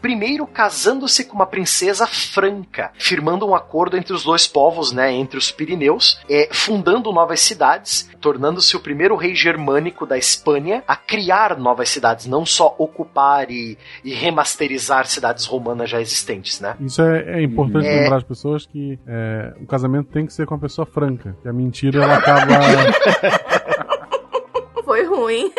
primeiro 0.00 0.46
casando-se 0.46 1.24
com 1.24 1.34
uma 1.36 1.46
princesa 1.46 2.06
franca, 2.06 2.90
firmando 2.98 3.46
um 3.46 3.54
acordo 3.54 3.96
entre 3.96 4.12
os 4.12 4.24
dois 4.24 4.46
povos, 4.46 4.92
né, 4.92 5.12
entre 5.12 5.38
os 5.38 5.50
Pirineus, 5.50 6.20
é, 6.28 6.48
fundando 6.52 7.12
novas 7.12 7.40
cidades, 7.40 8.08
tornando-se 8.20 8.76
o 8.76 8.80
primeiro 8.80 9.16
rei 9.16 9.34
germânico 9.34 10.06
da 10.06 10.16
Espanha 10.18 10.82
a 10.86 10.96
criar 10.96 11.56
novas 11.58 11.88
cidades, 11.88 12.26
não 12.26 12.44
só 12.46 12.74
ocupar 12.78 13.50
e, 13.50 13.76
e 14.04 14.12
remasterizar 14.14 15.06
cidades 15.06 15.44
romanas 15.46 15.88
já 15.90 16.00
existentes, 16.00 16.60
né? 16.60 16.76
Isso 16.80 17.02
é, 17.02 17.38
é 17.38 17.42
importante 17.42 17.86
É. 17.86 18.02
lembrar 18.02 18.16
as 18.16 18.24
pessoas 18.24 18.66
que 18.66 18.98
é, 19.06 19.52
o 19.60 19.66
casamento 19.66 20.10
tem 20.10 20.26
que 20.26 20.32
ser 20.32 20.46
com 20.46 20.54
uma 20.54 20.60
pessoa 20.60 20.86
franca. 20.86 21.36
Que 21.42 21.48
a 21.48 21.52
mentira 21.52 22.02
ela 22.02 22.16
acaba. 22.16 22.46
Foi 24.84 25.04
ruim. 25.04 25.52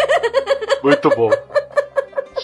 Muito 0.83 1.09
bom. 1.09 1.29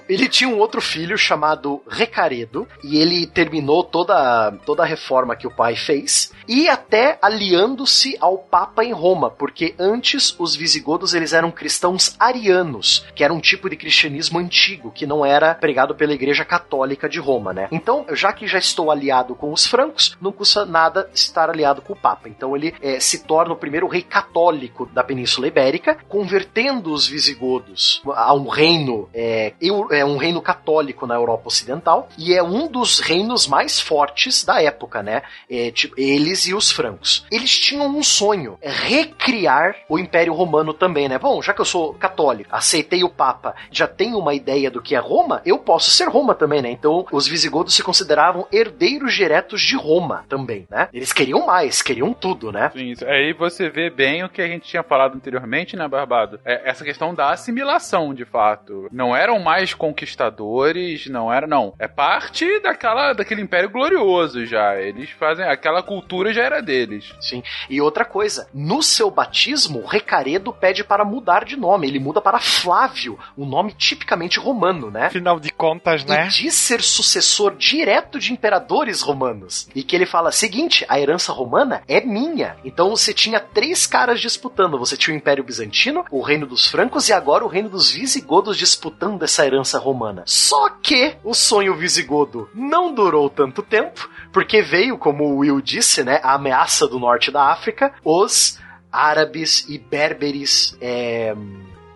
Ele 0.10 0.28
tinha 0.28 0.50
um 0.50 0.58
outro 0.60 0.82
filho 0.82 1.18
chamado 1.18 1.82
Recaredo, 1.88 2.68
e 2.84 2.98
ele 2.98 3.26
terminou 3.26 3.84
toda, 3.84 4.52
toda 4.66 4.84
a 4.84 4.86
reforma 4.86 5.36
que 5.36 5.48
o 5.48 5.52
pai 5.56 5.76
fez, 5.76 6.32
e 6.48 6.68
até 6.68 7.18
aliando-se 7.22 8.18
ao 8.20 8.38
Papa 8.38 8.84
em 8.84 8.92
Roma, 8.92 9.30
porque 9.30 9.74
antes 9.80 10.36
os 10.38 10.56
visigodos 10.56 11.14
eles 11.14 11.34
eram 11.34 11.52
cristãos 11.52 12.16
arianos, 12.20 13.06
que 13.16 13.24
era 13.24 13.34
um 13.34 13.40
tipo 13.40 13.70
de 13.70 13.76
cristianismo 13.78 14.40
antigo, 14.40 14.92
que 14.92 15.06
não 15.06 15.26
era 15.26 15.56
pregado 15.56 15.96
pela 15.96 16.14
Igreja 16.14 16.44
Católica 16.44 17.08
de 17.08 17.20
Roma, 17.20 17.54
né? 17.54 17.68
Então, 17.72 18.06
já 18.12 18.34
que 18.34 18.46
já 18.48 18.58
estou 18.58 18.92
aliado 18.92 19.36
com 19.36 19.52
os 19.54 19.66
francos, 19.66 20.18
não 20.22 20.32
custa 20.32 20.66
nada 20.66 21.10
estar 21.14 21.50
aliado 21.50 21.82
com 21.82 21.94
o 21.94 21.96
Papa. 21.96 22.28
Então 22.28 22.56
ele 22.56 22.74
eh, 22.82 23.00
se 23.00 23.24
torna 23.24 23.54
o 23.54 23.58
primeiro 23.58 23.88
rei 23.88 24.02
católico 24.02 24.86
da 24.88 25.04
Península 25.04 25.48
Ibérica, 25.48 25.98
convertendo 26.10 26.92
os 26.92 27.08
visigodos 27.08 28.02
a 28.14 28.34
um 28.34 28.48
reino 28.48 29.10
é, 29.14 29.54
eu- 29.62 29.88
é 29.94 30.06
um 30.06 30.18
reino 30.18 30.42
católico 30.42 31.06
na 31.08 31.16
Europa 31.16 31.48
Ocidental 31.48 32.10
e 32.18 32.34
é 32.34 32.44
um 32.44 32.68
dos 32.68 33.00
reinos 33.00 33.48
mais 33.48 33.80
fortes 33.80 34.44
da 34.44 34.62
época, 34.62 35.02
né? 35.02 35.24
É, 35.50 35.72
tipo, 35.72 36.00
eles 36.00 36.48
e 36.48 36.54
os 36.54 36.72
francos. 36.72 37.26
Eles 37.32 37.58
tinham 37.58 37.88
um 37.88 38.04
sonho, 38.04 38.58
é 38.62 38.70
recriar 38.70 39.76
o 39.90 40.00
Império 40.00 40.34
Romano 40.34 40.74
também, 40.74 41.08
né? 41.08 41.18
Bom, 41.18 41.42
já 41.42 41.54
que 41.54 41.62
eu 41.62 41.66
sou 41.66 41.94
católico, 41.94 42.50
aceitei 42.52 43.04
o 43.04 43.10
Papa, 43.10 43.56
já 43.72 43.88
tenho 43.88 44.18
uma 44.18 44.34
ideia 44.34 44.70
do 44.70 44.82
que 44.82 44.96
é 44.96 45.00
Roma, 45.00 45.42
eu 45.46 45.58
posso 45.58 45.92
ser 45.92 46.08
Roma 46.10 46.36
também, 46.36 46.62
né? 46.62 46.72
Então, 46.72 47.06
os 47.12 47.28
visigodos 47.28 47.74
se 47.74 47.84
consideravam 47.84 48.48
herdeiros 48.52 49.14
diretos 49.14 49.62
de 49.62 49.76
Roma 49.76 50.26
também, 50.28 50.68
né? 50.70 50.90
Eles 50.94 51.14
queriam 51.14 51.46
mais, 51.46 51.82
queriam 51.82 52.14
tudo, 52.14 52.52
né? 52.52 52.72
Sim, 52.74 52.94
aí 53.06 53.34
você 53.34 53.70
vê 53.70 53.90
bem 53.90 54.24
o 54.24 54.30
que 54.30 54.42
a 54.42 54.48
gente 54.48 54.68
tinha 54.68 54.84
falado 54.84 55.16
anteriormente, 55.16 55.76
né, 55.76 55.88
Barbado? 55.88 56.40
É 56.46 56.70
essa 56.70 56.84
questão 56.84 57.14
da 57.14 57.32
assimilação, 57.32 58.14
de 58.14 58.26
fato. 58.26 58.88
Não 58.92 59.16
eram 59.16 59.40
mais 59.40 59.74
conquistadores, 59.84 61.08
não 61.08 61.32
era, 61.32 61.46
não. 61.46 61.74
É 61.78 61.90
parte 61.90 62.62
daquela, 62.62 63.12
daquele 63.12 63.42
império 63.42 63.70
glorioso 63.70 64.46
já. 64.46 64.80
Eles 64.80 65.10
fazem, 65.10 65.44
aquela 65.44 65.84
cultura 65.84 66.32
já 66.32 66.42
era 66.42 66.62
deles. 66.62 67.14
Sim. 67.20 67.44
E 67.70 67.82
outra 67.82 68.06
coisa, 68.06 68.48
no 68.54 68.82
seu 68.82 69.12
batismo, 69.12 69.86
Recaredo 69.86 70.54
pede 70.54 70.86
para 70.86 71.04
mudar 71.04 71.44
de 71.44 71.58
nome. 71.58 71.86
Ele 71.86 72.00
muda 72.00 72.22
para 72.22 72.40
Flávio, 72.40 73.20
um 73.38 73.46
nome 73.46 73.74
tipicamente 73.74 74.40
romano, 74.40 74.90
né? 74.90 75.08
Afinal 75.08 75.38
de 75.38 75.52
contas, 75.52 76.06
né? 76.06 76.28
E 76.28 76.30
diz 76.30 76.56
ser 76.56 76.82
sucessor 76.82 77.54
direto 77.58 78.20
de 78.20 78.32
imperadores 78.32 79.02
romanos. 79.02 79.68
E 79.76 79.84
que 79.84 79.98
ele 79.98 80.06
fala: 80.06 80.32
seguinte, 80.32 80.86
a 80.88 80.98
herança 80.98 81.34
romana 81.34 81.84
é 81.90 82.00
minha. 82.00 82.56
Então 82.64 82.90
você 82.90 83.14
tinha 83.14 83.42
três 83.42 83.86
caras 83.86 84.22
disputando. 84.22 84.80
Você 84.80 84.96
tinha 84.96 85.14
o 85.14 85.18
Império 85.18 85.44
Bizantino, 85.44 86.06
o 86.10 86.22
Reino 86.22 86.48
dos 86.48 86.68
Francos 86.68 87.10
e 87.10 87.14
agora 87.14 87.44
o 87.44 87.50
Reino 87.50 87.68
dos 87.68 87.92
Visigodos 87.92 88.58
disputando 88.58 89.22
essa 89.24 89.46
herança 89.46 89.73
romana. 89.78 90.24
Só 90.26 90.70
que 90.70 91.16
o 91.24 91.34
sonho 91.34 91.76
visigodo 91.76 92.50
não 92.54 92.94
durou 92.94 93.30
tanto 93.30 93.62
tempo, 93.62 94.10
porque 94.32 94.62
veio, 94.62 94.98
como 94.98 95.26
o 95.26 95.38
Will 95.38 95.62
disse, 95.62 96.04
né, 96.04 96.20
a 96.24 96.34
ameaça 96.34 96.88
do 96.88 97.00
norte 97.00 97.32
da 97.32 97.52
África, 97.52 97.94
os 98.04 98.60
árabes 98.92 99.68
e 99.70 99.78
berberes. 99.78 100.78
É 100.80 101.36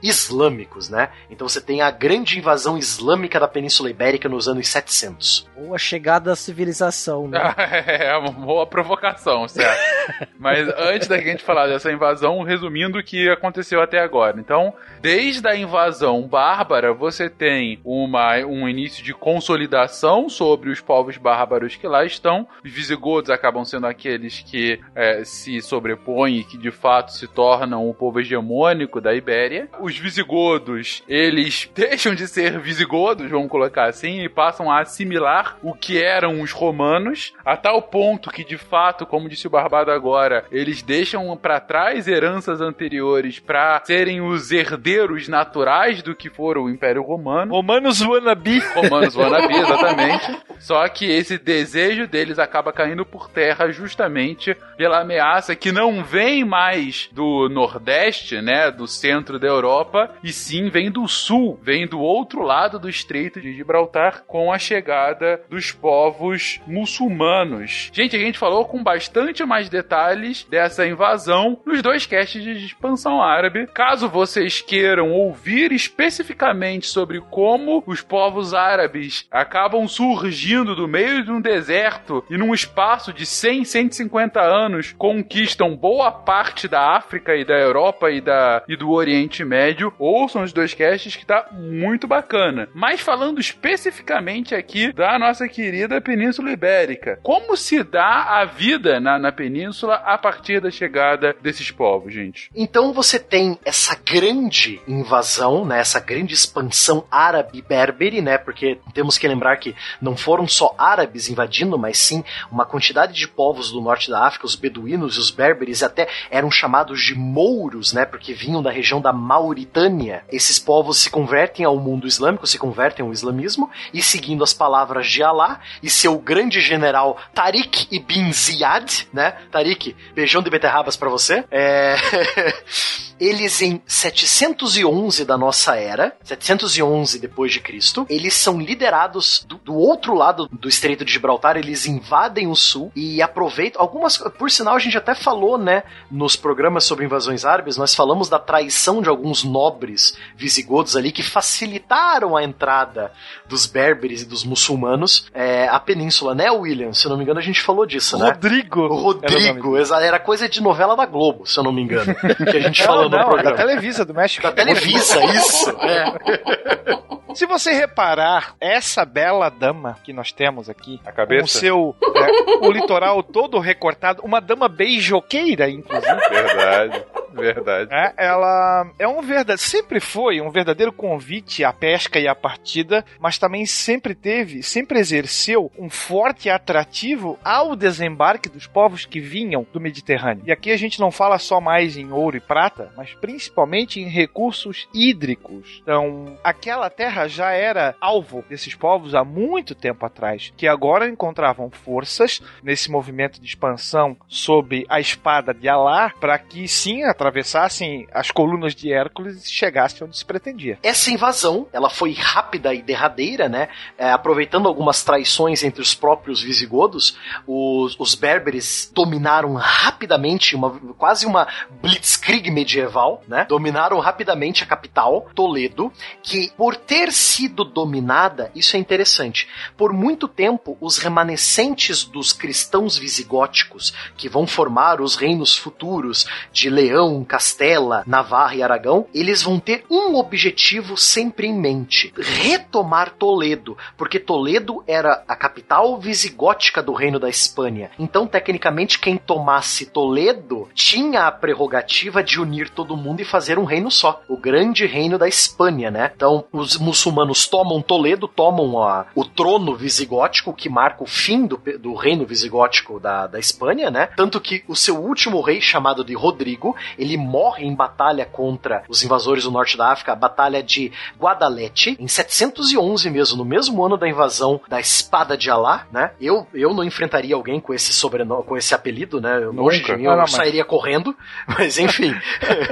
islâmicos, 0.07 0.89
né? 0.89 1.09
Então 1.29 1.47
você 1.47 1.61
tem 1.61 1.81
a 1.81 1.91
grande 1.91 2.37
invasão 2.37 2.77
islâmica 2.77 3.39
da 3.39 3.47
Península 3.47 3.89
Ibérica 3.89 4.29
nos 4.29 4.47
anos 4.47 4.67
700. 4.67 5.49
Ou 5.55 5.73
a 5.73 5.77
chegada 5.77 6.29
da 6.29 6.35
civilização, 6.35 7.27
né? 7.27 7.39
é 7.87 8.15
uma 8.17 8.31
boa 8.31 8.65
provocação, 8.65 9.47
certo? 9.47 9.79
Mas 10.39 10.67
antes 10.77 11.07
da 11.07 11.17
gente 11.17 11.43
falar 11.43 11.67
dessa 11.67 11.91
invasão, 11.91 12.41
resumindo 12.43 12.99
o 12.99 13.03
que 13.03 13.29
aconteceu 13.29 13.81
até 13.81 13.99
agora. 13.99 14.39
Então, 14.39 14.73
desde 15.01 15.47
a 15.47 15.55
invasão 15.55 16.27
bárbara, 16.27 16.93
você 16.93 17.29
tem 17.29 17.79
uma, 17.83 18.37
um 18.45 18.67
início 18.67 19.03
de 19.03 19.13
consolidação 19.13 20.29
sobre 20.29 20.69
os 20.69 20.79
povos 20.79 21.17
bárbaros 21.17 21.75
que 21.75 21.87
lá 21.87 22.05
estão. 22.05 22.47
Os 22.63 22.71
visigodos 22.71 23.29
acabam 23.29 23.65
sendo 23.65 23.87
aqueles 23.87 24.41
que 24.41 24.79
é, 24.95 25.23
se 25.23 25.61
sobrepõem 25.61 26.37
e 26.37 26.43
que 26.43 26.57
de 26.57 26.71
fato 26.71 27.11
se 27.11 27.27
tornam 27.27 27.89
o 27.89 27.93
povo 27.93 28.19
hegemônico 28.19 29.01
da 29.01 29.13
Ibéria. 29.13 29.69
Os 29.79 29.96
visigodos, 29.97 31.03
eles 31.07 31.69
deixam 31.75 32.15
de 32.15 32.27
ser 32.27 32.59
visigodos, 32.59 33.29
vamos 33.29 33.49
colocar 33.49 33.85
assim, 33.85 34.23
e 34.23 34.29
passam 34.29 34.71
a 34.71 34.81
assimilar 34.81 35.57
o 35.61 35.73
que 35.73 36.01
eram 36.01 36.41
os 36.41 36.51
romanos, 36.51 37.33
a 37.45 37.55
tal 37.55 37.81
ponto 37.81 38.29
que 38.29 38.43
de 38.43 38.57
fato, 38.57 39.05
como 39.05 39.29
disse 39.29 39.47
o 39.47 39.49
Barbado 39.49 39.91
agora, 39.91 40.45
eles 40.51 40.81
deixam 40.81 41.35
para 41.37 41.59
trás 41.59 42.07
heranças 42.07 42.61
anteriores 42.61 43.39
para 43.39 43.81
serem 43.85 44.21
os 44.21 44.51
herdeiros 44.51 45.27
naturais 45.27 46.01
do 46.01 46.15
que 46.15 46.29
foram 46.29 46.63
o 46.63 46.69
Império 46.69 47.01
Romano. 47.01 47.53
Romanos 47.53 48.01
wannabe. 48.01 48.59
Romanos 48.59 49.15
wannabe, 49.17 49.55
exatamente. 49.55 50.37
Só 50.59 50.87
que 50.87 51.05
esse 51.05 51.37
desejo 51.37 52.07
deles 52.07 52.39
acaba 52.39 52.73
caindo 52.73 53.05
por 53.05 53.29
terra 53.29 53.71
justamente 53.71 54.55
pela 54.75 55.01
ameaça 55.01 55.55
que 55.55 55.71
não 55.71 56.03
vem 56.03 56.43
mais 56.43 57.09
do 57.11 57.49
Nordeste, 57.49 58.41
né, 58.41 58.71
do 58.71 58.87
centro 58.87 59.39
da 59.39 59.47
Europa, 59.47 59.76
e 60.23 60.31
sim 60.31 60.69
vem 60.69 60.89
do 60.89 61.07
Sul, 61.07 61.59
vem 61.61 61.87
do 61.87 61.99
outro 61.99 62.41
lado 62.41 62.79
do 62.79 62.89
Estreito 62.89 63.39
de 63.39 63.53
Gibraltar 63.53 64.23
com 64.25 64.51
a 64.51 64.57
chegada 64.57 65.41
dos 65.49 65.71
povos 65.71 66.59
muçulmanos. 66.65 67.89
Gente, 67.93 68.15
a 68.15 68.19
gente 68.19 68.37
falou 68.37 68.65
com 68.65 68.83
bastante 68.83 69.43
mais 69.45 69.69
detalhes 69.69 70.43
dessa 70.45 70.85
invasão 70.87 71.59
nos 71.65 71.81
dois 71.81 72.05
casts 72.05 72.41
de 72.41 72.51
expansão 72.51 73.21
árabe. 73.21 73.67
Caso 73.67 74.09
vocês 74.09 74.61
queiram 74.61 75.11
ouvir 75.11 75.71
especificamente 75.71 76.87
sobre 76.87 77.21
como 77.21 77.83
os 77.85 78.01
povos 78.01 78.53
árabes 78.53 79.27
acabam 79.31 79.87
surgindo 79.87 80.75
do 80.75 80.87
meio 80.87 81.23
de 81.23 81.31
um 81.31 81.41
deserto 81.41 82.23
e 82.29 82.37
num 82.37 82.53
espaço 82.53 83.13
de 83.13 83.25
100, 83.25 83.65
150 83.65 84.41
anos 84.41 84.93
conquistam 84.97 85.75
boa 85.75 86.11
parte 86.11 86.67
da 86.67 86.95
África 86.95 87.35
e 87.35 87.45
da 87.45 87.55
Europa 87.55 88.09
e, 88.09 88.21
da, 88.21 88.63
e 88.67 88.75
do 88.75 88.91
Oriente 88.91 89.43
Médio, 89.43 89.66
ouçam 89.97 90.43
os 90.43 90.53
dois 90.53 90.73
casts 90.73 91.15
que 91.15 91.25
tá 91.25 91.47
muito 91.51 92.07
bacana. 92.07 92.69
Mas 92.73 93.01
falando 93.01 93.39
especificamente 93.39 94.55
aqui 94.55 94.91
da 94.93 95.17
nossa 95.17 95.47
querida 95.47 96.01
Península 96.01 96.51
Ibérica, 96.51 97.19
como 97.23 97.55
se 97.57 97.83
dá 97.83 98.39
a 98.39 98.45
vida 98.45 98.99
na, 98.99 99.17
na 99.17 99.31
península 99.31 99.95
a 99.95 100.17
partir 100.17 100.61
da 100.61 100.71
chegada 100.71 101.35
desses 101.41 101.71
povos, 101.71 102.13
gente? 102.13 102.49
Então 102.55 102.93
você 102.93 103.19
tem 103.19 103.57
essa 103.65 103.95
grande 103.95 104.81
invasão, 104.87 105.65
né, 105.65 105.79
essa 105.79 105.99
grande 105.99 106.33
expansão 106.33 107.05
árabe-berbere, 107.11 108.21
né, 108.21 108.37
porque 108.37 108.79
temos 108.93 109.17
que 109.17 109.27
lembrar 109.27 109.57
que 109.57 109.75
não 110.01 110.15
foram 110.15 110.47
só 110.47 110.75
árabes 110.77 111.29
invadindo, 111.29 111.77
mas 111.77 111.97
sim 111.97 112.23
uma 112.51 112.65
quantidade 112.65 113.13
de 113.13 113.27
povos 113.27 113.71
do 113.71 113.81
norte 113.81 114.09
da 114.09 114.25
África, 114.25 114.45
os 114.45 114.55
beduínos 114.55 115.15
e 115.15 115.19
os 115.19 115.31
berberes 115.31 115.83
até 115.83 116.07
eram 116.29 116.49
chamados 116.49 117.01
de 117.01 117.15
mouros, 117.15 117.93
né, 117.93 118.05
porque 118.05 118.33
vinham 118.33 118.61
da 118.61 118.71
região 118.71 119.01
da 119.01 119.13
Mauritânia. 119.57 120.23
Esses 120.31 120.59
povos 120.59 120.97
se 120.97 121.09
convertem 121.09 121.65
ao 121.65 121.79
mundo 121.79 122.05
islâmico, 122.05 122.45
se 122.45 122.59
convertem 122.59 123.03
ao 123.03 123.11
islamismo 123.11 123.69
e 123.91 124.03
seguindo 124.03 124.43
as 124.43 124.53
palavras 124.53 125.07
de 125.07 125.23
Alá 125.23 125.59
e 125.81 125.89
seu 125.89 126.19
grande 126.19 126.61
general 126.61 127.17
Tariq 127.33 127.87
ibn 127.89 128.31
Ziyad, 128.31 129.07
né? 129.11 129.31
Tariq, 129.51 129.95
beijão 130.13 130.43
de 130.43 130.49
beterrabas 130.51 130.95
para 130.95 131.09
você. 131.09 131.43
É... 131.49 131.95
eles 133.19 133.61
em 133.61 133.81
711 133.85 135.25
da 135.25 135.37
nossa 135.37 135.75
era, 135.75 136.15
711 136.23 137.19
depois 137.19 137.51
de 137.51 137.59
Cristo, 137.59 138.05
eles 138.09 138.33
são 138.33 138.59
liderados 138.59 139.45
do, 139.47 139.57
do, 139.57 139.75
outro 139.75 140.13
lado 140.13 140.47
do 140.51 140.69
Estreito 140.69 141.03
de 141.03 141.11
Gibraltar, 141.11 141.57
eles 141.57 141.85
invadem 141.85 142.47
o 142.47 142.55
sul 142.55 142.91
e 142.95 143.21
aproveitam 143.21 143.81
algumas, 143.81 144.17
por 144.17 144.51
sinal 144.51 144.75
a 144.75 144.79
gente 144.79 144.97
até 144.97 145.15
falou, 145.15 145.57
né, 145.57 145.83
nos 146.11 146.35
programas 146.35 146.83
sobre 146.83 147.05
invasões 147.05 147.43
árabes, 147.43 147.77
nós 147.77 147.95
falamos 147.95 148.29
da 148.29 148.39
traição 148.39 149.01
de 149.01 149.09
alguns 149.09 149.43
nobres 149.47 150.17
visigodos 150.35 150.95
ali 150.95 151.11
que 151.11 151.23
facilitaram 151.23 152.35
a 152.35 152.43
entrada 152.43 153.11
dos 153.47 153.65
berberes 153.65 154.21
e 154.21 154.25
dos 154.25 154.43
muçulmanos 154.43 155.27
é, 155.33 155.67
à 155.67 155.79
península, 155.79 156.35
né, 156.35 156.51
William? 156.51 156.93
Se 156.93 157.05
eu 157.05 157.09
não 157.09 157.17
me 157.17 157.23
engano, 157.23 157.39
a 157.39 157.43
gente 157.43 157.61
falou 157.61 157.85
disso, 157.85 158.17
né? 158.17 158.29
Rodrigo. 158.31 158.81
O 158.81 158.95
Rodrigo, 158.95 159.77
era, 159.77 160.05
era 160.05 160.19
coisa 160.19 160.47
de 160.47 160.61
novela 160.61 160.95
da 160.95 161.05
Globo, 161.05 161.45
se 161.45 161.57
eu 161.57 161.63
não 161.63 161.71
me 161.71 161.81
engano, 161.81 162.13
que 162.15 162.57
a 162.57 162.61
gente 162.61 162.83
falou 162.83 163.09
não, 163.09 163.17
no 163.17 163.25
programa. 163.25 163.51
Da 163.51 163.57
Televisa 163.57 164.05
do 164.05 164.13
México. 164.13 164.43
Da 164.43 164.51
Televisa, 164.51 165.23
isso. 165.25 165.69
É. 165.81 167.07
Se 167.37 167.45
você 167.45 167.71
reparar, 167.71 168.55
essa 168.59 169.05
bela 169.05 169.49
dama 169.49 169.97
que 170.03 170.11
nós 170.11 170.31
temos 170.31 170.69
aqui, 170.69 170.99
a 171.05 171.11
cabeça, 171.11 171.41
com 171.41 171.45
o 171.45 171.47
seu 171.47 171.95
é, 172.15 172.65
o 172.65 172.71
litoral 172.71 173.21
todo 173.21 173.59
recortado, 173.59 174.23
uma 174.23 174.39
dama 174.39 174.67
beijoqueira, 174.67 175.69
inclusive. 175.69 176.15
Verdade. 176.29 177.05
Verdade. 177.33 177.93
É, 177.93 178.13
ela 178.17 178.89
é 178.97 179.07
um 179.07 179.21
verdade, 179.37 179.61
sempre 179.61 179.99
foi 179.99 180.41
um 180.41 180.49
verdadeiro 180.49 180.91
convite 180.91 181.63
à 181.63 181.71
pesca 181.71 182.19
e 182.19 182.27
à 182.27 182.35
partida, 182.35 183.05
mas 183.19 183.37
também 183.37 183.65
sempre 183.65 184.15
teve, 184.15 184.63
sempre 184.63 184.99
exerceu 184.99 185.71
um 185.77 185.89
forte 185.89 186.49
atrativo 186.49 187.37
ao 187.43 187.75
desembarque 187.75 188.49
dos 188.49 188.65
povos 188.65 189.05
que 189.05 189.19
vinham 189.19 189.65
do 189.71 189.79
Mediterrâneo. 189.79 190.43
E 190.45 190.51
aqui 190.51 190.71
a 190.71 190.77
gente 190.77 190.99
não 190.99 191.11
fala 191.11 191.37
só 191.37 191.61
mais 191.61 191.97
em 191.97 192.11
ouro 192.11 192.37
e 192.37 192.39
prata, 192.39 192.91
mas 192.95 193.13
principalmente 193.13 193.99
em 193.99 194.07
recursos 194.07 194.87
hídricos. 194.93 195.79
Então, 195.83 196.37
aquela 196.43 196.89
terra 196.89 197.27
já 197.27 197.51
era 197.51 197.95
alvo 198.01 198.43
desses 198.49 198.73
povos 198.73 199.13
há 199.13 199.23
muito 199.23 199.75
tempo 199.75 200.05
atrás, 200.05 200.53
que 200.55 200.67
agora 200.67 201.09
encontravam 201.09 201.69
forças 201.69 202.41
nesse 202.63 202.89
movimento 202.89 203.39
de 203.39 203.45
expansão 203.45 204.17
sob 204.27 204.85
a 204.89 204.99
espada 204.99 205.53
de 205.53 205.67
Alá, 205.67 206.11
para 206.19 206.37
que 206.39 206.67
sim, 206.67 207.03
atravessassem 207.03 208.07
as 208.11 208.31
colunas 208.31 208.73
de 208.73 208.91
Hércules 208.91 209.26
e 209.35 209.49
chegassem 209.49 210.05
onde 210.05 210.17
se 210.17 210.25
pretendia. 210.25 210.79
Essa 210.81 211.11
invasão, 211.11 211.67
ela 211.71 211.89
foi 211.89 212.13
rápida 212.13 212.73
e 212.73 212.81
derradeira, 212.81 213.49
né? 213.49 213.69
É, 213.97 214.11
aproveitando 214.11 214.67
algumas 214.67 215.03
traições 215.03 215.63
entre 215.63 215.81
os 215.81 215.93
próprios 215.93 216.41
visigodos, 216.41 217.17
os, 217.45 217.95
os 217.99 218.15
berberes 218.15 218.91
dominaram 218.93 219.53
rapidamente, 219.55 220.55
uma, 220.55 220.71
quase 220.97 221.25
uma 221.25 221.47
blitzkrieg 221.81 222.49
medieval, 222.51 223.23
né? 223.27 223.45
Dominaram 223.49 223.99
rapidamente 223.99 224.63
a 224.63 224.67
capital, 224.67 225.29
Toledo, 225.33 225.91
que 226.21 226.51
por 226.57 226.75
ter 226.75 227.11
sido 227.11 227.63
dominada, 227.63 228.51
isso 228.55 228.75
é 228.75 228.79
interessante, 228.79 229.47
por 229.75 229.93
muito 229.93 230.27
tempo 230.27 230.77
os 230.79 230.97
remanescentes 230.97 232.03
dos 232.03 232.33
cristãos 232.33 232.97
visigóticos, 232.97 233.93
que 234.15 234.29
vão 234.29 234.45
formar 234.45 235.01
os 235.01 235.15
reinos 235.15 235.55
futuros 235.57 236.27
de 236.51 236.69
Leão, 236.69 237.23
Castela, 237.23 238.03
Navarra 238.05 238.55
e 238.55 238.63
Aragão, 238.63 239.07
eles 239.19 239.41
vão 239.41 239.59
ter 239.59 239.83
um 239.89 240.15
objetivo 240.15 240.97
sempre 240.97 241.47
em 241.47 241.53
mente: 241.53 242.13
retomar 242.17 243.13
Toledo, 243.17 243.77
porque 243.97 244.19
Toledo 244.19 244.83
era 244.87 245.23
a 245.27 245.35
capital 245.35 245.99
visigótica 245.99 246.81
do 246.81 246.93
reino 246.93 247.19
da 247.19 247.29
Espanha. 247.29 247.89
Então, 247.97 248.27
tecnicamente, 248.27 248.99
quem 248.99 249.17
tomasse 249.17 249.87
Toledo 249.87 250.69
tinha 250.73 251.27
a 251.27 251.31
prerrogativa 251.31 252.23
de 252.23 252.39
unir 252.39 252.69
todo 252.69 252.97
mundo 252.97 253.21
e 253.21 253.25
fazer 253.25 253.57
um 253.57 253.63
reino 253.63 253.89
só, 253.89 254.21
o 254.27 254.37
grande 254.37 254.85
reino 254.85 255.17
da 255.17 255.27
Espanha, 255.27 255.89
né? 255.89 256.11
Então, 256.15 256.45
os 256.51 256.77
muçulmanos 256.77 257.47
tomam 257.47 257.81
Toledo, 257.81 258.27
tomam 258.27 258.81
a, 258.81 259.07
o 259.15 259.25
trono 259.25 259.75
visigótico 259.75 260.53
que 260.53 260.69
marca 260.69 261.03
o 261.03 261.07
fim 261.07 261.45
do, 261.45 261.61
do 261.79 261.95
reino 261.95 262.25
visigótico 262.25 262.99
da, 262.99 263.27
da 263.27 263.39
Espanha, 263.39 263.89
né? 263.89 264.07
Tanto 264.15 264.39
que 264.39 264.63
o 264.67 264.75
seu 264.75 264.97
último 264.97 265.41
rei, 265.41 265.61
chamado 265.61 266.03
de 266.03 266.13
Rodrigo, 266.13 266.75
ele 266.97 267.17
morre 267.17 267.65
em 267.65 267.75
batalha 267.75 268.25
contra 268.25 268.83
os 268.87 269.01
invasores 269.07 269.45
do 269.45 269.51
norte 269.51 269.77
da 269.77 269.91
África, 269.91 270.11
a 270.11 270.15
batalha 270.15 270.61
de 270.61 270.91
Guadalete, 271.17 271.97
em 271.99 272.07
711 272.07 273.09
mesmo, 273.09 273.37
no 273.37 273.45
mesmo 273.45 273.83
ano 273.83 273.97
da 273.97 274.07
invasão 274.07 274.61
da 274.67 274.79
Espada 274.79 275.37
de 275.37 275.49
Alá, 275.49 275.87
né? 275.91 276.11
Eu, 276.19 276.45
eu 276.53 276.73
não 276.73 276.83
enfrentaria 276.83 277.33
alguém 277.33 277.59
com 277.59 277.73
esse 277.73 277.93
sobrenome, 277.93 278.43
com 278.43 278.57
esse 278.57 278.75
apelido, 278.75 279.21
né? 279.21 279.37
Longe 279.39 279.81
de 279.81 279.95
mim, 279.95 280.03
eu 280.03 280.11
ah, 280.11 280.17
não, 280.17 280.27
sairia 280.27 280.61
mas... 280.61 280.69
correndo, 280.69 281.15
mas 281.47 281.79
enfim. 281.79 282.13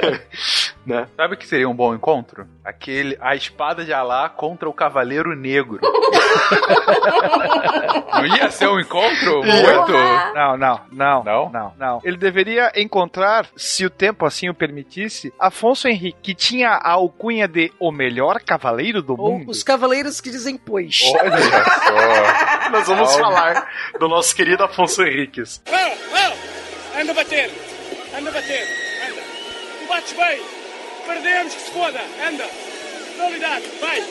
né? 0.85 1.07
Sabe 1.15 1.35
o 1.35 1.37
que 1.37 1.47
seria 1.47 1.69
um 1.69 1.75
bom 1.75 1.95
encontro? 1.95 2.45
Aquele, 2.63 3.17
a 3.21 3.33
Espada 3.35 3.85
de 3.85 3.93
Alá 3.93 4.27
contra 4.29 4.67
o 4.69 4.73
Cavaleiro 4.73 5.35
Negro. 5.35 5.79
não 8.13 8.25
ia 8.25 8.51
ser 8.51 8.67
um 8.67 8.79
encontro 8.79 9.41
muito... 9.43 9.91
Não, 10.33 10.57
não, 10.57 10.81
não, 10.91 11.23
não, 11.23 11.49
não, 11.49 11.73
não. 11.77 12.01
Ele 12.03 12.17
deveria 12.17 12.71
encontrar, 12.75 13.47
se 13.55 13.85
o 13.85 13.89
tempo 13.89 14.25
assim 14.25 14.49
o 14.49 14.53
permitisse, 14.53 15.33
Afonso 15.39 15.87
Henrique, 15.87 16.14
que 16.21 16.33
tinha 16.33 16.69
a 16.69 16.91
alcunha 16.91 17.47
de 17.47 17.71
o 17.79 17.91
melhor 17.91 18.41
cavaleiro 18.41 19.01
do 19.01 19.13
Ou 19.19 19.31
mundo. 19.39 19.49
Os 19.51 19.63
cavaleiros 19.63 20.19
que 20.19 20.29
dizem 20.31 20.57
pois. 20.57 21.01
Olha 21.19 21.37
só. 21.37 22.69
Nós 22.71 22.87
vamos 22.87 23.09
Algo. 23.09 23.21
falar 23.21 23.69
do 23.99 24.07
nosso 24.07 24.35
querido 24.35 24.63
Afonso 24.63 25.03
Henriques. 25.03 25.61
Oh, 25.67 25.71
oh. 25.73 26.99
Anda 26.99 27.11
a 27.11 27.15
bater. 27.15 27.51
Anda 28.17 28.29
a 28.29 28.33
bater. 28.33 28.67
Anda. 29.07 29.21
Tu 29.79 29.87
bates 29.87 30.13
bem. 30.13 30.41
Perdemos 31.05 31.53
que 31.53 31.61
se 31.61 31.71
foda. 31.71 32.01
Anda. 32.27 32.45
Realidade. 33.17 33.65
Vai. 33.79 34.03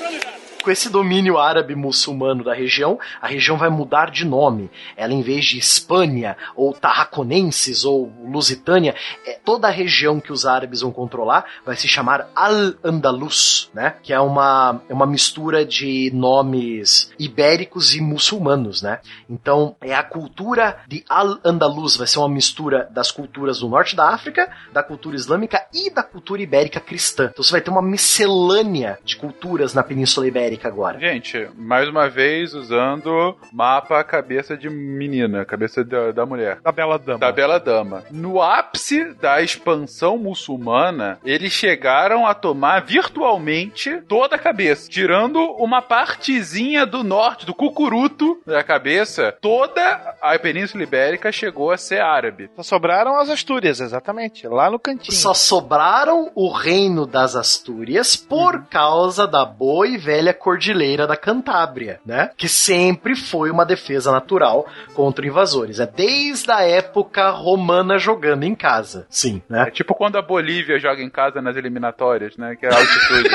Realidade 0.00 0.41
com 0.62 0.70
esse 0.70 0.88
domínio 0.88 1.38
árabe 1.38 1.74
muçulmano 1.74 2.44
da 2.44 2.54
região, 2.54 2.98
a 3.20 3.26
região 3.26 3.58
vai 3.58 3.68
mudar 3.68 4.10
de 4.10 4.24
nome. 4.24 4.70
Ela, 4.96 5.12
em 5.12 5.20
vez 5.20 5.44
de 5.44 5.58
Espanha, 5.58 6.36
ou 6.54 6.72
Tarraconenses, 6.72 7.84
ou 7.84 8.10
Lusitânia, 8.24 8.94
é, 9.26 9.38
toda 9.44 9.68
a 9.68 9.70
região 9.70 10.20
que 10.20 10.32
os 10.32 10.46
árabes 10.46 10.80
vão 10.80 10.92
controlar 10.92 11.44
vai 11.66 11.76
se 11.76 11.88
chamar 11.88 12.30
Al-Andalus, 12.34 13.70
né? 13.74 13.96
Que 14.02 14.12
é 14.12 14.20
uma, 14.20 14.80
é 14.88 14.94
uma 14.94 15.06
mistura 15.06 15.64
de 15.64 16.10
nomes 16.14 17.12
ibéricos 17.18 17.94
e 17.94 18.00
muçulmanos, 18.00 18.82
né? 18.82 19.00
Então, 19.28 19.76
é 19.80 19.94
a 19.94 20.02
cultura 20.02 20.78
de 20.86 21.04
Al-Andalus, 21.08 21.96
vai 21.96 22.06
ser 22.06 22.20
uma 22.20 22.28
mistura 22.28 22.88
das 22.92 23.10
culturas 23.10 23.60
do 23.60 23.68
norte 23.68 23.96
da 23.96 24.08
África, 24.08 24.48
da 24.72 24.82
cultura 24.82 25.16
islâmica 25.16 25.66
e 25.74 25.90
da 25.90 26.02
cultura 26.02 26.40
ibérica 26.40 26.78
cristã. 26.80 27.28
Então, 27.32 27.42
você 27.42 27.50
vai 27.50 27.60
ter 27.60 27.70
uma 27.70 27.82
miscelânea 27.82 28.98
de 29.04 29.16
culturas 29.16 29.74
na 29.74 29.82
Península 29.82 30.26
Ibérica 30.26 30.51
América 30.52 30.68
agora. 30.68 30.98
Gente, 30.98 31.48
mais 31.56 31.88
uma 31.88 32.08
vez 32.08 32.54
usando 32.54 33.36
mapa 33.52 34.02
cabeça 34.04 34.56
de 34.56 34.68
menina, 34.68 35.44
cabeça 35.44 35.84
da, 35.84 36.12
da 36.12 36.26
mulher. 36.26 36.60
Da 36.62 36.70
bela 36.70 36.98
dama. 36.98 37.18
Da 37.18 37.32
bela 37.32 37.58
dama. 37.58 38.04
No 38.10 38.40
ápice 38.42 39.14
da 39.14 39.40
expansão 39.40 40.18
muçulmana, 40.18 41.18
eles 41.24 41.52
chegaram 41.52 42.26
a 42.26 42.34
tomar 42.34 42.84
virtualmente 42.84 44.00
toda 44.08 44.36
a 44.36 44.38
cabeça, 44.38 44.88
tirando 44.88 45.38
uma 45.58 45.80
partezinha 45.80 46.84
do 46.84 47.02
norte, 47.02 47.46
do 47.46 47.54
cucuruto 47.54 48.40
da 48.46 48.62
cabeça, 48.62 49.34
toda 49.40 50.16
a 50.20 50.38
Península 50.38 50.82
Ibérica 50.82 51.32
chegou 51.32 51.70
a 51.70 51.76
ser 51.76 52.00
árabe. 52.00 52.50
Só 52.56 52.62
sobraram 52.62 53.18
as 53.18 53.30
Astúrias, 53.30 53.80
exatamente, 53.80 54.46
lá 54.46 54.70
no 54.70 54.78
cantinho. 54.78 55.16
Só 55.16 55.32
sobraram 55.32 56.30
o 56.34 56.50
reino 56.50 57.06
das 57.06 57.34
Astúrias 57.34 58.16
por 58.16 58.56
uhum. 58.56 58.64
causa 58.68 59.26
da 59.26 59.44
boa 59.44 59.86
e 59.86 59.96
velha 59.96 60.34
Cordilheira 60.42 61.06
da 61.06 61.16
Cantábria, 61.16 62.00
né? 62.04 62.30
Que 62.36 62.48
sempre 62.48 63.14
foi 63.14 63.48
uma 63.48 63.64
defesa 63.64 64.10
natural 64.10 64.66
contra 64.92 65.24
invasores. 65.24 65.78
É 65.78 65.86
desde 65.86 66.50
a 66.50 66.62
época 66.62 67.30
romana 67.30 67.96
jogando 67.96 68.42
em 68.42 68.54
casa. 68.54 69.06
Sim, 69.08 69.40
né? 69.48 69.68
É 69.68 69.70
tipo 69.70 69.94
quando 69.94 70.18
a 70.18 70.22
Bolívia 70.22 70.80
joga 70.80 71.00
em 71.00 71.08
casa 71.08 71.40
nas 71.40 71.56
eliminatórias, 71.56 72.36
né? 72.36 72.56
Que 72.56 72.66
é 72.66 72.74
a 72.74 72.76
altitude. 72.76 73.28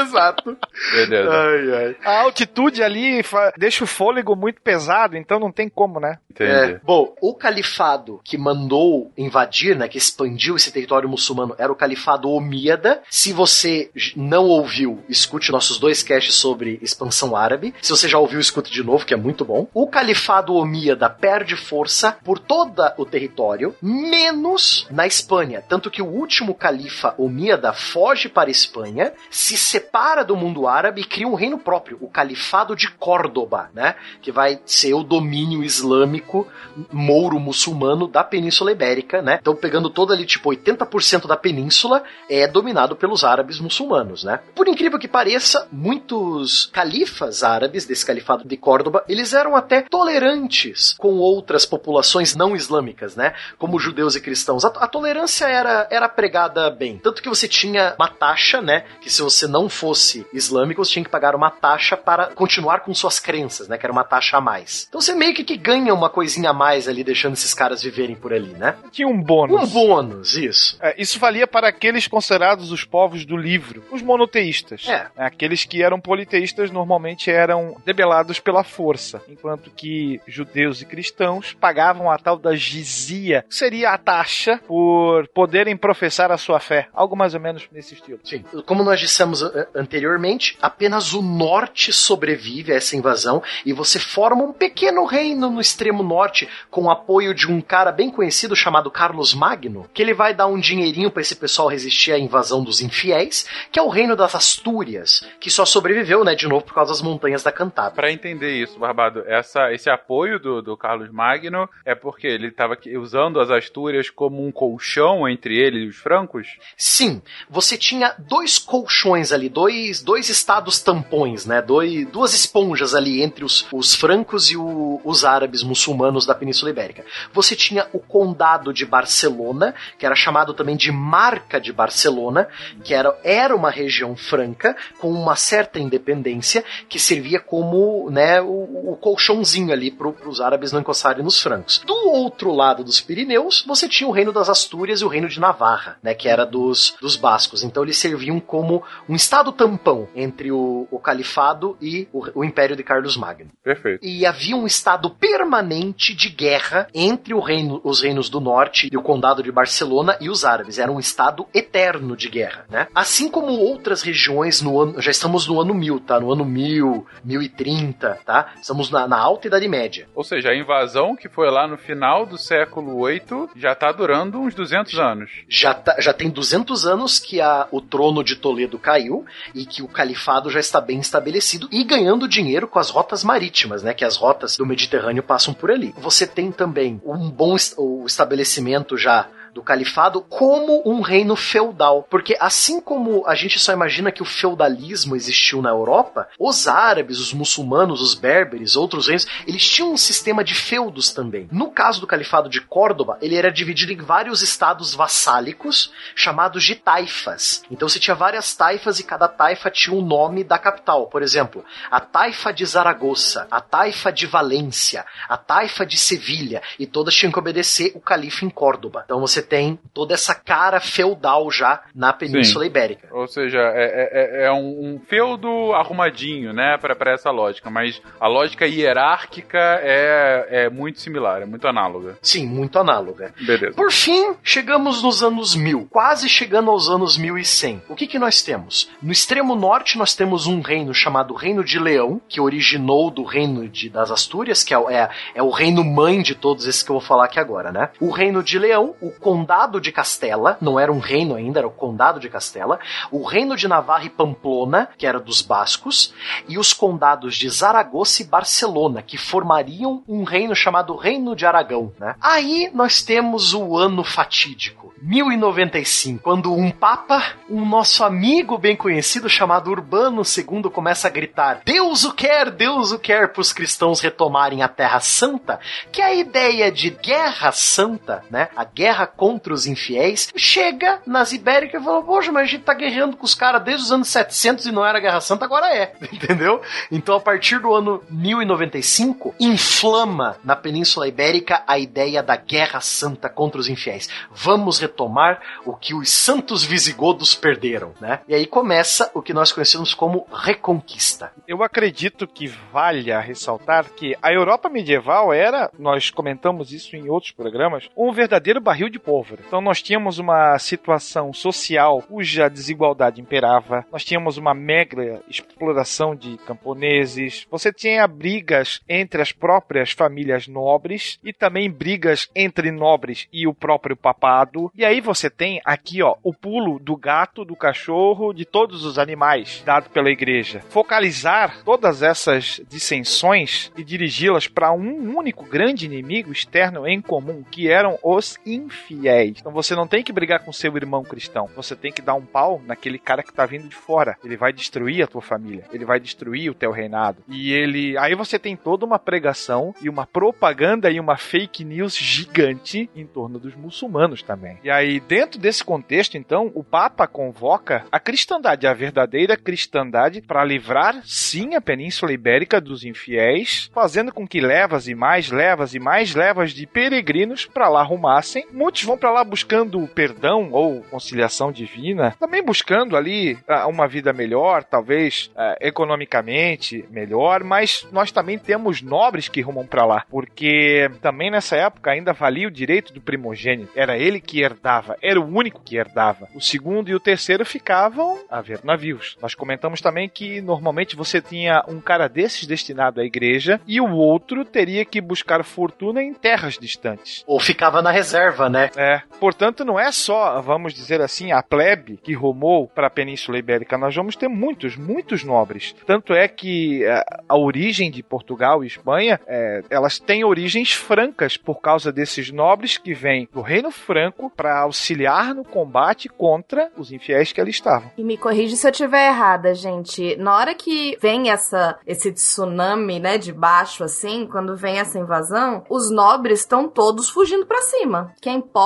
Exato. 0.04 0.56
Beleza. 0.92 1.30
Ai, 1.30 1.74
ai. 1.74 1.96
A 2.04 2.20
altitude 2.20 2.82
ali 2.82 3.22
deixa 3.56 3.84
o 3.84 3.86
fôlego 3.86 4.36
muito 4.36 4.60
pesado, 4.60 5.16
então 5.16 5.40
não 5.40 5.50
tem 5.50 5.68
como, 5.68 5.98
né? 5.98 6.18
É, 6.38 6.80
bom, 6.82 7.14
o 7.20 7.34
califado 7.34 8.20
que 8.24 8.36
mandou 8.36 9.12
invadir, 9.16 9.76
né, 9.76 9.86
que 9.88 9.98
expandiu 9.98 10.56
esse 10.56 10.72
território 10.72 11.08
muçulmano, 11.08 11.54
era 11.58 11.72
o 11.72 11.76
califado 11.76 12.28
Omíada. 12.28 13.02
Se 13.08 13.32
você 13.32 13.90
não 14.16 14.44
ouviu, 14.46 15.02
escute 15.08 15.52
nossos 15.52 15.78
dois 15.78 16.02
casts 16.02 16.34
sobre 16.34 16.78
expansão 16.82 17.36
árabe. 17.36 17.74
Se 17.80 17.90
você 17.90 18.08
já 18.08 18.18
ouviu, 18.18 18.40
escute 18.40 18.72
de 18.72 18.82
novo, 18.82 19.06
que 19.06 19.14
é 19.14 19.16
muito 19.16 19.44
bom. 19.44 19.68
O 19.72 19.86
califado 19.86 20.54
Omíada 20.54 21.08
perde 21.08 21.56
força 21.56 22.16
por 22.24 22.38
todo 22.38 22.82
o 22.98 23.04
território, 23.04 23.74
menos 23.80 24.86
na 24.90 25.06
Espanha. 25.06 25.62
Tanto 25.68 25.90
que 25.90 26.02
o 26.02 26.06
último 26.06 26.54
califa 26.54 27.14
Omíada 27.16 27.72
foge 27.72 28.28
para 28.28 28.48
a 28.48 28.50
Espanha, 28.50 29.12
se 29.30 29.56
separa 29.56 29.93
do 30.26 30.36
mundo 30.36 30.66
árabe 30.66 31.02
e 31.02 31.04
cria 31.04 31.28
um 31.28 31.34
reino 31.34 31.56
próprio, 31.56 31.96
o 32.00 32.08
Califado 32.08 32.74
de 32.74 32.90
Córdoba, 32.90 33.70
né? 33.72 33.94
Que 34.20 34.32
vai 34.32 34.58
ser 34.66 34.92
o 34.94 35.04
domínio 35.04 35.62
islâmico 35.62 36.48
mouro-muçulmano 36.92 38.08
da 38.08 38.24
Península 38.24 38.72
Ibérica, 38.72 39.22
né? 39.22 39.38
Então, 39.40 39.54
pegando 39.54 39.88
todo 39.88 40.12
ali, 40.12 40.26
tipo, 40.26 40.50
80% 40.50 41.28
da 41.28 41.36
península 41.36 42.02
é 42.28 42.48
dominado 42.48 42.96
pelos 42.96 43.22
árabes 43.22 43.60
muçulmanos, 43.60 44.24
né? 44.24 44.40
Por 44.56 44.66
incrível 44.66 44.98
que 44.98 45.06
pareça, 45.06 45.68
muitos 45.70 46.66
califas 46.72 47.44
árabes 47.44 47.86
desse 47.86 48.04
Califado 48.04 48.46
de 48.48 48.56
Córdoba, 48.56 49.04
eles 49.08 49.32
eram 49.32 49.54
até 49.54 49.82
tolerantes 49.82 50.92
com 50.98 51.18
outras 51.18 51.64
populações 51.64 52.34
não 52.34 52.56
islâmicas, 52.56 53.14
né? 53.14 53.34
Como 53.58 53.78
judeus 53.78 54.16
e 54.16 54.20
cristãos. 54.20 54.64
A, 54.64 54.68
a 54.68 54.88
tolerância 54.88 55.46
era, 55.46 55.86
era 55.88 56.08
pregada 56.08 56.68
bem. 56.70 56.98
Tanto 56.98 57.22
que 57.22 57.28
você 57.28 57.46
tinha 57.46 57.94
uma 57.96 58.08
taxa, 58.08 58.60
né? 58.60 58.84
Que 59.00 59.08
se 59.08 59.22
você 59.22 59.46
não 59.46 59.68
fosse 59.84 60.26
islâmico, 60.32 60.82
você 60.82 60.92
tinha 60.92 61.04
que 61.04 61.10
pagar 61.10 61.34
uma 61.34 61.50
taxa 61.50 61.94
para 61.94 62.28
continuar 62.28 62.80
com 62.80 62.94
suas 62.94 63.18
crenças, 63.18 63.68
né? 63.68 63.76
Que 63.76 63.84
era 63.84 63.92
uma 63.92 64.02
taxa 64.02 64.38
a 64.38 64.40
mais. 64.40 64.86
Então 64.88 64.98
você 64.98 65.14
meio 65.14 65.34
que, 65.34 65.44
que 65.44 65.58
ganha 65.58 65.92
uma 65.92 66.08
coisinha 66.08 66.50
a 66.50 66.52
mais 66.54 66.88
ali, 66.88 67.04
deixando 67.04 67.34
esses 67.34 67.52
caras 67.52 67.82
viverem 67.82 68.16
por 68.16 68.32
ali, 68.32 68.54
né? 68.54 68.76
Tinha 68.90 69.06
um 69.06 69.20
bônus. 69.20 69.62
Um 69.62 69.66
bônus, 69.66 70.36
isso. 70.36 70.78
É, 70.80 70.94
isso 70.96 71.18
valia 71.18 71.46
para 71.46 71.68
aqueles 71.68 72.08
considerados 72.08 72.72
os 72.72 72.82
povos 72.82 73.26
do 73.26 73.36
livro, 73.36 73.84
os 73.92 74.00
monoteístas. 74.00 74.88
É. 74.88 75.06
Aqueles 75.18 75.66
que 75.66 75.82
eram 75.82 76.00
politeístas 76.00 76.70
normalmente 76.70 77.30
eram 77.30 77.76
debelados 77.84 78.40
pela 78.40 78.64
força, 78.64 79.22
enquanto 79.28 79.70
que 79.70 80.18
judeus 80.26 80.80
e 80.80 80.86
cristãos 80.86 81.54
pagavam 81.60 82.10
a 82.10 82.16
tal 82.16 82.38
da 82.38 82.56
gizia, 82.56 83.44
que 83.46 83.54
seria 83.54 83.90
a 83.90 83.98
taxa 83.98 84.58
por 84.66 85.28
poderem 85.28 85.76
professar 85.76 86.32
a 86.32 86.38
sua 86.38 86.58
fé. 86.58 86.88
Algo 86.94 87.14
mais 87.14 87.34
ou 87.34 87.40
menos 87.40 87.68
nesse 87.70 87.92
estilo. 87.92 88.20
Sim. 88.24 88.42
Como 88.64 88.82
nós 88.82 88.98
dissemos 88.98 89.42
anteriormente, 89.74 90.56
apenas 90.60 91.12
o 91.12 91.22
norte 91.22 91.92
sobrevive 91.92 92.72
a 92.72 92.76
essa 92.76 92.96
invasão 92.96 93.42
e 93.64 93.72
você 93.72 93.98
forma 93.98 94.42
um 94.42 94.52
pequeno 94.52 95.04
reino 95.04 95.50
no 95.50 95.60
extremo 95.60 96.02
norte 96.02 96.48
com 96.70 96.84
o 96.84 96.90
apoio 96.90 97.34
de 97.34 97.50
um 97.50 97.60
cara 97.60 97.92
bem 97.92 98.10
conhecido 98.10 98.54
chamado 98.54 98.90
Carlos 98.90 99.34
Magno, 99.34 99.88
que 99.92 100.02
ele 100.02 100.14
vai 100.14 100.34
dar 100.34 100.46
um 100.46 100.58
dinheirinho 100.58 101.10
para 101.10 101.22
esse 101.22 101.36
pessoal 101.36 101.68
resistir 101.68 102.12
à 102.12 102.18
invasão 102.18 102.62
dos 102.62 102.80
infiéis, 102.80 103.48
que 103.70 103.78
é 103.78 103.82
o 103.82 103.88
reino 103.88 104.16
das 104.16 104.34
Astúrias, 104.34 105.26
que 105.40 105.50
só 105.50 105.64
sobreviveu, 105.64 106.24
né, 106.24 106.34
de 106.34 106.46
novo 106.46 106.64
por 106.64 106.74
causa 106.74 106.92
das 106.92 107.02
montanhas 107.02 107.42
da 107.42 107.52
Cantábria. 107.52 107.94
Para 107.94 108.12
entender 108.12 108.62
isso, 108.62 108.78
Barbado, 108.78 109.24
essa, 109.26 109.72
esse 109.72 109.90
apoio 109.90 110.38
do, 110.38 110.62
do 110.62 110.76
Carlos 110.76 111.10
Magno 111.10 111.68
é 111.84 111.94
porque 111.94 112.26
ele 112.26 112.48
estava 112.48 112.76
usando 112.98 113.40
as 113.40 113.50
Astúrias 113.50 114.10
como 114.10 114.44
um 114.44 114.52
colchão 114.52 115.28
entre 115.28 115.56
ele 115.56 115.84
e 115.84 115.88
os 115.88 115.96
francos? 115.96 116.48
Sim, 116.76 117.22
você 117.48 117.76
tinha 117.76 118.14
dois 118.18 118.58
colchões 118.58 119.32
ali, 119.32 119.48
dois, 119.48 119.63
dois 120.02 120.28
estados 120.28 120.80
tampões, 120.80 121.46
né? 121.46 121.62
Dois, 121.62 122.06
duas 122.08 122.34
esponjas 122.34 122.94
ali 122.94 123.22
entre 123.22 123.44
os, 123.44 123.66
os 123.72 123.94
francos 123.94 124.50
e 124.50 124.56
o, 124.56 125.00
os 125.04 125.24
árabes 125.24 125.62
muçulmanos 125.62 126.26
da 126.26 126.34
Península 126.34 126.70
Ibérica. 126.70 127.04
Você 127.32 127.54
tinha 127.54 127.88
o 127.92 127.98
Condado 127.98 128.72
de 128.72 128.84
Barcelona, 128.84 129.74
que 129.98 130.06
era 130.06 130.14
chamado 130.14 130.54
também 130.54 130.76
de 130.76 130.90
Marca 130.90 131.60
de 131.60 131.72
Barcelona, 131.72 132.48
que 132.82 132.94
era, 132.94 133.18
era 133.22 133.54
uma 133.54 133.70
região 133.70 134.16
franca 134.16 134.76
com 134.98 135.10
uma 135.10 135.36
certa 135.36 135.78
independência 135.78 136.64
que 136.88 136.98
servia 136.98 137.40
como 137.40 138.10
né, 138.10 138.40
o, 138.40 138.92
o 138.92 138.98
colchãozinho 139.00 139.72
ali 139.72 139.90
para 139.90 140.08
os 140.28 140.40
árabes 140.40 140.72
não 140.72 140.80
encostarem 140.80 141.22
nos 141.22 141.40
francos. 141.40 141.78
Do 141.84 141.94
outro 142.08 142.52
lado 142.52 142.84
dos 142.84 143.00
Pirineus, 143.00 143.64
você 143.66 143.88
tinha 143.88 144.08
o 144.08 144.12
reino 144.12 144.32
das 144.32 144.48
Astúrias 144.48 145.00
e 145.00 145.04
o 145.04 145.08
reino 145.08 145.28
de 145.28 145.40
Navarra, 145.40 145.98
né, 146.02 146.14
que 146.14 146.28
era 146.28 146.44
dos, 146.44 146.96
dos 147.00 147.16
bascos. 147.16 147.62
Então 147.62 147.82
eles 147.82 147.98
serviam 147.98 148.40
como 148.40 148.82
um 149.08 149.14
estado 149.14 149.43
tampão 149.52 150.08
entre 150.14 150.50
o, 150.50 150.86
o 150.90 150.98
califado 150.98 151.76
e 151.80 152.08
o, 152.12 152.40
o, 152.40 152.44
Império 152.44 152.76
de 152.76 152.82
Carlos 152.82 153.16
Magno. 153.16 153.50
Perfeito. 153.62 154.04
E 154.04 154.26
havia 154.26 154.56
um 154.56 154.66
estado 154.66 155.10
permanente 155.10 156.14
de 156.14 156.28
guerra 156.28 156.88
entre 156.94 157.34
reino, 157.40 157.80
os 157.84 158.00
reinos 158.00 158.28
do 158.28 158.40
norte 158.40 158.88
e 158.92 158.96
o 158.96 159.02
condado 159.02 159.42
de 159.42 159.52
Barcelona 159.52 160.16
e 160.20 160.28
os 160.28 160.44
árabes. 160.44 160.78
Era 160.78 160.90
um 160.90 160.98
estado 160.98 161.46
eterno 161.54 162.16
de 162.16 162.28
guerra, 162.28 162.64
né? 162.70 162.88
Assim 162.94 163.30
como 163.30 163.52
outras 163.52 164.02
regiões 164.02 164.62
no 164.62 164.80
ano, 164.80 165.00
já 165.00 165.10
estamos 165.10 165.46
no 165.46 165.60
ano 165.60 165.74
1000, 165.74 166.00
tá? 166.00 166.20
No 166.20 166.32
ano 166.32 166.44
1000, 166.44 167.06
1030, 167.24 168.20
tá? 168.24 168.54
Estamos 168.60 168.90
na, 168.90 169.06
na 169.06 169.18
alta 169.18 169.46
Idade 169.46 169.68
Média. 169.68 170.08
Ou 170.14 170.24
seja, 170.24 170.50
a 170.50 170.56
invasão 170.56 171.16
que 171.16 171.28
foi 171.28 171.50
lá 171.50 171.66
no 171.66 171.76
final 171.76 172.26
do 172.26 172.38
século 172.38 172.96
8 172.98 173.50
já 173.56 173.74
tá 173.74 173.92
durando 173.92 174.40
uns 174.40 174.54
200 174.54 174.98
anos. 174.98 175.30
Já, 175.48 175.74
tá, 175.74 176.00
já 176.00 176.12
tem 176.12 176.30
200 176.30 176.86
anos 176.86 177.18
que 177.18 177.40
a, 177.40 177.68
o 177.70 177.80
trono 177.80 178.22
de 178.22 178.36
Toledo 178.36 178.78
caiu 178.78 179.24
e 179.54 179.66
que 179.66 179.82
o 179.82 179.88
califado 179.88 180.50
já 180.50 180.60
está 180.60 180.80
bem 180.80 181.00
estabelecido 181.00 181.68
e 181.70 181.84
ganhando 181.84 182.28
dinheiro 182.28 182.68
com 182.68 182.78
as 182.78 182.90
rotas 182.90 183.24
marítimas, 183.24 183.82
né? 183.82 183.94
Que 183.94 184.04
as 184.04 184.16
rotas 184.16 184.56
do 184.56 184.66
Mediterrâneo 184.66 185.22
passam 185.22 185.54
por 185.54 185.70
ali. 185.70 185.94
Você 185.98 186.26
tem 186.26 186.50
também 186.50 187.00
um 187.04 187.30
bom 187.30 187.56
o 187.76 188.04
estabelecimento 188.06 188.96
já 188.96 189.28
do 189.54 189.62
califado 189.62 190.20
como 190.22 190.82
um 190.84 191.00
reino 191.00 191.36
feudal. 191.36 192.06
Porque 192.10 192.36
assim 192.40 192.80
como 192.80 193.24
a 193.26 193.34
gente 193.34 193.58
só 193.58 193.72
imagina 193.72 194.10
que 194.10 194.22
o 194.22 194.26
feudalismo 194.26 195.14
existiu 195.14 195.62
na 195.62 195.70
Europa, 195.70 196.28
os 196.38 196.66
árabes, 196.66 197.20
os 197.20 197.32
muçulmanos, 197.32 198.02
os 198.02 198.14
berberes, 198.14 198.74
outros 198.74 199.06
reinos, 199.06 199.26
eles 199.46 199.66
tinham 199.66 199.92
um 199.92 199.96
sistema 199.96 200.42
de 200.42 200.54
feudos 200.54 201.10
também. 201.10 201.48
No 201.52 201.70
caso 201.70 202.00
do 202.00 202.06
califado 202.06 202.48
de 202.48 202.60
Córdoba, 202.60 203.16
ele 203.22 203.36
era 203.36 203.52
dividido 203.52 203.92
em 203.92 203.96
vários 203.96 204.42
estados 204.42 204.94
vassálicos 204.94 205.92
chamados 206.16 206.64
de 206.64 206.74
taifas. 206.74 207.62
Então 207.70 207.88
você 207.88 208.00
tinha 208.00 208.14
várias 208.14 208.54
taifas 208.56 208.98
e 208.98 209.04
cada 209.04 209.28
taifa 209.28 209.70
tinha 209.70 209.96
um 209.96 210.04
nome 210.04 210.42
da 210.42 210.58
capital. 210.58 211.06
Por 211.06 211.22
exemplo, 211.22 211.64
a 211.90 212.00
taifa 212.00 212.52
de 212.52 212.66
Zaragoza, 212.66 213.46
a 213.50 213.60
taifa 213.60 214.10
de 214.10 214.26
Valência, 214.26 215.06
a 215.28 215.36
taifa 215.36 215.86
de 215.86 215.96
Sevilha, 215.96 216.60
e 216.78 216.86
todas 216.86 217.14
tinham 217.14 217.30
que 217.30 217.38
obedecer 217.38 217.92
o 217.94 218.00
califa 218.00 218.44
em 218.44 218.50
Córdoba. 218.50 219.02
Então 219.04 219.20
você 219.20 219.43
tem 219.44 219.78
toda 219.92 220.14
essa 220.14 220.34
cara 220.34 220.80
feudal 220.80 221.50
já 221.50 221.82
na 221.94 222.12
Península 222.12 222.64
Sim. 222.64 222.70
Ibérica. 222.70 223.08
Ou 223.12 223.26
seja, 223.26 223.58
é, 223.58 224.42
é, 224.42 224.46
é 224.46 224.52
um, 224.52 224.94
um, 224.94 225.00
feudo 225.06 225.72
arrumadinho, 225.72 226.52
né, 226.52 226.76
para 226.78 227.12
essa 227.12 227.30
lógica, 227.30 227.70
mas 227.70 228.00
a 228.20 228.26
lógica 228.26 228.66
hierárquica 228.66 229.58
é, 229.82 230.64
é 230.64 230.70
muito 230.70 231.00
similar, 231.00 231.42
é 231.42 231.46
muito 231.46 231.66
análoga. 231.66 232.18
Sim, 232.22 232.46
muito 232.46 232.78
análoga. 232.78 233.32
Beleza. 233.40 233.74
Por 233.74 233.92
fim, 233.92 234.34
chegamos 234.42 235.02
nos 235.02 235.22
anos 235.22 235.54
1000, 235.54 235.86
quase 235.90 236.28
chegando 236.28 236.70
aos 236.70 236.88
anos 236.88 237.16
1100. 237.16 237.82
O 237.88 237.94
que 237.94 238.06
que 238.06 238.18
nós 238.18 238.42
temos? 238.42 238.90
No 239.02 239.12
extremo 239.12 239.54
norte 239.54 239.98
nós 239.98 240.14
temos 240.14 240.46
um 240.46 240.60
reino 240.60 240.92
chamado 240.94 241.34
Reino 241.34 241.62
de 241.62 241.78
Leão, 241.78 242.20
que 242.28 242.40
originou 242.40 243.10
do 243.10 243.22
reino 243.22 243.68
de, 243.68 243.88
das 243.88 244.10
Astúrias, 244.10 244.62
que 244.62 244.74
é, 244.74 244.78
é, 244.90 245.08
é 245.36 245.42
o 245.42 245.50
reino 245.50 245.84
mãe 245.84 246.22
de 246.22 246.34
todos 246.34 246.66
esses 246.66 246.82
que 246.82 246.90
eu 246.90 246.98
vou 246.98 247.06
falar 247.06 247.26
aqui 247.26 247.38
agora, 247.38 247.70
né? 247.70 247.90
O 248.00 248.10
Reino 248.10 248.42
de 248.42 248.58
Leão, 248.58 248.94
o 249.00 249.10
Condado 249.34 249.80
de 249.80 249.90
Castela, 249.90 250.56
não 250.60 250.78
era 250.78 250.92
um 250.92 251.00
reino 251.00 251.34
ainda, 251.34 251.58
era 251.58 251.66
o 251.66 251.70
Condado 251.72 252.20
de 252.20 252.28
Castela, 252.28 252.78
o 253.10 253.24
Reino 253.24 253.56
de 253.56 253.66
Navarra 253.66 254.04
e 254.04 254.10
Pamplona, 254.10 254.88
que 254.96 255.06
era 255.06 255.18
dos 255.18 255.42
bascos, 255.42 256.14
e 256.48 256.56
os 256.56 256.72
condados 256.72 257.34
de 257.34 257.48
Zaragoza 257.50 258.22
e 258.22 258.26
Barcelona, 258.26 259.02
que 259.02 259.18
formariam 259.18 260.04
um 260.06 260.22
reino 260.22 260.54
chamado 260.54 260.94
Reino 260.94 261.34
de 261.34 261.44
Aragão, 261.44 261.92
né? 261.98 262.14
Aí 262.20 262.70
nós 262.72 263.02
temos 263.02 263.54
o 263.54 263.76
ano 263.76 264.04
fatídico, 264.04 264.94
1095, 265.02 266.22
quando 266.22 266.54
um 266.54 266.70
papa, 266.70 267.34
um 267.50 267.66
nosso 267.66 268.04
amigo 268.04 268.56
bem 268.56 268.76
conhecido 268.76 269.28
chamado 269.28 269.70
Urbano 269.70 270.22
II 270.22 270.70
começa 270.70 271.08
a 271.08 271.10
gritar: 271.10 271.60
"Deus 271.64 272.04
o 272.04 272.12
quer, 272.14 272.50
Deus 272.50 272.92
o 272.92 272.98
quer" 272.98 273.32
para 273.32 273.40
os 273.40 273.52
cristãos 273.52 274.00
retomarem 274.00 274.62
a 274.62 274.68
Terra 274.68 275.00
Santa, 275.00 275.60
que 275.92 276.00
é 276.00 276.06
a 276.06 276.14
ideia 276.14 276.72
de 276.72 276.90
guerra 276.90 277.52
santa, 277.52 278.24
né? 278.30 278.48
A 278.56 278.64
guerra 278.64 279.06
contra 279.06 279.23
os 279.52 279.66
infiéis, 279.66 280.28
chega 280.36 281.00
nas 281.06 281.32
Ibéricas 281.32 281.80
e 281.80 281.84
fala: 281.84 282.02
Poxa, 282.02 282.32
mas 282.32 282.44
a 282.44 282.50
gente 282.50 282.64
tá 282.64 282.74
guerreando 282.74 283.16
com 283.16 283.24
os 283.24 283.34
caras 283.34 283.62
desde 283.62 283.84
os 283.84 283.92
anos 283.92 284.08
700 284.08 284.66
e 284.66 284.72
não 284.72 284.84
era 284.84 285.00
Guerra 285.00 285.20
Santa, 285.20 285.44
agora 285.44 285.74
é. 285.74 285.94
Entendeu? 286.12 286.60
Então, 286.90 287.16
a 287.16 287.20
partir 287.20 287.58
do 287.58 287.74
ano 287.74 288.02
1095, 288.10 289.34
inflama 289.40 290.36
na 290.44 290.56
Península 290.56 291.08
Ibérica 291.08 291.62
a 291.66 291.78
ideia 291.78 292.22
da 292.22 292.36
Guerra 292.36 292.80
Santa 292.80 293.28
contra 293.28 293.60
os 293.60 293.68
infiéis. 293.68 294.08
Vamos 294.30 294.78
retomar 294.78 295.40
o 295.64 295.74
que 295.74 295.94
os 295.94 296.10
santos 296.10 296.64
visigodos 296.64 297.34
perderam, 297.34 297.92
né? 298.00 298.20
E 298.28 298.34
aí 298.34 298.46
começa 298.46 299.10
o 299.14 299.22
que 299.22 299.34
nós 299.34 299.52
conhecemos 299.52 299.94
como 299.94 300.26
Reconquista. 300.32 301.32
Eu 301.46 301.62
acredito 301.62 302.26
que 302.26 302.46
valha 302.46 303.20
ressaltar 303.20 303.90
que 303.90 304.16
a 304.22 304.32
Europa 304.32 304.68
medieval 304.68 305.32
era, 305.32 305.70
nós 305.78 306.10
comentamos 306.10 306.72
isso 306.72 306.96
em 306.96 307.08
outros 307.08 307.32
programas, 307.32 307.88
um 307.96 308.12
verdadeiro 308.12 308.60
barril 308.60 308.88
de 308.88 308.98
Então 309.46 309.60
nós 309.60 309.82
tínhamos 309.82 310.18
uma 310.18 310.58
situação 310.58 311.32
social 311.32 312.02
cuja 312.02 312.48
desigualdade 312.48 313.20
imperava, 313.20 313.84
nós 313.92 314.04
tínhamos 314.04 314.36
uma 314.36 314.54
mega 314.54 315.22
exploração 315.28 316.14
de 316.14 316.36
camponeses, 316.38 317.46
você 317.50 317.72
tinha 317.72 318.06
brigas 318.06 318.80
entre 318.88 319.22
as 319.22 319.32
próprias 319.32 319.92
famílias 319.92 320.48
nobres 320.48 321.18
e 321.22 321.32
também 321.32 321.70
brigas 321.70 322.28
entre 322.34 322.70
nobres 322.70 323.28
e 323.32 323.46
o 323.46 323.54
próprio 323.54 323.96
papado. 323.96 324.70
E 324.74 324.84
aí 324.84 325.00
você 325.00 325.30
tem 325.30 325.60
aqui, 325.64 326.02
ó, 326.02 326.16
o 326.22 326.32
pulo 326.32 326.78
do 326.78 326.96
gato, 326.96 327.44
do 327.44 327.56
cachorro, 327.56 328.32
de 328.32 328.44
todos 328.44 328.84
os 328.84 328.98
animais 328.98 329.62
dado 329.64 329.90
pela 329.90 330.10
igreja. 330.10 330.60
Focalizar 330.68 331.62
todas 331.64 332.02
essas 332.02 332.60
dissensões 332.68 333.72
e 333.76 333.84
dirigi-las 333.84 334.48
para 334.48 334.72
um 334.72 335.16
único 335.16 335.44
grande 335.44 335.86
inimigo 335.86 336.32
externo 336.32 336.86
em 336.86 337.00
comum, 337.00 337.44
que 337.50 337.70
eram 337.70 337.98
os 338.02 338.38
infiéis. 338.44 338.93
Então 339.40 339.52
você 339.52 339.74
não 339.74 339.86
tem 339.86 340.02
que 340.02 340.12
brigar 340.12 340.44
com 340.44 340.52
seu 340.52 340.76
irmão 340.76 341.02
cristão. 341.02 341.48
Você 341.56 341.74
tem 341.74 341.92
que 341.92 342.02
dar 342.02 342.14
um 342.14 342.24
pau 342.24 342.60
naquele 342.66 342.98
cara 342.98 343.22
que 343.22 343.32
tá 343.32 343.46
vindo 343.46 343.68
de 343.68 343.74
fora. 343.74 344.16
Ele 344.24 344.36
vai 344.36 344.52
destruir 344.52 345.02
a 345.02 345.06
tua 345.06 345.22
família. 345.22 345.64
Ele 345.72 345.84
vai 345.84 346.00
destruir 346.00 346.50
o 346.50 346.54
teu 346.54 346.70
reinado. 346.70 347.22
E 347.28 347.52
ele. 347.52 347.96
Aí 347.98 348.14
você 348.14 348.38
tem 348.38 348.56
toda 348.56 348.84
uma 348.84 348.98
pregação 348.98 349.74
e 349.82 349.88
uma 349.88 350.06
propaganda 350.06 350.90
e 350.90 351.00
uma 351.00 351.16
fake 351.16 351.64
news 351.64 351.96
gigante 351.96 352.88
em 352.94 353.06
torno 353.06 353.38
dos 353.38 353.54
muçulmanos 353.54 354.22
também. 354.22 354.58
E 354.62 354.70
aí, 354.70 355.00
dentro 355.00 355.38
desse 355.38 355.64
contexto, 355.64 356.16
então, 356.16 356.50
o 356.54 356.62
Papa 356.62 357.06
convoca 357.06 357.84
a 357.90 358.00
cristandade, 358.00 358.66
a 358.66 358.74
verdadeira 358.74 359.36
cristandade, 359.36 360.20
para 360.20 360.44
livrar 360.44 361.00
sim 361.04 361.54
a 361.54 361.60
Península 361.60 362.12
Ibérica 362.12 362.60
dos 362.60 362.84
infiéis, 362.84 363.70
fazendo 363.72 364.12
com 364.12 364.26
que 364.26 364.40
levas 364.40 364.88
e 364.88 364.94
mais 364.94 365.30
levas 365.30 365.74
e 365.74 365.78
mais 365.78 366.14
levas 366.14 366.52
de 366.52 366.66
peregrinos 366.66 367.46
para 367.46 367.68
lá 367.68 367.80
arrumassem 367.80 368.46
vão 368.84 368.96
para 368.96 369.10
lá 369.10 369.24
buscando 369.24 369.86
perdão 369.88 370.50
ou 370.52 370.82
conciliação 370.82 371.50
divina, 371.50 372.14
também 372.18 372.42
buscando 372.42 372.96
ali 372.96 373.34
uh, 373.48 373.68
uma 373.68 373.86
vida 373.88 374.12
melhor, 374.12 374.64
talvez 374.64 375.30
uh, 375.34 375.56
economicamente 375.60 376.84
melhor, 376.90 377.42
mas 377.42 377.86
nós 377.90 378.12
também 378.12 378.38
temos 378.38 378.82
nobres 378.82 379.28
que 379.28 379.40
rumam 379.40 379.66
para 379.66 379.84
lá, 379.84 380.04
porque 380.10 380.90
também 381.00 381.30
nessa 381.30 381.56
época 381.56 381.90
ainda 381.90 382.12
valia 382.12 382.48
o 382.48 382.50
direito 382.50 382.92
do 382.92 383.00
primogênito. 383.00 383.72
Era 383.74 383.96
ele 383.98 384.20
que 384.20 384.42
herdava, 384.42 384.96
era 385.02 385.20
o 385.20 385.26
único 385.26 385.62
que 385.62 385.76
herdava. 385.76 386.28
O 386.34 386.40
segundo 386.40 386.88
e 386.88 386.94
o 386.94 387.00
terceiro 387.00 387.44
ficavam 387.44 388.18
a 388.30 388.40
ver 388.40 388.60
navios. 388.62 389.16
Nós 389.20 389.34
comentamos 389.34 389.80
também 389.80 390.08
que 390.08 390.40
normalmente 390.40 390.96
você 390.96 391.20
tinha 391.20 391.62
um 391.68 391.80
cara 391.80 392.08
desses 392.08 392.46
destinado 392.46 393.00
à 393.00 393.04
igreja 393.04 393.60
e 393.66 393.80
o 393.80 393.90
outro 393.92 394.44
teria 394.44 394.84
que 394.84 395.00
buscar 395.00 395.42
fortuna 395.44 396.02
em 396.02 396.12
terras 396.12 396.58
distantes. 396.58 397.24
Ou 397.26 397.40
ficava 397.40 397.82
na 397.82 397.90
reserva, 397.90 398.48
né? 398.48 398.70
É. 398.76 399.02
Portanto, 399.20 399.64
não 399.64 399.78
é 399.78 399.90
só, 399.92 400.40
vamos 400.40 400.74
dizer 400.74 401.00
assim, 401.00 401.32
a 401.32 401.42
plebe 401.42 401.98
que 402.02 402.12
rumou 402.12 402.66
para 402.66 402.88
a 402.88 402.90
Península 402.90 403.38
Ibérica. 403.38 403.78
Nós 403.78 403.94
vamos 403.94 404.16
ter 404.16 404.28
muitos, 404.28 404.76
muitos 404.76 405.24
nobres. 405.24 405.74
Tanto 405.86 406.12
é 406.12 406.28
que 406.28 406.84
a, 406.84 406.98
é, 406.98 407.04
a 407.28 407.38
origem 407.38 407.90
de 407.90 408.02
Portugal 408.02 408.62
e 408.62 408.66
Espanha, 408.66 409.20
é, 409.26 409.62
elas 409.70 409.98
têm 409.98 410.24
origens 410.24 410.72
francas 410.72 411.36
por 411.36 411.60
causa 411.60 411.92
desses 411.92 412.30
nobres 412.30 412.76
que 412.76 412.92
vêm 412.92 413.28
do 413.32 413.40
Reino 413.40 413.70
Franco 413.70 414.30
para 414.30 414.60
auxiliar 414.60 415.34
no 415.34 415.44
combate 415.44 416.08
contra 416.08 416.70
os 416.76 416.92
infiéis 416.92 417.32
que 417.32 417.40
ali 417.40 417.50
estavam. 417.50 417.90
E 417.96 418.04
me 418.04 418.16
corrige 418.16 418.56
se 418.56 418.66
eu 418.66 418.70
estiver 418.70 419.08
errada, 419.08 419.54
gente. 419.54 420.16
Na 420.16 420.36
hora 420.36 420.54
que 420.54 420.98
vem 421.00 421.30
essa 421.30 421.78
esse 421.86 422.12
tsunami, 422.12 422.98
né, 422.98 423.18
de 423.18 423.32
baixo 423.32 423.84
assim, 423.84 424.26
quando 424.26 424.56
vem 424.56 424.78
essa 424.78 424.98
invasão, 424.98 425.64
os 425.68 425.90
nobres 425.90 426.40
estão 426.40 426.68
todos 426.68 427.08
fugindo 427.08 427.46
para 427.46 427.62
cima. 427.62 428.12
Quem 428.20 428.40
pode 428.40 428.63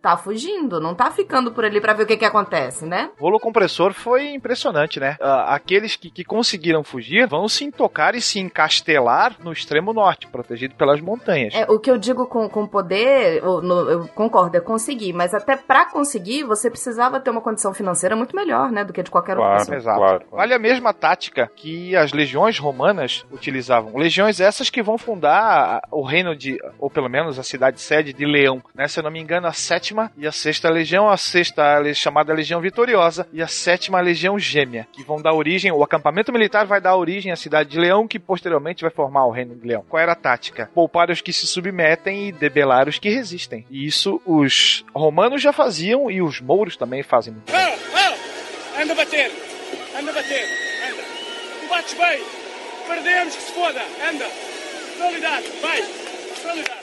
tá 0.00 0.16
fugindo, 0.16 0.80
não 0.80 0.94
tá 0.94 1.10
ficando 1.10 1.52
por 1.52 1.64
ali 1.64 1.80
para 1.80 1.92
ver 1.92 2.04
o 2.04 2.06
que 2.06 2.16
que 2.16 2.24
acontece, 2.24 2.86
né? 2.86 3.10
O 3.18 3.24
rolo 3.24 3.40
compressor 3.40 3.92
foi 3.92 4.30
impressionante, 4.32 4.98
né? 4.98 5.16
Uh, 5.20 5.24
aqueles 5.46 5.96
que, 5.96 6.10
que 6.10 6.24
conseguiram 6.24 6.82
fugir 6.82 7.26
vão 7.26 7.48
se 7.48 7.64
intocar 7.64 8.14
e 8.14 8.20
se 8.20 8.38
encastelar 8.38 9.36
no 9.42 9.52
extremo 9.52 9.92
norte, 9.92 10.26
protegido 10.26 10.74
pelas 10.74 11.00
montanhas. 11.00 11.54
É, 11.54 11.64
o 11.70 11.78
que 11.78 11.90
eu 11.90 11.98
digo 11.98 12.26
com, 12.26 12.48
com 12.48 12.66
poder, 12.66 13.42
eu, 13.42 13.60
no, 13.60 13.90
eu 13.90 14.08
concordo, 14.08 14.56
é 14.56 14.60
conseguir, 14.60 15.12
mas 15.12 15.34
até 15.34 15.56
para 15.56 15.86
conseguir, 15.86 16.44
você 16.44 16.70
precisava 16.70 17.20
ter 17.20 17.30
uma 17.30 17.40
condição 17.40 17.72
financeira 17.72 18.16
muito 18.16 18.34
melhor, 18.34 18.70
né, 18.70 18.84
do 18.84 18.92
que 18.92 19.02
de 19.02 19.10
qualquer 19.10 19.36
claro, 19.36 19.52
outra 19.52 19.64
pessoa. 19.64 19.76
Exato. 19.76 19.98
Claro, 19.98 20.24
claro. 20.24 20.36
Vale 20.36 20.54
a 20.54 20.58
mesma 20.58 20.92
tática 20.92 21.50
que 21.54 21.94
as 21.96 22.12
legiões 22.12 22.58
romanas 22.58 23.24
utilizavam. 23.30 23.96
Legiões 23.96 24.40
essas 24.40 24.70
que 24.70 24.82
vão 24.82 24.98
fundar 24.98 25.82
o 25.90 26.02
reino 26.02 26.36
de, 26.36 26.58
ou 26.78 26.90
pelo 26.90 27.08
menos 27.08 27.38
a 27.38 27.42
cidade 27.42 27.80
sede 27.80 28.12
de 28.12 28.24
Leão, 28.24 28.62
né? 28.74 28.88
Se 28.88 28.98
eu 28.98 29.04
não 29.04 29.10
me 29.10 29.20
engano, 29.20 29.29
a 29.38 29.52
sétima 29.52 30.10
e 30.16 30.26
a 30.26 30.32
sexta 30.32 30.68
legião, 30.68 31.08
a 31.08 31.16
sexta 31.16 31.82
chamada 31.94 32.34
Legião 32.34 32.60
Vitoriosa 32.60 33.26
e 33.32 33.40
a 33.42 33.46
sétima 33.46 34.00
Legião 34.00 34.38
Gêmea, 34.38 34.86
que 34.92 35.04
vão 35.04 35.22
dar 35.22 35.32
origem, 35.32 35.70
o 35.70 35.82
acampamento 35.82 36.32
militar 36.32 36.66
vai 36.66 36.80
dar 36.80 36.96
origem 36.96 37.30
à 37.30 37.36
cidade 37.36 37.70
de 37.70 37.78
Leão, 37.78 38.08
que 38.08 38.18
posteriormente 38.18 38.82
vai 38.82 38.90
formar 38.90 39.26
o 39.26 39.30
reino 39.30 39.54
de 39.54 39.66
Leão. 39.66 39.84
Qual 39.88 40.02
era 40.02 40.12
a 40.12 40.16
tática? 40.16 40.70
Poupar 40.74 41.10
os 41.10 41.20
que 41.20 41.32
se 41.32 41.46
submetem 41.46 42.28
e 42.28 42.32
debelar 42.32 42.88
os 42.88 42.98
que 42.98 43.08
resistem. 43.08 43.64
E 43.70 43.86
isso 43.86 44.20
os 44.26 44.84
romanos 44.94 45.40
já 45.40 45.52
faziam 45.52 46.10
e 46.10 46.20
os 46.20 46.40
mouros 46.40 46.76
também 46.76 47.02
fazem. 47.02 47.34
Oh, 47.48 47.52
oh! 47.96 48.80
Anda 48.82 48.94
bater! 48.94 49.30
Anda 49.96 50.12
bater! 50.12 50.44
Anda! 50.88 51.02
Tu 51.60 51.68
bates 51.68 51.94
bem! 51.94 52.20
Perdemos 52.86 53.36
que 53.36 53.42
se 53.42 53.52
foda! 53.52 53.80
Anda! 54.08 54.26
Qualidade! 54.98 55.46
Vai! 55.62 55.82
Qualidade! 56.42 56.79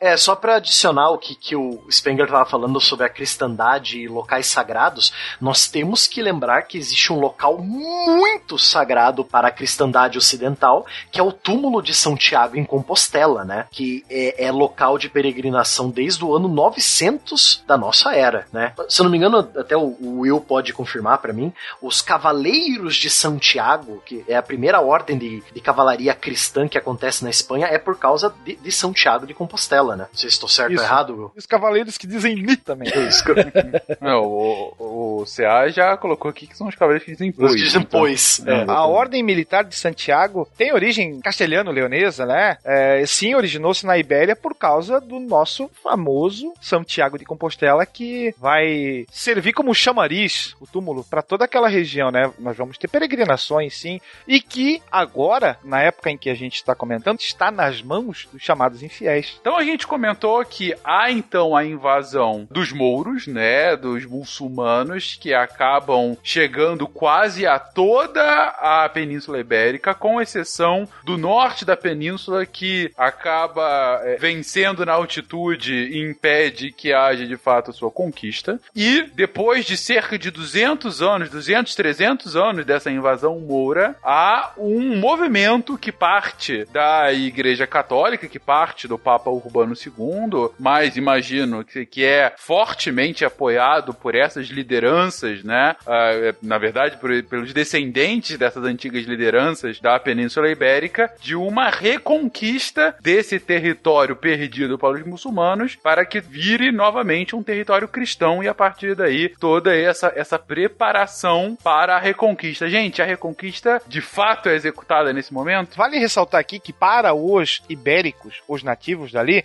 É, 0.00 0.16
só 0.16 0.34
para 0.34 0.56
adicionar 0.56 1.10
o 1.10 1.18
que, 1.18 1.34
que 1.34 1.54
o 1.54 1.84
Spengler 1.90 2.24
estava 2.24 2.48
falando 2.48 2.80
sobre 2.80 3.04
a 3.04 3.08
cristandade 3.08 4.00
e 4.00 4.08
locais 4.08 4.46
sagrados, 4.46 5.12
nós 5.38 5.68
temos 5.68 6.06
que 6.06 6.22
lembrar 6.22 6.62
que 6.62 6.78
existe 6.78 7.12
um 7.12 7.20
local 7.20 7.58
muito 7.58 8.58
sagrado 8.58 9.22
para 9.22 9.48
a 9.48 9.50
cristandade 9.50 10.16
ocidental, 10.16 10.86
que 11.12 11.20
é 11.20 11.22
o 11.22 11.30
túmulo 11.30 11.82
de 11.82 11.92
São 11.92 12.16
Tiago 12.16 12.56
em 12.56 12.64
Compostela, 12.64 13.44
né? 13.44 13.66
Que 13.70 14.02
é, 14.08 14.46
é 14.46 14.50
local 14.50 14.96
de 14.96 15.10
peregrinação 15.10 15.90
desde 15.90 16.24
o 16.24 16.34
ano 16.34 16.48
900 16.48 17.62
da 17.66 17.76
nossa 17.76 18.14
era, 18.14 18.46
né? 18.50 18.72
Se 18.88 19.02
eu 19.02 19.04
não 19.04 19.10
me 19.10 19.18
engano, 19.18 19.38
até 19.54 19.76
o, 19.76 19.96
o 20.00 20.20
Will 20.20 20.40
pode 20.40 20.72
confirmar 20.72 21.18
para 21.18 21.34
mim, 21.34 21.52
os 21.82 22.00
Cavaleiros 22.00 22.96
de 22.96 23.10
São 23.10 23.38
Tiago, 23.38 24.02
que 24.06 24.24
é 24.26 24.34
a 24.34 24.42
primeira 24.42 24.80
ordem 24.80 25.18
de, 25.18 25.42
de 25.52 25.60
cavalaria 25.60 26.14
cristã 26.14 26.66
que 26.66 26.78
acontece 26.78 27.22
na 27.22 27.28
Espanha, 27.28 27.66
é 27.66 27.76
por 27.76 27.98
causa 27.98 28.34
de, 28.42 28.56
de 28.56 28.72
São 28.72 28.94
Tiago 28.94 29.26
de 29.26 29.34
Compostela 29.34 29.89
né? 29.96 30.06
Não 30.10 30.18
sei 30.18 30.28
se 30.28 30.34
estou 30.34 30.48
certo 30.48 30.72
Isso. 30.72 30.82
ou 30.82 30.88
errado. 30.88 31.32
Os 31.36 31.46
cavaleiros 31.46 31.96
que 31.98 32.06
dizem 32.06 32.34
ni 32.34 32.56
também. 32.56 32.90
É 32.92 33.08
isso. 33.08 33.24
Não, 34.00 34.22
o, 34.22 35.20
o 35.20 35.24
CA 35.24 35.68
já 35.70 35.96
colocou 35.96 36.30
aqui 36.30 36.46
que 36.46 36.56
são 36.56 36.68
os 36.68 36.74
cavaleiros 36.74 37.04
que 37.04 37.12
dizem 37.12 37.32
pois. 37.32 37.50
Os 37.50 37.56
que 37.56 37.62
dizem 37.62 37.82
então. 37.82 38.00
pois. 38.00 38.42
É. 38.46 38.64
A 38.68 38.84
Ordem 38.86 39.22
Militar 39.22 39.64
de 39.64 39.76
Santiago 39.76 40.48
tem 40.56 40.72
origem 40.72 41.20
castelhano-leonesa, 41.20 42.26
né? 42.26 42.56
É, 42.64 43.04
sim, 43.06 43.34
originou-se 43.34 43.86
na 43.86 43.98
Ibéria 43.98 44.34
por 44.34 44.54
causa 44.54 45.00
do 45.00 45.18
nosso 45.18 45.70
famoso 45.82 46.52
Santiago 46.60 47.18
de 47.18 47.24
Compostela, 47.24 47.84
que 47.86 48.34
vai 48.38 49.06
servir 49.10 49.52
como 49.52 49.74
chamariz, 49.74 50.54
o 50.60 50.66
túmulo, 50.66 51.04
para 51.04 51.22
toda 51.22 51.44
aquela 51.44 51.68
região, 51.68 52.10
né? 52.10 52.32
Nós 52.38 52.56
vamos 52.56 52.78
ter 52.78 52.88
peregrinações, 52.88 53.78
sim, 53.78 54.00
e 54.26 54.40
que 54.40 54.82
agora, 54.90 55.58
na 55.64 55.82
época 55.82 56.10
em 56.10 56.18
que 56.18 56.30
a 56.30 56.34
gente 56.34 56.56
está 56.56 56.74
comentando, 56.74 57.20
está 57.20 57.50
nas 57.50 57.82
mãos 57.82 58.28
dos 58.32 58.42
chamados 58.42 58.82
infiéis. 58.82 59.38
Então 59.40 59.56
a 59.56 59.64
gente 59.64 59.79
gente 59.80 59.86
comentou 59.86 60.44
que 60.44 60.74
há 60.84 61.10
então 61.10 61.56
a 61.56 61.64
invasão 61.64 62.46
dos 62.50 62.70
mouros, 62.70 63.26
né, 63.26 63.74
dos 63.76 64.04
muçulmanos 64.04 65.16
que 65.18 65.32
acabam 65.32 66.18
chegando 66.22 66.86
quase 66.86 67.46
a 67.46 67.58
toda 67.58 68.22
a 68.60 68.86
Península 68.90 69.40
Ibérica, 69.40 69.94
com 69.94 70.20
exceção 70.20 70.86
do 71.02 71.16
norte 71.16 71.64
da 71.64 71.78
península 71.78 72.44
que 72.44 72.92
acaba 72.96 74.00
é, 74.04 74.16
vencendo 74.16 74.84
na 74.84 74.92
altitude 74.92 75.72
e 75.72 76.02
impede 76.02 76.72
que 76.72 76.92
haja 76.92 77.26
de 77.26 77.36
fato 77.38 77.70
a 77.70 77.74
sua 77.74 77.90
conquista. 77.90 78.60
E 78.76 79.08
depois 79.14 79.64
de 79.64 79.78
cerca 79.78 80.18
de 80.18 80.30
200 80.30 81.00
anos, 81.00 81.30
200, 81.30 81.74
300 81.74 82.36
anos 82.36 82.66
dessa 82.66 82.90
invasão 82.90 83.40
moura, 83.40 83.96
há 84.04 84.52
um 84.58 84.96
movimento 84.96 85.78
que 85.78 85.90
parte 85.90 86.66
da 86.66 87.10
Igreja 87.12 87.66
Católica, 87.66 88.28
que 88.28 88.38
parte 88.38 88.86
do 88.86 88.98
Papa 88.98 89.30
Urbano 89.30 89.69
Urbano 89.70 89.74
II, 89.74 90.50
mas 90.58 90.96
imagino 90.96 91.64
que, 91.64 91.86
que 91.86 92.04
é 92.04 92.32
fortemente 92.36 93.24
apoiado 93.24 93.94
por 93.94 94.14
essas 94.14 94.48
lideranças, 94.48 95.42
né? 95.44 95.76
Uh, 95.82 96.36
na 96.42 96.58
verdade, 96.58 96.96
por, 96.96 97.10
pelos 97.24 97.52
descendentes 97.52 98.36
dessas 98.36 98.64
antigas 98.64 99.04
lideranças 99.04 99.80
da 99.80 99.98
Península 99.98 100.50
Ibérica, 100.50 101.12
de 101.20 101.34
uma 101.34 101.68
reconquista 101.68 102.94
desse 103.00 103.38
território 103.38 104.16
perdido 104.16 104.78
para 104.78 104.98
os 104.98 105.06
muçulmanos 105.06 105.76
para 105.76 106.04
que 106.04 106.20
vire 106.20 106.72
novamente 106.72 107.36
um 107.36 107.42
território 107.42 107.88
cristão 107.88 108.42
e 108.42 108.48
a 108.48 108.54
partir 108.54 108.94
daí 108.94 109.28
toda 109.28 109.74
essa, 109.74 110.12
essa 110.14 110.38
preparação 110.38 111.56
para 111.62 111.96
a 111.96 111.98
reconquista. 111.98 112.68
Gente, 112.68 113.02
a 113.02 113.04
reconquista 113.04 113.80
de 113.86 114.00
fato 114.00 114.48
é 114.48 114.54
executada 114.54 115.12
nesse 115.12 115.32
momento? 115.32 115.76
Vale 115.76 115.98
ressaltar 115.98 116.40
aqui 116.40 116.58
que 116.58 116.72
para 116.72 117.14
os 117.14 117.62
ibéricos, 117.68 118.42
os 118.48 118.62
nativos 118.62 119.12
dali, 119.12 119.44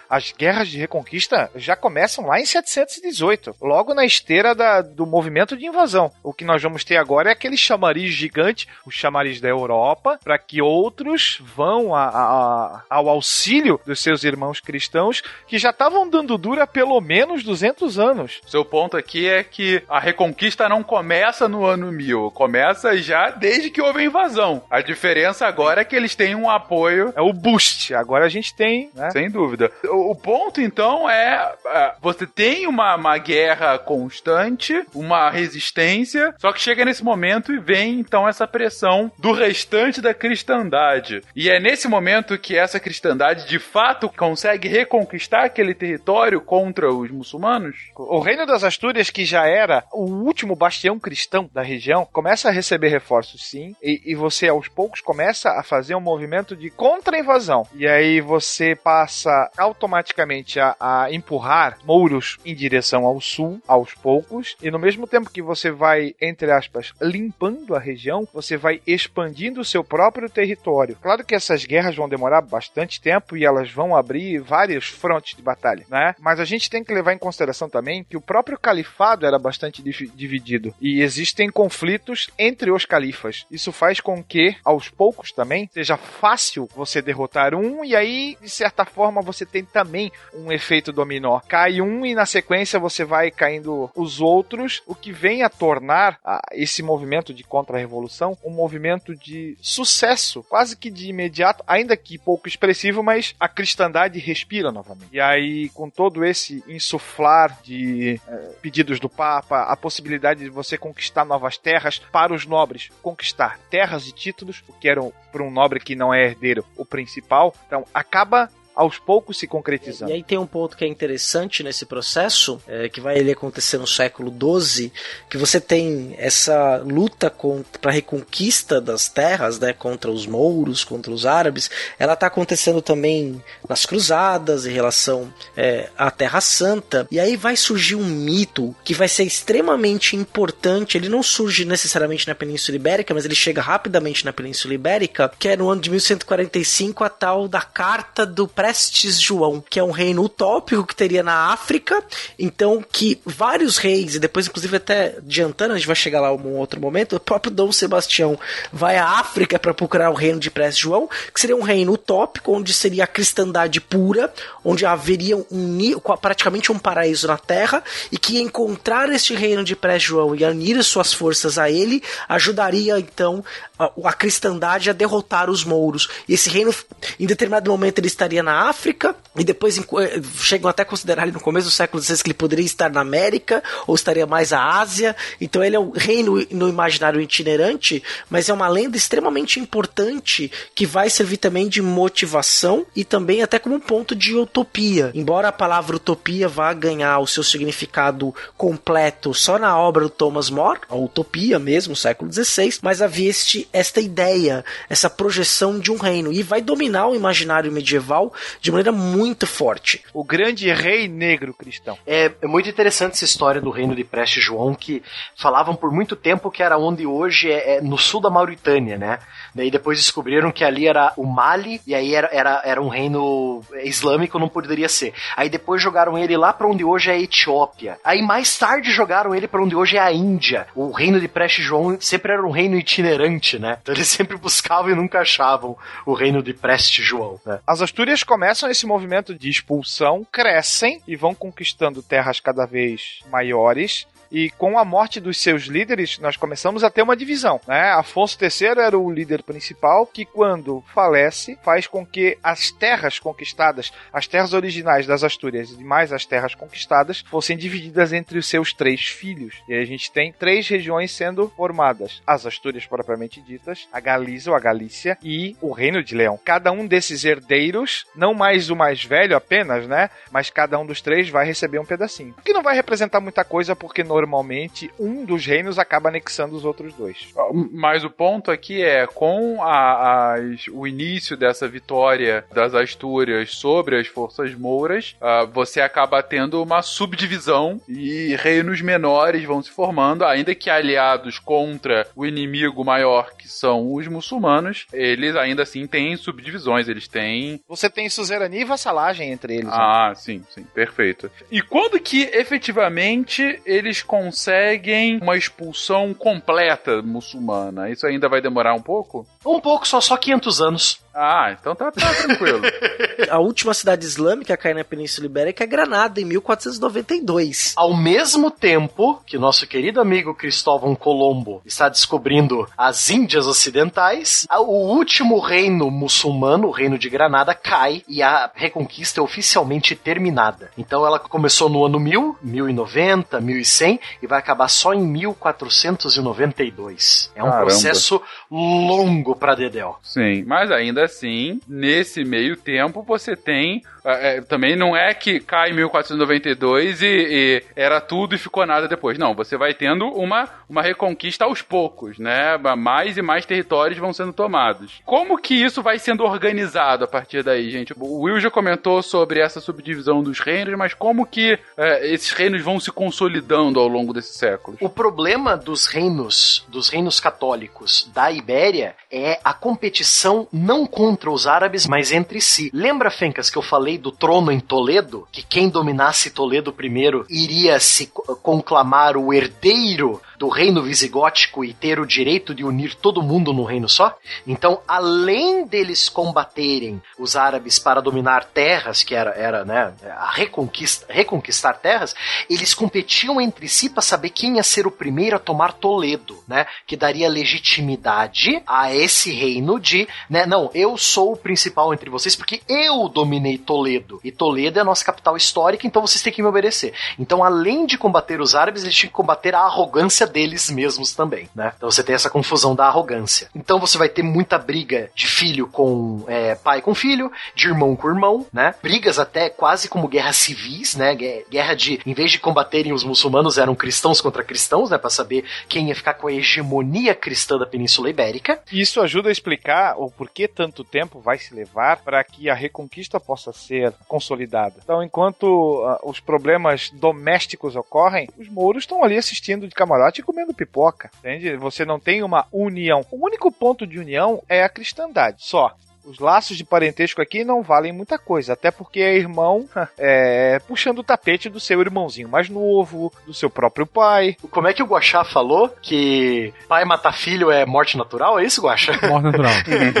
as 0.11 0.33
guerras 0.33 0.67
de 0.67 0.77
reconquista 0.77 1.49
já 1.55 1.73
começam 1.73 2.25
lá 2.25 2.37
em 2.37 2.45
718, 2.45 3.55
logo 3.61 3.93
na 3.93 4.03
esteira 4.03 4.53
da, 4.53 4.81
do 4.81 5.05
movimento 5.05 5.55
de 5.55 5.65
invasão. 5.65 6.11
O 6.21 6.33
que 6.33 6.43
nós 6.43 6.61
vamos 6.61 6.83
ter 6.83 6.97
agora 6.97 7.29
é 7.29 7.31
aquele 7.31 7.55
chamariz 7.55 8.11
gigante, 8.11 8.67
o 8.85 8.91
chamariz 8.91 9.39
da 9.39 9.47
Europa, 9.47 10.19
para 10.21 10.37
que 10.37 10.61
outros 10.61 11.41
vão 11.55 11.95
a, 11.95 12.09
a, 12.09 12.83
ao 12.89 13.07
auxílio 13.07 13.79
dos 13.85 14.01
seus 14.01 14.25
irmãos 14.25 14.59
cristãos 14.59 15.21
que 15.47 15.57
já 15.57 15.69
estavam 15.69 16.09
dando 16.09 16.37
dura 16.37 16.67
pelo 16.67 16.99
menos 16.99 17.41
200 17.41 17.97
anos. 17.97 18.41
Seu 18.45 18.65
ponto 18.65 18.97
aqui 18.97 19.29
é 19.29 19.43
que 19.45 19.81
a 19.87 19.99
reconquista 19.99 20.67
não 20.67 20.83
começa 20.83 21.47
no 21.47 21.65
ano 21.65 21.89
1000, 21.89 22.31
começa 22.31 22.97
já 22.97 23.29
desde 23.29 23.69
que 23.69 23.81
houve 23.81 24.01
a 24.01 24.05
invasão. 24.05 24.61
A 24.69 24.81
diferença 24.81 25.47
agora 25.47 25.81
é 25.81 25.85
que 25.85 25.95
eles 25.95 26.15
têm 26.15 26.35
um 26.35 26.49
apoio. 26.49 27.13
É 27.15 27.21
o 27.21 27.31
boost. 27.31 27.93
Agora 27.93 28.25
a 28.25 28.29
gente 28.29 28.53
tem, 28.53 28.89
né? 28.93 29.09
Sem 29.11 29.29
dúvida 29.29 29.71
o 29.83 30.00
ponto, 30.15 30.61
então, 30.61 31.09
é, 31.09 31.53
é 31.65 31.93
você 32.01 32.25
tem 32.25 32.67
uma, 32.67 32.95
uma 32.95 33.17
guerra 33.17 33.77
constante, 33.77 34.83
uma 34.93 35.29
resistência, 35.29 36.33
só 36.37 36.51
que 36.51 36.61
chega 36.61 36.85
nesse 36.85 37.03
momento 37.03 37.53
e 37.53 37.59
vem, 37.59 37.99
então, 37.99 38.27
essa 38.27 38.47
pressão 38.47 39.11
do 39.17 39.31
restante 39.31 40.01
da 40.01 40.13
cristandade. 40.13 41.21
E 41.35 41.49
é 41.49 41.59
nesse 41.59 41.87
momento 41.87 42.37
que 42.37 42.57
essa 42.57 42.79
cristandade, 42.79 43.47
de 43.47 43.59
fato, 43.59 44.09
consegue 44.09 44.67
reconquistar 44.67 45.45
aquele 45.45 45.73
território 45.73 46.41
contra 46.41 46.91
os 46.91 47.11
muçulmanos? 47.11 47.75
O 47.95 48.19
Reino 48.19 48.45
das 48.45 48.63
Astúrias, 48.63 49.09
que 49.09 49.25
já 49.25 49.45
era 49.45 49.83
o 49.91 50.05
último 50.05 50.55
bastião 50.55 50.99
cristão 50.99 51.49
da 51.53 51.61
região, 51.61 52.07
começa 52.11 52.49
a 52.49 52.51
receber 52.51 52.89
reforços, 52.89 53.49
sim, 53.49 53.75
e, 53.81 54.01
e 54.05 54.15
você, 54.15 54.47
aos 54.47 54.67
poucos, 54.67 55.01
começa 55.01 55.51
a 55.51 55.63
fazer 55.63 55.95
um 55.95 56.01
movimento 56.01 56.55
de 56.55 56.69
contra-invasão. 56.69 57.67
E 57.73 57.87
aí 57.87 58.21
você 58.21 58.75
passa 58.75 59.49
automaticamente 59.57 59.90
automaticamente 59.91 60.59
a, 60.59 60.75
a 60.79 61.11
empurrar 61.11 61.77
mouros 61.83 62.37
em 62.45 62.55
direção 62.55 63.05
ao 63.05 63.19
sul, 63.19 63.61
aos 63.67 63.93
poucos, 63.93 64.55
e 64.61 64.71
no 64.71 64.79
mesmo 64.79 65.05
tempo 65.05 65.29
que 65.29 65.41
você 65.41 65.69
vai, 65.69 66.15
entre 66.21 66.51
aspas, 66.51 66.93
limpando 67.01 67.75
a 67.75 67.79
região, 67.79 68.27
você 68.33 68.55
vai 68.55 68.81
expandindo 68.87 69.59
o 69.59 69.65
seu 69.65 69.83
próprio 69.83 70.29
território. 70.29 70.97
Claro 71.01 71.25
que 71.25 71.35
essas 71.35 71.65
guerras 71.65 71.95
vão 71.95 72.07
demorar 72.07 72.41
bastante 72.41 73.01
tempo 73.01 73.35
e 73.35 73.45
elas 73.45 73.69
vão 73.69 73.95
abrir 73.95 74.39
vários 74.39 74.87
frontes 74.87 75.35
de 75.35 75.41
batalha, 75.41 75.85
né? 75.89 76.15
Mas 76.19 76.39
a 76.39 76.45
gente 76.45 76.69
tem 76.69 76.83
que 76.83 76.93
levar 76.93 77.13
em 77.13 77.17
consideração 77.17 77.69
também 77.69 78.03
que 78.03 78.17
o 78.17 78.21
próprio 78.21 78.57
califado 78.57 79.25
era 79.25 79.37
bastante 79.37 79.81
dividido 79.83 80.73
e 80.79 81.01
existem 81.01 81.49
conflitos 81.49 82.29
entre 82.37 82.71
os 82.71 82.85
califas. 82.85 83.45
Isso 83.51 83.71
faz 83.71 83.99
com 83.99 84.23
que, 84.23 84.55
aos 84.63 84.89
poucos 84.89 85.31
também, 85.31 85.69
seja 85.73 85.97
fácil 85.97 86.69
você 86.75 87.01
derrotar 87.01 87.53
um 87.53 87.83
e 87.83 87.95
aí, 87.95 88.37
de 88.41 88.49
certa 88.49 88.85
forma, 88.85 89.21
você 89.21 89.45
tem 89.45 89.65
também 89.81 90.11
um 90.33 90.51
efeito 90.51 90.91
dominó. 90.91 91.39
Cai 91.47 91.81
um 91.81 92.05
e 92.05 92.13
na 92.13 92.25
sequência 92.25 92.79
você 92.79 93.03
vai 93.03 93.31
caindo 93.31 93.89
os 93.95 94.21
outros, 94.21 94.83
o 94.85 94.93
que 94.93 95.11
vem 95.11 95.41
a 95.41 95.49
tornar 95.49 96.19
esse 96.51 96.83
movimento 96.83 97.33
de 97.33 97.43
contra-revolução 97.43 98.37
um 98.43 98.51
movimento 98.51 99.15
de 99.15 99.57
sucesso, 99.61 100.43
quase 100.43 100.77
que 100.77 100.91
de 100.91 101.09
imediato, 101.09 101.63
ainda 101.65 101.97
que 101.97 102.17
pouco 102.17 102.47
expressivo, 102.47 103.01
mas 103.01 103.35
a 103.39 103.47
cristandade 103.47 104.19
respira 104.19 104.71
novamente. 104.71 105.09
E 105.11 105.19
aí, 105.19 105.69
com 105.69 105.89
todo 105.89 106.23
esse 106.23 106.63
insuflar 106.67 107.59
de 107.63 108.19
eh, 108.27 108.55
pedidos 108.61 108.99
do 108.99 109.09
Papa, 109.09 109.63
a 109.63 109.75
possibilidade 109.75 110.43
de 110.43 110.49
você 110.49 110.77
conquistar 110.77 111.25
novas 111.25 111.57
terras 111.57 111.99
para 112.11 112.33
os 112.33 112.45
nobres, 112.45 112.89
conquistar 113.01 113.59
terras 113.69 114.07
e 114.07 114.11
títulos, 114.11 114.63
o 114.67 114.73
que 114.73 114.87
era 114.87 115.01
para 115.31 115.43
um 115.43 115.51
nobre 115.51 115.79
que 115.79 115.95
não 115.95 116.13
é 116.13 116.23
herdeiro 116.23 116.63
o 116.77 116.85
principal, 116.85 117.53
então 117.65 117.85
acaba 117.93 118.49
aos 118.75 118.97
poucos 118.97 119.37
se 119.37 119.47
concretizando. 119.47 120.11
E 120.11 120.15
aí 120.15 120.23
tem 120.23 120.37
um 120.37 120.45
ponto 120.45 120.77
que 120.77 120.85
é 120.85 120.87
interessante 120.87 121.63
nesse 121.63 121.85
processo, 121.85 122.61
é, 122.67 122.89
que 122.89 123.01
vai 123.01 123.17
ele 123.17 123.31
acontecer 123.31 123.77
no 123.77 123.87
século 123.87 124.31
XII, 124.31 124.91
que 125.29 125.37
você 125.37 125.59
tem 125.59 126.15
essa 126.17 126.77
luta 126.77 127.33
para 127.81 127.91
a 127.91 127.93
reconquista 127.93 128.79
das 128.79 129.09
terras, 129.09 129.59
né, 129.59 129.73
contra 129.73 130.09
os 130.09 130.25
mouros, 130.25 130.83
contra 130.83 131.11
os 131.11 131.25
árabes, 131.25 131.69
ela 131.99 132.13
está 132.13 132.27
acontecendo 132.27 132.81
também 132.81 133.43
nas 133.67 133.85
cruzadas 133.85 134.65
em 134.65 134.71
relação 134.71 135.33
é, 135.55 135.89
à 135.97 136.09
Terra 136.09 136.41
Santa, 136.41 137.07
e 137.11 137.19
aí 137.19 137.35
vai 137.35 137.55
surgir 137.55 137.95
um 137.95 138.05
mito 138.05 138.75
que 138.83 138.93
vai 138.93 139.07
ser 139.07 139.23
extremamente 139.23 140.15
importante, 140.15 140.97
ele 140.97 141.09
não 141.09 141.21
surge 141.21 141.65
necessariamente 141.65 142.27
na 142.27 142.35
Península 142.35 142.75
Ibérica, 142.75 143.13
mas 143.13 143.25
ele 143.25 143.35
chega 143.35 143.61
rapidamente 143.61 144.25
na 144.25 144.33
Península 144.33 144.73
Ibérica, 144.73 145.31
que 145.37 145.49
é 145.49 145.57
no 145.57 145.69
ano 145.69 145.81
de 145.81 145.89
1145 145.89 147.03
a 147.03 147.09
tal 147.09 147.47
da 147.47 147.61
Carta 147.61 148.25
do 148.25 148.47
Prestes 148.61 149.19
João, 149.19 149.63
que 149.67 149.79
é 149.79 149.83
um 149.83 149.89
reino 149.89 150.23
utópico 150.23 150.85
que 150.85 150.95
teria 150.95 151.23
na 151.23 151.51
África, 151.51 152.03
então 152.37 152.85
que 152.91 153.19
vários 153.25 153.79
reis, 153.79 154.13
e 154.13 154.19
depois 154.19 154.45
inclusive 154.45 154.77
até 154.77 155.15
adiantando, 155.17 155.73
a 155.73 155.77
gente 155.77 155.87
vai 155.87 155.95
chegar 155.95 156.21
lá 156.21 156.31
em 156.31 156.37
um 156.37 156.57
outro 156.57 156.79
momento, 156.79 157.15
o 157.15 157.19
próprio 157.19 157.51
Dom 157.51 157.71
Sebastião 157.71 158.37
vai 158.71 158.97
à 158.97 159.19
África 159.19 159.57
para 159.57 159.73
procurar 159.73 160.11
o 160.11 160.13
reino 160.13 160.39
de 160.39 160.51
Prestes 160.51 160.77
João, 160.77 161.09
que 161.33 161.41
seria 161.41 161.55
um 161.55 161.63
reino 161.63 161.93
utópico, 161.93 162.53
onde 162.55 162.71
seria 162.71 163.05
a 163.05 163.07
cristandade 163.07 163.81
pura, 163.81 164.31
onde 164.63 164.85
haveria 164.85 165.37
um, 165.37 165.79
praticamente 166.21 166.71
um 166.71 166.77
paraíso 166.77 167.25
na 167.25 167.39
Terra, 167.39 167.83
e 168.11 168.17
que 168.19 168.39
encontrar 168.39 169.09
este 169.09 169.33
reino 169.33 169.63
de 169.63 169.75
Prestes 169.75 170.03
João 170.03 170.35
e 170.35 170.43
unir 170.43 170.83
suas 170.83 171.11
forças 171.11 171.57
a 171.57 171.67
ele, 171.67 172.03
ajudaria 172.29 172.99
então 172.99 173.43
a, 173.79 173.91
a 174.03 174.13
cristandade 174.13 174.87
a 174.87 174.93
derrotar 174.93 175.49
os 175.49 175.63
mouros. 175.63 176.07
E 176.29 176.35
esse 176.35 176.47
reino, 176.47 176.71
em 177.19 177.25
determinado 177.25 177.71
momento, 177.71 177.97
ele 177.97 178.05
estaria 178.05 178.43
na 178.43 178.50
África, 178.53 179.15
e 179.37 179.43
depois 179.43 179.77
eh, 179.77 180.21
chegam 180.39 180.69
até 180.69 180.83
a 180.83 180.85
considerar 180.85 181.23
ele 181.23 181.31
no 181.31 181.39
começo 181.39 181.67
do 181.67 181.71
século 181.71 182.01
XVI 182.03 182.21
que 182.21 182.27
ele 182.27 182.33
poderia 182.33 182.65
estar 182.65 182.89
na 182.91 183.01
América, 183.01 183.63
ou 183.87 183.95
estaria 183.95 184.25
mais 184.25 184.51
à 184.51 184.79
Ásia. 184.79 185.15
Então 185.39 185.63
ele 185.63 185.75
é 185.75 185.79
um 185.79 185.91
reino 185.91 186.45
no 186.51 186.67
imaginário 186.67 187.21
itinerante, 187.21 188.03
mas 188.29 188.49
é 188.49 188.53
uma 188.53 188.67
lenda 188.67 188.97
extremamente 188.97 189.59
importante 189.59 190.51
que 190.75 190.85
vai 190.85 191.09
servir 191.09 191.37
também 191.37 191.67
de 191.69 191.81
motivação 191.81 192.85
e 192.95 193.05
também 193.05 193.41
até 193.41 193.57
como 193.57 193.75
um 193.75 193.79
ponto 193.79 194.15
de 194.15 194.35
utopia. 194.35 195.11
Embora 195.13 195.47
a 195.47 195.53
palavra 195.53 195.95
utopia 195.95 196.47
vá 196.47 196.73
ganhar 196.73 197.19
o 197.19 197.27
seu 197.27 197.43
significado 197.43 198.35
completo 198.57 199.33
só 199.33 199.57
na 199.57 199.77
obra 199.77 200.03
do 200.03 200.09
Thomas 200.09 200.49
More, 200.49 200.79
a 200.89 200.95
utopia 200.95 201.57
mesmo, 201.57 201.95
século 201.95 202.31
XVI, 202.31 202.79
mas 202.81 203.01
havia 203.01 203.29
este 203.29 203.67
esta 203.71 204.01
ideia, 204.01 204.65
essa 204.89 205.09
projeção 205.09 205.79
de 205.79 205.91
um 205.91 205.97
reino 205.97 206.31
e 206.31 206.43
vai 206.43 206.61
dominar 206.61 207.07
o 207.07 207.15
imaginário 207.15 207.71
medieval 207.71 208.33
de 208.59 208.71
maneira 208.71 208.91
muito 208.91 209.45
forte. 209.45 210.03
O 210.13 210.23
grande 210.23 210.71
rei 210.71 211.07
negro 211.07 211.53
cristão. 211.53 211.97
É, 212.05 212.31
é 212.41 212.47
muito 212.47 212.69
interessante 212.69 213.13
essa 213.13 213.25
história 213.25 213.61
do 213.61 213.69
reino 213.69 213.95
de 213.95 214.03
Preste 214.03 214.39
João 214.39 214.73
que 214.73 215.03
falavam 215.35 215.75
por 215.75 215.91
muito 215.91 216.15
tempo 216.15 216.51
que 216.51 216.63
era 216.63 216.77
onde 216.77 217.05
hoje 217.05 217.51
é, 217.51 217.77
é 217.77 217.81
no 217.81 217.97
sul 217.97 218.21
da 218.21 218.29
Mauritânia, 218.29 218.97
né? 218.97 219.19
Daí 219.53 219.69
depois 219.69 219.99
descobriram 219.99 220.51
que 220.51 220.63
ali 220.63 220.87
era 220.87 221.13
o 221.17 221.25
Mali 221.25 221.81
e 221.85 221.93
aí 221.93 222.15
era, 222.15 222.29
era, 222.31 222.61
era 222.63 222.81
um 222.81 222.87
reino 222.87 223.61
islâmico, 223.83 224.39
não 224.39 224.47
poderia 224.47 224.87
ser. 224.87 225.13
Aí 225.35 225.49
depois 225.49 225.81
jogaram 225.81 226.17
ele 226.17 226.37
lá 226.37 226.53
para 226.53 226.67
onde 226.67 226.83
hoje 226.83 227.09
é 227.09 227.13
a 227.13 227.19
Etiópia. 227.19 227.97
Aí 228.03 228.21
mais 228.21 228.57
tarde 228.57 228.91
jogaram 228.91 229.35
ele 229.35 229.47
para 229.47 229.61
onde 229.61 229.75
hoje 229.75 229.97
é 229.97 229.99
a 229.99 230.11
Índia. 230.11 230.67
O 230.75 230.91
reino 230.91 231.19
de 231.19 231.27
Preste 231.27 231.61
João 231.61 231.99
sempre 231.99 232.33
era 232.33 232.45
um 232.45 232.51
reino 232.51 232.77
itinerante, 232.77 233.59
né? 233.59 233.77
Então 233.81 233.93
eles 233.93 234.07
sempre 234.09 234.37
buscavam 234.37 234.91
e 234.91 234.95
nunca 234.95 235.19
achavam 235.19 235.77
o 236.05 236.13
reino 236.13 236.41
de 236.41 236.53
Preste 236.53 237.01
João. 237.01 237.39
Né? 237.45 237.59
As 237.65 237.81
Astúrias 237.81 238.23
começam 238.31 238.71
esse 238.71 238.85
movimento 238.85 239.35
de 239.35 239.49
expulsão, 239.49 240.25
crescem 240.31 241.01
e 241.05 241.17
vão 241.17 241.35
conquistando 241.35 242.01
terras 242.01 242.39
cada 242.39 242.65
vez 242.65 243.19
maiores 243.29 244.07
e 244.31 244.49
com 244.51 244.79
a 244.79 244.85
morte 244.85 245.19
dos 245.19 245.37
seus 245.37 245.63
líderes, 245.63 246.17
nós 246.19 246.37
começamos 246.37 246.83
a 246.83 246.89
ter 246.89 247.01
uma 247.01 247.17
divisão. 247.17 247.59
Né? 247.67 247.91
Afonso 247.91 248.37
III 248.41 248.67
era 248.79 248.97
o 248.97 249.11
líder 249.11 249.43
principal, 249.43 250.07
que 250.07 250.25
quando 250.25 250.83
falece, 250.93 251.57
faz 251.63 251.85
com 251.85 252.05
que 252.05 252.37
as 252.41 252.71
terras 252.71 253.19
conquistadas, 253.19 253.91
as 254.13 254.27
terras 254.27 254.53
originais 254.53 255.05
das 255.05 255.23
Astúrias 255.23 255.71
e 255.71 255.83
mais 255.83 256.13
as 256.13 256.25
terras 256.25 256.55
conquistadas, 256.55 257.23
fossem 257.29 257.57
divididas 257.57 258.13
entre 258.13 258.37
os 258.37 258.47
seus 258.47 258.73
três 258.73 259.01
filhos. 259.01 259.61
E 259.67 259.73
a 259.73 259.83
gente 259.83 260.11
tem 260.11 260.31
três 260.31 260.67
regiões 260.67 261.11
sendo 261.11 261.49
formadas: 261.49 262.21
as 262.25 262.45
Astúrias 262.45 262.85
propriamente 262.85 263.41
ditas, 263.41 263.87
a 263.91 263.99
Galícia 263.99 264.51
ou 264.51 264.55
a 264.55 264.59
Galícia 264.59 265.17
e 265.21 265.55
o 265.61 265.71
Reino 265.71 266.03
de 266.03 266.15
Leão. 266.15 266.39
Cada 266.43 266.71
um 266.71 266.87
desses 266.87 267.25
herdeiros, 267.25 268.05
não 268.15 268.33
mais 268.33 268.69
o 268.69 268.75
mais 268.75 269.03
velho 269.03 269.35
apenas, 269.35 269.87
né? 269.87 270.09
Mas 270.31 270.49
cada 270.49 270.79
um 270.79 270.85
dos 270.85 271.01
três 271.01 271.29
vai 271.29 271.45
receber 271.45 271.79
um 271.79 271.85
pedacinho. 271.85 272.33
O 272.37 272.41
que 272.41 272.53
não 272.53 272.63
vai 272.63 272.75
representar 272.75 273.19
muita 273.19 273.43
coisa, 273.43 273.75
porque 273.75 274.03
no 274.03 274.20
normalmente 274.21 274.91
um 274.99 275.25
dos 275.25 275.45
reinos 275.45 275.79
acaba 275.79 276.09
anexando 276.09 276.55
os 276.55 276.63
outros 276.63 276.93
dois. 276.93 277.27
Mas 277.71 278.03
o 278.03 278.09
ponto 278.09 278.51
aqui 278.51 278.81
é, 278.83 279.07
com 279.07 279.61
a, 279.61 280.33
as, 280.35 280.67
o 280.71 280.87
início 280.87 281.35
dessa 281.35 281.67
vitória 281.67 282.45
das 282.53 282.73
Astúrias 282.73 283.55
sobre 283.55 283.99
as 283.99 284.07
forças 284.07 284.53
mouras, 284.53 285.15
uh, 285.21 285.47
você 285.51 285.81
acaba 285.81 286.21
tendo 286.21 286.61
uma 286.61 286.81
subdivisão 286.81 287.81
e 287.87 288.35
reinos 288.35 288.81
menores 288.81 289.43
vão 289.43 289.61
se 289.61 289.71
formando, 289.71 290.23
ainda 290.23 290.53
que 290.53 290.69
aliados 290.69 291.39
contra 291.39 292.07
o 292.15 292.25
inimigo 292.25 292.83
maior, 292.85 293.31
que 293.35 293.47
são 293.47 293.93
os 293.93 294.07
muçulmanos, 294.07 294.85
eles 294.93 295.35
ainda 295.35 295.63
assim 295.63 295.87
têm 295.87 296.15
subdivisões, 296.15 296.87
eles 296.87 297.07
têm... 297.07 297.61
Você 297.67 297.89
tem 297.89 298.09
suzerania 298.09 298.61
e 298.61 298.65
vassalagem 298.65 299.31
entre 299.31 299.55
eles. 299.55 299.65
Né? 299.65 299.73
Ah, 299.73 300.09
né? 300.09 300.15
sim, 300.15 300.43
sim, 300.49 300.63
perfeito. 300.63 301.31
E 301.51 301.61
quando 301.61 301.99
que 301.99 302.23
efetivamente 302.33 303.59
eles 303.65 304.03
conseguem 304.11 305.19
uma 305.21 305.37
expulsão 305.37 306.13
completa 306.13 307.01
muçulmana. 307.01 307.89
Isso 307.89 308.05
ainda 308.05 308.27
vai 308.27 308.41
demorar 308.41 308.73
um 308.73 308.81
pouco? 308.81 309.25
Um 309.45 309.57
pouco, 309.57 309.87
só 309.87 310.01
só 310.01 310.17
500 310.17 310.61
anos. 310.61 310.99
Ah, 311.13 311.55
então 311.59 311.75
tá, 311.75 311.91
tá 311.91 312.13
tranquilo. 312.13 312.61
a 313.29 313.37
última 313.39 313.73
cidade 313.73 314.05
islâmica 314.05 314.53
a 314.53 314.57
cair 314.57 314.75
na 314.75 314.83
Península 314.83 315.25
Ibérica 315.25 315.63
é 315.63 315.67
Granada, 315.67 316.21
em 316.21 316.25
1492. 316.25 317.73
Ao 317.75 317.95
mesmo 317.95 318.49
tempo 318.49 319.21
que 319.25 319.37
nosso 319.37 319.67
querido 319.67 319.99
amigo 319.99 320.33
Cristóvão 320.33 320.95
Colombo 320.95 321.61
está 321.65 321.89
descobrindo 321.89 322.65
as 322.77 323.09
Índias 323.09 323.45
Ocidentais, 323.47 324.47
o 324.51 324.95
último 324.95 325.39
reino 325.39 325.91
muçulmano, 325.91 326.67
o 326.67 326.71
reino 326.71 326.97
de 326.97 327.09
Granada, 327.09 327.53
cai 327.53 328.03
e 328.07 328.23
a 328.23 328.49
reconquista 328.53 329.19
é 329.19 329.23
oficialmente 329.23 329.95
terminada. 329.95 330.71
Então 330.77 331.05
ela 331.05 331.19
começou 331.19 331.67
no 331.69 331.85
ano 331.85 331.99
1000, 331.99 332.37
1090, 332.41 333.41
1100 333.41 333.99
e 334.21 334.27
vai 334.27 334.37
acabar 334.39 334.67
só 334.67 334.93
em 334.93 335.01
1492. 335.01 337.31
É 337.35 337.43
um 337.43 337.47
Caramba. 337.47 337.65
processo 337.65 338.21
longo 338.49 339.35
para 339.35 339.55
Dedéu. 339.55 339.97
Sim, 340.01 340.43
mas 340.45 340.71
ainda 340.71 341.00
assim, 341.01 341.59
nesse 341.67 342.23
meio 342.23 342.55
tempo, 342.55 343.03
você 343.03 343.35
tem 343.35 343.83
é, 344.03 344.37
é, 344.37 344.41
também 344.41 344.75
não 344.75 344.95
é 344.95 345.13
que 345.13 345.39
cai 345.39 345.69
em 345.69 345.75
1492 345.75 347.01
e, 347.01 347.05
e, 347.05 347.63
era 347.75 348.01
tudo 348.01 348.35
e 348.35 348.37
ficou 348.37 348.65
nada 348.65 348.87
depois. 348.87 349.17
Não, 349.17 349.33
você 349.33 349.57
vai 349.57 349.73
tendo 349.73 350.07
uma, 350.07 350.49
uma 350.67 350.81
reconquista 350.81 351.45
aos 351.45 351.61
poucos, 351.61 352.17
né? 352.17 352.57
Mais 352.77 353.17
e 353.17 353.21
mais 353.21 353.45
territórios 353.45 353.99
vão 353.99 354.13
sendo 354.13 354.33
tomados. 354.33 355.01
Como 355.05 355.37
que 355.37 355.53
isso 355.53 355.81
vai 355.81 355.99
sendo 355.99 356.23
organizado 356.23 357.03
a 357.03 357.07
partir 357.07 357.43
daí, 357.43 357.69
gente? 357.69 357.93
O 357.97 358.21
Will 358.21 358.39
já 358.39 358.49
comentou 358.49 359.01
sobre 359.03 359.39
essa 359.39 359.59
subdivisão 359.59 360.23
dos 360.23 360.39
reinos, 360.39 360.77
mas 360.77 360.93
como 360.93 361.25
que 361.25 361.59
é, 361.77 362.13
esses 362.13 362.31
reinos 362.31 362.61
vão 362.61 362.79
se 362.79 362.91
consolidando 362.91 363.79
ao 363.79 363.87
longo 363.87 364.13
desses 364.13 364.35
séculos? 364.35 364.79
O 364.81 364.89
problema 364.89 365.55
dos 365.55 365.85
reinos, 365.85 366.65
dos 366.69 366.89
reinos 366.89 367.19
católicos 367.19 368.09
da 368.13 368.31
Ibéria 368.31 368.95
é 369.11 369.39
a 369.43 369.53
competição 369.53 370.47
não 370.51 370.85
contra 370.85 371.29
os 371.29 371.45
árabes, 371.45 371.85
mas 371.85 372.11
entre 372.11 372.41
si. 372.41 372.71
Lembra, 372.73 373.11
Fencas, 373.11 373.49
que 373.49 373.57
eu 373.57 373.61
falei 373.61 373.90
do 373.97 374.11
trono 374.11 374.51
em 374.51 374.59
Toledo? 374.59 375.27
Que 375.31 375.41
quem 375.41 375.69
dominasse 375.69 376.31
Toledo 376.31 376.71
primeiro 376.71 377.25
iria 377.29 377.79
se 377.79 378.07
conclamar 378.41 379.17
o 379.17 379.33
herdeiro 379.33 380.21
do 380.41 380.49
reino 380.49 380.81
visigótico 380.81 381.63
e 381.63 381.71
ter 381.71 381.99
o 381.99 382.05
direito 382.05 382.55
de 382.55 382.65
unir 382.65 382.95
todo 382.95 383.21
mundo 383.21 383.53
no 383.53 383.63
reino 383.63 383.87
só? 383.87 384.17
Então, 384.47 384.81
além 384.87 385.67
deles 385.67 386.09
combaterem 386.09 386.99
os 387.19 387.35
árabes 387.35 387.77
para 387.77 388.01
dominar 388.01 388.45
terras, 388.45 389.03
que 389.03 389.13
era, 389.13 389.29
era 389.35 389.63
né, 389.63 389.93
a 390.17 390.31
reconquista, 390.31 391.05
reconquistar 391.07 391.77
terras, 391.77 392.15
eles 392.49 392.73
competiam 392.73 393.39
entre 393.39 393.67
si 393.67 393.87
para 393.87 394.01
saber 394.01 394.31
quem 394.31 394.55
ia 394.55 394.63
ser 394.63 394.87
o 394.87 394.91
primeiro 394.91 395.35
a 395.35 395.39
tomar 395.39 395.73
Toledo, 395.73 396.43
né? 396.47 396.65
Que 396.87 396.97
daria 396.97 397.29
legitimidade 397.29 398.63
a 398.65 398.91
esse 398.91 399.31
reino 399.31 399.79
de, 399.79 400.07
né, 400.27 400.47
não, 400.47 400.71
eu 400.73 400.97
sou 400.97 401.33
o 401.33 401.37
principal 401.37 401.93
entre 401.93 402.09
vocês 402.09 402.35
porque 402.35 402.63
eu 402.67 403.07
dominei 403.07 403.59
Toledo. 403.59 404.19
E 404.23 404.31
Toledo 404.31 404.79
é 404.79 404.81
a 404.81 404.85
nossa 404.85 405.05
capital 405.05 405.37
histórica, 405.37 405.85
então 405.85 406.01
vocês 406.01 406.23
têm 406.23 406.33
que 406.33 406.41
me 406.41 406.47
obedecer. 406.47 406.95
Então, 407.19 407.43
além 407.43 407.85
de 407.85 407.95
combater 407.95 408.41
os 408.41 408.55
árabes, 408.55 408.81
eles 408.81 408.95
tinham 408.95 409.11
que 409.11 409.15
combater 409.15 409.53
a 409.53 409.59
arrogância 409.59 410.30
deles 410.31 410.69
mesmos 410.69 411.13
também, 411.13 411.49
né? 411.53 411.73
Então 411.75 411.91
você 411.91 412.03
tem 412.03 412.15
essa 412.15 412.29
confusão 412.29 412.75
da 412.75 412.85
arrogância. 412.85 413.49
Então 413.55 413.79
você 413.79 413.97
vai 413.97 414.09
ter 414.09 414.23
muita 414.23 414.57
briga 414.57 415.09
de 415.13 415.27
filho 415.27 415.67
com 415.67 416.23
é, 416.27 416.55
pai 416.55 416.81
com 416.81 416.95
filho, 416.95 417.31
de 417.55 417.67
irmão 417.67 417.95
com 417.95 418.07
irmão, 418.07 418.45
né? 418.51 418.73
Brigas 418.81 419.19
até 419.19 419.49
quase 419.49 419.89
como 419.89 420.07
guerras 420.07 420.37
civis, 420.37 420.95
né? 420.95 421.15
Guerra 421.15 421.75
de, 421.75 421.99
em 422.05 422.13
vez 422.13 422.31
de 422.31 422.39
combaterem 422.39 422.93
os 422.93 423.03
muçulmanos, 423.03 423.57
eram 423.57 423.75
cristãos 423.75 424.21
contra 424.21 424.43
cristãos, 424.43 424.89
né? 424.89 424.97
Para 424.97 425.09
saber 425.09 425.45
quem 425.67 425.89
ia 425.89 425.95
ficar 425.95 426.13
com 426.13 426.27
a 426.27 426.33
hegemonia 426.33 427.13
cristã 427.13 427.57
da 427.57 427.65
Península 427.65 428.09
Ibérica. 428.09 428.61
Isso 428.71 429.01
ajuda 429.01 429.29
a 429.29 429.31
explicar 429.31 429.95
o 429.97 430.09
porquê 430.09 430.47
tanto 430.47 430.83
tempo 430.83 431.19
vai 431.19 431.37
se 431.37 431.53
levar 431.53 431.97
para 431.97 432.23
que 432.23 432.49
a 432.49 432.53
reconquista 432.53 433.19
possa 433.19 433.51
ser 433.51 433.93
consolidada. 434.07 434.75
Então, 434.83 435.03
enquanto 435.03 435.43
uh, 435.43 436.09
os 436.09 436.19
problemas 436.19 436.89
domésticos 436.93 437.75
ocorrem, 437.75 438.29
os 438.37 438.47
mouros 438.47 438.83
estão 438.83 439.03
ali 439.03 439.17
assistindo 439.17 439.67
de 439.67 439.75
camarote 439.75 440.20
comendo 440.21 440.53
pipoca, 440.53 441.09
entende? 441.19 441.55
Você 441.57 441.85
não 441.85 441.99
tem 441.99 442.23
uma 442.23 442.47
união. 442.51 443.05
O 443.11 443.25
único 443.25 443.51
ponto 443.51 443.85
de 443.85 443.99
união 443.99 444.43
é 444.47 444.63
a 444.63 444.69
cristandade, 444.69 445.37
só 445.45 445.75
os 446.05 446.19
laços 446.19 446.57
de 446.57 446.63
parentesco 446.63 447.21
aqui 447.21 447.43
não 447.43 447.61
valem 447.61 447.91
muita 447.91 448.17
coisa, 448.17 448.53
até 448.53 448.71
porque 448.71 448.99
é 449.01 449.15
irmão 449.15 449.67
é, 449.97 450.59
puxando 450.67 450.99
o 450.99 451.03
tapete 451.03 451.49
do 451.49 451.59
seu 451.59 451.81
irmãozinho 451.81 452.29
mais 452.29 452.49
novo, 452.49 453.11
do 453.25 453.33
seu 453.33 453.49
próprio 453.49 453.85
pai. 453.85 454.35
Como 454.49 454.67
é 454.67 454.73
que 454.73 454.83
o 454.83 454.85
Guaxá 454.85 455.23
falou 455.23 455.69
que 455.81 456.53
pai 456.67 456.85
matar 456.85 457.13
filho 457.13 457.51
é 457.51 457.65
morte 457.65 457.97
natural? 457.97 458.39
É 458.39 458.45
isso, 458.45 458.61
Guaxá? 458.61 458.93
Morte 459.07 459.25
natural. 459.25 459.51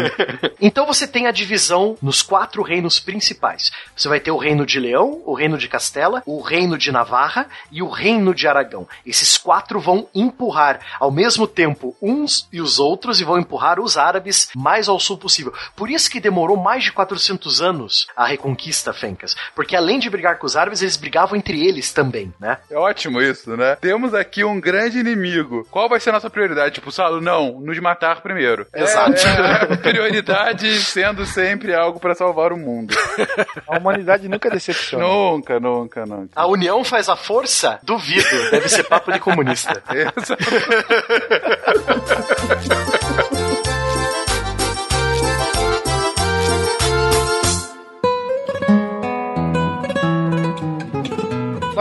então 0.61 0.85
você 0.85 1.07
tem 1.07 1.27
a 1.27 1.31
divisão 1.31 1.97
nos 2.01 2.21
quatro 2.21 2.61
reinos 2.61 2.99
principais. 2.99 3.71
Você 3.95 4.07
vai 4.07 4.19
ter 4.19 4.31
o 4.31 4.37
reino 4.37 4.65
de 4.65 4.79
Leão, 4.79 5.21
o 5.25 5.33
reino 5.33 5.57
de 5.57 5.67
Castela, 5.67 6.23
o 6.25 6.41
reino 6.41 6.77
de 6.77 6.91
Navarra 6.91 7.47
e 7.71 7.81
o 7.81 7.89
reino 7.89 8.33
de 8.33 8.47
Aragão. 8.47 8.87
Esses 9.05 9.37
quatro 9.37 9.79
vão 9.79 10.07
empurrar 10.13 10.79
ao 10.99 11.11
mesmo 11.11 11.47
tempo 11.47 11.95
uns 12.01 12.47
e 12.51 12.61
os 12.61 12.79
outros 12.79 13.19
e 13.19 13.23
vão 13.23 13.37
empurrar 13.37 13.79
os 13.79 13.97
árabes 13.97 14.49
mais 14.55 14.87
ao 14.87 14.99
sul 14.99 15.17
possível. 15.17 15.53
Por 15.75 15.89
isso 15.93 16.09
que 16.09 16.19
demorou 16.19 16.57
mais 16.57 16.83
de 16.83 16.91
400 16.91 17.61
anos 17.61 18.07
a 18.15 18.25
reconquista, 18.25 18.93
Fencas. 18.93 19.35
Porque 19.55 19.75
além 19.75 19.99
de 19.99 20.09
brigar 20.09 20.37
com 20.37 20.45
os 20.45 20.55
árabes, 20.55 20.81
eles 20.81 20.97
brigavam 20.97 21.37
entre 21.37 21.65
eles 21.65 21.91
também, 21.91 22.33
né? 22.39 22.57
É 22.69 22.77
ótimo 22.77 23.21
isso, 23.21 23.55
né? 23.55 23.75
Temos 23.75 24.13
aqui 24.13 24.43
um 24.43 24.59
grande 24.59 24.99
inimigo. 24.99 25.65
Qual 25.69 25.89
vai 25.89 25.99
ser 25.99 26.09
a 26.09 26.13
nossa 26.13 26.29
prioridade? 26.29 26.75
Tipo, 26.75 26.91
Salo, 26.91 27.21
não, 27.21 27.59
nos 27.59 27.77
matar 27.79 28.21
primeiro. 28.21 28.67
Exato. 28.73 29.27
É, 29.27 29.73
é, 29.73 29.77
prioridade 29.77 30.81
sendo 30.81 31.25
sempre 31.25 31.73
algo 31.73 31.99
para 31.99 32.15
salvar 32.15 32.51
o 32.53 32.57
mundo. 32.57 32.95
A 33.67 33.77
humanidade 33.77 34.27
nunca 34.27 34.49
decepciona. 34.49 35.05
Nunca, 35.05 35.59
nunca, 35.59 36.05
nunca. 36.05 36.29
A 36.35 36.45
união 36.47 36.83
faz 36.83 37.09
a 37.09 37.15
força? 37.15 37.79
Duvido. 37.83 38.51
Deve 38.51 38.67
ser 38.69 38.83
papo 38.83 39.11
de 39.11 39.19
comunista. 39.19 39.81
Exato. 39.91 40.41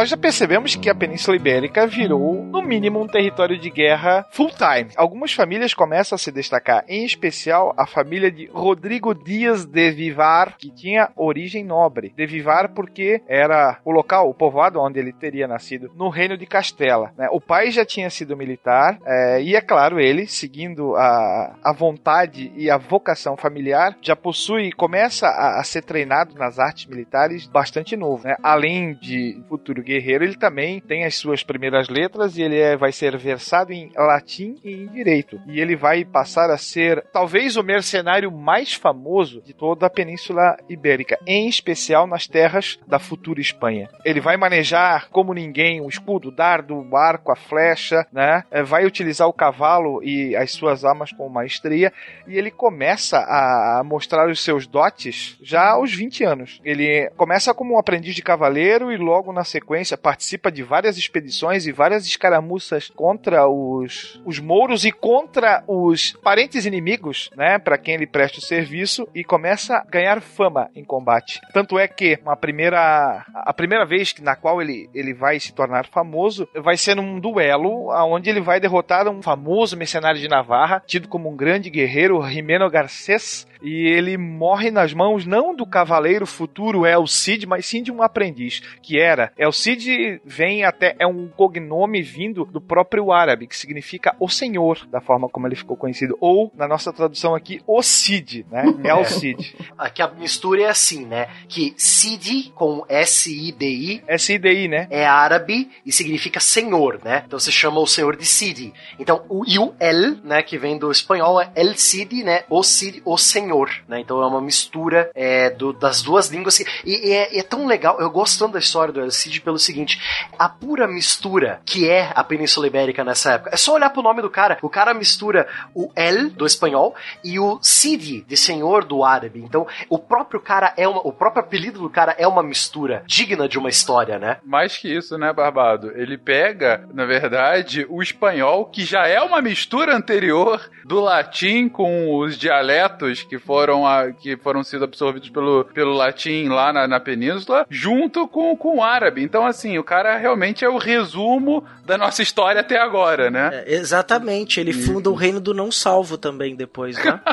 Nós 0.01 0.09
já 0.09 0.17
percebemos 0.17 0.75
que 0.77 0.89
a 0.89 0.95
Península 0.95 1.37
Ibérica 1.37 1.87
virou, 1.87 2.43
no 2.43 2.63
mínimo, 2.63 3.03
um 3.03 3.07
território 3.07 3.59
de 3.59 3.69
guerra 3.69 4.27
full-time. 4.31 4.89
Algumas 4.97 5.35
famílias 5.35 5.75
começam 5.75 6.17
a 6.17 6.19
se 6.19 6.33
destacar, 6.33 6.87
em 6.89 7.05
especial 7.05 7.75
a 7.77 7.87
família 7.87 8.33
de 8.33 8.47
Rodrigo 8.47 9.15
Dias 9.15 9.67
de 9.67 9.91
Vivar, 9.91 10.57
que 10.57 10.71
tinha 10.71 11.11
origem 11.15 11.63
nobre. 11.63 12.15
De 12.17 12.25
Vivar 12.25 12.71
porque 12.71 13.21
era 13.29 13.79
o 13.85 13.91
local, 13.91 14.31
o 14.31 14.33
povoado 14.33 14.81
onde 14.81 14.99
ele 14.99 15.13
teria 15.13 15.47
nascido, 15.47 15.93
no 15.95 16.09
reino 16.09 16.35
de 16.35 16.47
Castela. 16.47 17.13
Né? 17.15 17.29
O 17.31 17.39
pai 17.39 17.71
já 17.71 17.85
tinha 17.85 18.09
sido 18.09 18.35
militar, 18.35 18.99
é, 19.05 19.43
e 19.43 19.55
é 19.55 19.61
claro, 19.61 20.01
ele, 20.01 20.27
seguindo 20.27 20.97
a, 20.97 21.59
a 21.63 21.75
vontade 21.75 22.51
e 22.57 22.71
a 22.71 22.79
vocação 22.79 23.37
familiar, 23.37 23.95
já 24.01 24.17
possui, 24.17 24.73
começa 24.73 25.27
a, 25.27 25.61
a 25.61 25.63
ser 25.63 25.83
treinado 25.83 26.35
nas 26.37 26.59
artes 26.59 26.87
militares 26.87 27.47
bastante 27.47 27.99
novo. 27.99 28.27
Né? 28.27 28.35
Além 28.43 28.95
de 28.95 29.39
futuro 29.47 29.90
guerreiro, 29.91 30.25
ele 30.25 30.37
também 30.37 30.81
tem 30.81 31.05
as 31.05 31.17
suas 31.17 31.43
primeiras 31.43 31.89
letras 31.89 32.37
e 32.37 32.43
ele 32.43 32.59
é, 32.59 32.77
vai 32.77 32.93
ser 32.93 33.17
versado 33.17 33.73
em 33.73 33.91
latim 33.97 34.57
e 34.63 34.73
em 34.73 34.87
direito. 34.87 35.41
E 35.47 35.61
ele 35.61 35.75
vai 35.75 36.05
passar 36.05 36.49
a 36.51 36.57
ser 36.57 37.05
talvez 37.13 37.57
o 37.57 37.63
mercenário 37.63 38.31
mais 38.31 38.73
famoso 38.73 39.43
de 39.43 39.53
toda 39.53 39.87
a 39.87 39.91
Península 39.91 40.57
Ibérica, 40.69 41.19
em 41.27 41.49
especial 41.49 42.07
nas 42.07 42.29
terras 42.29 42.79
da 42.87 42.99
futura 43.01 43.41
Espanha. 43.41 43.89
Ele 44.05 44.21
vai 44.21 44.37
manejar 44.37 45.09
como 45.11 45.35
ninguém 45.35 45.81
o 45.81 45.89
escudo, 45.89 46.29
o 46.29 46.35
dardo, 46.35 46.77
o 46.77 46.97
arco, 46.97 47.33
a 47.33 47.37
flecha, 47.37 48.07
né? 48.13 48.45
É, 48.51 48.63
vai 48.63 48.87
utilizar 48.87 49.27
o 49.27 49.33
cavalo 49.33 50.03
e 50.05 50.37
as 50.37 50.53
suas 50.53 50.85
armas 50.85 51.13
com 51.13 51.29
maestria 51.29 51.93
e 52.29 52.39
ele 52.39 52.51
começa 52.51 53.19
a 53.19 53.83
mostrar 53.85 54.29
os 54.29 54.43
seus 54.43 54.67
dotes 54.67 55.37
já 55.43 55.71
aos 55.71 55.93
20 55.93 56.25
anos. 56.25 56.61
Ele 56.65 57.11
começa 57.17 57.53
como 57.53 57.75
um 57.75 57.79
aprendiz 57.79 58.15
de 58.15 58.23
cavaleiro 58.23 58.93
e 58.93 58.97
logo 58.97 59.33
na 59.33 59.45
sequência 59.45 59.80
sequência, 59.81 59.97
participa 59.97 60.53
de 60.53 60.63
várias 60.63 60.97
expedições 60.97 61.67
e 61.67 61.73
várias 61.73 62.07
escaramuças 62.07 62.91
contra 62.95 63.49
os, 63.49 64.21
os 64.25 64.39
mouros 64.39 64.85
e 64.85 64.93
contra 64.93 65.65
os 65.67 66.13
parentes 66.23 66.67
inimigos, 66.67 67.31
né, 67.37 67.59
para 67.59 67.79
quem 67.79 67.95
ele 67.95 68.07
presta 68.07 68.39
o 68.39 68.43
serviço 68.43 69.09
e 69.15 69.25
começa 69.25 69.77
a 69.77 69.85
ganhar 69.85 70.21
fama 70.21 70.71
em 70.75 70.85
combate. 70.85 71.41
Tanto 71.53 71.79
é 71.79 71.89
que 71.89 72.19
uma 72.23 72.37
primeira 72.37 73.25
a 73.35 73.53
primeira 73.53 73.85
vez 73.85 74.15
na 74.21 74.37
qual 74.37 74.61
ele, 74.61 74.89
ele 74.95 75.15
vai 75.15 75.41
se 75.41 75.53
tornar 75.53 75.87
famoso 75.87 76.49
vai 76.55 76.77
ser 76.77 76.95
num 76.95 77.19
duelo 77.19 77.89
onde 78.07 78.29
ele 78.29 78.41
vai 78.41 78.61
derrotar 78.61 79.09
um 79.09 79.23
famoso 79.23 79.77
mercenário 79.77 80.21
de 80.21 80.29
Navarra, 80.29 80.83
tido 80.87 81.09
como 81.09 81.31
um 81.31 81.37
grande 81.37 81.71
guerreiro, 81.71 82.23
Jimeno 82.29 82.71
Garcés, 82.71 83.47
e 83.63 83.87
ele 83.87 84.17
morre 84.17 84.71
nas 84.71 84.93
mãos 84.93 85.27
não 85.27 85.55
do 85.55 85.67
cavaleiro 85.67 86.27
futuro 86.27 86.87
El 86.87 87.07
Cid, 87.07 87.47
mas 87.47 87.67
sim 87.67 87.83
de 87.83 87.93
um 87.93 88.03
aprendiz, 88.03 88.61
que 88.83 88.99
era 88.99 89.33
El 89.37 89.53
Cid 89.61 90.23
vem 90.25 90.65
até. 90.65 90.97
É 90.99 91.07
um 91.07 91.29
cognome 91.29 92.01
vindo 92.03 92.47
do 92.47 92.61
próprio 92.61 93.13
árabe, 93.13 93.47
que 93.47 93.57
significa 93.57 94.17
o 94.19 94.29
Senhor, 94.29 94.87
da 94.87 95.03
forma 95.03 95.29
como 95.29 95.47
ele 95.47 95.55
ficou 95.55 95.77
conhecido. 95.77 96.17
Ou, 96.19 96.51
na 96.57 96.67
nossa 96.67 96.93
tradução 96.93 97.35
aqui, 97.35 97.61
o 97.67 97.83
Cid, 97.83 98.47
né? 98.51 98.65
É 98.85 98.95
o 98.95 99.05
Cid. 99.05 99.55
Aqui 99.77 100.03
a 100.03 100.09
mistura 100.09 100.63
é 100.63 100.67
assim, 100.67 101.05
né? 101.05 101.29
Que 101.49 101.75
Cid 101.77 102.53
com 102.55 102.85
S-I-D-I. 102.89 104.03
S-I-D-I, 104.07 104.69
né? 104.69 104.87
É 104.91 105.07
árabe 105.07 105.71
e 105.85 105.93
significa 105.93 106.41
senhor, 106.41 107.01
né? 107.05 107.25
Então 107.27 107.39
você 107.39 107.53
chama 107.53 107.81
o 107.81 107.87
senhor 107.87 108.17
de 108.17 108.25
Cid. 108.25 108.73
Então 108.99 109.25
o 109.29 109.45
e 109.47 109.59
o 109.59 109.75
El, 109.79 110.17
né? 110.25 110.43
Que 110.43 110.57
vem 110.57 110.79
do 110.79 110.91
espanhol, 110.91 111.41
é 111.41 111.51
El 111.55 111.75
Cid, 111.77 112.25
né? 112.25 112.45
O 112.49 112.63
Cid, 112.63 113.03
o 113.05 113.19
senhor, 113.19 113.71
né? 113.87 114.01
Então 114.01 114.23
é 114.23 114.27
uma 114.27 114.41
mistura 114.41 115.11
é, 115.15 115.51
do, 115.51 115.73
das 115.73 116.03
duas 116.03 116.29
línguas. 116.29 116.61
E, 116.61 116.65
e 116.85 117.13
é, 117.13 117.39
é, 117.39 117.43
tão 117.43 117.67
legal, 117.67 118.01
eu 118.01 118.11
gosto 118.11 118.39
tanto 118.39 118.55
da 118.55 118.59
história 118.59 118.93
do 118.93 119.01
El 119.01 119.11
Cid 119.11 119.41
pelo 119.51 119.59
seguinte: 119.59 120.01
a 120.39 120.49
pura 120.49 120.87
mistura 120.87 121.61
que 121.65 121.89
é 121.89 122.13
a 122.15 122.23
Península 122.23 122.67
Ibérica 122.67 123.05
nessa 123.05 123.35
época. 123.35 123.51
É 123.53 123.57
só 123.57 123.75
olhar 123.75 123.91
pro 123.91 124.03
nome 124.03 124.23
do 124.23 124.31
cara. 124.31 124.59
O 124.63 124.69
cara 124.69 124.95
mistura 124.95 125.49
o 125.75 125.91
El 125.97 126.31
do 126.31 126.47
espanhol 126.47 126.95
e 127.25 127.39
o 127.39 127.59
Sidi 127.61 128.23
de 128.23 128.37
senhor 128.37 128.85
do 128.85 129.05
árabe. 129.05 129.41
Então, 129.41 129.67
o 129.89 129.99
próprio 129.99 130.41
cara 130.41 130.73
é 130.77 130.87
uma, 130.87 131.01
o 131.01 131.13
próprio 131.13 131.43
apelido 131.43 131.81
do 131.81 131.91
cara 131.91 132.15
é 132.19 132.27
uma 132.27 132.43
mistura 132.43 133.03
digna 133.07 133.49
de 133.49 133.59
uma 133.59 133.69
história, 133.69 134.19
né? 134.19 134.39
Mais 134.45 134.77
que 134.77 134.89
isso, 134.89 135.19
né, 135.19 135.33
Barbado? 135.33 135.93
Ele 135.95 136.17
pega, 136.17 136.87
na 136.93 137.05
verdade, 137.05 137.87
o 137.89 138.03
espanhol, 138.03 138.67
que 138.67 138.85
já 138.85 139.07
é 139.07 139.21
uma 139.21 139.43
mistura 139.43 139.97
anterior 139.97 140.71
do 140.85 141.01
latim 141.01 141.69
com 141.69 142.17
os 142.17 142.37
dialetos 142.37 143.23
que 143.23 143.39
foram, 143.39 143.87
a, 143.87 144.13
que 144.13 144.37
foram 144.37 144.63
sido 144.63 144.85
absorvidos 144.85 145.31
pelo, 145.31 145.65
pelo 145.67 145.93
latim 145.93 146.49
lá 146.49 146.73
na, 146.73 146.87
na 146.87 147.01
península, 147.01 147.67
junto 147.69 148.29
com, 148.29 148.57
com 148.57 148.79
o 148.79 148.83
árabe. 148.83 149.23
Então, 149.23 149.40
assim, 149.47 149.79
o 149.79 149.85
cara 149.85 150.17
realmente 150.17 150.65
é 150.65 150.69
o 150.69 150.79
resumo 150.79 151.65
da 151.85 151.99
nossa 151.99 152.23
história 152.23 152.61
até 152.61 152.79
agora, 152.79 153.31
né? 153.31 153.65
É, 153.67 153.75
exatamente, 153.75 154.61
ele 154.61 154.73
funda 154.73 155.11
o 155.11 155.15
reino 155.15 155.41
do 155.41 155.53
não 155.53 155.73
salvo 155.73 156.17
também 156.17 156.55
depois, 156.55 156.97
né? 156.97 157.21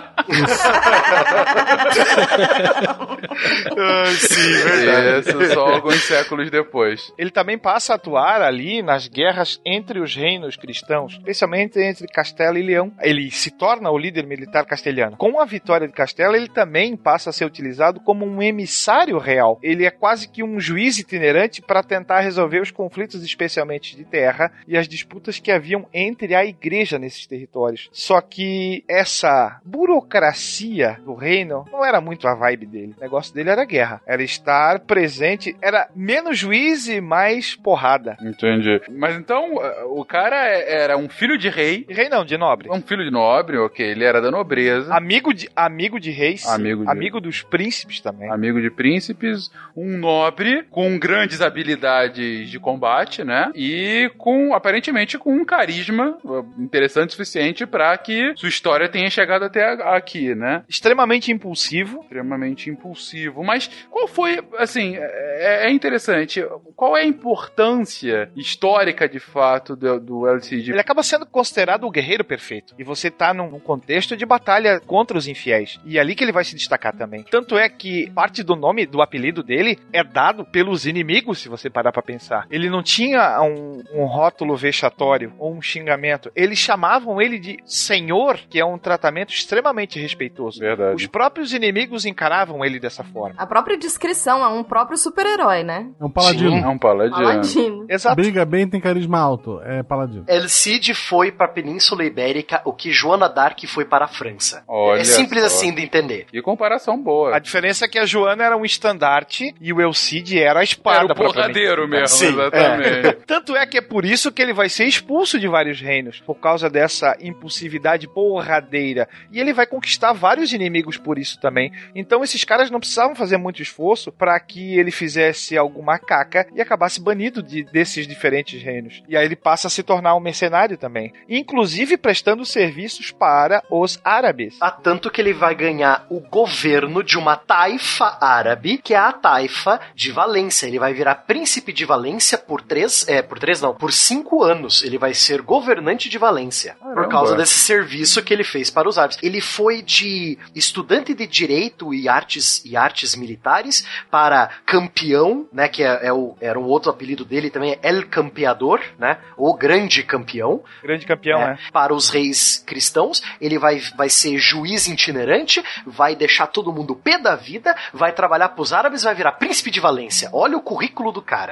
ah, 3.77 4.05
sim, 4.17 4.51
verdade. 4.63 5.29
Isso, 5.29 5.53
só 5.53 5.67
alguns 5.67 6.03
séculos 6.03 6.49
depois. 6.49 7.13
Ele 7.17 7.29
também 7.29 7.57
passa 7.57 7.93
a 7.93 7.95
atuar 7.97 8.41
ali 8.41 8.81
nas 8.81 9.07
guerras 9.07 9.61
entre 9.65 9.99
os 9.99 10.15
reinos 10.15 10.55
cristãos, 10.55 11.13
especialmente 11.13 11.79
entre 11.79 12.07
Castela 12.07 12.57
e 12.57 12.63
Leão. 12.63 12.91
Ele 13.01 13.29
se 13.29 13.51
torna 13.51 13.91
o 13.91 13.97
líder 13.97 14.25
militar 14.25 14.65
castelhano. 14.65 15.17
Com 15.17 15.39
a 15.39 15.45
vitória 15.45 15.87
de 15.87 15.93
Castela, 15.93 16.35
ele 16.35 16.49
também 16.49 16.95
passa 16.97 17.29
a 17.29 17.33
ser 17.33 17.45
utilizado 17.45 17.99
como 17.99 18.25
um 18.25 18.41
emissário 18.41 19.19
real. 19.19 19.59
Ele 19.61 19.85
é 19.85 19.91
quase 19.91 20.27
que 20.27 20.43
um 20.43 20.59
juiz 20.59 20.97
itinerante 20.97 21.61
para 21.61 21.83
tentar 21.83 21.96
resolver 22.19 22.61
os 22.61 22.71
conflitos, 22.71 23.23
especialmente 23.23 23.95
de 23.95 24.03
terra, 24.03 24.51
e 24.67 24.77
as 24.77 24.87
disputas 24.87 25.39
que 25.39 25.51
haviam 25.51 25.87
entre 25.93 26.35
a 26.35 26.45
igreja 26.45 26.99
nesses 26.99 27.25
territórios. 27.25 27.89
Só 27.91 28.21
que 28.21 28.83
essa 28.87 29.59
burocracia 29.65 30.99
do 31.03 31.13
reino 31.13 31.65
não 31.71 31.85
era 31.85 32.01
muito 32.01 32.27
a 32.27 32.35
vibe 32.35 32.65
dele. 32.65 32.95
O 32.97 33.01
negócio 33.01 33.33
dele 33.33 33.49
era 33.49 33.65
guerra. 33.65 34.01
Era 34.05 34.23
estar 34.23 34.79
presente, 34.81 35.55
era 35.61 35.87
menos 35.95 36.37
juiz 36.37 36.87
e 36.87 37.01
mais 37.01 37.55
porrada. 37.55 38.17
Entendi. 38.21 38.81
Mas 38.89 39.15
então, 39.15 39.55
o 39.87 40.03
cara 40.05 40.35
era 40.47 40.97
um 40.97 41.09
filho 41.09 41.37
de 41.37 41.49
rei. 41.49 41.85
Rei 41.89 42.09
não, 42.09 42.25
de 42.25 42.37
nobre. 42.37 42.69
Um 42.69 42.81
filho 42.81 43.03
de 43.03 43.11
nobre, 43.11 43.57
ok. 43.57 43.85
Ele 43.85 44.03
era 44.03 44.21
da 44.21 44.31
nobreza. 44.31 44.93
Amigo 44.93 45.33
de, 45.33 45.49
amigo 45.55 45.99
de 45.99 46.11
reis. 46.11 46.45
Amigo 46.45 46.83
de... 46.83 46.89
Amigo 46.89 47.21
dos 47.21 47.41
príncipes 47.41 48.01
também. 48.01 48.29
Amigo 48.31 48.61
de 48.61 48.69
príncipes. 48.69 49.51
Um 49.75 49.97
nobre 49.97 50.63
com 50.69 50.97
grandes 50.99 51.41
habilidades 51.41 51.86
de 52.07 52.59
combate, 52.59 53.23
né? 53.23 53.51
E 53.55 54.11
com, 54.17 54.53
aparentemente, 54.53 55.17
com 55.17 55.33
um 55.33 55.45
carisma 55.45 56.17
interessante 56.57 57.09
o 57.09 57.11
suficiente 57.11 57.65
para 57.65 57.97
que 57.97 58.33
sua 58.35 58.49
história 58.49 58.89
tenha 58.89 59.09
chegado 59.09 59.45
até 59.45 59.73
aqui, 59.95 60.35
né? 60.35 60.63
Extremamente 60.67 61.31
impulsivo. 61.31 62.01
Extremamente 62.01 62.69
impulsivo. 62.69 63.43
Mas 63.43 63.69
qual 63.89 64.07
foi, 64.07 64.39
assim, 64.57 64.95
é, 64.97 65.67
é 65.67 65.71
interessante, 65.71 66.43
qual 66.75 66.97
é 66.97 67.01
a 67.01 67.05
importância 67.05 68.29
histórica, 68.35 69.07
de 69.07 69.19
fato, 69.19 69.75
do, 69.75 69.99
do 69.99 70.27
LCD? 70.27 70.71
Ele 70.71 70.79
acaba 70.79 71.03
sendo 71.03 71.25
considerado 71.25 71.85
o 71.85 71.91
guerreiro 71.91 72.23
perfeito. 72.23 72.75
E 72.77 72.83
você 72.83 73.09
tá 73.09 73.33
num 73.33 73.59
contexto 73.59 74.15
de 74.15 74.25
batalha 74.25 74.79
contra 74.79 75.17
os 75.17 75.27
infiéis. 75.27 75.79
E 75.85 75.97
é 75.97 76.01
ali 76.01 76.15
que 76.15 76.23
ele 76.23 76.31
vai 76.31 76.43
se 76.43 76.55
destacar 76.55 76.95
também. 76.95 77.23
Tanto 77.23 77.57
é 77.57 77.69
que 77.69 78.09
parte 78.11 78.43
do 78.43 78.55
nome, 78.55 78.85
do 78.85 79.01
apelido 79.01 79.43
dele, 79.43 79.79
é 79.91 80.03
dado 80.03 80.45
pelos 80.45 80.85
inimigos, 80.85 81.39
se 81.39 81.49
você 81.49 81.69
parar 81.77 81.91
pra 81.91 82.01
pensar. 82.01 82.47
Ele 82.49 82.71
não 82.71 82.81
tinha 82.81 83.39
um, 83.39 83.83
um 83.93 84.05
rótulo 84.05 84.55
vexatório 84.57 85.31
ou 85.37 85.53
um 85.53 85.61
xingamento. 85.61 86.31
Eles 86.35 86.57
chamavam 86.57 87.21
ele 87.21 87.37
de 87.37 87.59
senhor, 87.65 88.39
que 88.49 88.59
é 88.59 88.65
um 88.65 88.79
tratamento 88.79 89.31
extremamente 89.31 89.99
respeitoso. 89.99 90.59
Verdade. 90.59 90.95
Os 90.95 91.05
próprios 91.05 91.53
inimigos 91.53 92.03
encaravam 92.03 92.65
ele 92.65 92.79
dessa 92.79 93.03
forma. 93.03 93.35
A 93.37 93.45
própria 93.45 93.77
descrição 93.77 94.43
é 94.43 94.47
um 94.47 94.63
próprio 94.63 94.97
super-herói, 94.97 95.63
né? 95.63 95.87
É 96.01 96.03
um 96.03 96.09
paladino. 96.09 96.49
Sim, 96.49 96.63
é 96.63 96.67
um 96.67 96.79
paladino. 96.79 97.15
Paladino. 97.15 97.85
Exato. 97.87 98.15
Briga 98.15 98.43
bem, 98.43 98.67
tem 98.67 98.81
carisma 98.81 99.19
alto. 99.19 99.61
É 99.63 99.83
paladino. 99.83 100.25
El 100.27 100.49
Cid 100.49 100.95
foi 100.95 101.31
para 101.31 101.45
a 101.45 101.49
Península 101.49 102.03
Ibérica 102.03 102.59
o 102.65 102.73
que 102.73 102.91
Joana 102.91 103.29
d'Arc 103.29 103.67
foi 103.67 103.85
para 103.85 104.05
a 104.05 104.07
França. 104.07 104.63
Olha 104.67 105.01
é 105.01 105.03
simples 105.03 105.41
só. 105.41 105.47
assim 105.47 105.75
de 105.75 105.83
entender. 105.83 106.25
Que 106.31 106.41
comparação 106.41 106.99
boa. 106.99 107.35
A 107.35 107.39
diferença 107.39 107.85
é 107.85 107.87
que 107.87 107.99
a 107.99 108.05
Joana 108.05 108.43
era 108.43 108.57
um 108.57 108.65
estandarte 108.65 109.53
e 109.61 109.71
o 109.71 109.79
Elcide 109.79 110.39
era 110.39 110.61
a 110.61 110.63
espada. 110.63 111.03
Era 111.03 111.13
o 111.13 111.15
porradeiro 111.15 111.66
mesmo, 111.87 112.07
Sim, 112.07 112.27
exatamente. 112.27 113.17
Tanto 113.25 113.55
é 113.55 113.65
que 113.65 113.77
é 113.77 113.81
por 113.81 114.05
isso 114.05 114.31
que 114.31 114.41
ele 114.41 114.53
vai 114.53 114.69
ser 114.69 114.85
expulso 114.85 115.39
de 115.39 115.47
vários 115.47 115.81
reinos, 115.81 116.19
por 116.21 116.35
causa 116.35 116.69
dessa 116.69 117.17
impulsividade 117.19 118.07
porradeira. 118.07 119.07
E 119.31 119.39
ele 119.39 119.53
vai 119.53 119.65
conquistar 119.65 120.13
vários 120.13 120.53
inimigos 120.53 120.97
por 120.97 121.17
isso 121.17 121.39
também. 121.39 121.71
Então 121.95 122.23
esses 122.23 122.43
caras 122.43 122.71
não 122.71 122.79
precisavam 122.79 123.15
fazer 123.15 123.37
muito 123.37 123.61
esforço 123.61 124.11
para 124.11 124.39
que 124.39 124.77
ele 124.77 124.91
fizesse 124.91 125.57
alguma 125.57 125.99
caca 125.99 126.47
e 126.53 126.61
acabasse 126.61 127.01
banido 127.01 127.43
de, 127.43 127.63
desses 127.63 128.07
diferentes 128.07 128.61
reinos. 128.61 129.03
E 129.07 129.17
aí 129.17 129.25
ele 129.25 129.35
passa 129.35 129.67
a 129.67 129.69
se 129.69 129.83
tornar 129.83 130.15
um 130.15 130.19
mercenário 130.19 130.77
também, 130.77 131.13
inclusive 131.27 131.97
prestando 131.97 132.45
serviços 132.45 133.11
para 133.11 133.63
os 133.69 133.99
árabes. 134.03 134.57
Há 134.61 134.71
tanto 134.71 135.09
que 135.09 135.21
ele 135.21 135.33
vai 135.33 135.55
ganhar 135.55 136.05
o 136.09 136.19
governo 136.19 137.03
de 137.03 137.17
uma 137.17 137.35
taifa 137.35 138.17
árabe, 138.21 138.77
que 138.77 138.93
é 138.93 138.97
a 138.97 139.11
taifa 139.11 139.79
de 139.93 140.11
Valência. 140.11 140.67
Ele 140.67 140.79
vai 140.79 140.93
virar 140.93 141.15
príncipe 141.15 141.56
de 141.61 141.85
Valência 141.85 142.37
por 142.37 142.61
três, 142.61 143.07
é, 143.07 143.21
por 143.21 143.39
três 143.39 143.61
não, 143.61 143.73
por 143.73 143.91
cinco 143.91 144.43
anos. 144.43 144.83
Ele 144.83 144.97
vai 144.97 145.13
ser 145.13 145.41
governante 145.41 146.09
de 146.09 146.17
Valência. 146.17 146.75
Por 146.75 146.93
Caramba. 146.93 147.09
causa 147.09 147.35
desse 147.35 147.59
serviço 147.59 148.21
que 148.23 148.33
ele 148.33 148.43
fez 148.43 148.69
para 148.69 148.87
os 148.87 148.97
árabes. 148.97 149.17
Ele 149.21 149.41
foi 149.41 149.81
de 149.81 150.37
estudante 150.55 151.13
de 151.13 151.27
direito 151.27 151.93
e 151.93 152.07
artes 152.07 152.63
e 152.65 152.75
artes 152.75 153.15
militares 153.15 153.85
para 154.09 154.49
campeão, 154.65 155.47
né, 155.51 155.67
que 155.67 155.83
é, 155.83 156.07
é 156.07 156.13
o, 156.13 156.35
era 156.39 156.59
um 156.59 156.65
outro 156.65 156.91
apelido 156.91 157.25
dele 157.25 157.49
também, 157.49 157.73
é 157.81 157.89
El 157.89 158.07
Campeador, 158.07 158.81
né, 158.97 159.17
o 159.35 159.53
grande 159.55 160.03
campeão. 160.03 160.63
Grande 160.83 161.05
campeão, 161.05 161.39
né, 161.39 161.47
né? 161.47 161.59
Para 161.71 161.93
os 161.93 162.09
reis 162.09 162.63
cristãos, 162.65 163.21
ele 163.39 163.57
vai, 163.57 163.81
vai 163.95 164.09
ser 164.09 164.37
juiz 164.37 164.87
itinerante, 164.87 165.63
vai 165.85 166.15
deixar 166.15 166.47
todo 166.47 166.73
mundo 166.73 166.95
pé 166.95 167.17
da 167.17 167.35
vida, 167.35 167.75
vai 167.93 168.11
trabalhar 168.11 168.49
para 168.49 168.61
os 168.61 168.73
árabes, 168.73 169.03
vai 169.03 169.15
virar 169.15 169.33
príncipe 169.33 169.71
de 169.71 169.79
Valência. 169.79 170.29
Olha 170.33 170.57
o 170.57 170.61
currículo 170.61 171.11
do 171.11 171.21
cara. 171.21 171.46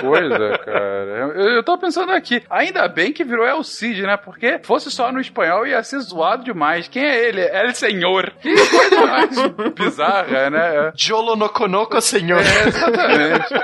Coisa, 0.00 0.58
cara. 0.58 1.32
Eu, 1.34 1.56
eu 1.56 1.62
tô 1.62 1.78
pensando 1.78 2.12
aqui, 2.12 2.42
ainda 2.50 2.86
bem 2.88 3.12
que 3.12 3.24
virou 3.24 3.46
El 3.46 3.62
Cid, 3.62 4.02
né? 4.02 4.16
Porque 4.16 4.60
fosse 4.62 4.90
só 4.90 5.10
no 5.12 5.20
espanhol 5.20 5.66
ia 5.66 5.82
ser 5.82 6.00
zoado 6.00 6.44
demais. 6.44 6.88
Quem 6.88 7.04
é 7.04 7.28
ele? 7.28 7.40
El 7.42 7.74
Senhor. 7.74 8.32
Que 8.40 8.54
coisa 8.54 9.06
mais 9.06 9.30
bizarra, 9.74 10.50
né? 10.50 10.92
Jolo 10.94 11.36
no 11.36 11.48
conoco, 11.48 12.00
senhor. 12.00 12.40
É, 12.40 12.68
exatamente. 12.68 13.54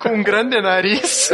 Com 0.00 0.10
um 0.10 0.22
grande 0.22 0.60
nariz. 0.60 1.30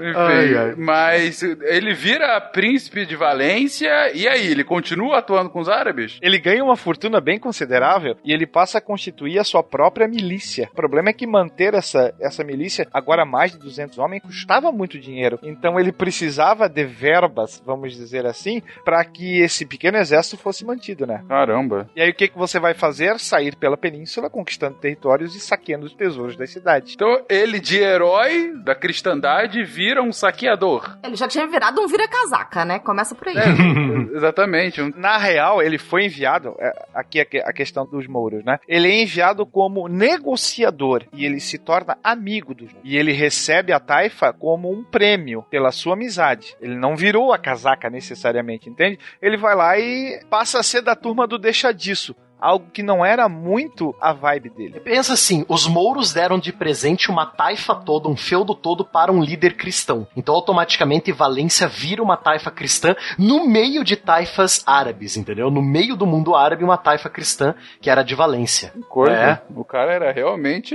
Enfim, 0.00 0.12
Ai, 0.16 0.56
ai. 0.56 0.74
mas 0.76 1.42
ele 1.42 1.94
vira 1.94 2.40
príncipe 2.40 3.04
de 3.06 3.16
Valência 3.16 4.12
e 4.14 4.26
aí, 4.28 4.46
ele 4.46 4.64
continua 4.64 5.18
atuando 5.18 5.50
com 5.50 5.60
os 5.60 5.68
árabes? 5.68 6.18
Ele 6.22 6.38
ganha 6.38 6.64
uma 6.64 6.76
fortuna 6.76 7.20
bem 7.20 7.38
considerável 7.38 8.16
e 8.24 8.32
ele 8.32 8.46
passa 8.46 8.78
a 8.78 8.80
constituir 8.80 9.38
a 9.38 9.44
sua 9.44 9.62
própria 9.62 10.08
milícia. 10.08 10.68
O 10.72 10.74
problema 10.74 11.10
é 11.10 11.12
que 11.12 11.26
manter 11.26 11.74
essa, 11.74 12.14
essa 12.20 12.42
milícia, 12.44 12.86
agora 12.92 13.24
mais 13.24 13.52
de 13.52 13.58
200 13.58 13.98
homens, 13.98 14.22
custava 14.22 14.72
muito 14.72 14.98
dinheiro. 14.98 15.38
Então 15.42 15.78
ele 15.78 15.92
precisava 15.92 16.68
de 16.68 16.84
verbas, 16.84 17.62
vamos 17.64 17.94
dizer 17.94 18.26
assim, 18.26 18.62
para 18.84 19.04
que 19.04 19.40
esse 19.40 19.66
pequeno 19.66 19.98
exército 19.98 20.36
fosse 20.36 20.64
mantido, 20.64 21.06
né? 21.06 21.22
Caramba. 21.28 21.88
E 21.94 22.00
aí 22.02 22.10
o 22.10 22.14
que, 22.14 22.28
que 22.28 22.38
você 22.38 22.58
vai 22.58 22.74
fazer? 22.74 23.18
Sair 23.18 23.54
pela 23.56 23.76
península, 23.76 24.30
conquistando 24.30 24.78
territórios 24.78 25.34
e 25.34 25.40
saqueando 25.40 25.86
os 25.86 25.94
tesouros 25.94 26.36
das 26.36 26.50
cidades. 26.50 26.94
Então 26.94 27.24
ele 27.28 27.60
de 27.60 27.78
herói 27.78 28.52
da 28.64 28.74
cristandade 28.74 29.59
vira 29.64 30.02
um 30.02 30.12
saqueador. 30.12 30.98
Ele 31.02 31.16
já 31.16 31.28
tinha 31.28 31.46
virado 31.46 31.80
um 31.80 31.86
vira-casaca, 31.86 32.64
né? 32.64 32.78
Começa 32.78 33.14
por 33.14 33.28
aí. 33.28 33.36
É, 33.36 34.16
exatamente. 34.16 34.80
Na 34.96 35.16
real, 35.16 35.62
ele 35.62 35.78
foi 35.78 36.06
enviado, 36.06 36.54
é, 36.58 36.86
aqui 36.94 37.20
é 37.20 37.26
a 37.44 37.52
questão 37.52 37.86
dos 37.86 38.06
mouros, 38.06 38.44
né? 38.44 38.58
Ele 38.68 38.88
é 38.88 39.02
enviado 39.02 39.44
como 39.46 39.88
negociador 39.88 41.04
e 41.12 41.24
ele 41.24 41.40
se 41.40 41.58
torna 41.58 41.98
amigo 42.02 42.54
dos 42.54 42.72
mouros. 42.72 42.90
E 42.90 42.96
ele 42.96 43.12
recebe 43.12 43.72
a 43.72 43.80
taifa 43.80 44.32
como 44.32 44.70
um 44.70 44.84
prêmio 44.84 45.44
pela 45.50 45.72
sua 45.72 45.94
amizade. 45.94 46.56
Ele 46.60 46.76
não 46.76 46.96
virou 46.96 47.32
a 47.32 47.38
casaca 47.38 47.90
necessariamente, 47.90 48.68
entende? 48.68 48.98
Ele 49.20 49.36
vai 49.36 49.54
lá 49.54 49.78
e 49.78 50.20
passa 50.28 50.60
a 50.60 50.62
ser 50.62 50.82
da 50.82 50.94
turma 50.94 51.26
do 51.26 51.38
deixa 51.38 51.72
disso. 51.72 52.14
Algo 52.40 52.66
que 52.72 52.82
não 52.82 53.04
era 53.04 53.28
muito 53.28 53.94
a 54.00 54.12
vibe 54.12 54.50
dele. 54.50 54.80
Pensa 54.80 55.12
assim, 55.12 55.44
os 55.48 55.66
mouros 55.66 56.12
deram 56.12 56.38
de 56.38 56.52
presente 56.52 57.10
uma 57.10 57.26
taifa 57.26 57.74
toda, 57.74 58.08
um 58.08 58.16
feudo 58.16 58.54
todo 58.54 58.84
para 58.84 59.12
um 59.12 59.22
líder 59.22 59.56
cristão. 59.56 60.06
Então 60.16 60.34
automaticamente 60.34 61.12
Valência 61.12 61.68
vira 61.68 62.02
uma 62.02 62.16
taifa 62.16 62.50
cristã 62.50 62.94
no 63.18 63.46
meio 63.46 63.84
de 63.84 63.96
taifas 63.96 64.62
árabes, 64.66 65.16
entendeu? 65.16 65.50
No 65.50 65.62
meio 65.62 65.96
do 65.96 66.06
mundo 66.06 66.34
árabe, 66.34 66.64
uma 66.64 66.78
taifa 66.78 67.10
cristã 67.10 67.54
que 67.80 67.90
era 67.90 68.02
de 68.02 68.14
Valência. 68.14 68.72
Coisa. 68.88 69.12
É. 69.12 69.42
O 69.54 69.64
cara 69.64 69.92
era 69.92 70.12
realmente 70.12 70.74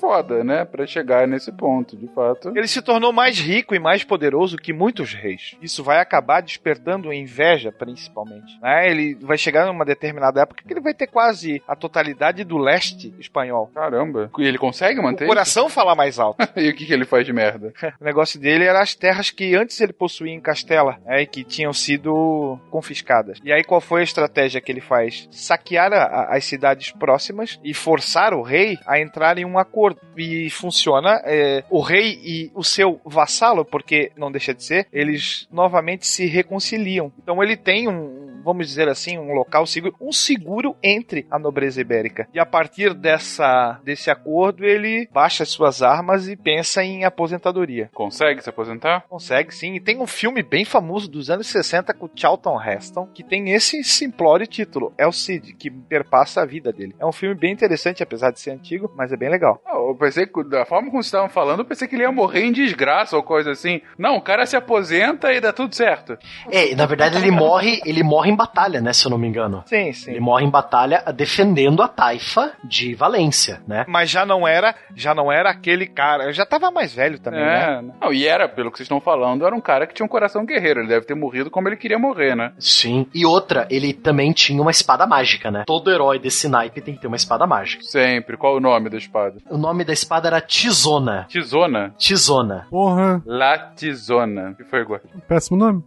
foda, 0.00 0.42
né? 0.42 0.64
Pra 0.64 0.86
chegar 0.86 1.26
nesse 1.26 1.52
ponto, 1.52 1.96
de 1.96 2.08
fato. 2.08 2.52
Ele 2.56 2.66
se 2.66 2.80
tornou 2.80 3.12
mais 3.12 3.38
rico 3.38 3.74
e 3.74 3.78
mais 3.78 4.04
poderoso 4.04 4.56
que 4.56 4.72
muitos 4.72 5.12
reis. 5.12 5.56
Isso 5.60 5.82
vai 5.82 5.98
acabar 6.00 6.40
despertando 6.40 7.12
inveja, 7.12 7.70
principalmente. 7.70 8.58
Né? 8.60 8.90
Ele 8.90 9.14
vai 9.20 9.36
chegar 9.36 9.66
numa 9.66 9.84
determinada 9.84 10.40
época 10.40 10.62
que 10.66 10.72
ele 10.72 10.80
vai 10.80 10.93
ter 10.94 11.06
quase 11.06 11.62
a 11.66 11.74
totalidade 11.76 12.44
do 12.44 12.56
leste 12.58 13.14
espanhol. 13.18 13.70
Caramba. 13.74 14.30
E 14.38 14.44
ele 14.46 14.58
consegue 14.58 15.00
manter? 15.00 15.24
O 15.24 15.28
coração 15.28 15.68
fala 15.68 15.94
mais 15.94 16.18
alto. 16.18 16.38
e 16.56 16.68
o 16.68 16.74
que, 16.74 16.86
que 16.86 16.92
ele 16.92 17.04
faz 17.04 17.24
de 17.26 17.32
merda? 17.32 17.72
o 18.00 18.04
negócio 18.04 18.38
dele 18.40 18.64
era 18.64 18.80
as 18.80 18.94
terras 18.94 19.30
que 19.30 19.54
antes 19.54 19.80
ele 19.80 19.92
possuía 19.92 20.32
em 20.32 20.40
Castela, 20.40 20.98
né, 21.04 21.22
e 21.22 21.26
que 21.26 21.44
tinham 21.44 21.72
sido 21.72 22.58
confiscadas. 22.70 23.38
E 23.44 23.52
aí 23.52 23.62
qual 23.64 23.80
foi 23.80 24.00
a 24.00 24.04
estratégia 24.04 24.60
que 24.60 24.70
ele 24.70 24.80
faz? 24.80 25.28
Saquear 25.30 25.92
a- 25.92 26.28
as 26.36 26.44
cidades 26.44 26.90
próximas 26.92 27.58
e 27.62 27.72
forçar 27.74 28.34
o 28.34 28.42
rei 28.42 28.78
a 28.86 29.00
entrar 29.00 29.38
em 29.38 29.44
um 29.44 29.58
acordo. 29.58 30.00
E 30.16 30.48
funciona. 30.50 31.20
é, 31.24 31.64
o 31.70 31.80
rei 31.80 32.18
e 32.22 32.50
o 32.54 32.62
seu 32.62 33.00
vassalo, 33.04 33.64
porque 33.64 34.12
não 34.16 34.30
deixa 34.30 34.54
de 34.54 34.62
ser, 34.62 34.86
eles 34.92 35.48
novamente 35.50 36.06
se 36.06 36.26
reconciliam. 36.26 37.12
Então 37.22 37.42
ele 37.42 37.56
tem 37.56 37.88
um, 37.88 38.23
vamos 38.44 38.68
dizer 38.68 38.88
assim, 38.88 39.18
um 39.18 39.32
local 39.32 39.66
seguro, 39.66 39.94
um 40.00 40.12
seguro 40.12 40.76
entre 40.82 41.26
a 41.30 41.38
nobreza 41.38 41.80
ibérica. 41.80 42.28
E 42.32 42.38
a 42.38 42.46
partir 42.46 42.94
dessa 42.94 43.80
desse 43.84 44.10
acordo 44.10 44.64
ele 44.64 45.08
baixa 45.12 45.42
as 45.42 45.48
suas 45.50 45.82
armas 45.82 46.28
e 46.28 46.36
pensa 46.36 46.82
em 46.84 47.04
aposentadoria. 47.04 47.90
Consegue 47.94 48.42
se 48.42 48.50
aposentar? 48.50 49.04
Consegue 49.08 49.54
sim. 49.54 49.74
E 49.74 49.80
tem 49.80 50.00
um 50.00 50.06
filme 50.06 50.42
bem 50.42 50.64
famoso 50.64 51.10
dos 51.10 51.30
anos 51.30 51.46
60 51.46 51.94
com 51.94 52.06
o 52.06 52.10
Charlton 52.14 52.60
Heston 52.62 53.06
que 53.14 53.22
tem 53.24 53.50
esse 53.52 53.82
simplório 53.84 54.46
título, 54.46 54.92
É 54.98 55.06
o 55.06 55.12
Cid, 55.12 55.54
que 55.54 55.70
perpassa 55.70 56.42
a 56.42 56.46
vida 56.46 56.72
dele. 56.72 56.94
É 56.98 57.06
um 57.06 57.12
filme 57.12 57.34
bem 57.34 57.52
interessante, 57.52 58.02
apesar 58.02 58.30
de 58.30 58.40
ser 58.40 58.50
antigo, 58.50 58.92
mas 58.96 59.12
é 59.12 59.16
bem 59.16 59.30
legal. 59.30 59.60
Ah, 59.64 59.76
Eu 59.76 59.94
pensei 59.96 60.26
que, 60.26 60.42
da 60.44 60.64
forma 60.64 60.90
como 60.90 61.02
vocês 61.02 61.06
estavam 61.06 61.28
falando, 61.28 61.60
eu 61.60 61.64
pensei 61.64 61.86
que 61.88 61.94
ele 61.94 62.02
ia 62.02 62.12
morrer 62.12 62.44
em 62.44 62.52
desgraça 62.52 63.16
ou 63.16 63.22
coisa 63.22 63.50
assim. 63.52 63.80
Não, 63.98 64.16
o 64.16 64.20
cara 64.22 64.46
se 64.46 64.56
aposenta 64.56 65.32
e 65.32 65.40
dá 65.40 65.52
tudo 65.52 65.74
certo. 65.74 66.16
É, 66.50 66.74
na 66.74 66.86
verdade 66.86 67.16
ele 67.16 67.30
morre, 67.30 67.80
ele 67.84 68.02
morre 68.02 68.30
em 68.34 68.36
batalha, 68.36 68.80
né, 68.80 68.92
se 68.92 69.06
eu 69.06 69.10
não 69.10 69.18
me 69.18 69.26
engano. 69.26 69.62
Sim, 69.66 69.92
sim. 69.92 70.10
Ele 70.10 70.20
morre 70.20 70.44
em 70.44 70.50
batalha 70.50 71.02
defendendo 71.14 71.82
a 71.82 71.88
taifa 71.88 72.52
de 72.62 72.94
Valência, 72.94 73.62
né? 73.66 73.84
Mas 73.88 74.10
já 74.10 74.26
não 74.26 74.46
era, 74.46 74.74
já 74.94 75.14
não 75.14 75.32
era 75.32 75.50
aquele 75.50 75.86
cara, 75.86 76.32
já 76.32 76.44
tava 76.44 76.70
mais 76.70 76.94
velho 76.94 77.18
também, 77.18 77.40
né? 77.40 77.78
É, 77.78 77.82
não, 78.04 78.12
e 78.12 78.26
era, 78.26 78.48
pelo 78.48 78.70
que 78.70 78.78
vocês 78.78 78.86
estão 78.86 79.00
falando, 79.00 79.46
era 79.46 79.54
um 79.54 79.60
cara 79.60 79.86
que 79.86 79.94
tinha 79.94 80.04
um 80.04 80.08
coração 80.08 80.44
guerreiro. 80.44 80.80
Ele 80.80 80.88
deve 80.88 81.06
ter 81.06 81.14
morrido 81.14 81.50
como 81.50 81.68
ele 81.68 81.76
queria 81.76 81.98
morrer, 81.98 82.34
né? 82.34 82.52
Sim. 82.58 83.06
E 83.14 83.24
outra, 83.24 83.66
ele 83.70 83.92
também 83.92 84.32
tinha 84.32 84.60
uma 84.60 84.70
espada 84.70 85.06
mágica, 85.06 85.50
né? 85.50 85.64
Todo 85.66 85.90
herói 85.90 86.18
desse 86.18 86.48
naipe 86.48 86.80
tem 86.80 86.94
que 86.94 87.00
ter 87.00 87.06
uma 87.06 87.16
espada 87.16 87.46
mágica. 87.46 87.82
Sempre. 87.84 88.36
Qual 88.36 88.56
o 88.56 88.60
nome 88.60 88.90
da 88.90 88.96
espada? 88.96 89.36
O 89.48 89.56
nome 89.56 89.84
da 89.84 89.92
espada 89.92 90.28
era 90.28 90.40
Tizona. 90.40 91.26
Tizona? 91.28 91.94
Tizona. 91.96 92.66
Porra, 92.70 93.22
Latizona. 93.24 94.54
Que 94.54 94.64
foi 94.64 94.80
igual. 94.80 95.00
péssimo 95.28 95.58
nome. 95.58 95.82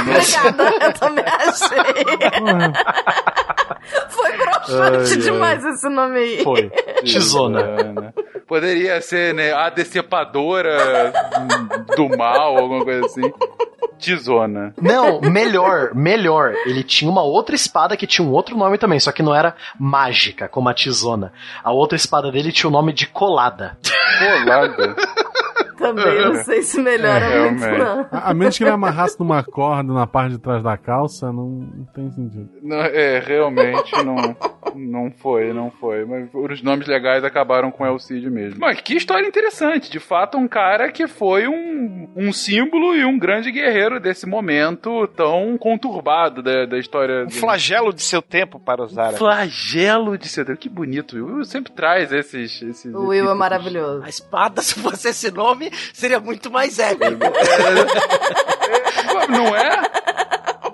Obrigada, 0.00 0.84
eu 0.84 0.92
também 0.92 1.24
achei. 1.24 1.73
Foi 4.08 4.36
broxante 4.36 4.80
Ai, 4.80 4.96
ai. 4.96 5.16
demais 5.18 5.64
esse 5.64 5.88
nome 5.88 6.18
aí. 6.18 6.42
Foi. 6.42 6.70
Tizona. 7.04 7.76
Tizona. 7.76 8.14
Poderia 8.46 9.00
ser, 9.00 9.34
né, 9.34 9.52
a 9.52 9.70
decepadora 9.70 11.12
do 11.96 12.08
mal, 12.16 12.56
alguma 12.58 12.84
coisa 12.84 13.06
assim. 13.06 13.32
Tizona. 13.98 14.74
Não, 14.80 15.20
melhor, 15.20 15.94
melhor. 15.94 16.54
Ele 16.66 16.82
tinha 16.82 17.10
uma 17.10 17.22
outra 17.22 17.54
espada 17.54 17.96
que 17.96 18.06
tinha 18.06 18.26
um 18.26 18.32
outro 18.32 18.56
nome 18.56 18.76
também, 18.76 19.00
só 19.00 19.10
que 19.12 19.22
não 19.22 19.34
era 19.34 19.54
mágica, 19.78 20.46
como 20.48 20.68
a 20.68 20.74
Tizona. 20.74 21.32
A 21.62 21.72
outra 21.72 21.96
espada 21.96 22.30
dele 22.30 22.52
tinha 22.52 22.68
o 22.68 22.72
nome 22.72 22.92
de 22.92 23.06
Colada. 23.06 23.78
Colada. 24.18 24.94
Também 25.84 26.20
não 26.24 26.34
sei 26.44 26.62
se 26.62 26.80
melhora 26.80 27.24
É, 27.24 27.50
muito, 27.50 27.60
realmente. 27.62 27.78
não. 27.84 28.06
A, 28.10 28.30
a 28.30 28.34
menos 28.34 28.56
que 28.56 28.64
ele 28.64 28.70
amarrasse 28.70 29.18
numa 29.18 29.42
corda 29.42 29.92
na 29.92 30.06
parte 30.06 30.32
de 30.32 30.38
trás 30.38 30.62
da 30.62 30.76
calça, 30.76 31.26
não, 31.32 31.48
não 31.48 31.84
tem 31.94 32.10
sentido. 32.12 32.48
Não, 32.62 32.76
é, 32.76 33.18
realmente 33.18 33.92
não, 34.04 34.36
não 34.74 35.10
foi, 35.10 35.52
não 35.52 35.70
foi. 35.70 36.04
Mas 36.04 36.28
os 36.32 36.62
nomes 36.62 36.86
legais 36.86 37.22
acabaram 37.24 37.70
com 37.70 37.84
El 37.84 37.98
Cid 37.98 38.28
mesmo. 38.30 38.58
Mas 38.60 38.80
que 38.80 38.94
história 38.96 39.26
interessante. 39.26 39.90
De 39.90 39.98
fato, 40.00 40.38
um 40.38 40.48
cara 40.48 40.90
que 40.90 41.06
foi 41.06 41.46
um, 41.46 42.08
um 42.16 42.32
símbolo 42.32 42.94
e 42.94 43.04
um 43.04 43.18
grande 43.18 43.50
guerreiro 43.52 44.00
desse 44.00 44.26
momento 44.26 45.06
tão 45.08 45.56
conturbado 45.58 46.42
da, 46.42 46.66
da 46.66 46.78
história. 46.78 47.24
Um 47.26 47.30
flagelo 47.30 47.92
de 47.92 48.02
seu 48.02 48.22
tempo 48.22 48.58
para 48.58 48.82
os 48.82 48.96
árabes. 48.96 49.18
Flagelo 49.18 50.16
de 50.18 50.28
seu 50.28 50.44
Deus. 50.44 50.58
Que 50.58 50.68
bonito. 50.68 51.16
O 51.16 51.36
Will 51.36 51.44
sempre 51.44 51.72
traz 51.72 52.12
esses. 52.12 52.62
esses 52.62 52.94
O 52.94 53.08
Will 53.08 53.30
é 53.30 53.34
maravilhoso. 53.34 54.02
A 54.04 54.08
espada, 54.08 54.60
se 54.62 54.78
fosse 54.80 55.08
esse 55.08 55.30
nome, 55.30 55.70
seria 55.92 56.20
muito 56.20 56.50
mais 56.50 56.78
épico. 56.78 57.04
Não 59.28 59.54
é? 59.56 59.82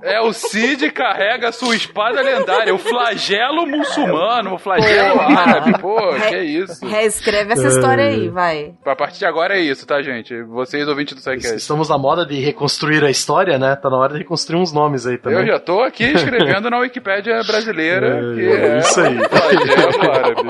É 0.02 0.18
o 0.18 0.32
Cid 0.32 0.90
carrega 0.93 1.51
a 1.51 1.52
sua 1.52 1.77
espada 1.77 2.22
lendária, 2.22 2.74
o 2.74 2.78
flagelo 2.78 3.66
muçulmano, 3.66 4.55
o 4.55 4.59
flagelo 4.59 5.12
Pô. 5.14 5.20
árabe. 5.20 5.78
Pô, 5.78 6.10
Re- 6.12 6.28
que 6.31 6.36
isso. 6.39 6.86
Reescreve 6.86 7.52
essa 7.52 7.66
história 7.68 8.05
aí, 8.06 8.28
vai. 8.31 8.72
A 8.86 8.97
partir 8.97 9.18
de 9.18 9.27
agora 9.27 9.59
é 9.59 9.60
isso, 9.60 9.86
tá, 9.86 10.01
gente? 10.01 10.43
Vocês, 10.44 10.89
ouvintes 10.89 11.14
do 11.14 11.20
Sidecast. 11.20 11.55
Estamos 11.59 11.90
na 11.90 11.98
moda 11.98 12.24
de 12.24 12.40
reconstruir 12.40 13.05
a 13.05 13.10
história, 13.10 13.59
né? 13.59 13.77
Tá 13.77 13.90
na 13.90 13.98
hora 13.98 14.14
de 14.14 14.20
reconstruir 14.20 14.59
uns 14.59 14.72
nomes 14.72 15.06
aí 15.06 15.18
também. 15.18 15.40
Eu 15.40 15.47
já 15.47 15.60
tô 15.60 15.82
aqui 15.82 16.05
escrevendo 16.05 16.70
na 16.70 16.78
Wikipédia 16.78 17.43
brasileira, 17.44 18.06
É, 18.06 18.35
que 18.35 18.40
é 18.48 18.66
é, 18.77 18.78
isso 18.78 19.01
aí. 19.02 19.18
flagelo 19.28 20.12
árabe. 20.12 20.43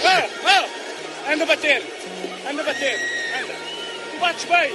Vai, 0.00 0.28
vai! 0.44 1.34
Anda 1.34 1.46
bater! 1.46 1.82
Anda! 2.48 2.62
Tu 2.62 2.70
bates 4.24 4.44
bem! 4.46 4.74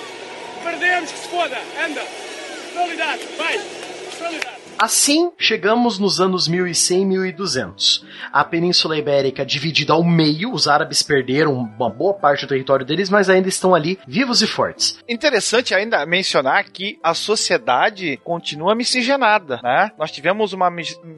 Perdemos 0.63 1.11
que 1.11 1.17
se 1.17 1.27
foda! 1.27 1.57
Anda! 1.83 2.01
Personalidade! 2.01 3.23
Vai! 3.35 3.59
Personalidade! 4.05 4.58
Assim, 4.81 5.29
chegamos 5.37 5.99
nos 5.99 6.21
anos 6.21 6.47
1100 6.47 7.01
e 7.01 7.05
1200. 7.05 8.05
A 8.31 8.45
Península 8.45 8.97
Ibérica 8.97 9.45
dividida 9.45 9.91
ao 9.91 10.01
meio, 10.05 10.53
os 10.53 10.69
árabes 10.69 11.03
perderam 11.03 11.51
uma 11.53 11.89
boa 11.89 12.13
parte 12.13 12.45
do 12.45 12.47
território 12.47 12.85
deles, 12.85 13.09
mas 13.09 13.29
ainda 13.29 13.49
estão 13.49 13.75
ali 13.75 13.99
vivos 14.07 14.41
e 14.41 14.47
fortes. 14.47 14.97
Interessante 15.09 15.75
ainda 15.75 16.05
mencionar 16.05 16.63
que 16.69 16.97
a 17.03 17.13
sociedade 17.13 18.21
continua 18.23 18.73
miscigenada, 18.73 19.59
né? 19.61 19.91
Nós 19.97 20.11
tivemos 20.11 20.53
uma, 20.53 20.71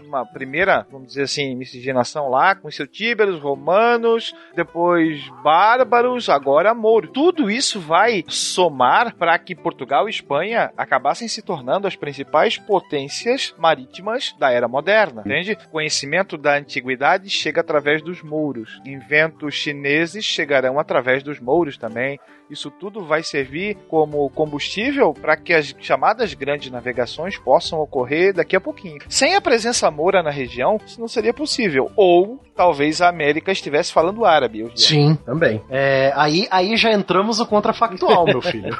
uma 0.07 0.25
primeira, 0.25 0.87
vamos 0.91 1.09
dizer 1.09 1.23
assim, 1.23 1.55
miscigenação 1.55 2.29
lá, 2.29 2.55
com 2.55 2.67
os 2.67 2.75
celtíberos, 2.75 3.39
romanos, 3.39 4.33
depois 4.55 5.21
bárbaros, 5.43 6.29
agora 6.29 6.73
mouros. 6.73 7.11
Tudo 7.13 7.51
isso 7.51 7.79
vai 7.79 8.23
somar 8.27 9.15
para 9.15 9.37
que 9.37 9.53
Portugal 9.53 10.07
e 10.07 10.09
Espanha 10.09 10.71
acabassem 10.75 11.27
se 11.27 11.43
tornando 11.43 11.85
as 11.85 11.95
principais 11.95 12.57
potências 12.57 13.50
marítimas 13.57 14.35
da 14.39 14.51
era 14.51 14.67
moderna, 14.67 15.21
entende? 15.25 15.57
Conhecimento 15.71 16.37
da 16.37 16.57
antiguidade 16.57 17.29
chega 17.29 17.61
através 17.61 18.01
dos 18.01 18.21
mouros. 18.21 18.81
Inventos 18.85 19.55
chineses 19.55 20.25
chegarão 20.25 20.79
através 20.79 21.23
dos 21.23 21.39
mouros 21.39 21.77
também. 21.77 22.19
Isso 22.51 22.69
tudo 22.69 23.05
vai 23.05 23.23
servir 23.23 23.77
como 23.87 24.29
combustível 24.31 25.13
para 25.13 25.37
que 25.37 25.53
as 25.53 25.73
chamadas 25.79 26.33
grandes 26.33 26.69
navegações 26.69 27.37
possam 27.37 27.79
ocorrer 27.79 28.33
daqui 28.33 28.57
a 28.57 28.59
pouquinho. 28.59 28.99
Sem 29.07 29.35
a 29.35 29.41
presença 29.41 29.89
moura 29.89 30.21
na 30.21 30.29
região, 30.29 30.77
isso 30.85 30.99
não 30.99 31.07
seria 31.07 31.33
possível. 31.33 31.89
Ou 31.95 32.41
talvez 32.53 33.01
a 33.01 33.07
América 33.07 33.53
estivesse 33.53 33.93
falando 33.93 34.25
árabe. 34.25 34.69
Sim, 34.75 35.17
também. 35.25 35.61
É, 35.69 36.11
aí, 36.13 36.45
aí 36.51 36.75
já 36.75 36.91
entramos 36.91 37.39
no 37.39 37.45
contrafactual, 37.45 38.25
meu 38.25 38.41
filho. 38.43 38.75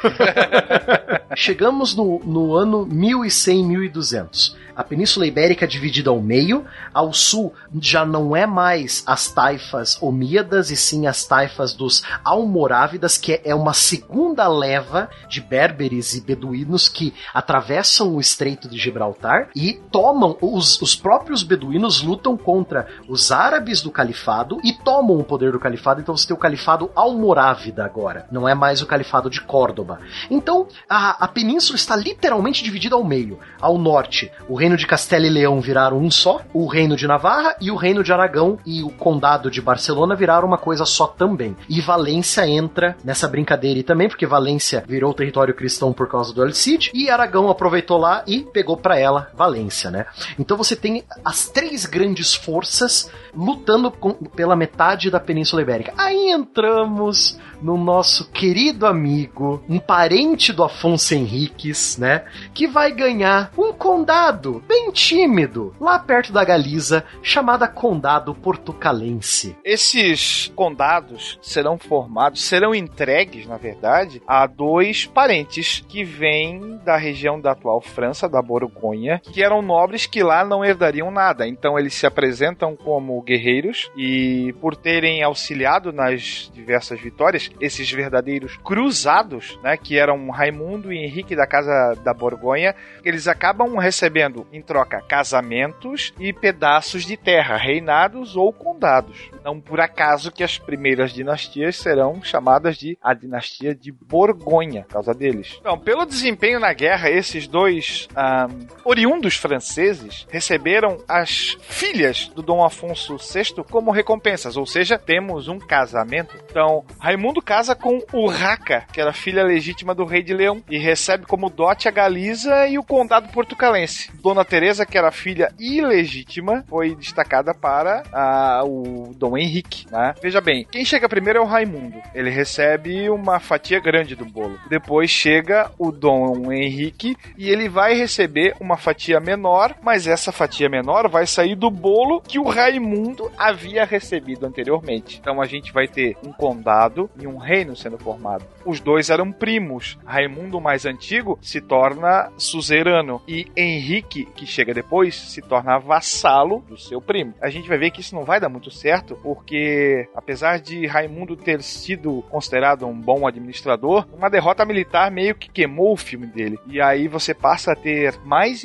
Chegamos 1.34 1.96
no, 1.96 2.20
no 2.26 2.54
ano 2.54 2.86
1100, 2.86 3.66
1200. 3.66 4.58
A 4.82 4.84
Península 4.84 5.28
Ibérica 5.28 5.66
é 5.66 5.68
dividida 5.68 6.10
ao 6.10 6.20
meio. 6.20 6.66
Ao 6.92 7.14
sul 7.14 7.54
já 7.80 8.04
não 8.04 8.36
é 8.36 8.48
mais 8.48 9.04
as 9.06 9.32
taifas 9.32 10.02
omíadas, 10.02 10.72
e 10.72 10.76
sim 10.76 11.06
as 11.06 11.24
taifas 11.24 11.72
dos 11.76 12.04
almorávidas, 12.26 13.16
que 13.16 13.40
é 13.46 13.54
uma 13.54 13.76
segunda 13.76 14.48
leva 14.48 15.08
de 15.30 15.40
berberes 15.40 16.16
e 16.16 16.22
beduínos 16.22 16.90
que 16.90 17.14
atravessam 17.32 18.16
o 18.16 18.20
Estreito 18.20 18.68
de 18.68 18.76
Gibraltar 18.76 19.50
e 19.56 19.74
tomam. 19.92 20.36
Os, 20.42 20.82
os 20.82 20.96
próprios 20.96 21.44
beduínos 21.44 22.02
lutam 22.02 22.36
contra 22.36 22.88
os 23.08 23.32
árabes 23.32 23.84
do 23.84 23.92
califado 23.92 24.60
e 24.64 24.74
tomam 24.74 25.20
o 25.20 25.24
poder 25.24 25.52
do 25.52 25.60
califado. 25.60 26.02
Então 26.02 26.18
você 26.18 26.26
tem 26.26 26.36
o 26.36 26.40
califado 26.40 26.90
almorávida 26.96 27.86
agora. 27.86 28.26
Não 28.32 28.50
é 28.50 28.56
mais 28.56 28.82
o 28.82 28.88
califado 28.88 29.30
de 29.30 29.42
Córdoba. 29.42 30.00
Então 30.28 30.68
a, 30.90 31.24
a 31.26 31.28
península 31.28 31.76
está 31.76 31.96
literalmente 31.96 32.64
dividida 32.64 32.96
ao 32.96 33.04
meio. 33.04 33.38
Ao 33.62 33.78
norte, 33.78 34.32
O 34.50 34.56
reino 34.56 34.71
de 34.78 34.88
Castela 34.88 35.26
e 35.26 35.30
Leão 35.30 35.60
viraram 35.62 35.98
um 35.98 36.10
só, 36.12 36.42
o 36.54 36.66
reino 36.68 36.96
de 36.96 37.08
Navarra 37.08 37.56
e 37.62 37.72
o 37.72 37.76
reino 37.76 38.04
de 38.04 38.12
Aragão 38.12 38.58
e 38.66 38.84
o 38.84 38.90
condado 38.90 39.50
de 39.52 39.62
Barcelona 39.62 40.16
viraram 40.16 40.48
uma 40.48 40.58
coisa 40.58 40.86
só 40.86 41.08
também. 41.08 41.56
E 41.70 41.80
Valência 41.82 42.48
entra 42.48 42.96
nessa 43.04 43.28
brincadeira 43.28 43.80
aí 43.80 43.84
também, 43.84 44.08
porque 44.08 44.26
Valência 44.26 44.84
virou 44.88 45.14
território 45.14 45.54
cristão 45.54 45.92
por 45.94 46.08
causa 46.08 46.34
do 46.34 46.42
Alcide, 46.44 46.92
e 46.94 47.10
Aragão 47.10 47.50
aproveitou 47.50 47.98
lá 47.98 48.24
e 48.28 48.42
pegou 48.42 48.78
para 48.78 48.98
ela 48.98 49.30
Valência, 49.36 49.90
né? 49.92 50.06
Então 50.38 50.58
você 50.58 50.76
tem 50.76 51.04
as 51.24 51.48
três 51.50 51.86
grandes 51.86 52.34
forças 52.34 53.10
lutando 53.36 53.92
com- 53.92 54.14
pela 54.14 54.56
metade 54.56 55.10
da 55.10 55.20
Península 55.20 55.62
Ibérica. 55.62 55.94
Aí 55.98 56.30
entramos 56.32 57.40
no 57.62 57.78
nosso 57.78 58.30
querido 58.32 58.86
amigo, 58.86 59.64
um 59.70 59.80
parente 59.80 60.52
do 60.52 60.64
Afonso 60.64 61.14
Henriques, 61.14 61.98
né? 61.98 62.26
Que 62.54 62.68
vai 62.68 62.92
ganhar 62.92 63.52
um 63.58 63.72
condado 63.74 64.64
bem 64.68 64.92
tímido, 64.92 65.76
lá 65.80 66.00
perto 66.00 66.34
da 66.34 66.44
Galiza, 66.44 67.04
chamada 67.22 67.68
Condado 67.68 68.34
Portucalense. 68.34 69.56
Esses 69.64 70.52
condados 70.56 71.38
serão 71.42 71.78
formados, 71.78 72.44
serão 72.44 72.74
entregues, 72.74 73.46
na 73.48 73.58
verdade, 73.58 74.22
a 74.28 74.48
dois 74.48 75.06
parentes 75.06 75.84
que 75.88 76.04
vêm 76.04 76.80
da 76.84 76.98
região 76.98 77.40
da 77.40 77.52
atual 77.52 77.82
França, 77.82 78.28
da 78.28 78.42
Borgonha, 78.42 79.22
que 79.24 79.44
eram 79.44 79.62
nobres 79.62 80.06
que 80.06 80.24
lá 80.24 80.44
não 80.44 80.66
herdariam 80.66 81.12
nada. 81.12 81.48
Então 81.48 81.78
eles 81.78 81.94
se 81.94 82.06
apresentam 82.06 82.76
como 82.76 83.22
guerreiros 83.22 83.92
e, 83.96 84.54
por 84.60 84.76
terem 84.76 85.24
auxiliado 85.24 85.92
nas 85.92 86.52
diversas 86.54 87.00
vitórias, 87.00 87.51
esses 87.60 87.92
verdadeiros 87.92 88.58
cruzados, 88.58 89.60
né, 89.64 89.78
que 89.78 89.98
eram 89.98 90.30
Raimundo 90.30 90.92
e 90.92 90.98
Henrique 90.98 91.36
da 91.36 91.48
Casa 91.48 91.96
da 92.04 92.14
Borgonha, 92.14 92.76
eles 93.04 93.28
acabam 93.28 93.78
recebendo 93.78 94.48
em 94.52 94.62
troca 94.62 95.02
casamentos 95.02 96.14
e 96.20 96.32
pedaços 96.34 97.06
de 97.06 97.18
terra, 97.18 97.58
reinados 97.58 98.36
ou 98.36 98.52
condados. 98.54 99.30
Não 99.44 99.60
por 99.60 99.80
acaso 99.80 100.32
que 100.32 100.44
as 100.44 100.58
primeiras 100.58 101.12
dinastias 101.12 101.76
serão 101.76 102.22
chamadas 102.24 102.78
de 102.78 102.98
a 103.02 103.14
dinastia 103.14 103.74
de 103.74 103.92
Borgonha, 103.92 104.84
por 104.84 104.94
causa 104.94 105.14
deles. 105.14 105.58
Então, 105.60 105.78
pelo 105.78 106.06
desempenho 106.06 106.60
na 106.60 106.74
guerra, 106.74 107.10
esses 107.10 107.48
dois 107.48 108.08
ah, 108.16 108.48
oriundos 108.86 109.36
franceses 109.36 110.28
receberam 110.30 110.98
as 111.08 111.58
filhas 111.62 112.28
do 112.30 112.42
Dom 112.42 112.64
Afonso 112.64 113.18
VI 113.18 113.64
como 113.70 113.92
recompensas, 113.92 114.58
ou 114.58 114.66
seja, 114.66 114.98
temos 114.98 115.48
um 115.48 115.60
casamento. 115.60 116.36
Então, 116.50 116.86
Raimundo 117.00 117.41
casa 117.42 117.76
com 117.76 118.02
Urraca, 118.14 118.86
que 118.92 119.02
era 119.02 119.14
filha 119.14 119.44
legítima 119.44 119.94
do 119.94 120.06
rei 120.06 120.22
de 120.22 120.34
Leão, 120.34 120.64
e 120.70 120.78
recebe 120.78 121.26
como 121.26 121.50
dote 121.50 121.88
a 121.88 121.92
Galiza 121.92 122.68
e 122.68 122.78
o 122.78 122.84
condado 122.84 123.30
portucalense. 123.30 124.12
Dona 124.22 124.46
Teresa, 124.46 124.86
que 124.86 124.98
era 124.98 125.12
filha 125.12 125.54
ilegítima, 125.60 126.64
foi 126.68 126.96
destacada 126.96 127.54
para 127.54 128.04
ah, 128.12 128.62
o 128.66 129.14
Dom 129.16 129.38
Henrique. 129.38 129.86
Né? 129.92 130.14
Veja 130.22 130.42
bem, 130.42 130.66
quem 130.70 130.86
chega 130.86 131.10
primeiro 131.10 131.40
é 131.40 131.42
o 131.42 131.46
Raimundo. 131.46 132.02
Ele 132.14 132.30
recebe 132.30 133.10
uma 133.10 133.40
fatia 133.40 133.80
grande 133.80 134.16
do 134.16 134.26
bolo. 134.26 134.60
Depois 134.70 135.10
chega 135.10 135.72
o 135.78 135.92
Dom 135.92 136.52
Henrique 136.52 137.16
e 137.38 137.50
ele 137.50 137.68
vai 137.68 137.94
receber 137.94 138.56
uma 138.60 138.78
fatia 138.78 139.20
menor, 139.20 139.76
mas 139.82 140.08
essa 140.08 140.32
fatia 140.32 140.70
menor 140.70 141.10
vai 141.10 141.26
sair 141.26 141.56
do 141.56 141.70
bolo 141.70 142.22
que 142.22 142.40
o 142.40 142.48
Raimundo 142.48 143.32
havia 143.38 143.86
recebido 143.86 144.46
anteriormente. 144.46 145.20
Então 145.20 145.42
a 145.42 145.46
gente 145.46 145.72
vai 145.72 145.88
ter 145.88 146.16
um 146.26 146.32
condado 146.32 147.10
e 147.20 147.28
um 147.28 147.31
reino 147.38 147.76
sendo 147.76 147.98
formado. 147.98 148.46
Os 148.66 148.80
dois 148.80 149.10
eram 149.10 149.32
primos. 149.32 149.98
Raimundo, 150.06 150.58
o 150.58 150.62
mais 150.62 150.86
antigo, 150.86 151.38
se 151.42 151.62
torna 151.62 152.32
suzerano 152.38 153.22
e 153.28 153.48
Henrique, 153.56 154.26
que 154.26 154.46
chega 154.46 154.74
depois, 154.74 155.16
se 155.16 155.42
torna 155.42 155.78
vassalo 155.78 156.64
do 156.68 156.78
seu 156.78 157.02
primo. 157.02 157.34
A 157.42 157.50
gente 157.50 157.68
vai 157.68 157.78
ver 157.78 157.92
que 157.92 158.02
isso 158.02 158.16
não 158.16 158.24
vai 158.24 158.40
dar 158.40 158.50
muito 158.50 158.72
certo, 158.72 159.16
porque 159.24 160.08
apesar 160.16 160.60
de 160.60 160.86
Raimundo 160.86 161.36
ter 161.36 161.62
sido 161.62 162.24
considerado 162.30 162.86
um 162.86 163.00
bom 163.00 163.28
administrador, 163.28 164.06
uma 164.14 164.30
derrota 164.30 164.66
militar 164.66 165.12
meio 165.12 165.36
que 165.36 165.50
queimou 165.50 165.94
o 165.94 165.98
filme 165.98 166.28
dele. 166.28 166.60
E 166.68 166.82
aí 166.82 167.08
você 167.08 167.34
passa 167.34 167.74
a 167.74 167.76
ter 167.76 168.18
mais 168.24 168.62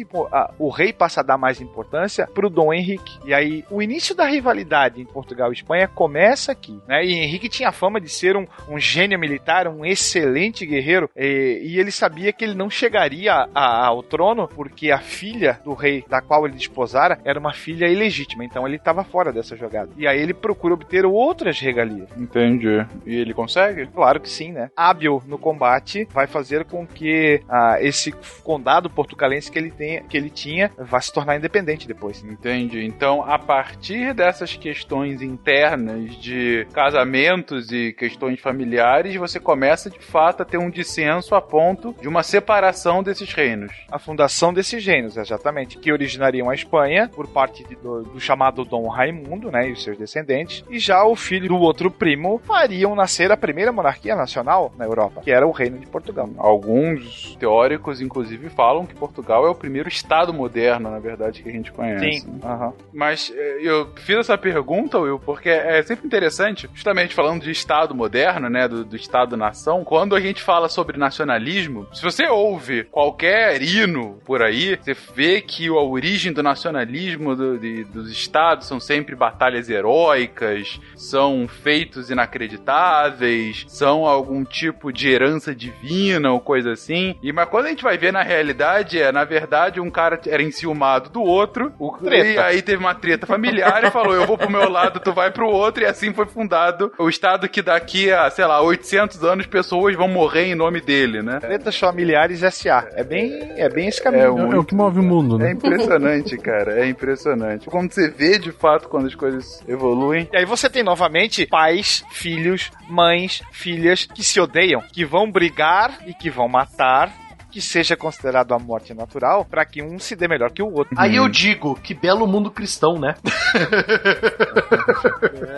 o 0.59 0.69
rei 0.69 0.93
passa 0.93 1.21
a 1.21 1.25
dar 1.25 1.39
mais 1.39 1.61
importância 1.61 2.27
pro 2.27 2.51
Dom 2.51 2.73
Henrique. 2.73 3.19
E 3.25 3.33
aí 3.33 3.65
o 3.71 3.83
início 3.83 4.15
da 4.15 4.27
rivalidade 4.27 5.01
em 5.01 5.05
Portugal 5.05 5.51
e 5.51 5.55
Espanha 5.55 5.89
começa 5.89 6.53
aqui, 6.53 6.81
né? 6.87 7.05
E 7.05 7.13
Henrique 7.13 7.49
tinha 7.49 7.73
fama 7.73 8.01
de 8.01 8.09
ser 8.09 8.37
um, 8.37 8.47
um 8.69 8.79
gênio 8.79 9.19
militar, 9.19 9.69
um 9.69 9.85
excelente 9.85 10.65
guerreiro, 10.67 11.09
e, 11.17 11.61
e 11.65 11.79
ele 11.79 11.91
sabia 11.91 12.33
que 12.33 12.45
ele 12.45 12.55
não 12.55 12.69
chegaria 12.71 13.47
a- 13.55 13.87
ao 13.87 14.03
trono 14.03 14.49
porque 14.49 14.91
a 14.91 14.99
filha 14.99 15.61
do 15.65 15.75
rei 15.75 16.05
da 16.09 16.21
qual 16.21 16.47
ele 16.47 16.57
desposara 16.57 17.19
era 17.25 17.39
uma 17.39 17.53
filha 17.53 17.87
ilegítima, 17.87 18.45
então 18.45 18.67
ele 18.67 18.77
estava 18.77 19.05
fora 19.05 19.33
dessa 19.33 19.57
jogada. 19.57 19.91
E 19.97 20.07
aí 20.07 20.21
ele 20.21 20.35
procura 20.35 20.75
obter 20.75 21.05
outras 21.05 21.59
regalias. 21.61 22.09
Entendi. 22.17 22.85
E 23.05 23.15
ele 23.17 23.33
consegue? 23.35 23.87
Claro 23.87 24.21
que 24.21 24.29
sim, 24.29 24.53
né? 24.53 24.71
Hábil 24.77 25.23
no 25.27 25.39
combate 25.39 26.07
vai 26.13 26.27
fazer 26.27 26.65
com 26.65 26.87
que 26.87 27.41
ah, 27.49 27.77
esse 27.81 28.13
condado 28.43 28.89
portucalense 28.91 29.51
que 29.51 29.59
ele, 29.59 29.71
tenha, 29.71 30.03
que 30.03 30.17
ele 30.17 30.31
tinha 30.31 30.71
vá 30.79 31.01
se 31.01 31.13
tornar 31.13 31.37
independente 31.37 31.87
depois. 31.87 32.23
Entendi. 32.25 32.85
Então, 32.85 33.23
a 33.23 33.39
partir 33.39 34.15
dessas 34.15 34.55
questões 34.57 35.23
internas 35.23 36.17
de 36.21 36.67
casamentos 36.73 37.71
e 37.73 37.93
questões 37.93 38.36
familiares, 38.37 39.15
você 39.17 39.39
começa 39.41 39.89
de 39.91 39.99
fato 39.99 40.43
a 40.43 40.45
ter 40.45 40.59
um 40.59 40.71
dissenso 40.71 41.35
a 41.35 41.41
ponto 41.41 41.95
de 42.01 42.09
uma 42.09 42.23
separação 42.23 43.03
desses 43.03 43.33
reinos. 43.33 43.73
A 43.91 43.99
fundação 43.99 44.53
desses 44.53 44.85
reinos, 44.85 45.17
exatamente, 45.17 45.79
que 45.79 45.93
originariam 45.93 46.49
a 46.51 46.55
Espanha 46.55 47.09
por 47.15 47.27
parte 47.29 47.65
de- 47.65 47.77
do, 47.77 48.03
do 48.03 48.21
chamado 48.21 48.65
Dom 48.65 48.89
Raimundo, 48.89 49.51
né, 49.51 49.69
e 49.69 49.73
os 49.73 49.83
seus 49.83 49.97
descendentes, 49.99 50.65
e 50.69 50.79
já 50.79 51.05
o 51.05 51.15
filho 51.17 51.49
do 51.49 51.57
outro 51.57 51.91
primo 51.91 52.41
fariam 52.45 52.95
nascer 52.95 53.31
a 53.31 53.37
primeira 53.37 53.73
monarquia 53.73 54.15
nacional 54.17 54.73
na 54.77 54.85
Europa, 54.85 55.21
que 55.23 55.31
era 55.31 55.47
o 55.47 55.51
Reino 55.51 55.79
de 55.79 55.87
Portugal. 55.87 56.29
Alguns 56.39 57.37
teóricos, 57.37 58.01
inclusive, 58.01 58.49
falam 58.51 58.85
que 58.87 58.95
Portugal 58.95 59.47
é 59.47 59.51
o 59.51 59.55
primeiro 59.55 59.89
estado 59.89 60.33
moderno, 60.33 60.91
na 60.91 60.99
verdade, 60.99 61.43
que 61.43 61.49
a 61.49 61.53
gente 61.53 61.71
conhece. 61.73 62.21
Sim. 62.21 62.41
Aham. 62.43 62.73
Mas 62.93 63.33
eh, 63.35 63.59
eu 63.63 63.91
fiz 63.97 64.17
essa 64.17 64.37
pergunta, 64.37 64.99
Will, 64.99 65.19
porque 65.19 65.49
é 65.49 65.83
sempre 65.83 66.07
interessante, 66.07 66.69
justamente 66.75 67.15
falando 67.15 67.43
de 67.43 67.51
Estado 67.51 67.95
moderno, 67.95 68.26
né, 68.35 68.67
do, 68.69 68.85
do 68.85 68.97
Estado-nação, 68.97 69.85
quando 69.85 70.15
a 70.15 70.21
gente 70.21 70.43
fala 70.43 70.69
sobre 70.69 70.99
nacionalismo, 70.99 71.87
se 71.93 72.03
você 72.03 72.27
ouve 72.29 72.85
qualquer 72.85 73.63
hino 73.63 74.19
por 74.25 74.43
aí, 74.43 74.77
você 74.77 74.95
vê 75.15 75.41
que 75.41 75.69
a 75.69 75.73
origem 75.73 76.33
do 76.33 76.43
nacionalismo 76.43 77.35
do- 77.37 77.59
de- 77.59 77.85
dos 77.85 78.11
Estados 78.11 78.67
são 78.67 78.79
sempre 78.81 79.15
batalhas 79.15 79.69
heróicas, 79.71 80.81
são 80.97 81.47
feitos 81.49 82.11
inacreditáveis, 82.11 83.65
são 83.69 84.05
algum 84.07 84.45
tipo 84.45 84.93
de 84.93 85.09
herança 85.09 85.55
divina 85.55 86.33
ou 86.33 86.41
coisa 86.41 86.73
assim. 86.73 87.17
E 87.23 87.33
mas 87.33 87.49
quando 87.49 87.67
a 87.67 87.69
gente 87.69 87.83
vai 87.83 87.97
ver 87.97 88.13
na 88.13 88.23
realidade, 88.23 89.01
é, 89.01 89.11
na 89.13 89.25
verdade, 89.25 89.81
um 89.81 89.91
cara 89.91 90.21
era 90.27 90.43
enciumado 90.43 91.11
do 91.11 91.23
outro, 91.23 91.73
o, 91.79 91.91
e 92.35 92.39
aí 92.39 92.63
teve 92.63 92.79
uma 92.79 92.95
treta 92.95 93.27
familiar 93.27 93.85
e 93.85 93.91
falou: 93.91 94.15
eu 94.15 94.27
vou 94.27 94.37
pro 94.39 94.51
meu 94.51 94.69
lado, 94.69 95.01
tu 95.01 95.13
vai 95.13 95.31
pro 95.31 95.49
outro, 95.49 95.83
e 95.83 95.87
assim 95.87 96.13
foi 96.13 96.27
fundado 96.27 96.93
o 96.99 97.09
estado 97.09 97.49
que 97.49 97.63
daqui 97.63 98.11
a, 98.17 98.31
sei 98.31 98.45
lá, 98.47 98.61
800 98.63 99.23
anos 99.25 99.47
pessoas 99.47 99.95
vão 99.97 100.09
morrer 100.09 100.47
em 100.47 100.55
nome 100.55 100.81
dele, 100.81 101.23
né? 101.23 101.39
Tretas 101.41 101.79
familiares 101.79 102.41
SA. 102.55 102.89
É 102.95 103.05
bem, 103.05 103.53
é 103.57 103.69
bem 103.69 103.89
esse 103.89 104.03
caminho. 104.03 104.23
É 104.23 104.27
É, 104.53 104.55
é 104.55 104.59
o 104.59 104.65
que 104.65 104.75
move 104.75 105.01
o 105.01 105.03
mundo, 105.03 105.37
É 105.37 105.45
né? 105.47 105.53
impressionante, 105.53 106.37
cara. 106.39 106.81
É 106.81 106.89
impressionante. 106.89 107.67
Como 107.69 107.91
você 107.91 108.09
vê 108.09 108.39
de 108.39 108.53
fato 108.53 108.89
quando 108.89 109.07
as 109.07 109.15
coisas 109.15 109.63
evoluem. 109.69 110.29
E 110.33 110.37
aí 110.37 110.45
você 110.45 110.69
tem 110.69 110.83
novamente 110.83 111.47
pais, 111.47 112.05
filhos, 112.11 112.71
mães, 112.89 113.43
filhas 113.53 114.07
que 114.07 114.23
se 114.25 114.41
odeiam, 114.41 114.83
que 114.93 115.05
vão 115.05 115.31
brigar 115.31 115.99
e 116.07 116.15
que 116.15 116.31
vão 116.31 116.49
matar, 116.49 117.13
que 117.57 117.63
seja 117.63 117.97
considerado 117.97 118.53
a 118.53 118.59
morte 118.59 118.93
natural, 118.93 119.43
pra 119.43 119.65
que 119.65 119.83
um 119.83 119.99
se 119.99 120.15
dê 120.15 120.29
melhor 120.29 120.51
que 120.51 120.63
o 120.63 120.71
outro. 120.71 120.95
Aí 120.99 121.17
eu 121.17 121.27
digo, 121.27 121.75
que 121.75 121.95
belo 121.95 122.27
mundo 122.27 122.51
cristão, 122.51 122.99
né? 122.99 123.15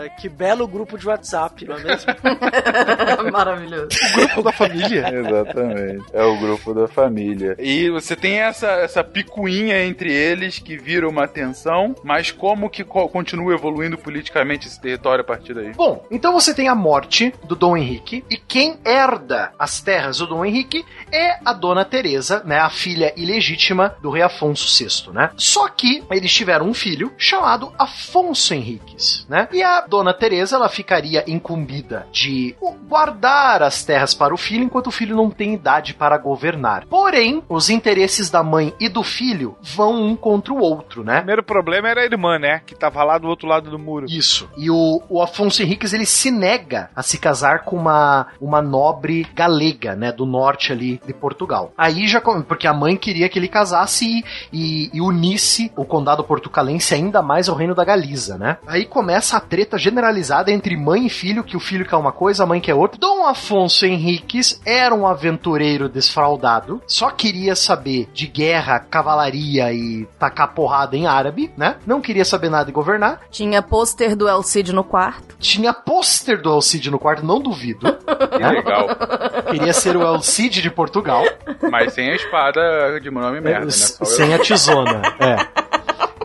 É, 0.05 0.09
que 0.11 0.29
belo 0.29 0.69
grupo 0.69 0.97
de 0.97 1.09
WhatsApp, 1.09 1.65
não 1.67 1.77
é 1.77 1.83
mesmo? 1.83 2.13
Maravilhoso. 3.33 3.89
grupo 4.15 4.43
da 4.45 4.53
família. 4.53 5.09
Exatamente. 5.13 6.05
É 6.13 6.23
o 6.23 6.39
grupo 6.39 6.73
da 6.73 6.87
família. 6.87 7.57
E 7.59 7.91
você 7.91 8.15
tem 8.15 8.39
essa, 8.43 8.69
essa 8.69 9.03
picuinha 9.03 9.85
entre 9.85 10.13
eles 10.13 10.61
que 10.61 10.77
vira 10.77 11.09
uma 11.09 11.27
tensão, 11.27 11.97
mas 12.05 12.31
como 12.31 12.71
que 12.71 12.85
co- 12.85 13.09
continua 13.09 13.53
evoluindo 13.55 13.99
politicamente 13.99 14.69
esse 14.69 14.81
território 14.81 15.23
a 15.23 15.27
partir 15.27 15.53
daí? 15.53 15.73
Bom, 15.73 16.07
então 16.13 16.33
você 16.33 16.55
tem 16.55 16.69
a 16.69 16.77
morte 16.77 17.35
do 17.43 17.57
Dom 17.57 17.77
Henrique, 17.77 18.25
e 18.31 18.37
quem 18.37 18.79
herda 18.85 19.51
as 19.59 19.81
terras 19.81 20.19
do 20.19 20.29
Dom 20.29 20.45
Henrique 20.45 20.85
é 21.11 21.39
a 21.45 21.53
Dona 21.53 21.88
Teresa, 21.89 22.43
né, 22.45 22.59
a 22.59 22.71
filha 22.71 23.13
ilegítima 23.17 23.97
do 24.01 24.11
rei 24.11 24.23
Afonso 24.23 24.67
VI, 24.69 25.13
né? 25.13 25.31
Só 25.37 25.69
que 25.69 26.05
eles 26.11 26.33
tiveram 26.33 26.67
um 26.67 26.75
filho 26.75 27.13
chamado 27.17 27.73
Afonso 27.79 28.55
Henriques, 28.55 29.27
né? 29.29 29.49
E 29.53 29.63
a 29.63 29.81
Dona 29.81 30.15
Teresa, 30.15 30.57
ela 30.57 30.69
ficaria 30.69 31.25
incumbida 31.27 32.07
de 32.13 32.55
guardar 32.89 33.63
as 33.63 33.85
terras 33.85 34.15
para 34.15 34.35
o 34.35 34.37
filho 34.37 34.65
enquanto 34.65 34.89
o 34.89 34.93
filho 34.93 35.17
não 35.17 35.31
tem 35.31 35.55
idade 35.55 35.95
para 35.95 36.19
governar. 36.19 36.87
Porém, 36.87 37.43
os 37.49 37.71
interesses 37.71 38.31
da 38.31 38.43
mãe 38.43 38.73
e 38.79 38.89
do 38.89 39.03
filho 39.03 39.57
vão 39.61 40.03
um 40.03 40.17
contra 40.17 40.53
o 40.53 40.61
outro, 40.61 41.03
né? 41.03 41.15
O 41.15 41.19
primeiro 41.19 41.43
problema 41.43 41.89
era 41.89 42.03
a 42.03 42.05
irmã, 42.05 42.39
né? 42.39 42.61
Que 42.67 42.75
tava 42.75 43.03
lá 43.05 43.19
do 43.19 43.29
outro 43.29 43.49
lado 43.49 43.71
do 43.71 43.79
muro. 43.79 44.07
Isso. 44.09 44.49
E 44.57 44.71
o, 44.71 45.03
o 45.09 45.23
Afonso 45.23 45.63
Henriques, 45.63 45.93
ele 45.93 46.07
se 46.07 46.31
nega 46.31 46.91
a 46.95 47.03
se 47.03 47.19
casar 47.19 47.65
com 47.65 47.77
uma, 47.77 48.29
uma 48.41 48.61
nobre 48.61 49.27
galega, 49.35 49.95
né? 49.95 50.13
Do 50.13 50.27
norte 50.27 50.73
ali 50.73 51.01
de 51.07 51.13
Portugal. 51.13 51.73
Aí 51.79 52.09
já, 52.09 52.21
porque 52.21 52.67
a 52.67 52.75
mãe 52.75 52.97
queria 52.97 53.29
que 53.29 53.39
ele 53.39 53.47
casasse 53.47 54.05
e, 54.05 54.25
e, 54.53 54.91
e 54.93 55.01
unisse 55.01 55.71
o 55.77 55.85
condado 55.85 56.25
portucalense 56.25 56.93
ainda 56.93 57.23
mais 57.23 57.49
ao 57.49 57.55
reino 57.55 57.73
da 57.73 57.85
Galiza, 57.85 58.37
né? 58.37 58.59
Aí 58.67 58.85
começa 58.85 59.37
a 59.37 59.41
treta 59.41 59.79
generalizada 59.79 60.51
entre 60.51 60.77
mãe 60.77 61.07
e 61.07 61.11
filho, 61.11 61.45
que 61.45 61.57
o 61.57 61.61
filho 61.61 61.87
quer 61.87 61.95
uma 61.95 62.11
coisa, 62.11 62.43
a 62.43 62.47
mãe 62.47 62.61
quer 62.61 62.75
outra. 62.75 62.99
Dom 62.99 63.25
Afonso 63.25 63.87
Henriques 63.87 64.61
era 64.67 64.93
um 64.93 65.07
aventureiro 65.07 65.89
desfraudado, 65.89 66.83
só 66.85 67.11
queria 67.11 67.55
saber 67.55 68.09
de 68.13 68.27
guerra, 68.27 68.81
cavalaria 68.81 69.73
e 69.73 70.05
tacar 70.19 70.53
porrada 70.55 70.97
em 70.97 71.07
árabe, 71.07 71.53
né? 71.57 71.77
Não 71.87 72.01
queria 72.01 72.25
saber 72.25 72.51
nada 72.51 72.65
de 72.65 72.73
governar. 72.73 73.21
Tinha 73.31 73.63
pôster 73.63 74.17
do 74.17 74.29
Elcid 74.29 74.73
no 74.73 74.83
quarto. 74.83 75.37
Tinha 75.39 75.73
pôster 75.73 76.43
do 76.43 76.51
Elcid 76.51 76.91
no 76.91 76.99
quarto, 76.99 77.25
não 77.25 77.41
duvido. 77.41 77.87
né? 78.41 78.49
Legal. 78.51 78.89
Queria 79.49 79.73
ser 79.73 79.97
o 79.97 80.03
Elcid 80.03 80.61
de 80.61 80.71
Portugal. 80.71 81.23
Mas 81.71 81.93
sem 81.93 82.11
a 82.11 82.15
espada 82.15 83.01
de 83.01 83.11
nome 83.11 83.41
merda, 83.41 83.67
né? 83.67 83.71
Só 83.71 84.05
Sem 84.05 84.31
eu- 84.31 84.37
a 84.37 84.39
tesona, 84.39 85.03
é. 85.21 85.68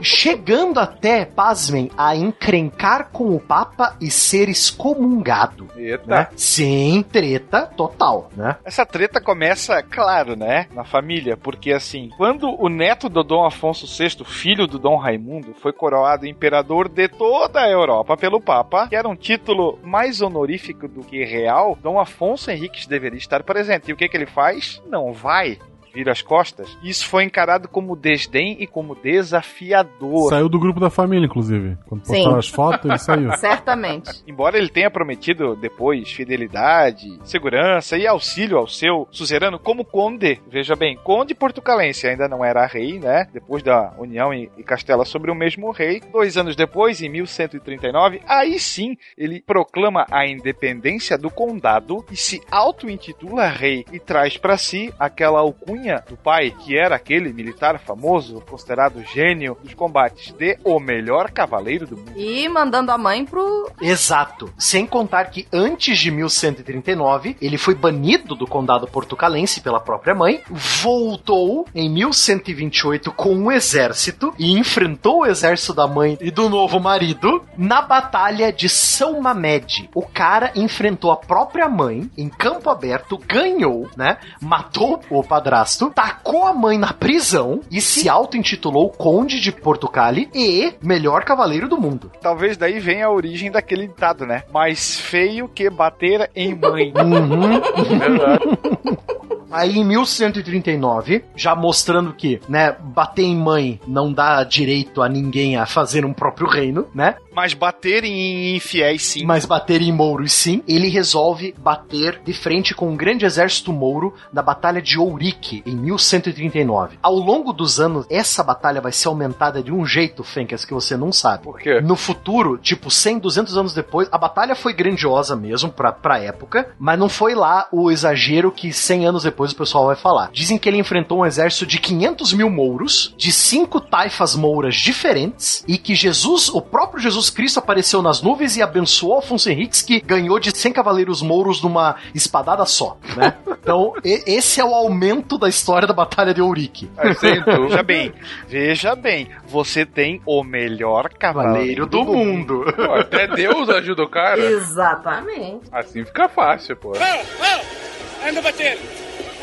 Chegando 0.03 0.79
até, 0.79 1.25
pasmem, 1.25 1.89
a 1.97 2.15
encrencar 2.15 3.09
com 3.11 3.35
o 3.35 3.39
Papa 3.39 3.95
e 4.01 4.11
ser 4.11 4.49
excomungado. 4.49 5.69
Eita. 5.75 6.05
Né? 6.05 6.27
Sim, 6.35 7.05
treta 7.09 7.65
total, 7.65 8.29
né? 8.35 8.57
Essa 8.65 8.85
treta 8.85 9.21
começa, 9.21 9.81
claro, 9.81 10.35
né? 10.35 10.67
Na 10.73 10.83
família, 10.83 11.37
porque 11.37 11.71
assim, 11.71 12.09
quando 12.17 12.49
o 12.61 12.67
neto 12.67 13.07
do 13.07 13.23
Dom 13.23 13.45
Afonso 13.45 13.87
VI, 13.87 14.25
filho 14.25 14.67
do 14.67 14.77
Dom 14.77 14.97
Raimundo, 14.97 15.53
foi 15.61 15.71
coroado 15.71 16.27
imperador 16.27 16.89
de 16.89 17.07
toda 17.07 17.61
a 17.61 17.69
Europa 17.69 18.17
pelo 18.17 18.41
Papa, 18.41 18.87
que 18.87 18.95
era 18.95 19.07
um 19.07 19.15
título 19.15 19.79
mais 19.83 20.21
honorífico 20.21 20.87
do 20.87 21.01
que 21.01 21.23
real, 21.23 21.77
Dom 21.81 21.99
Afonso 21.99 22.51
Henriques 22.51 22.85
deveria 22.85 23.17
estar 23.17 23.43
presente. 23.43 23.89
E 23.89 23.93
o 23.93 23.97
que, 23.97 24.09
que 24.09 24.17
ele 24.17 24.25
faz? 24.25 24.81
Não 24.89 25.13
vai. 25.13 25.57
Vira 25.93 26.11
as 26.11 26.21
costas. 26.21 26.77
Isso 26.83 27.07
foi 27.07 27.23
encarado 27.23 27.67
como 27.67 27.95
desdém 27.95 28.57
e 28.59 28.67
como 28.67 28.95
desafiador. 28.95 30.29
Saiu 30.29 30.49
do 30.49 30.59
grupo 30.59 30.79
da 30.79 30.89
família, 30.89 31.25
inclusive. 31.25 31.77
Quando 31.85 32.05
Sim. 32.05 32.13
postaram 32.13 32.39
as 32.39 32.47
fotos, 32.47 32.89
ele 32.89 32.97
saiu. 32.97 33.31
Certamente. 33.37 34.23
Embora 34.27 34.57
ele 34.57 34.69
tenha 34.69 34.89
prometido 34.89 35.55
depois 35.55 36.11
fidelidade, 36.11 37.19
segurança 37.23 37.97
e 37.97 38.07
auxílio 38.07 38.57
ao 38.57 38.67
seu 38.67 39.07
suzerano 39.11 39.59
como 39.59 39.85
conde, 39.85 40.39
veja 40.49 40.75
bem, 40.75 40.97
conde 41.03 41.35
portucalense, 41.35 42.07
ainda 42.07 42.27
não 42.27 42.43
era 42.43 42.65
rei, 42.65 42.99
né? 42.99 43.27
Depois 43.33 43.61
da 43.61 43.93
união 43.97 44.33
e 44.33 44.49
e 44.57 44.63
Castela 44.63 45.05
sobre 45.05 45.31
o 45.31 45.35
mesmo 45.35 45.71
rei. 45.71 46.01
Dois 46.11 46.37
anos 46.37 46.55
depois, 46.55 47.01
em 47.01 47.09
1139, 47.09 48.21
aí 48.27 48.59
sim 48.59 48.97
ele 49.17 49.41
proclama 49.41 50.05
a 50.11 50.25
independência 50.25 51.17
do 51.17 51.29
condado 51.29 52.05
e 52.11 52.15
se 52.15 52.41
auto-intitula 52.49 53.47
rei 53.47 53.85
e 53.91 53.99
traz 53.99 54.37
para 54.37 54.57
si 54.57 54.93
aquela 54.99 55.39
alcunha 55.39 55.82
do 56.07 56.15
pai, 56.15 56.51
que 56.51 56.77
era 56.77 56.95
aquele 56.95 57.33
militar 57.33 57.79
famoso, 57.79 58.41
considerado 58.49 59.03
gênio 59.03 59.57
dos 59.61 59.73
combates 59.73 60.31
de 60.31 60.57
o 60.63 60.79
melhor 60.79 61.31
cavaleiro 61.31 61.85
do 61.85 61.97
mundo. 61.97 62.13
E 62.15 62.47
mandando 62.47 62.91
a 62.91 62.97
mãe 62.97 63.25
pro. 63.25 63.69
Exato. 63.81 64.53
Sem 64.57 64.85
contar 64.85 65.25
que 65.25 65.47
antes 65.51 65.99
de 65.99 66.09
1139, 66.11 67.35
ele 67.41 67.57
foi 67.57 67.75
banido 67.75 68.35
do 68.35 68.47
condado 68.47 68.87
portucalense 68.87 69.61
pela 69.61 69.79
própria 69.79 70.15
mãe, 70.15 70.41
voltou 70.49 71.67
em 71.75 71.89
1128 71.89 73.11
com 73.11 73.35
um 73.35 73.51
exército 73.51 74.33
e 74.37 74.57
enfrentou 74.57 75.21
o 75.21 75.25
exército 75.25 75.73
da 75.73 75.87
mãe 75.87 76.17
e 76.21 76.31
do 76.31 76.49
novo 76.49 76.79
marido 76.79 77.43
na 77.57 77.81
Batalha 77.81 78.51
de 78.51 78.69
São 78.69 79.19
Mamed. 79.21 79.89
O 79.93 80.01
cara 80.01 80.51
enfrentou 80.55 81.11
a 81.11 81.17
própria 81.17 81.67
mãe 81.67 82.09
em 82.17 82.29
campo 82.29 82.69
aberto, 82.69 83.17
ganhou, 83.17 83.89
né? 83.97 84.17
Matou 84.41 85.01
o 85.09 85.23
padrasto, 85.23 85.72
tacou 85.89 86.45
a 86.45 86.53
mãe 86.53 86.77
na 86.77 86.93
prisão 86.93 87.61
e 87.71 87.81
se 87.81 88.09
auto-intitulou 88.09 88.89
Conde 88.89 89.39
de 89.39 89.51
Portugal 89.51 89.93
e 90.33 90.73
melhor 90.81 91.23
cavaleiro 91.23 91.69
do 91.69 91.77
mundo. 91.77 92.11
Talvez 92.21 92.57
daí 92.57 92.79
venha 92.79 93.05
a 93.05 93.11
origem 93.11 93.51
daquele 93.51 93.87
ditado, 93.87 94.25
né? 94.25 94.43
Mais 94.51 94.99
feio 94.99 95.47
que 95.47 95.69
bater 95.69 96.29
em 96.35 96.55
mãe. 96.55 96.91
Aí 99.53 99.77
em 99.77 99.85
1139, 99.85 101.23
já 101.35 101.55
mostrando 101.55 102.11
que, 102.11 102.41
né, 102.49 102.75
bater 102.79 103.21
em 103.21 103.37
mãe 103.37 103.79
não 103.87 104.11
dá 104.11 104.43
direito 104.43 104.99
a 104.99 105.07
ninguém 105.07 105.57
a 105.57 105.67
fazer 105.67 106.05
um 106.05 106.11
próprio 106.11 106.47
reino, 106.47 106.87
né? 106.91 107.17
Mas 107.33 107.53
bater 107.53 108.03
em 108.03 108.55
infiéis 108.55 109.03
sim. 109.03 109.25
Mas 109.25 109.45
bater 109.45 109.81
em 109.81 109.91
mouros 109.91 110.31
sim, 110.33 110.63
ele 110.67 110.87
resolve 110.87 111.53
bater 111.57 112.21
de 112.23 112.33
frente 112.33 112.73
com 112.73 112.89
um 112.89 112.95
grande 112.95 113.25
exército 113.25 113.73
mouro 113.73 114.13
na 114.31 114.41
Batalha 114.41 114.81
de 114.81 114.99
Ourique, 114.99 115.63
em 115.65 115.75
1139. 115.75 116.97
Ao 117.01 117.15
longo 117.15 117.51
dos 117.51 117.79
anos, 117.79 118.05
essa 118.09 118.43
batalha 118.43 118.81
vai 118.81 118.91
ser 118.91 119.07
aumentada 119.07 119.63
de 119.63 119.71
um 119.71 119.85
jeito, 119.85 120.23
Fencas, 120.23 120.65
que 120.65 120.73
você 120.73 120.95
não 120.95 121.11
sabe. 121.11 121.43
Por 121.43 121.59
quê? 121.59 121.81
No 121.81 121.95
futuro, 121.95 122.57
tipo 122.57 122.89
100, 122.89 123.19
200 123.19 123.57
anos 123.57 123.73
depois, 123.73 124.07
a 124.11 124.17
batalha 124.17 124.55
foi 124.55 124.73
grandiosa 124.73 125.35
mesmo 125.35 125.71
pra, 125.71 125.91
pra 125.91 126.19
época, 126.19 126.69
mas 126.77 126.99
não 126.99 127.09
foi 127.09 127.33
lá 127.33 127.67
o 127.71 127.91
exagero 127.91 128.51
que 128.51 128.71
100 128.71 129.07
anos 129.07 129.23
depois 129.23 129.51
o 129.51 129.55
pessoal 129.55 129.87
vai 129.87 129.95
falar. 129.95 130.29
Dizem 130.31 130.57
que 130.57 130.67
ele 130.67 130.77
enfrentou 130.77 131.19
um 131.19 131.25
exército 131.25 131.65
de 131.65 131.79
500 131.79 132.33
mil 132.33 132.49
mouros, 132.49 133.13
de 133.17 133.31
cinco 133.31 133.79
taifas 133.79 134.35
mouras 134.35 134.75
diferentes, 134.75 135.63
e 135.67 135.77
que 135.77 135.95
Jesus, 135.95 136.49
o 136.49 136.61
próprio 136.61 137.01
Jesus 137.01 137.22
Cristo, 137.29 137.59
apareceu 137.59 138.01
nas 138.01 138.21
nuvens 138.21 138.57
e 138.57 138.61
abençoou 138.61 139.17
Afonso 139.19 139.49
Henriques, 139.49 139.81
que 139.81 139.99
ganhou 139.99 140.39
de 140.39 140.55
100 140.55 140.73
cavaleiros 140.73 141.21
mouros 141.21 141.61
numa 141.61 141.95
espadada 142.13 142.65
só, 142.65 142.97
né? 143.15 143.33
Então, 143.63 143.93
e- 144.03 144.21
esse 144.27 144.59
é 144.59 144.65
o 144.65 144.73
aumento 144.75 145.37
da 145.37 145.47
história 145.47 145.87
da 145.87 145.93
Batalha 145.93 146.33
de 146.33 146.41
Ourique. 146.41 146.91
Veja 147.21 147.81
bem, 147.81 148.13
veja 148.45 148.93
bem, 148.95 149.29
você 149.47 149.85
tem 149.85 150.21
o 150.25 150.43
melhor 150.43 151.07
cavaleiro 151.13 151.53
Cavaleiro 151.53 151.85
do 151.85 152.03
mundo. 152.03 152.65
Pô, 152.75 152.93
até 152.95 153.25
Deus 153.27 153.69
ajuda 153.69 154.03
o 154.03 154.09
cara. 154.09 154.39
Exatamente. 154.41 155.61
Assim 155.71 156.03
fica 156.03 156.27
fácil, 156.27 156.75
pô. 156.75 156.91
Vão, 156.91 156.99
vão! 157.39 158.29
Anda 158.29 158.41
bater! 158.41 158.77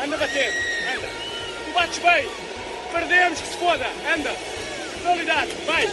Anda 0.03 0.17
bater! 0.17 0.49
Anda! 0.95 1.07
Tu 1.65 1.73
bates 1.73 1.99
bem! 1.99 2.27
Perdemos 2.93 3.41
que 3.41 3.47
se 3.47 3.57
foda! 3.57 3.87
Anda! 4.15 4.29
Personalidade! 4.93 5.51
Vai! 5.65 5.87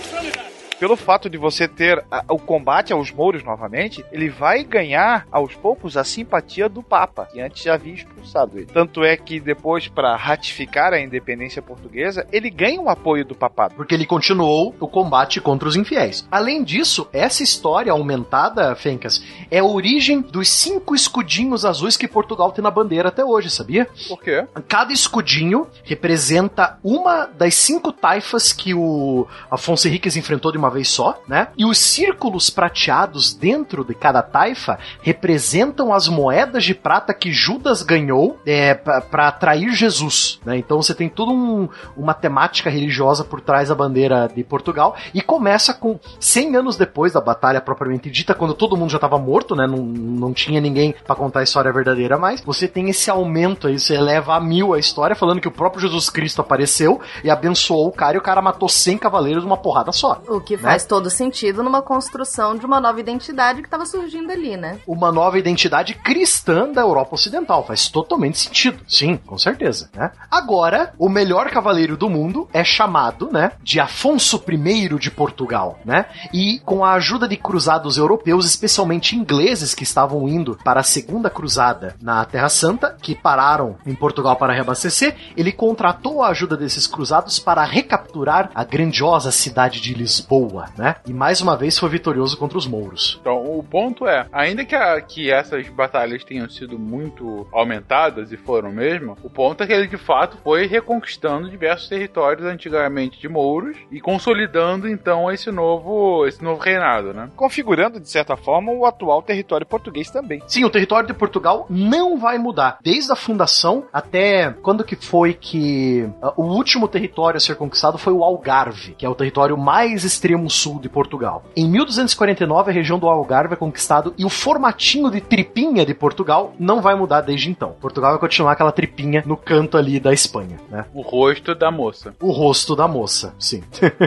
Personalidade! 0.00 0.53
Pelo 0.84 0.96
fato 0.98 1.30
de 1.30 1.38
você 1.38 1.66
ter 1.66 2.04
a- 2.10 2.22
o 2.28 2.38
combate 2.38 2.92
aos 2.92 3.10
mouros 3.10 3.42
novamente, 3.42 4.04
ele 4.12 4.28
vai 4.28 4.62
ganhar 4.62 5.26
aos 5.32 5.54
poucos 5.54 5.96
a 5.96 6.04
simpatia 6.04 6.68
do 6.68 6.82
Papa, 6.82 7.26
que 7.32 7.40
antes 7.40 7.62
já 7.62 7.72
havia 7.72 7.94
expulsado 7.94 8.58
ele. 8.58 8.66
Tanto 8.66 9.02
é 9.02 9.16
que 9.16 9.40
depois, 9.40 9.88
para 9.88 10.14
ratificar 10.14 10.92
a 10.92 11.00
independência 11.00 11.62
portuguesa, 11.62 12.26
ele 12.30 12.50
ganha 12.50 12.78
o 12.82 12.90
apoio 12.90 13.24
do 13.24 13.34
papado. 13.34 13.74
Porque 13.76 13.94
ele 13.94 14.04
continuou 14.04 14.74
o 14.78 14.86
combate 14.86 15.40
contra 15.40 15.66
os 15.66 15.74
infiéis. 15.74 16.28
Além 16.30 16.62
disso, 16.62 17.08
essa 17.14 17.42
história 17.42 17.90
aumentada, 17.90 18.76
Fencas, 18.76 19.24
é 19.50 19.60
a 19.60 19.64
origem 19.64 20.20
dos 20.20 20.50
cinco 20.50 20.94
escudinhos 20.94 21.64
azuis 21.64 21.96
que 21.96 22.06
Portugal 22.06 22.52
tem 22.52 22.62
na 22.62 22.70
bandeira 22.70 23.08
até 23.08 23.24
hoje, 23.24 23.48
sabia? 23.48 23.88
Por 24.06 24.20
quê? 24.20 24.46
Cada 24.68 24.92
escudinho 24.92 25.66
representa 25.82 26.78
uma 26.84 27.24
das 27.24 27.54
cinco 27.54 27.90
taifas 27.90 28.52
que 28.52 28.74
o 28.74 29.26
Afonso 29.50 29.88
Henriques 29.88 30.14
enfrentou 30.18 30.52
de 30.52 30.58
uma 30.58 30.73
vez 30.74 30.88
só, 30.88 31.18
né? 31.26 31.48
E 31.56 31.64
os 31.64 31.78
círculos 31.78 32.50
prateados 32.50 33.32
dentro 33.32 33.84
de 33.84 33.94
cada 33.94 34.22
taifa 34.22 34.78
representam 35.00 35.92
as 35.94 36.08
moedas 36.08 36.64
de 36.64 36.74
prata 36.74 37.14
que 37.14 37.32
Judas 37.32 37.82
ganhou 37.82 38.38
é, 38.44 38.74
para 38.74 39.28
atrair 39.28 39.72
Jesus, 39.72 40.40
né? 40.44 40.58
Então 40.58 40.82
você 40.82 40.94
tem 40.94 41.08
toda 41.08 41.32
um, 41.32 41.68
uma 41.96 42.12
temática 42.12 42.68
religiosa 42.68 43.24
por 43.24 43.40
trás 43.40 43.68
da 43.68 43.74
bandeira 43.74 44.28
de 44.28 44.44
Portugal 44.44 44.96
e 45.14 45.22
começa 45.22 45.72
com 45.72 45.98
100 46.20 46.56
anos 46.56 46.76
depois 46.76 47.12
da 47.12 47.20
batalha 47.20 47.60
propriamente 47.60 48.10
dita, 48.10 48.34
quando 48.34 48.54
todo 48.54 48.76
mundo 48.76 48.90
já 48.90 48.96
estava 48.96 49.18
morto, 49.18 49.56
né? 49.56 49.66
Não, 49.66 49.78
não 49.78 50.32
tinha 50.32 50.60
ninguém 50.60 50.94
para 51.06 51.16
contar 51.16 51.40
a 51.40 51.44
história 51.44 51.72
verdadeira 51.72 52.18
mais. 52.18 52.40
Você 52.42 52.68
tem 52.68 52.90
esse 52.90 53.10
aumento 53.10 53.66
aí, 53.66 53.78
você 53.78 53.94
eleva 53.94 54.34
a 54.34 54.40
mil 54.40 54.74
a 54.74 54.78
história, 54.78 55.16
falando 55.16 55.40
que 55.40 55.48
o 55.48 55.52
próprio 55.52 55.82
Jesus 55.82 56.10
Cristo 56.10 56.40
apareceu 56.40 57.00
e 57.22 57.30
abençoou 57.30 57.88
o 57.88 57.92
cara 57.92 58.16
e 58.16 58.18
o 58.18 58.22
cara 58.22 58.42
matou 58.42 58.68
100 58.68 58.98
cavaleiros 58.98 59.44
numa 59.44 59.56
porrada 59.56 59.92
só. 59.92 60.20
O 60.28 60.40
que 60.40 60.53
que 60.56 60.62
faz 60.62 60.84
todo 60.84 61.10
sentido 61.10 61.62
numa 61.62 61.82
construção 61.82 62.56
de 62.56 62.64
uma 62.64 62.80
nova 62.80 63.00
identidade 63.00 63.60
que 63.60 63.66
estava 63.66 63.84
surgindo 63.84 64.30
ali, 64.30 64.56
né? 64.56 64.78
Uma 64.86 65.10
nova 65.10 65.38
identidade 65.38 65.94
cristã 65.94 66.70
da 66.70 66.80
Europa 66.80 67.14
Ocidental. 67.14 67.66
Faz 67.66 67.88
totalmente 67.88 68.38
sentido. 68.38 68.80
Sim, 68.86 69.16
com 69.16 69.36
certeza. 69.36 69.90
Né? 69.94 70.10
Agora, 70.30 70.92
o 70.98 71.08
melhor 71.08 71.50
cavaleiro 71.50 71.96
do 71.96 72.08
mundo 72.08 72.48
é 72.52 72.62
chamado, 72.62 73.30
né, 73.32 73.52
de 73.62 73.80
Afonso 73.80 74.42
I 74.48 74.98
de 74.98 75.10
Portugal, 75.10 75.78
né? 75.84 76.06
E 76.32 76.60
com 76.60 76.84
a 76.84 76.92
ajuda 76.92 77.26
de 77.26 77.36
cruzados 77.36 77.96
europeus, 77.96 78.46
especialmente 78.46 79.16
ingleses 79.16 79.74
que 79.74 79.82
estavam 79.82 80.28
indo 80.28 80.58
para 80.62 80.80
a 80.80 80.84
segunda 80.84 81.28
cruzada 81.28 81.96
na 82.00 82.24
Terra 82.24 82.48
Santa, 82.48 82.96
que 83.00 83.14
pararam 83.14 83.76
em 83.86 83.94
Portugal 83.94 84.36
para 84.36 84.52
reabastecer, 84.52 85.16
ele 85.36 85.52
contratou 85.52 86.22
a 86.22 86.28
ajuda 86.28 86.56
desses 86.56 86.86
cruzados 86.86 87.38
para 87.38 87.64
recapturar 87.64 88.50
a 88.54 88.64
grandiosa 88.64 89.32
cidade 89.32 89.80
de 89.80 89.94
Lisboa, 89.94 90.43
né? 90.76 90.96
E 91.06 91.12
mais 91.12 91.40
uma 91.40 91.56
vez 91.56 91.78
foi 91.78 91.88
vitorioso 91.88 92.36
contra 92.36 92.58
os 92.58 92.66
mouros. 92.66 93.18
Então, 93.20 93.58
o 93.58 93.62
ponto 93.62 94.06
é, 94.06 94.26
ainda 94.32 94.64
que, 94.64 94.74
a, 94.74 95.00
que 95.00 95.30
essas 95.30 95.68
batalhas 95.68 96.24
tenham 96.24 96.48
sido 96.48 96.78
muito 96.78 97.46
aumentadas 97.52 98.32
e 98.32 98.36
foram 98.36 98.72
mesmo, 98.72 99.16
o 99.22 99.30
ponto 99.30 99.62
é 99.62 99.66
que 99.66 99.72
ele 99.72 99.86
de 99.86 99.96
fato 99.96 100.36
foi 100.42 100.66
reconquistando 100.66 101.50
diversos 101.50 101.88
territórios 101.88 102.46
antigamente 102.46 103.20
de 103.20 103.28
mouros 103.28 103.76
e 103.90 104.00
consolidando 104.00 104.88
então 104.88 105.30
esse 105.30 105.50
novo, 105.50 106.26
esse 106.26 106.42
novo 106.42 106.60
reinado, 106.60 107.12
né? 107.12 107.30
Configurando 107.36 108.00
de 108.00 108.08
certa 108.08 108.36
forma 108.36 108.72
o 108.72 108.86
atual 108.86 109.22
território 109.22 109.66
português 109.66 110.10
também. 110.10 110.42
Sim, 110.46 110.64
o 110.64 110.70
território 110.70 111.06
de 111.06 111.14
Portugal 111.14 111.66
não 111.68 112.18
vai 112.18 112.38
mudar 112.38 112.78
desde 112.82 113.12
a 113.12 113.16
fundação 113.16 113.84
até 113.92 114.50
quando 114.62 114.84
que 114.84 114.96
foi 114.96 115.34
que 115.34 116.08
uh, 116.22 116.32
o 116.36 116.44
último 116.44 116.88
território 116.88 117.36
a 117.36 117.40
ser 117.40 117.56
conquistado 117.56 117.98
foi 117.98 118.12
o 118.12 118.24
Algarve, 118.24 118.94
que 118.94 119.06
é 119.06 119.08
o 119.08 119.14
território 119.14 119.56
mais 119.56 120.04
extremo 120.04 120.33
sul 120.48 120.80
de 120.80 120.88
Portugal. 120.88 121.44
Em 121.56 121.68
1249 121.68 122.70
a 122.70 122.74
região 122.74 122.98
do 122.98 123.08
Algarve 123.08 123.54
é 123.54 123.56
conquistado 123.56 124.14
e 124.16 124.24
o 124.24 124.28
formatinho 124.28 125.10
de 125.10 125.20
tripinha 125.20 125.84
de 125.84 125.94
Portugal 125.94 126.54
não 126.58 126.80
vai 126.80 126.94
mudar 126.94 127.20
desde 127.20 127.50
então. 127.50 127.76
Portugal 127.80 128.12
vai 128.12 128.20
continuar 128.20 128.52
aquela 128.52 128.72
tripinha 128.72 129.22
no 129.26 129.36
canto 129.36 129.76
ali 129.76 129.98
da 129.98 130.12
Espanha, 130.12 130.58
né? 130.70 130.84
O 130.92 131.02
rosto 131.02 131.54
da 131.54 131.70
moça. 131.70 132.14
O 132.20 132.30
rosto 132.30 132.76
da 132.76 132.86
moça, 132.86 133.34
sim. 133.38 133.62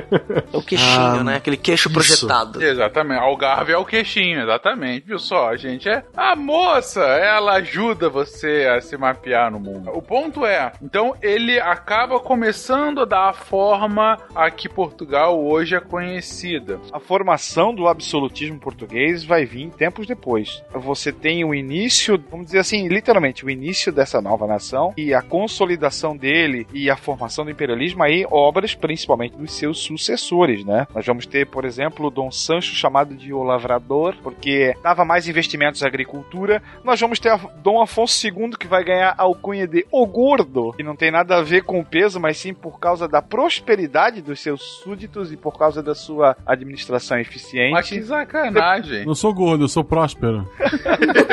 o 0.54 0.62
queixinho, 0.62 1.20
ah, 1.20 1.24
né? 1.24 1.36
Aquele 1.36 1.58
queixo 1.58 1.92
projetado. 1.92 2.62
Exatamente. 2.62 3.22
Algarve 3.22 3.72
é 3.72 3.78
o 3.78 3.86
queixinho, 3.86 4.42
exatamente. 4.42 5.06
Viu 5.06 5.20
só, 5.20 5.50
a 5.50 5.58
gente 5.58 5.90
é 5.90 6.04
a 6.16 6.36
moça, 6.36 7.02
ela 7.02 7.54
ajuda 7.54 8.10
você 8.10 8.68
a 8.70 8.82
se 8.82 8.98
mapear 8.98 9.52
no 9.52 9.60
mundo. 9.60 9.92
O 9.94 10.02
ponto 10.02 10.46
é, 10.46 10.72
então 10.82 11.16
ele 11.22 11.60
acaba 11.60 12.20
começando 12.20 13.02
a 13.02 13.06
dar 13.06 13.30
a 13.30 13.34
forma 13.34 14.18
a 14.36 14.50
que 14.50 14.70
Portugal 14.70 15.44
hoje 15.44 15.76
é 15.76 15.80
conhecida. 16.18 16.80
A 16.92 17.00
formação 17.00 17.74
do 17.74 17.88
absolutismo 17.88 18.60
português 18.60 19.24
vai 19.24 19.46
vir 19.46 19.70
tempos 19.70 20.08
depois. 20.08 20.64
Você 20.74 21.12
tem 21.12 21.44
o 21.46 21.54
início, 21.54 22.22
vamos 22.30 22.48
dizer 22.48 22.60
assim, 22.60 22.88
literalmente, 22.88 23.46
o 23.46 23.50
início 23.50 23.92
dessa 23.92 24.22
nova 24.22 24.48
nação 24.48 24.94
e 24.98 25.14
a 25.14 25.22
consolidação 25.22 26.18
dele 26.18 26.66
e 26.74 26.90
a 26.90 26.98
formação 26.98 27.46
do 27.46 27.52
imperialismo 27.52 28.04
aí, 28.04 28.26
obras 28.30 28.74
principalmente 28.74 29.38
dos 29.38 29.54
seus 29.54 29.80
sucessores, 29.80 30.66
né? 30.66 30.88
Nós 30.94 31.06
vamos 31.06 31.26
ter, 31.26 31.46
por 31.46 31.66
exemplo, 31.66 32.10
Dom 32.10 32.32
Sancho 32.32 32.74
chamado 32.74 33.16
de 33.16 33.32
o 33.32 33.44
Lavrador, 33.44 34.16
porque 34.24 34.74
dava 34.82 35.06
mais 35.06 35.28
investimentos 35.28 35.84
à 35.84 35.88
agricultura. 35.88 36.62
Nós 36.84 37.00
vamos 37.00 37.20
ter 37.20 37.38
Dom 37.62 37.82
Afonso 37.82 38.26
II 38.26 38.52
que 38.60 38.68
vai 38.68 38.84
ganhar 38.84 39.14
a 39.18 39.24
alcunha 39.24 39.68
de 39.68 39.86
O 39.92 40.06
Gordo, 40.08 40.74
que 40.74 40.84
não 40.84 40.96
tem 40.96 41.12
nada 41.12 41.38
a 41.38 41.44
ver 41.44 41.64
com 41.64 41.80
o 41.80 41.86
peso, 41.86 42.20
mas 42.20 42.38
sim 42.38 42.54
por 42.54 42.80
causa 42.80 43.08
da 43.08 43.22
prosperidade 43.22 44.22
dos 44.22 44.40
seus 44.40 44.62
súditos 44.82 45.32
e 45.32 45.38
por 45.38 45.58
causa 45.58 45.84
da 45.84 45.94
sua 45.94 46.07
administração 46.46 47.20
eficiente. 47.20 47.72
Mas 47.72 47.90
que 47.90 48.02
sacanagem. 48.02 49.06
Não 49.06 49.16
sou 49.16 49.34
gordo, 49.34 49.64
eu 49.64 49.68
sou 49.68 49.84
próspero. 49.84 50.48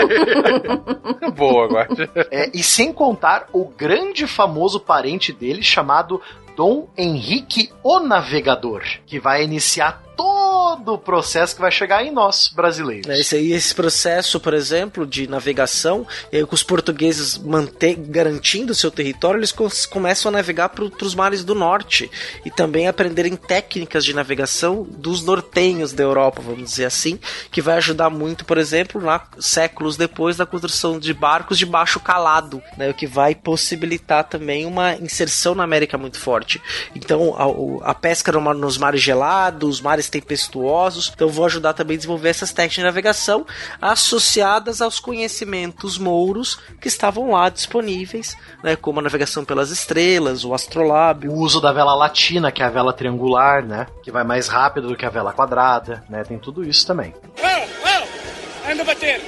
Boa, 1.37 1.65
agora. 1.65 1.89
É, 2.31 2.51
e 2.55 2.63
sem 2.63 2.93
contar 2.93 3.49
o 3.53 3.67
grande 3.67 4.27
famoso 4.27 4.79
parente 4.79 5.33
dele 5.33 5.63
chamado 5.63 6.21
Dom 6.57 6.89
Henrique 6.97 7.71
o 7.83 7.99
Navegador, 7.99 8.83
que 9.07 9.19
vai 9.19 9.43
iniciar 9.43 10.04
todo 10.17 10.95
o 10.95 10.99
processo 10.99 11.55
que 11.55 11.61
vai 11.61 11.71
chegar 11.71 12.05
em 12.05 12.11
nós, 12.11 12.49
brasileiros. 12.49 13.09
É, 13.09 13.19
esse, 13.19 13.37
esse 13.53 13.75
processo, 13.75 14.41
por 14.41 14.55
exemplo, 14.55 15.07
de 15.07 15.27
navegação, 15.27 16.07
que 16.31 16.55
os 16.55 16.63
portugueses 16.63 17.39
mantêm, 17.39 17.97
garantindo 18.09 18.75
seu 18.75 18.91
território, 18.91 19.39
eles 19.39 19.53
começam 19.87 20.29
a 20.29 20.33
navegar 20.33 20.71
para 20.71 20.85
os 20.85 21.15
mares 21.15 21.45
do 21.45 21.55
norte 21.55 22.11
e 22.45 22.51
também 22.51 22.89
aprenderem 22.89 23.37
técnicas 23.37 24.05
de 24.05 24.15
navegação 24.15 24.85
dos 24.85 25.23
nortenhos 25.23 25.93
da 25.93 26.03
Europa, 26.03 26.43
vamos 26.43 26.71
dizer 26.71 26.87
assim, 26.87 27.19
que 27.51 27.63
vai 27.63 27.77
ajudar 27.77 28.11
muito, 28.11 28.45
por 28.45 28.59
exemplo, 28.59 29.03
lá, 29.03 29.27
séculos 29.39 29.97
depois 29.97 30.37
da 30.37 30.47
construção 30.47 30.99
de 30.99 31.13
barcos 31.13 31.59
de 31.59 31.67
baixo 31.67 32.01
calado, 32.01 32.63
né, 32.77 32.91
o 32.91 32.95
que 32.95 33.07
vai 33.07 33.35
possibilitar 33.35 34.25
também 34.25 34.67
uma 34.67 34.95
inserção 34.95 35.55
na 35.55 35.65
América 35.65 35.97
muito 35.99 36.19
forte. 36.19 36.61
Então, 36.95 37.35
a, 37.83 37.91
a 37.91 37.95
pesca 37.95 38.33
nos 38.33 38.79
mares 38.79 39.01
gelados, 39.01 39.81
mares 39.81 40.04
mares 40.05 40.09
tempestuosos. 40.09 41.11
Então 41.15 41.29
vou 41.29 41.47
ajudar 41.47 41.73
também 41.73 41.95
a 41.95 41.99
desenvolver 41.99 42.29
essas 42.29 42.53
técnicas 42.53 42.75
de 42.77 42.83
navegação 42.83 43.47
associadas 43.81 44.81
aos 44.81 45.01
conhecimentos 45.01 45.99
mouros 45.99 46.59
que 46.81 46.89
estavam 46.89 47.31
lá 47.31 47.49
disponíveis, 47.49 48.37
né, 48.63 48.77
como 48.77 49.01
a 49.01 49.03
navegação 49.03 49.45
pelas 49.45 49.71
estrelas, 49.71 50.45
o 50.45 50.55
astrolábio. 50.55 51.33
O 51.33 51.39
uso 51.39 51.61
da 51.61 51.73
vela 51.73 51.95
latina, 51.95 52.53
que 52.53 52.63
é 52.63 52.67
a 52.67 52.71
vela 52.71 52.93
triangular, 52.93 53.65
né, 53.65 53.87
que 54.03 54.11
vai 54.11 54.25
mais 54.25 54.49
rápido 54.49 54.89
do 54.89 54.97
que 54.97 55.07
a 55.07 55.11
vela 55.11 55.33
quadrada, 55.33 56.05
né, 56.09 56.25
tem 56.25 56.39
tudo 56.39 56.65
isso 56.65 56.87
também. 56.87 57.15
Oh, 57.39 57.69
oh, 57.85 58.71
anda 58.71 58.85
bater, 58.85 59.21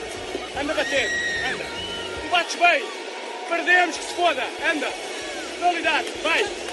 anda 0.60 0.74
bater, 0.74 1.10
anda. 1.52 1.64
Bates 2.30 2.56
bem, 2.56 2.84
perdemos 3.48 3.96
que 3.96 4.04
se 4.04 4.14
foda, 4.14 4.42
anda. 4.70 4.88
Qualidade, 5.58 6.06
vai. 6.22 6.65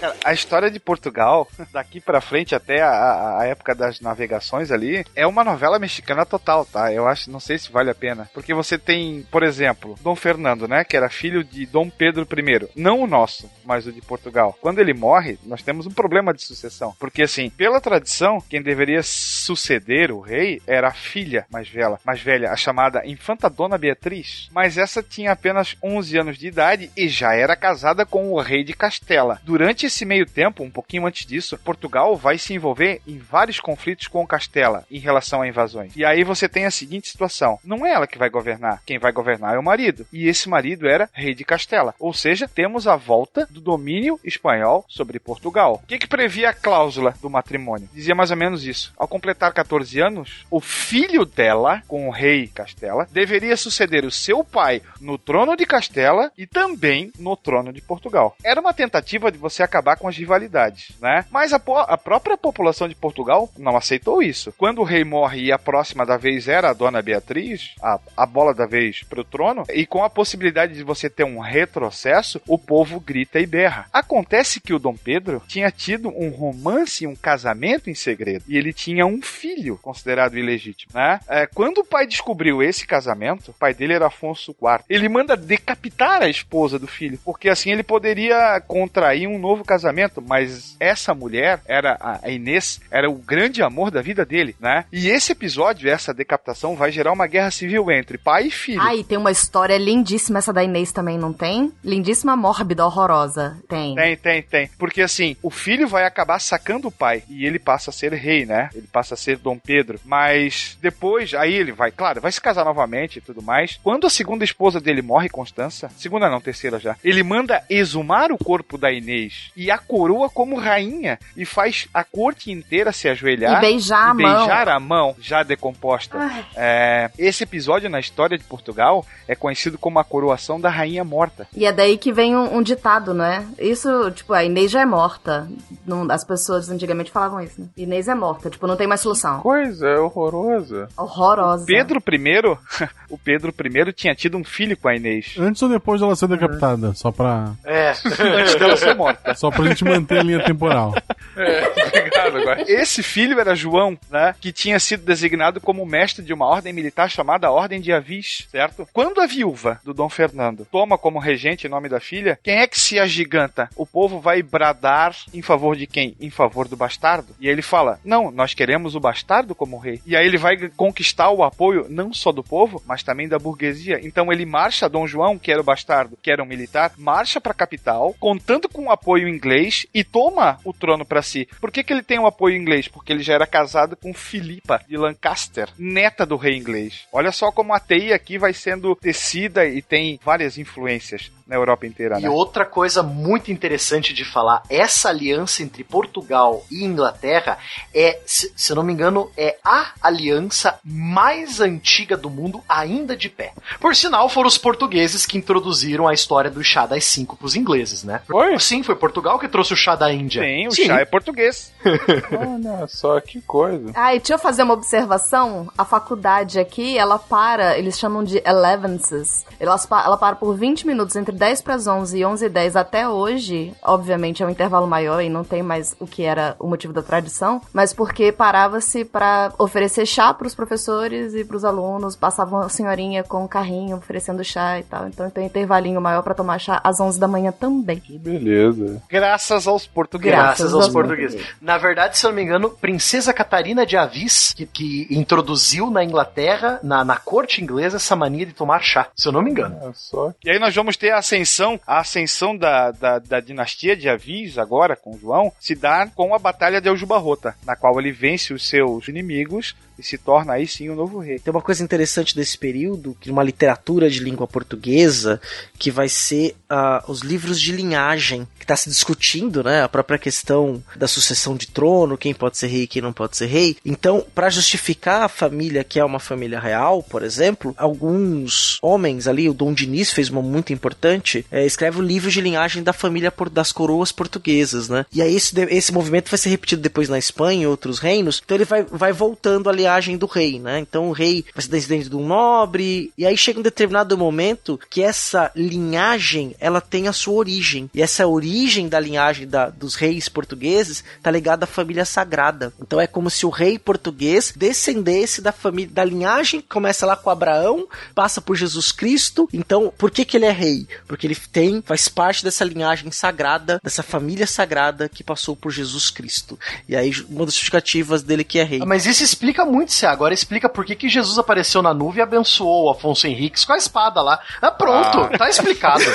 Cara, 0.00 0.16
a 0.24 0.32
história 0.32 0.70
de 0.70 0.80
Portugal, 0.80 1.48
daqui 1.72 2.00
pra 2.00 2.20
frente 2.20 2.54
até 2.54 2.82
a, 2.82 3.38
a, 3.38 3.46
época 3.46 3.74
das 3.74 4.00
navegações 4.00 4.70
ali, 4.72 5.04
é 5.14 5.26
uma 5.26 5.44
novela 5.44 5.78
mexicana 5.78 6.26
total, 6.26 6.64
tá? 6.64 6.92
Eu 6.92 7.06
acho, 7.06 7.30
não 7.30 7.38
sei 7.38 7.58
se 7.58 7.70
vale 7.70 7.90
a 7.90 7.94
pena. 7.94 8.28
Porque 8.34 8.52
você 8.52 8.76
tem, 8.76 9.26
por 9.30 9.42
exemplo, 9.42 9.96
Dom 10.02 10.16
Fernando, 10.16 10.66
né? 10.66 10.84
Que 10.84 10.96
era 10.96 11.08
filho 11.08 11.44
de 11.44 11.66
Dom 11.66 11.88
Pedro 11.88 12.22
I. 12.22 12.68
Não 12.74 13.00
o 13.00 13.06
nosso, 13.06 13.48
mas 13.64 13.86
o 13.86 13.92
de 13.92 14.00
Portugal. 14.00 14.56
Quando 14.60 14.80
ele 14.80 14.92
morre, 14.92 15.38
nós 15.44 15.62
temos 15.62 15.86
um 15.86 15.90
problema 15.90 16.34
de 16.34 16.42
sucessão. 16.42 16.94
Porque, 16.98 17.22
assim, 17.22 17.48
pela 17.50 17.80
tradição, 17.80 18.40
quem 18.40 18.60
deveria 18.60 19.02
suceder 19.02 20.10
o 20.10 20.20
rei 20.20 20.60
era 20.66 20.88
a 20.88 20.92
filha 20.92 21.46
mais 21.50 21.68
velha, 21.68 21.98
mais 22.04 22.20
velha, 22.20 22.50
a 22.50 22.56
chamada 22.56 23.06
Infanta 23.06 23.48
Dona 23.48 23.78
Beatriz. 23.78 24.48
Mas 24.52 24.76
essa 24.76 25.02
tinha 25.02 25.32
apenas 25.32 25.76
11 25.82 26.18
anos 26.18 26.38
de 26.38 26.48
idade 26.48 26.90
e 26.96 27.08
já 27.08 27.34
era 27.34 27.54
casada 27.54 28.04
com 28.04 28.32
o 28.32 28.40
rei 28.40 28.64
de 28.64 28.72
Castela 28.72 29.40
Durante 29.52 29.84
esse 29.84 30.06
meio 30.06 30.24
tempo, 30.24 30.64
um 30.64 30.70
pouquinho 30.70 31.06
antes 31.06 31.26
disso, 31.26 31.58
Portugal 31.58 32.16
vai 32.16 32.38
se 32.38 32.54
envolver 32.54 33.02
em 33.06 33.18
vários 33.18 33.60
conflitos 33.60 34.08
com 34.08 34.26
Castela 34.26 34.86
em 34.90 34.98
relação 34.98 35.42
a 35.42 35.46
invasões. 35.46 35.94
E 35.94 36.06
aí 36.06 36.24
você 36.24 36.48
tem 36.48 36.64
a 36.64 36.70
seguinte 36.70 37.10
situação: 37.10 37.58
não 37.62 37.84
é 37.84 37.92
ela 37.92 38.06
que 38.06 38.16
vai 38.16 38.30
governar, 38.30 38.80
quem 38.86 38.98
vai 38.98 39.12
governar 39.12 39.54
é 39.54 39.58
o 39.58 39.62
marido. 39.62 40.06
E 40.10 40.26
esse 40.26 40.48
marido 40.48 40.88
era 40.88 41.06
rei 41.12 41.34
de 41.34 41.44
Castela. 41.44 41.94
Ou 41.98 42.14
seja, 42.14 42.48
temos 42.48 42.86
a 42.86 42.96
volta 42.96 43.46
do 43.50 43.60
domínio 43.60 44.18
espanhol 44.24 44.86
sobre 44.88 45.20
Portugal. 45.20 45.82
O 45.84 45.86
que, 45.86 45.98
que 45.98 46.06
previa 46.06 46.48
a 46.48 46.54
cláusula 46.54 47.14
do 47.20 47.28
matrimônio? 47.28 47.90
Dizia 47.92 48.14
mais 48.14 48.30
ou 48.30 48.38
menos 48.38 48.64
isso. 48.64 48.94
Ao 48.96 49.06
completar 49.06 49.52
14 49.52 50.00
anos, 50.00 50.46
o 50.50 50.60
filho 50.60 51.26
dela, 51.26 51.82
com 51.86 52.08
o 52.08 52.10
rei 52.10 52.46
Castela, 52.46 53.06
deveria 53.12 53.58
suceder 53.58 54.06
o 54.06 54.10
seu 54.10 54.42
pai 54.42 54.80
no 54.98 55.18
trono 55.18 55.54
de 55.54 55.66
Castela 55.66 56.32
e 56.38 56.46
também 56.46 57.12
no 57.18 57.36
trono 57.36 57.70
de 57.70 57.82
Portugal. 57.82 58.34
Era 58.42 58.58
uma 58.58 58.72
tentativa 58.72 59.30
de 59.30 59.41
você 59.42 59.62
acabar 59.62 59.96
com 59.96 60.08
as 60.08 60.16
rivalidades, 60.16 60.92
né? 61.00 61.24
Mas 61.30 61.52
a, 61.52 61.56
a, 61.56 61.98
própria 61.98 62.38
população 62.38 62.88
de 62.88 62.94
Portugal 62.94 63.50
não 63.58 63.76
aceitou 63.76 64.22
isso. 64.22 64.54
Quando 64.56 64.80
o 64.80 64.84
rei 64.84 65.04
morre 65.04 65.42
e 65.42 65.52
a 65.52 65.58
próxima 65.58 66.06
da 66.06 66.16
vez 66.16 66.46
era 66.48 66.70
a 66.70 66.72
dona 66.72 67.02
Beatriz, 67.02 67.74
a, 67.82 67.98
a 68.16 68.24
bola 68.24 68.54
da 68.54 68.66
vez 68.66 69.02
para 69.02 69.20
o 69.20 69.24
trono, 69.24 69.64
e 69.74 69.84
com 69.84 70.04
a 70.04 70.10
possibilidade 70.10 70.74
de 70.74 70.84
você 70.84 71.10
ter 71.10 71.24
um 71.24 71.40
retrocesso, 71.40 72.40
o 72.46 72.56
povo 72.56 73.00
grita 73.00 73.40
e 73.40 73.46
berra. 73.46 73.86
Acontece 73.92 74.60
que 74.60 74.72
o 74.72 74.78
Dom 74.78 74.94
Pedro 74.96 75.42
tinha 75.48 75.70
tido 75.70 76.08
um 76.08 76.30
romance, 76.30 77.06
um 77.06 77.16
casamento 77.16 77.90
em 77.90 77.94
segredo, 77.94 78.44
e 78.46 78.56
ele 78.56 78.72
tinha 78.72 79.04
um 79.04 79.20
filho 79.20 79.76
considerado 79.82 80.38
ilegítimo, 80.38 80.92
né? 80.94 81.18
É, 81.28 81.46
quando 81.46 81.78
o 81.78 81.84
pai 81.84 82.06
descobriu 82.06 82.62
esse 82.62 82.86
casamento, 82.86 83.50
o 83.50 83.54
pai 83.54 83.74
dele 83.74 83.94
era 83.94 84.06
Afonso 84.06 84.52
IV, 84.52 84.84
ele 84.88 85.08
manda 85.08 85.36
decapitar 85.36 86.22
a 86.22 86.28
esposa 86.28 86.78
do 86.78 86.86
filho, 86.86 87.18
porque 87.24 87.48
assim 87.48 87.72
ele 87.72 87.82
poderia 87.82 88.60
contrair 88.60 89.21
um 89.26 89.38
novo 89.38 89.64
casamento, 89.64 90.22
mas 90.26 90.76
essa 90.78 91.14
mulher 91.14 91.60
era 91.66 91.98
a 92.00 92.30
Inês, 92.30 92.80
era 92.90 93.10
o 93.10 93.14
grande 93.14 93.62
amor 93.62 93.90
da 93.90 94.02
vida 94.02 94.24
dele, 94.24 94.54
né? 94.60 94.84
E 94.92 95.08
esse 95.08 95.32
episódio, 95.32 95.90
essa 95.90 96.14
decapitação, 96.14 96.76
vai 96.76 96.90
gerar 96.90 97.12
uma 97.12 97.26
guerra 97.26 97.50
civil 97.50 97.90
entre 97.90 98.18
pai 98.18 98.46
e 98.46 98.50
filho. 98.50 98.80
Ah, 98.82 98.94
e 98.94 99.04
tem 99.04 99.18
uma 99.18 99.30
história 99.30 99.76
lindíssima 99.78 100.38
essa 100.38 100.52
da 100.52 100.64
Inês 100.64 100.92
também, 100.92 101.18
não 101.18 101.32
tem? 101.32 101.72
Lindíssima, 101.84 102.36
mórbida, 102.36 102.84
horrorosa. 102.84 103.58
Tem. 103.68 103.94
Tem, 103.94 104.16
tem, 104.16 104.42
tem. 104.42 104.70
Porque 104.78 105.02
assim, 105.02 105.36
o 105.42 105.50
filho 105.50 105.86
vai 105.88 106.04
acabar 106.04 106.38
sacando 106.38 106.88
o 106.88 106.92
pai 106.92 107.22
e 107.28 107.46
ele 107.46 107.58
passa 107.58 107.90
a 107.90 107.92
ser 107.92 108.12
rei, 108.12 108.44
né? 108.44 108.70
Ele 108.74 108.86
passa 108.90 109.14
a 109.14 109.16
ser 109.16 109.38
Dom 109.38 109.58
Pedro. 109.58 110.00
Mas 110.04 110.78
depois, 110.80 111.34
aí 111.34 111.54
ele 111.54 111.72
vai, 111.72 111.90
claro, 111.90 112.20
vai 112.20 112.32
se 112.32 112.40
casar 112.40 112.64
novamente 112.64 113.18
e 113.18 113.20
tudo 113.20 113.42
mais. 113.42 113.78
Quando 113.82 114.06
a 114.06 114.10
segunda 114.10 114.44
esposa 114.44 114.80
dele 114.80 115.02
morre, 115.02 115.28
Constança, 115.28 115.90
segunda 115.96 116.28
não, 116.28 116.40
terceira 116.40 116.78
já, 116.78 116.96
ele 117.02 117.22
manda 117.22 117.64
exumar 117.68 118.32
o 118.32 118.38
corpo 118.38 118.76
da 118.76 118.92
Inês 118.92 119.11
e 119.56 119.70
a 119.70 119.78
coroa 119.78 120.28
como 120.30 120.58
rainha 120.58 121.18
e 121.36 121.44
faz 121.44 121.86
a 121.92 122.04
corte 122.04 122.50
inteira 122.50 122.92
se 122.92 123.08
ajoelhar 123.08 123.58
E 123.58 123.60
beijar 123.60 124.08
a 124.08 124.10
e 124.12 124.22
mão. 124.22 124.36
beijar 124.38 124.68
a 124.68 124.80
mão 124.80 125.14
já 125.20 125.42
decomposta. 125.42 126.18
É, 126.56 127.10
esse 127.18 127.44
episódio 127.44 127.88
na 127.90 128.00
história 128.00 128.36
de 128.38 128.44
Portugal 128.44 129.04
é 129.28 129.34
conhecido 129.34 129.78
como 129.78 129.98
a 129.98 130.04
coroação 130.04 130.60
da 130.60 130.68
rainha 130.70 131.04
morta. 131.04 131.46
E 131.56 131.64
é 131.66 131.72
daí 131.72 131.96
que 131.98 132.12
vem 132.12 132.36
um, 132.36 132.56
um 132.58 132.62
ditado, 132.62 133.12
né? 133.14 133.46
Isso, 133.58 134.10
tipo, 134.12 134.32
a 134.32 134.44
Inês 134.44 134.70
já 134.70 134.80
é 134.82 134.86
morta. 134.86 135.48
Não- 135.86 136.06
as 136.10 136.24
pessoas 136.24 136.68
antigamente 136.68 137.10
falavam 137.10 137.40
isso, 137.40 137.60
né? 137.60 137.68
Inês 137.76 138.08
é 138.08 138.14
morta, 138.14 138.50
tipo, 138.50 138.66
não 138.66 138.76
tem 138.76 138.86
mais 138.86 139.00
solução. 139.00 139.40
Coisa 139.40 140.00
horrorosa. 140.00 140.88
Horrorosa. 140.96 141.64
Pedro 141.66 142.02
I, 142.10 142.58
o 143.10 143.18
Pedro 143.18 143.52
I 143.58 143.92
tinha 143.92 144.14
tido 144.14 144.36
um 144.36 144.44
filho 144.44 144.76
com 144.76 144.88
a 144.88 144.96
Inês. 144.96 145.34
Antes 145.38 145.62
ou 145.62 145.68
depois 145.68 146.00
dela 146.00 146.14
ser 146.16 146.28
decapitada? 146.28 146.92
Só 146.94 147.10
pra. 147.10 147.52
É. 147.64 147.90
Antes 148.40 148.54
dela 148.56 148.76
ser 148.76 148.94
morta. 149.02 149.34
Só 149.34 149.50
pra 149.50 149.66
gente 149.66 149.84
manter 149.84 150.20
a 150.20 150.22
linha 150.22 150.44
temporal. 150.44 150.94
É, 151.36 151.98
obrigado 151.98 152.38
agora. 152.38 152.64
Esse 152.70 153.02
filho 153.02 153.40
era 153.40 153.54
João, 153.54 153.98
né? 154.10 154.34
Que 154.40 154.52
tinha 154.52 154.78
sido 154.78 155.04
designado 155.04 155.60
como 155.60 155.84
mestre 155.84 156.24
de 156.24 156.32
uma 156.32 156.46
ordem 156.46 156.72
militar 156.72 157.10
chamada 157.10 157.50
Ordem 157.50 157.80
de 157.80 157.92
Avis, 157.92 158.46
certo? 158.50 158.86
Quando 158.92 159.20
a 159.20 159.26
viúva 159.26 159.80
do 159.84 159.94
Dom 159.94 160.08
Fernando 160.08 160.66
toma 160.70 160.98
como 160.98 161.18
regente 161.18 161.66
em 161.66 161.70
nome 161.70 161.88
da 161.88 162.00
filha, 162.00 162.38
quem 162.42 162.58
é 162.58 162.66
que 162.66 162.78
se 162.78 162.98
agiganta? 162.98 163.68
O 163.76 163.86
povo 163.86 164.20
vai 164.20 164.42
bradar 164.42 165.16
em 165.32 165.42
favor 165.42 165.76
de 165.76 165.86
quem? 165.86 166.16
Em 166.20 166.30
favor 166.30 166.68
do 166.68 166.76
bastardo. 166.76 167.34
E 167.40 167.48
aí 167.48 167.52
ele 167.52 167.62
fala: 167.62 167.98
Não, 168.04 168.30
nós 168.30 168.54
queremos 168.54 168.94
o 168.94 169.00
bastardo 169.00 169.54
como 169.54 169.78
rei. 169.78 170.00
E 170.06 170.14
aí 170.14 170.26
ele 170.26 170.38
vai 170.38 170.56
conquistar 170.76 171.30
o 171.30 171.42
apoio 171.42 171.86
não 171.88 172.12
só 172.12 172.30
do 172.30 172.44
povo, 172.44 172.82
mas 172.86 173.02
também 173.02 173.28
da 173.28 173.38
burguesia. 173.38 174.00
Então 174.02 174.32
ele 174.32 174.44
marcha, 174.46 174.88
Dom 174.88 175.06
João, 175.06 175.38
que 175.38 175.50
era 175.50 175.60
o 175.60 175.64
bastardo, 175.64 176.18
que 176.20 176.30
era 176.30 176.42
um 176.42 176.46
militar, 176.46 176.92
marcha 176.96 177.40
pra 177.40 177.54
capital, 177.54 178.14
contando 178.20 178.68
com 178.68 178.86
o 178.86 178.90
apoio 178.92 179.28
inglês 179.28 179.86
e 179.92 180.04
toma 180.04 180.58
o 180.64 180.72
trono 180.72 181.04
pra 181.04 181.22
si. 181.22 181.48
Por 181.60 181.70
que, 181.70 181.82
que 181.82 181.92
ele 181.92 182.02
tem 182.02 182.18
o 182.18 182.26
apoio 182.26 182.56
inglês? 182.56 182.88
Porque 182.88 183.12
ele 183.12 183.22
já 183.22 183.34
era 183.34 183.46
casado 183.46 183.96
com 183.96 184.12
Filipa 184.14 184.80
de 184.88 184.96
Lancaster, 184.96 185.68
neta 185.78 186.24
do 186.24 186.36
rei 186.36 186.56
inglês. 186.56 187.06
Olha 187.12 187.32
só 187.32 187.50
como 187.50 187.74
a 187.74 187.80
teia 187.80 188.14
aqui 188.14 188.38
vai 188.38 188.52
sendo 188.52 188.94
tecida 188.94 189.64
e 189.66 189.82
tem 189.82 190.20
várias 190.24 190.58
influências 190.58 191.30
na 191.46 191.56
Europa 191.56 191.86
inteira, 191.86 192.18
E 192.18 192.22
né? 192.22 192.30
outra 192.30 192.64
coisa 192.64 193.02
muito 193.02 193.50
interessante 193.50 194.14
de 194.14 194.24
falar, 194.24 194.62
essa 194.70 195.08
aliança 195.08 195.62
entre 195.62 195.82
Portugal 195.84 196.64
e 196.70 196.84
Inglaterra 196.84 197.58
é, 197.94 198.20
se, 198.24 198.52
se 198.56 198.72
eu 198.72 198.76
não 198.76 198.82
me 198.82 198.92
engano, 198.92 199.30
é 199.36 199.56
a 199.64 199.92
aliança 200.00 200.78
mais 200.84 201.60
antiga 201.60 202.16
do 202.16 202.30
mundo 202.30 202.62
ainda 202.68 203.16
de 203.16 203.28
pé. 203.28 203.52
Por 203.80 203.94
sinal, 203.94 204.28
foram 204.28 204.48
os 204.48 204.56
portugueses 204.56 205.26
que 205.26 205.36
introduziram 205.36 206.06
a 206.08 206.14
história 206.14 206.50
do 206.50 206.62
chá 206.62 206.86
das 206.86 207.04
cinco 207.04 207.36
pros 207.36 207.56
ingleses, 207.56 208.02
né? 208.04 208.22
Foi? 208.26 208.58
Sim, 208.58 208.81
foi 208.82 208.94
Portugal 208.96 209.38
que 209.38 209.48
trouxe 209.48 209.72
o 209.72 209.76
chá 209.76 209.94
da 209.96 210.12
Índia. 210.12 210.42
Sim, 210.42 210.68
o 210.68 210.72
chá 210.72 211.00
é 211.00 211.04
português. 211.04 211.72
Olha 211.84 212.86
só 212.88 213.20
que 213.20 213.40
coisa. 213.42 213.90
Ah, 213.94 214.14
e 214.14 214.18
deixa 214.18 214.34
eu 214.34 214.38
fazer 214.38 214.62
uma 214.62 214.74
observação. 214.74 215.68
A 215.76 215.84
faculdade 215.84 216.58
aqui, 216.58 216.96
ela 216.98 217.18
para, 217.18 217.78
eles 217.78 217.98
chamam 217.98 218.22
de 218.24 218.42
elevences. 218.46 219.44
Elas 219.60 219.86
pa- 219.86 220.02
Ela 220.04 220.16
para 220.16 220.36
por 220.36 220.54
20 220.54 220.86
minutos, 220.86 221.16
entre 221.16 221.34
10 221.34 221.62
para 221.62 221.74
as 221.74 221.86
11 221.86 222.18
e 222.18 222.24
11 222.24 222.46
e 222.46 222.48
10 222.48 222.76
até 222.76 223.08
hoje. 223.08 223.72
Obviamente 223.82 224.42
é 224.42 224.46
um 224.46 224.50
intervalo 224.50 224.86
maior 224.86 225.20
e 225.22 225.28
não 225.28 225.44
tem 225.44 225.62
mais 225.62 225.94
o 226.00 226.06
que 226.06 226.22
era 226.22 226.56
o 226.58 226.66
motivo 226.66 226.92
da 226.92 227.02
tradição, 227.02 227.60
mas 227.72 227.92
porque 227.92 228.32
parava-se 228.32 229.04
para 229.04 229.52
oferecer 229.58 230.06
chá 230.06 230.32
para 230.34 230.46
os 230.46 230.54
professores 230.54 231.34
e 231.34 231.44
para 231.44 231.56
os 231.56 231.64
alunos. 231.64 232.16
Passava 232.16 232.56
uma 232.56 232.68
senhorinha 232.68 233.22
com 233.22 233.44
um 233.44 233.48
carrinho 233.48 233.96
oferecendo 233.96 234.42
chá 234.44 234.78
e 234.78 234.82
tal. 234.82 235.06
Então 235.08 235.28
tem 235.30 235.44
um 235.44 235.46
intervalinho 235.46 236.00
maior 236.00 236.22
para 236.22 236.34
tomar 236.34 236.58
chá 236.58 236.80
às 236.82 237.00
11 237.00 237.18
da 237.18 237.28
manhã 237.28 237.52
também. 237.52 237.98
Que 238.00 238.18
beleza. 238.18 238.71
Graças 239.08 239.66
aos 239.66 239.86
portugueses. 239.86 240.38
Graças 240.38 240.74
aos 240.74 240.88
portugueses. 240.88 241.44
Na 241.60 241.78
verdade, 241.78 242.18
se 242.18 242.26
eu 242.26 242.30
não 242.30 242.36
me 242.36 242.42
engano, 242.42 242.70
Princesa 242.70 243.32
Catarina 243.32 243.86
de 243.86 243.96
Avis, 243.96 244.52
que, 244.56 244.66
que 244.66 245.06
introduziu 245.10 245.90
na 245.90 246.04
Inglaterra, 246.04 246.80
na, 246.82 247.04
na 247.04 247.16
corte 247.16 247.62
inglesa, 247.62 247.96
essa 247.96 248.16
mania 248.16 248.46
de 248.46 248.52
tomar 248.52 248.80
chá. 248.82 249.08
Se 249.16 249.28
eu 249.28 249.32
não 249.32 249.42
me 249.42 249.50
engano. 249.50 249.78
Olha 249.80 249.92
só. 249.94 250.32
E 250.44 250.50
aí 250.50 250.58
nós 250.58 250.74
vamos 250.74 250.96
ter 250.96 251.10
a 251.10 251.18
ascensão, 251.18 251.78
a 251.86 251.98
ascensão 251.98 252.56
da, 252.56 252.90
da, 252.90 253.18
da 253.18 253.40
dinastia 253.40 253.96
de 253.96 254.08
Avis, 254.08 254.58
agora 254.58 254.96
com 254.96 255.18
João, 255.18 255.52
se 255.60 255.74
dá 255.74 256.06
com 256.06 256.34
a 256.34 256.38
Batalha 256.38 256.80
de 256.80 256.88
Aljubarrota, 256.88 257.54
na 257.64 257.76
qual 257.76 257.98
ele 257.98 258.12
vence 258.12 258.52
os 258.52 258.68
seus 258.68 259.08
inimigos 259.08 259.74
e 260.02 260.06
se 260.06 260.18
torna 260.18 260.54
aí 260.54 260.66
sim 260.66 260.88
o 260.88 260.94
novo 260.96 261.18
rei. 261.20 261.38
Tem 261.38 261.52
uma 261.52 261.62
coisa 261.62 261.82
interessante 261.82 262.34
desse 262.34 262.58
período, 262.58 263.16
que 263.20 263.30
uma 263.30 263.42
literatura 263.42 264.10
de 264.10 264.18
língua 264.20 264.46
portuguesa, 264.46 265.40
que 265.78 265.90
vai 265.90 266.08
ser 266.08 266.54
ah, 266.68 267.02
os 267.08 267.20
livros 267.20 267.60
de 267.60 267.72
linhagem, 267.72 268.46
que 268.58 268.64
está 268.64 268.76
se 268.76 268.88
discutindo, 268.90 269.62
né, 269.62 269.82
a 269.82 269.88
própria 269.88 270.18
questão 270.18 270.82
da 270.96 271.06
sucessão 271.08 271.56
de 271.56 271.68
trono, 271.68 272.18
quem 272.18 272.34
pode 272.34 272.58
ser 272.58 272.66
rei 272.66 272.82
e 272.82 272.86
quem 272.86 273.00
não 273.02 273.12
pode 273.12 273.36
ser 273.36 273.46
rei. 273.46 273.76
Então, 273.84 274.24
para 274.34 274.50
justificar 274.50 275.22
a 275.22 275.28
família 275.28 275.84
que 275.84 275.98
é 276.00 276.04
uma 276.04 276.20
família 276.20 276.58
real, 276.60 277.02
por 277.02 277.22
exemplo, 277.22 277.74
alguns 277.78 278.78
homens 278.82 279.26
ali, 279.26 279.48
o 279.48 279.54
Dom 279.54 279.72
Diniz 279.72 280.10
fez 280.10 280.28
uma 280.28 280.42
muito 280.42 280.72
importante, 280.72 281.44
eh, 281.50 281.64
escreve 281.64 281.98
o 281.98 282.02
livro 282.02 282.30
de 282.30 282.40
linhagem 282.40 282.82
da 282.82 282.92
família 282.92 283.30
por- 283.30 283.48
das 283.50 283.70
coroas 283.72 284.10
portuguesas, 284.12 284.88
né? 284.88 285.06
E 285.12 285.20
aí 285.22 285.34
esse, 285.34 285.54
esse 285.70 285.92
movimento 285.92 286.30
vai 286.30 286.38
ser 286.38 286.48
repetido 286.50 286.82
depois 286.82 287.08
na 287.08 287.18
Espanha 287.18 287.62
e 287.62 287.66
outros 287.66 287.98
reinos, 287.98 288.40
então 288.44 288.56
ele 288.56 288.64
vai, 288.64 288.82
vai 288.84 289.12
voltando 289.12 289.68
a 289.68 289.72
linhagem 289.92 290.16
do 290.16 290.26
rei, 290.26 290.58
né? 290.58 290.78
Então 290.78 291.08
o 291.08 291.12
rei 291.12 291.44
vai 291.54 291.62
ser 291.62 291.70
descendente 291.70 292.08
de 292.08 292.16
um 292.16 292.26
nobre, 292.26 293.12
e 293.16 293.26
aí 293.26 293.36
chega 293.36 293.58
um 293.60 293.62
determinado 293.62 294.16
momento 294.16 294.78
que 294.90 295.02
essa 295.02 295.50
linhagem, 295.54 296.54
ela 296.58 296.80
tem 296.80 297.08
a 297.08 297.12
sua 297.12 297.34
origem, 297.34 297.90
e 297.94 298.00
essa 298.02 298.26
origem 298.26 298.88
da 298.88 298.98
linhagem 298.98 299.46
da- 299.46 299.68
dos 299.68 299.94
reis 299.94 300.28
portugueses 300.28 301.04
tá 301.22 301.30
ligada 301.30 301.64
à 301.64 301.66
família 301.66 302.04
sagrada. 302.04 302.72
Então 302.80 303.00
é 303.00 303.06
como 303.06 303.28
se 303.30 303.44
o 303.44 303.50
rei 303.50 303.78
português 303.78 304.52
descendesse 304.56 305.40
da 305.42 305.52
família, 305.52 305.90
da 305.92 306.04
linhagem 306.04 306.60
que 306.60 306.68
começa 306.68 307.04
lá 307.06 307.16
com 307.16 307.28
Abraão, 307.30 307.86
passa 308.14 308.40
por 308.40 308.56
Jesus 308.56 308.92
Cristo. 308.92 309.48
Então, 309.52 309.92
por 309.98 310.10
que 310.10 310.24
que 310.24 310.36
ele 310.36 310.46
é 310.46 310.52
rei? 310.52 310.86
Porque 311.06 311.26
ele 311.26 311.36
tem, 311.36 311.82
faz 311.82 312.08
parte 312.08 312.44
dessa 312.44 312.64
linhagem 312.64 313.10
sagrada, 313.10 313.78
dessa 313.82 314.02
família 314.02 314.46
sagrada 314.46 315.08
que 315.08 315.22
passou 315.24 315.54
por 315.56 315.70
Jesus 315.70 316.10
Cristo. 316.10 316.58
E 316.88 316.96
aí 316.96 317.12
uma 317.28 317.44
das 317.44 317.54
justificativas 317.54 318.22
dele 318.22 318.44
que 318.44 318.58
é 318.58 318.64
rei. 318.64 318.80
Ah, 318.82 318.86
Mas 318.86 319.06
isso 319.06 319.22
explica 319.22 319.64
muito, 319.72 319.92
Cê. 319.92 320.06
Agora 320.06 320.34
explica 320.34 320.68
por 320.68 320.84
que, 320.84 320.94
que 320.94 321.08
Jesus 321.08 321.38
apareceu 321.38 321.82
na 321.82 321.92
nuvem 321.94 322.20
e 322.20 322.22
abençoou 322.22 322.84
o 322.86 322.90
Afonso 322.90 323.26
Henriques 323.26 323.64
com 323.64 323.72
a 323.72 323.76
espada 323.76 324.20
lá. 324.22 324.38
Ah, 324.60 324.70
pronto, 324.70 325.28
tá 325.38 325.48
explicado. 325.48 326.02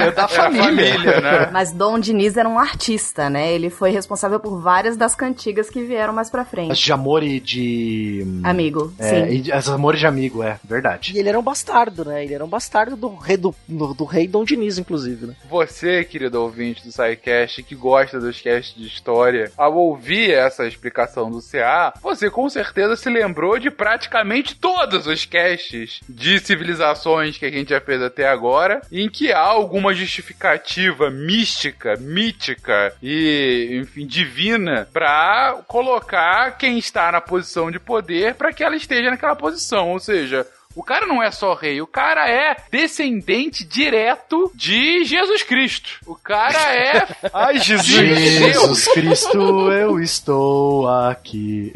É 0.00 0.10
da 0.12 0.26
família. 0.28 1.20
né? 1.20 1.50
Mas 1.52 1.72
Dom 1.72 1.98
Diniz 1.98 2.36
era 2.36 2.48
um 2.48 2.58
artista, 2.58 3.28
né? 3.28 3.52
Ele 3.52 3.68
foi 3.70 3.90
responsável 3.90 4.38
por 4.40 4.60
várias 4.60 4.96
das 4.96 5.14
cantigas 5.14 5.68
que 5.68 5.82
vieram 5.82 6.12
mais 6.12 6.30
pra 6.30 6.42
As 6.42 6.48
frente. 6.48 6.82
de 6.84 6.92
amor 6.92 7.22
e 7.22 7.38
de. 7.40 8.24
Amigo, 8.44 8.92
É, 8.98 9.08
sim. 9.26 9.32
e 9.34 9.40
de- 9.42 9.52
as 9.52 9.68
amores 9.68 10.00
de 10.00 10.06
amigo, 10.06 10.42
é 10.42 10.58
verdade. 10.64 11.12
E 11.14 11.18
ele 11.18 11.28
era 11.28 11.38
um 11.38 11.42
bastardo, 11.42 12.04
né? 12.04 12.24
Ele 12.24 12.34
era 12.34 12.44
um 12.44 12.48
bastardo 12.48 12.96
do 12.96 13.14
rei 13.16 13.36
do, 13.36 13.54
do, 13.68 13.94
do 13.94 14.04
rei 14.04 14.26
Dom 14.26 14.44
Diniz, 14.44 14.78
inclusive, 14.78 15.26
né? 15.26 15.34
Você, 15.48 16.04
querido 16.04 16.40
ouvinte 16.40 16.84
do 16.84 16.92
SciCast, 16.92 17.62
que 17.62 17.74
gosta 17.74 18.18
dos 18.18 18.40
casts 18.40 18.74
de 18.76 18.86
história, 18.86 19.50
ao 19.56 19.76
ouvir 19.76 20.32
essa 20.32 20.66
explicação 20.66 21.30
do 21.30 21.40
CA, 21.42 21.92
você 22.02 22.30
com 22.30 22.48
certeza 22.48 22.69
se 22.96 23.08
lembrou 23.08 23.58
de 23.58 23.70
praticamente 23.70 24.54
todos 24.54 25.06
os 25.06 25.24
casts 25.24 26.00
de 26.08 26.38
civilizações 26.38 27.36
que 27.38 27.46
a 27.46 27.50
gente 27.50 27.70
já 27.70 27.80
fez 27.80 28.02
até 28.02 28.28
agora, 28.28 28.80
em 28.90 29.08
que 29.08 29.32
há 29.32 29.40
alguma 29.40 29.94
justificativa 29.94 31.10
mística, 31.10 31.96
mítica 31.96 32.94
e, 33.02 33.78
enfim, 33.80 34.06
divina 34.06 34.88
pra 34.92 35.60
colocar 35.66 36.56
quem 36.56 36.78
está 36.78 37.10
na 37.12 37.20
posição 37.20 37.70
de 37.70 37.78
poder 37.78 38.34
para 38.34 38.52
que 38.52 38.62
ela 38.62 38.76
esteja 38.76 39.10
naquela 39.10 39.36
posição, 39.36 39.90
ou 39.90 40.00
seja, 40.00 40.46
O 40.74 40.84
cara 40.84 41.04
não 41.04 41.20
é 41.20 41.32
só 41.32 41.52
rei, 41.52 41.80
o 41.80 41.86
cara 41.86 42.30
é 42.30 42.56
descendente 42.70 43.64
direto 43.64 44.52
de 44.54 45.04
Jesus 45.04 45.42
Cristo. 45.42 45.98
O 46.06 46.14
cara 46.14 46.76
é. 46.76 47.08
Ai, 47.34 47.58
Jesus! 47.58 47.88
Jesus 47.88 48.88
Cristo, 48.88 49.72
eu 49.72 49.98
estou 49.98 50.88
aqui. 50.88 51.72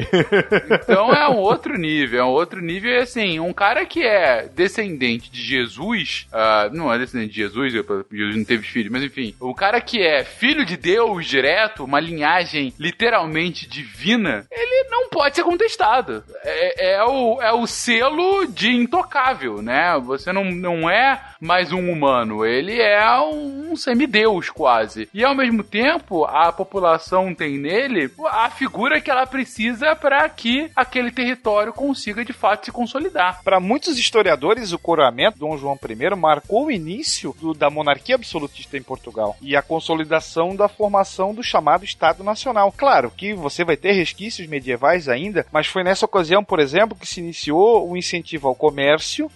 Então 0.83 1.13
é 1.13 1.29
um 1.29 1.39
outro 1.39 1.77
nível, 1.77 2.21
é 2.21 2.25
um 2.25 2.31
outro 2.31 2.61
nível, 2.61 2.93
e 2.93 2.99
assim, 2.99 3.41
um 3.41 3.53
cara 3.53 3.85
que 3.85 4.03
é 4.05 4.49
descendente 4.55 5.29
de 5.29 5.43
Jesus, 5.43 6.29
ah, 6.33 6.71
não 6.73 6.93
é 6.93 6.97
descendente 6.97 7.33
de 7.33 7.39
Jesus, 7.39 7.73
Jesus 7.73 8.37
não 8.37 8.45
teve 8.45 8.63
filho, 8.63 8.93
mas 8.93 9.03
enfim, 9.03 9.35
o 9.41 9.55
cara 9.55 9.81
que 9.81 10.03
é 10.03 10.23
filho 10.23 10.65
de 10.65 10.77
Deus 10.77 11.27
direto, 11.27 11.85
uma 11.85 11.99
linhagem 11.99 12.73
literalmente 12.79 13.69
divina, 13.69 14.47
ele 14.53 14.89
não 14.89 15.09
pode 15.09 15.35
ser 15.35 15.43
contestado. 15.43 16.23
É, 16.45 16.95
é 16.95 17.05
o, 17.05 17.43
é 17.43 17.53
o 17.53 17.67
selo 17.67 18.47
de 18.47 18.84
intocável, 18.85 19.61
né? 19.61 19.99
Você 20.05 20.33
não, 20.33 20.45
não 20.45 20.89
é 20.89 21.21
mais 21.41 21.73
um 21.73 21.91
humano, 21.91 22.45
ele 22.45 22.81
é 22.81 23.05
um 23.21 23.75
semideus 23.77 24.49
quase. 24.51 25.09
E 25.13 25.25
ao 25.25 25.35
mesmo 25.35 25.63
tempo, 25.65 26.25
a 26.25 26.53
população 26.53 27.35
tem 27.35 27.59
nele 27.59 28.11
a 28.31 28.49
figura 28.51 29.01
que 29.01 29.11
ela 29.11 29.27
precisa 29.27 29.97
para 29.97 30.29
que 30.29 30.71
aquele 30.77 31.11
território 31.11 31.73
consiga 31.73 32.25
de 32.25 32.33
fato 32.33 32.65
se 32.67 32.73
consolidar. 32.73 33.43
Para 33.43 33.61
muitos 33.61 33.99
historiadores, 33.99 34.73
o 34.73 34.79
coroamento 34.79 35.35
de 35.35 35.41
Dom 35.41 35.57
João 35.57 35.79
I 35.83 36.17
marcou 36.17 36.67
o 36.67 36.71
início 36.71 37.35
do- 37.41 37.53
da 37.55 37.69
monarquia 37.71 38.15
absolutista 38.15 38.77
em 38.77 38.83
Portugal 38.83 39.37
e 39.43 39.57
a 39.57 39.63
consolidação 39.63 40.55
da 40.57 40.69
formação 40.69 41.35
do 41.35 41.43
chamado 41.43 41.85
Estado 41.85 42.23
Nacional. 42.23 42.73
Claro 42.77 43.11
que 43.11 43.35
você 43.35 43.65
vai 43.65 43.77
ter 43.77 43.93
resquícios 43.93 44.47
medievais 44.49 45.09
ainda, 45.09 45.47
mas 45.53 45.67
foi 45.67 45.83
nessa 45.83 46.05
ocasião, 46.05 46.43
por 46.45 46.61
exemplo, 46.61 46.97
que 46.99 47.07
se 47.07 47.21
iniciou 47.21 47.91
o 47.91 47.97
incentivo 47.97 48.49
ao 48.49 48.55
comércio, 48.55 48.74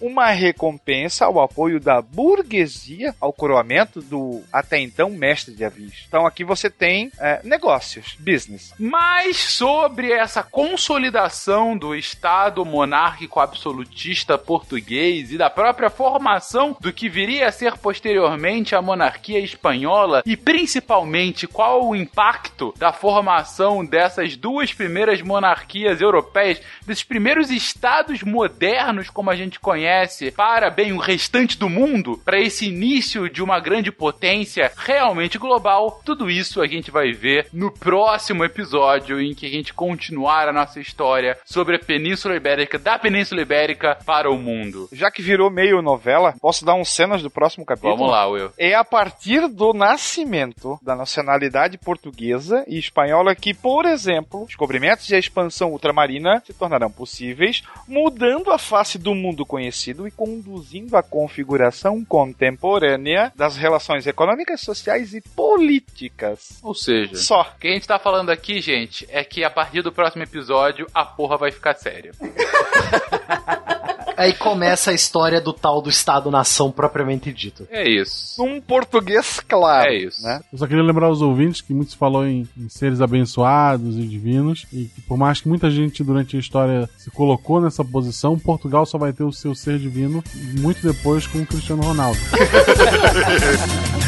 uma 0.01 0.27
recompensa 0.31 1.25
ao 1.25 1.41
apoio 1.41 1.81
da 1.81 2.03
burguesia 2.03 3.15
ao 3.21 3.33
coroamento 3.33 4.01
do 4.01 4.43
até 4.53 4.79
então 4.79 5.11
mestre 5.11 5.55
de 5.55 5.65
avios. 5.65 6.05
Então 6.07 6.27
aqui 6.27 6.45
você 6.45 6.69
tem 6.69 7.11
é, 7.19 7.41
negócios, 7.45 8.17
business. 8.19 8.75
Mas 8.79 9.37
sobre 9.37 10.13
essa 10.13 10.43
consolidação 10.43 11.77
do 11.77 11.95
Estado 11.95 12.65
monárquico 12.65 13.41
absolutista 13.41 14.37
português 14.37 15.33
e 15.33 15.39
da 15.39 15.51
própria 15.51 15.91
formação 15.91 16.77
do 16.81 16.93
que 16.93 17.09
viria 17.09 17.49
a 17.49 17.53
ser 17.53 17.77
posteriormente 17.77 18.75
a 18.75 18.83
monarquia 18.83 19.39
espanhola 19.39 20.23
e 20.25 20.37
principalmente 20.37 21.47
qual 21.47 21.87
o 21.87 21.97
impacto 21.97 22.75
da 22.79 22.93
formação 22.93 23.85
dessas 23.85 24.37
duas 24.37 24.73
primeiras 24.73 25.23
monarquias 25.23 26.01
europeias, 26.01 26.61
desses 26.87 27.05
primeiros 27.05 27.51
estados 27.51 28.23
modernos 28.23 29.11
como 29.11 29.28
a 29.31 29.37
gente 29.37 29.61
conhece, 29.61 30.31
para 30.31 30.71
bem 30.71 30.93
o 30.93 30.99
restante 30.99 31.59
do 31.59 31.69
mundo, 31.69 32.21
para 32.25 32.41
esse 32.41 32.67
início 32.67 33.29
de 33.29 33.43
uma 33.43 33.61
grande 33.61 33.91
potência 33.91 34.71
realmente 34.77 35.39
global, 35.39 36.01
tudo 36.05 36.31
isso 36.31 36.61
a 36.61 36.67
gente 36.67 36.91
vai 36.91 37.13
ver 37.13 37.49
no 37.53 37.71
próximo 37.71 38.45
episódio 38.45 39.21
em 39.21 39.35
que 39.35 39.47
a 39.47 39.51
gente 39.51 39.75
continuar 39.75 40.49
a 40.49 40.53
nossa 40.53 40.81
história 40.81 41.39
sobre 41.45 41.77
a 41.77 41.79
Península 41.79 42.37
Ibérica, 42.37 42.79
da 42.79 42.99
Península 42.99 43.43
Ibérica 43.43 43.99
para 44.05 44.31
o 44.31 44.39
mundo. 44.39 44.89
Já 44.93 45.11
que 45.11 45.23
virou 45.23 45.51
meio 45.51 45.83
novela, 45.83 46.35
posso 46.41 46.65
dar 46.65 46.75
uns 46.75 46.89
cenas 46.89 47.23
do 47.23 47.31
próximo 47.31 47.65
capítulo? 47.65 47.97
Vamos 47.97 48.13
lá, 48.13 48.27
Will. 48.27 48.51
É 48.59 48.75
a 48.75 48.85
partir 48.85 49.49
do 49.49 49.73
nascimento 49.73 50.79
da 50.83 50.95
nacionalidade 50.95 51.79
portuguesa 51.79 52.65
e 52.67 52.79
espanhola 52.79 53.35
que, 53.35 53.55
por 53.55 53.85
exemplo, 53.85 54.47
descobrimentos 54.47 55.09
e 55.11 55.15
a 55.15 55.19
expansão 55.19 55.73
ultramarina 55.73 56.43
se 56.45 56.53
tornarão 56.53 56.91
possíveis, 56.91 57.63
mudando 57.87 58.51
a 58.51 58.59
face 58.59 58.99
do 58.99 59.15
mundo 59.19 59.45
conhecido 59.45 60.07
e 60.07 60.11
conduzindo 60.11 60.97
à 60.97 61.03
configuração 61.03 62.05
contemporânea 62.05 63.33
das 63.37 63.57
relações 63.57 64.07
econômicas, 64.07 64.61
sociais 64.61 65.13
e 65.15 65.21
políticas. 65.21 66.59
Ou 66.63 66.75
seja, 66.75 67.17
Só. 67.17 67.43
o 67.43 67.59
que 67.59 67.69
a 67.69 67.73
gente 67.73 67.87
tá 67.87 67.99
falando 67.99 68.31
aqui, 68.31 68.61
gente, 68.61 69.07
é 69.11 69.25
que 69.25 69.45
a 69.45 69.51
partir 69.51 69.83
do 69.83 69.93
próximo 69.93 70.23
episódio 70.23 70.87
a 70.95 71.05
porra 71.05 71.37
vai 71.37 71.51
ficar 71.51 71.75
séria. 71.75 72.13
Aí 74.19 74.35
começa 74.35 74.91
a 74.91 74.95
história 74.95 75.41
do 75.41 75.53
tal 75.53 75.81
do 75.81 75.89
Estado-nação 75.89 76.73
propriamente 76.73 77.33
dito. 77.33 77.69
É 77.71 77.89
isso. 77.89 78.43
Um 78.43 78.61
português 78.61 79.39
claro. 79.39 79.89
É 79.89 79.97
isso. 79.97 80.21
Né? 80.25 80.41
Eu 80.53 80.59
só 80.59 80.67
queria 80.67 80.83
lembrar 80.83 81.07
aos 81.07 81.23
ouvintes 81.23 81.61
que 81.61 81.73
muito 81.73 81.93
se 81.93 81.97
falou 81.97 82.27
em, 82.27 82.49
em 82.59 82.69
seres 82.69 83.01
abençoados 83.01 83.97
e 83.97 84.03
divinos, 84.03 84.67
e 84.73 84.87
que 84.87 85.01
por 85.03 85.17
mais 85.17 85.41
que 85.41 85.49
muita 85.49 85.71
gente 85.71 86.03
durante 86.03 86.37
a 86.37 86.41
história 86.41 86.91
se 86.99 87.13
colocou 87.13 87.61
nessa 87.61 87.85
posição, 87.85 88.37
Portugal 88.37 88.85
só 88.85 88.99
vai 88.99 89.13
ter 89.13 89.23
o 89.23 89.33
seu 89.33 89.55
ser 89.55 89.79
divino 89.79 90.23
muito 90.59 90.83
depois 90.83 91.25
com 91.25 91.39
o 91.39 91.47
Cristiano 91.47 91.83
Ronaldo. 91.83 92.19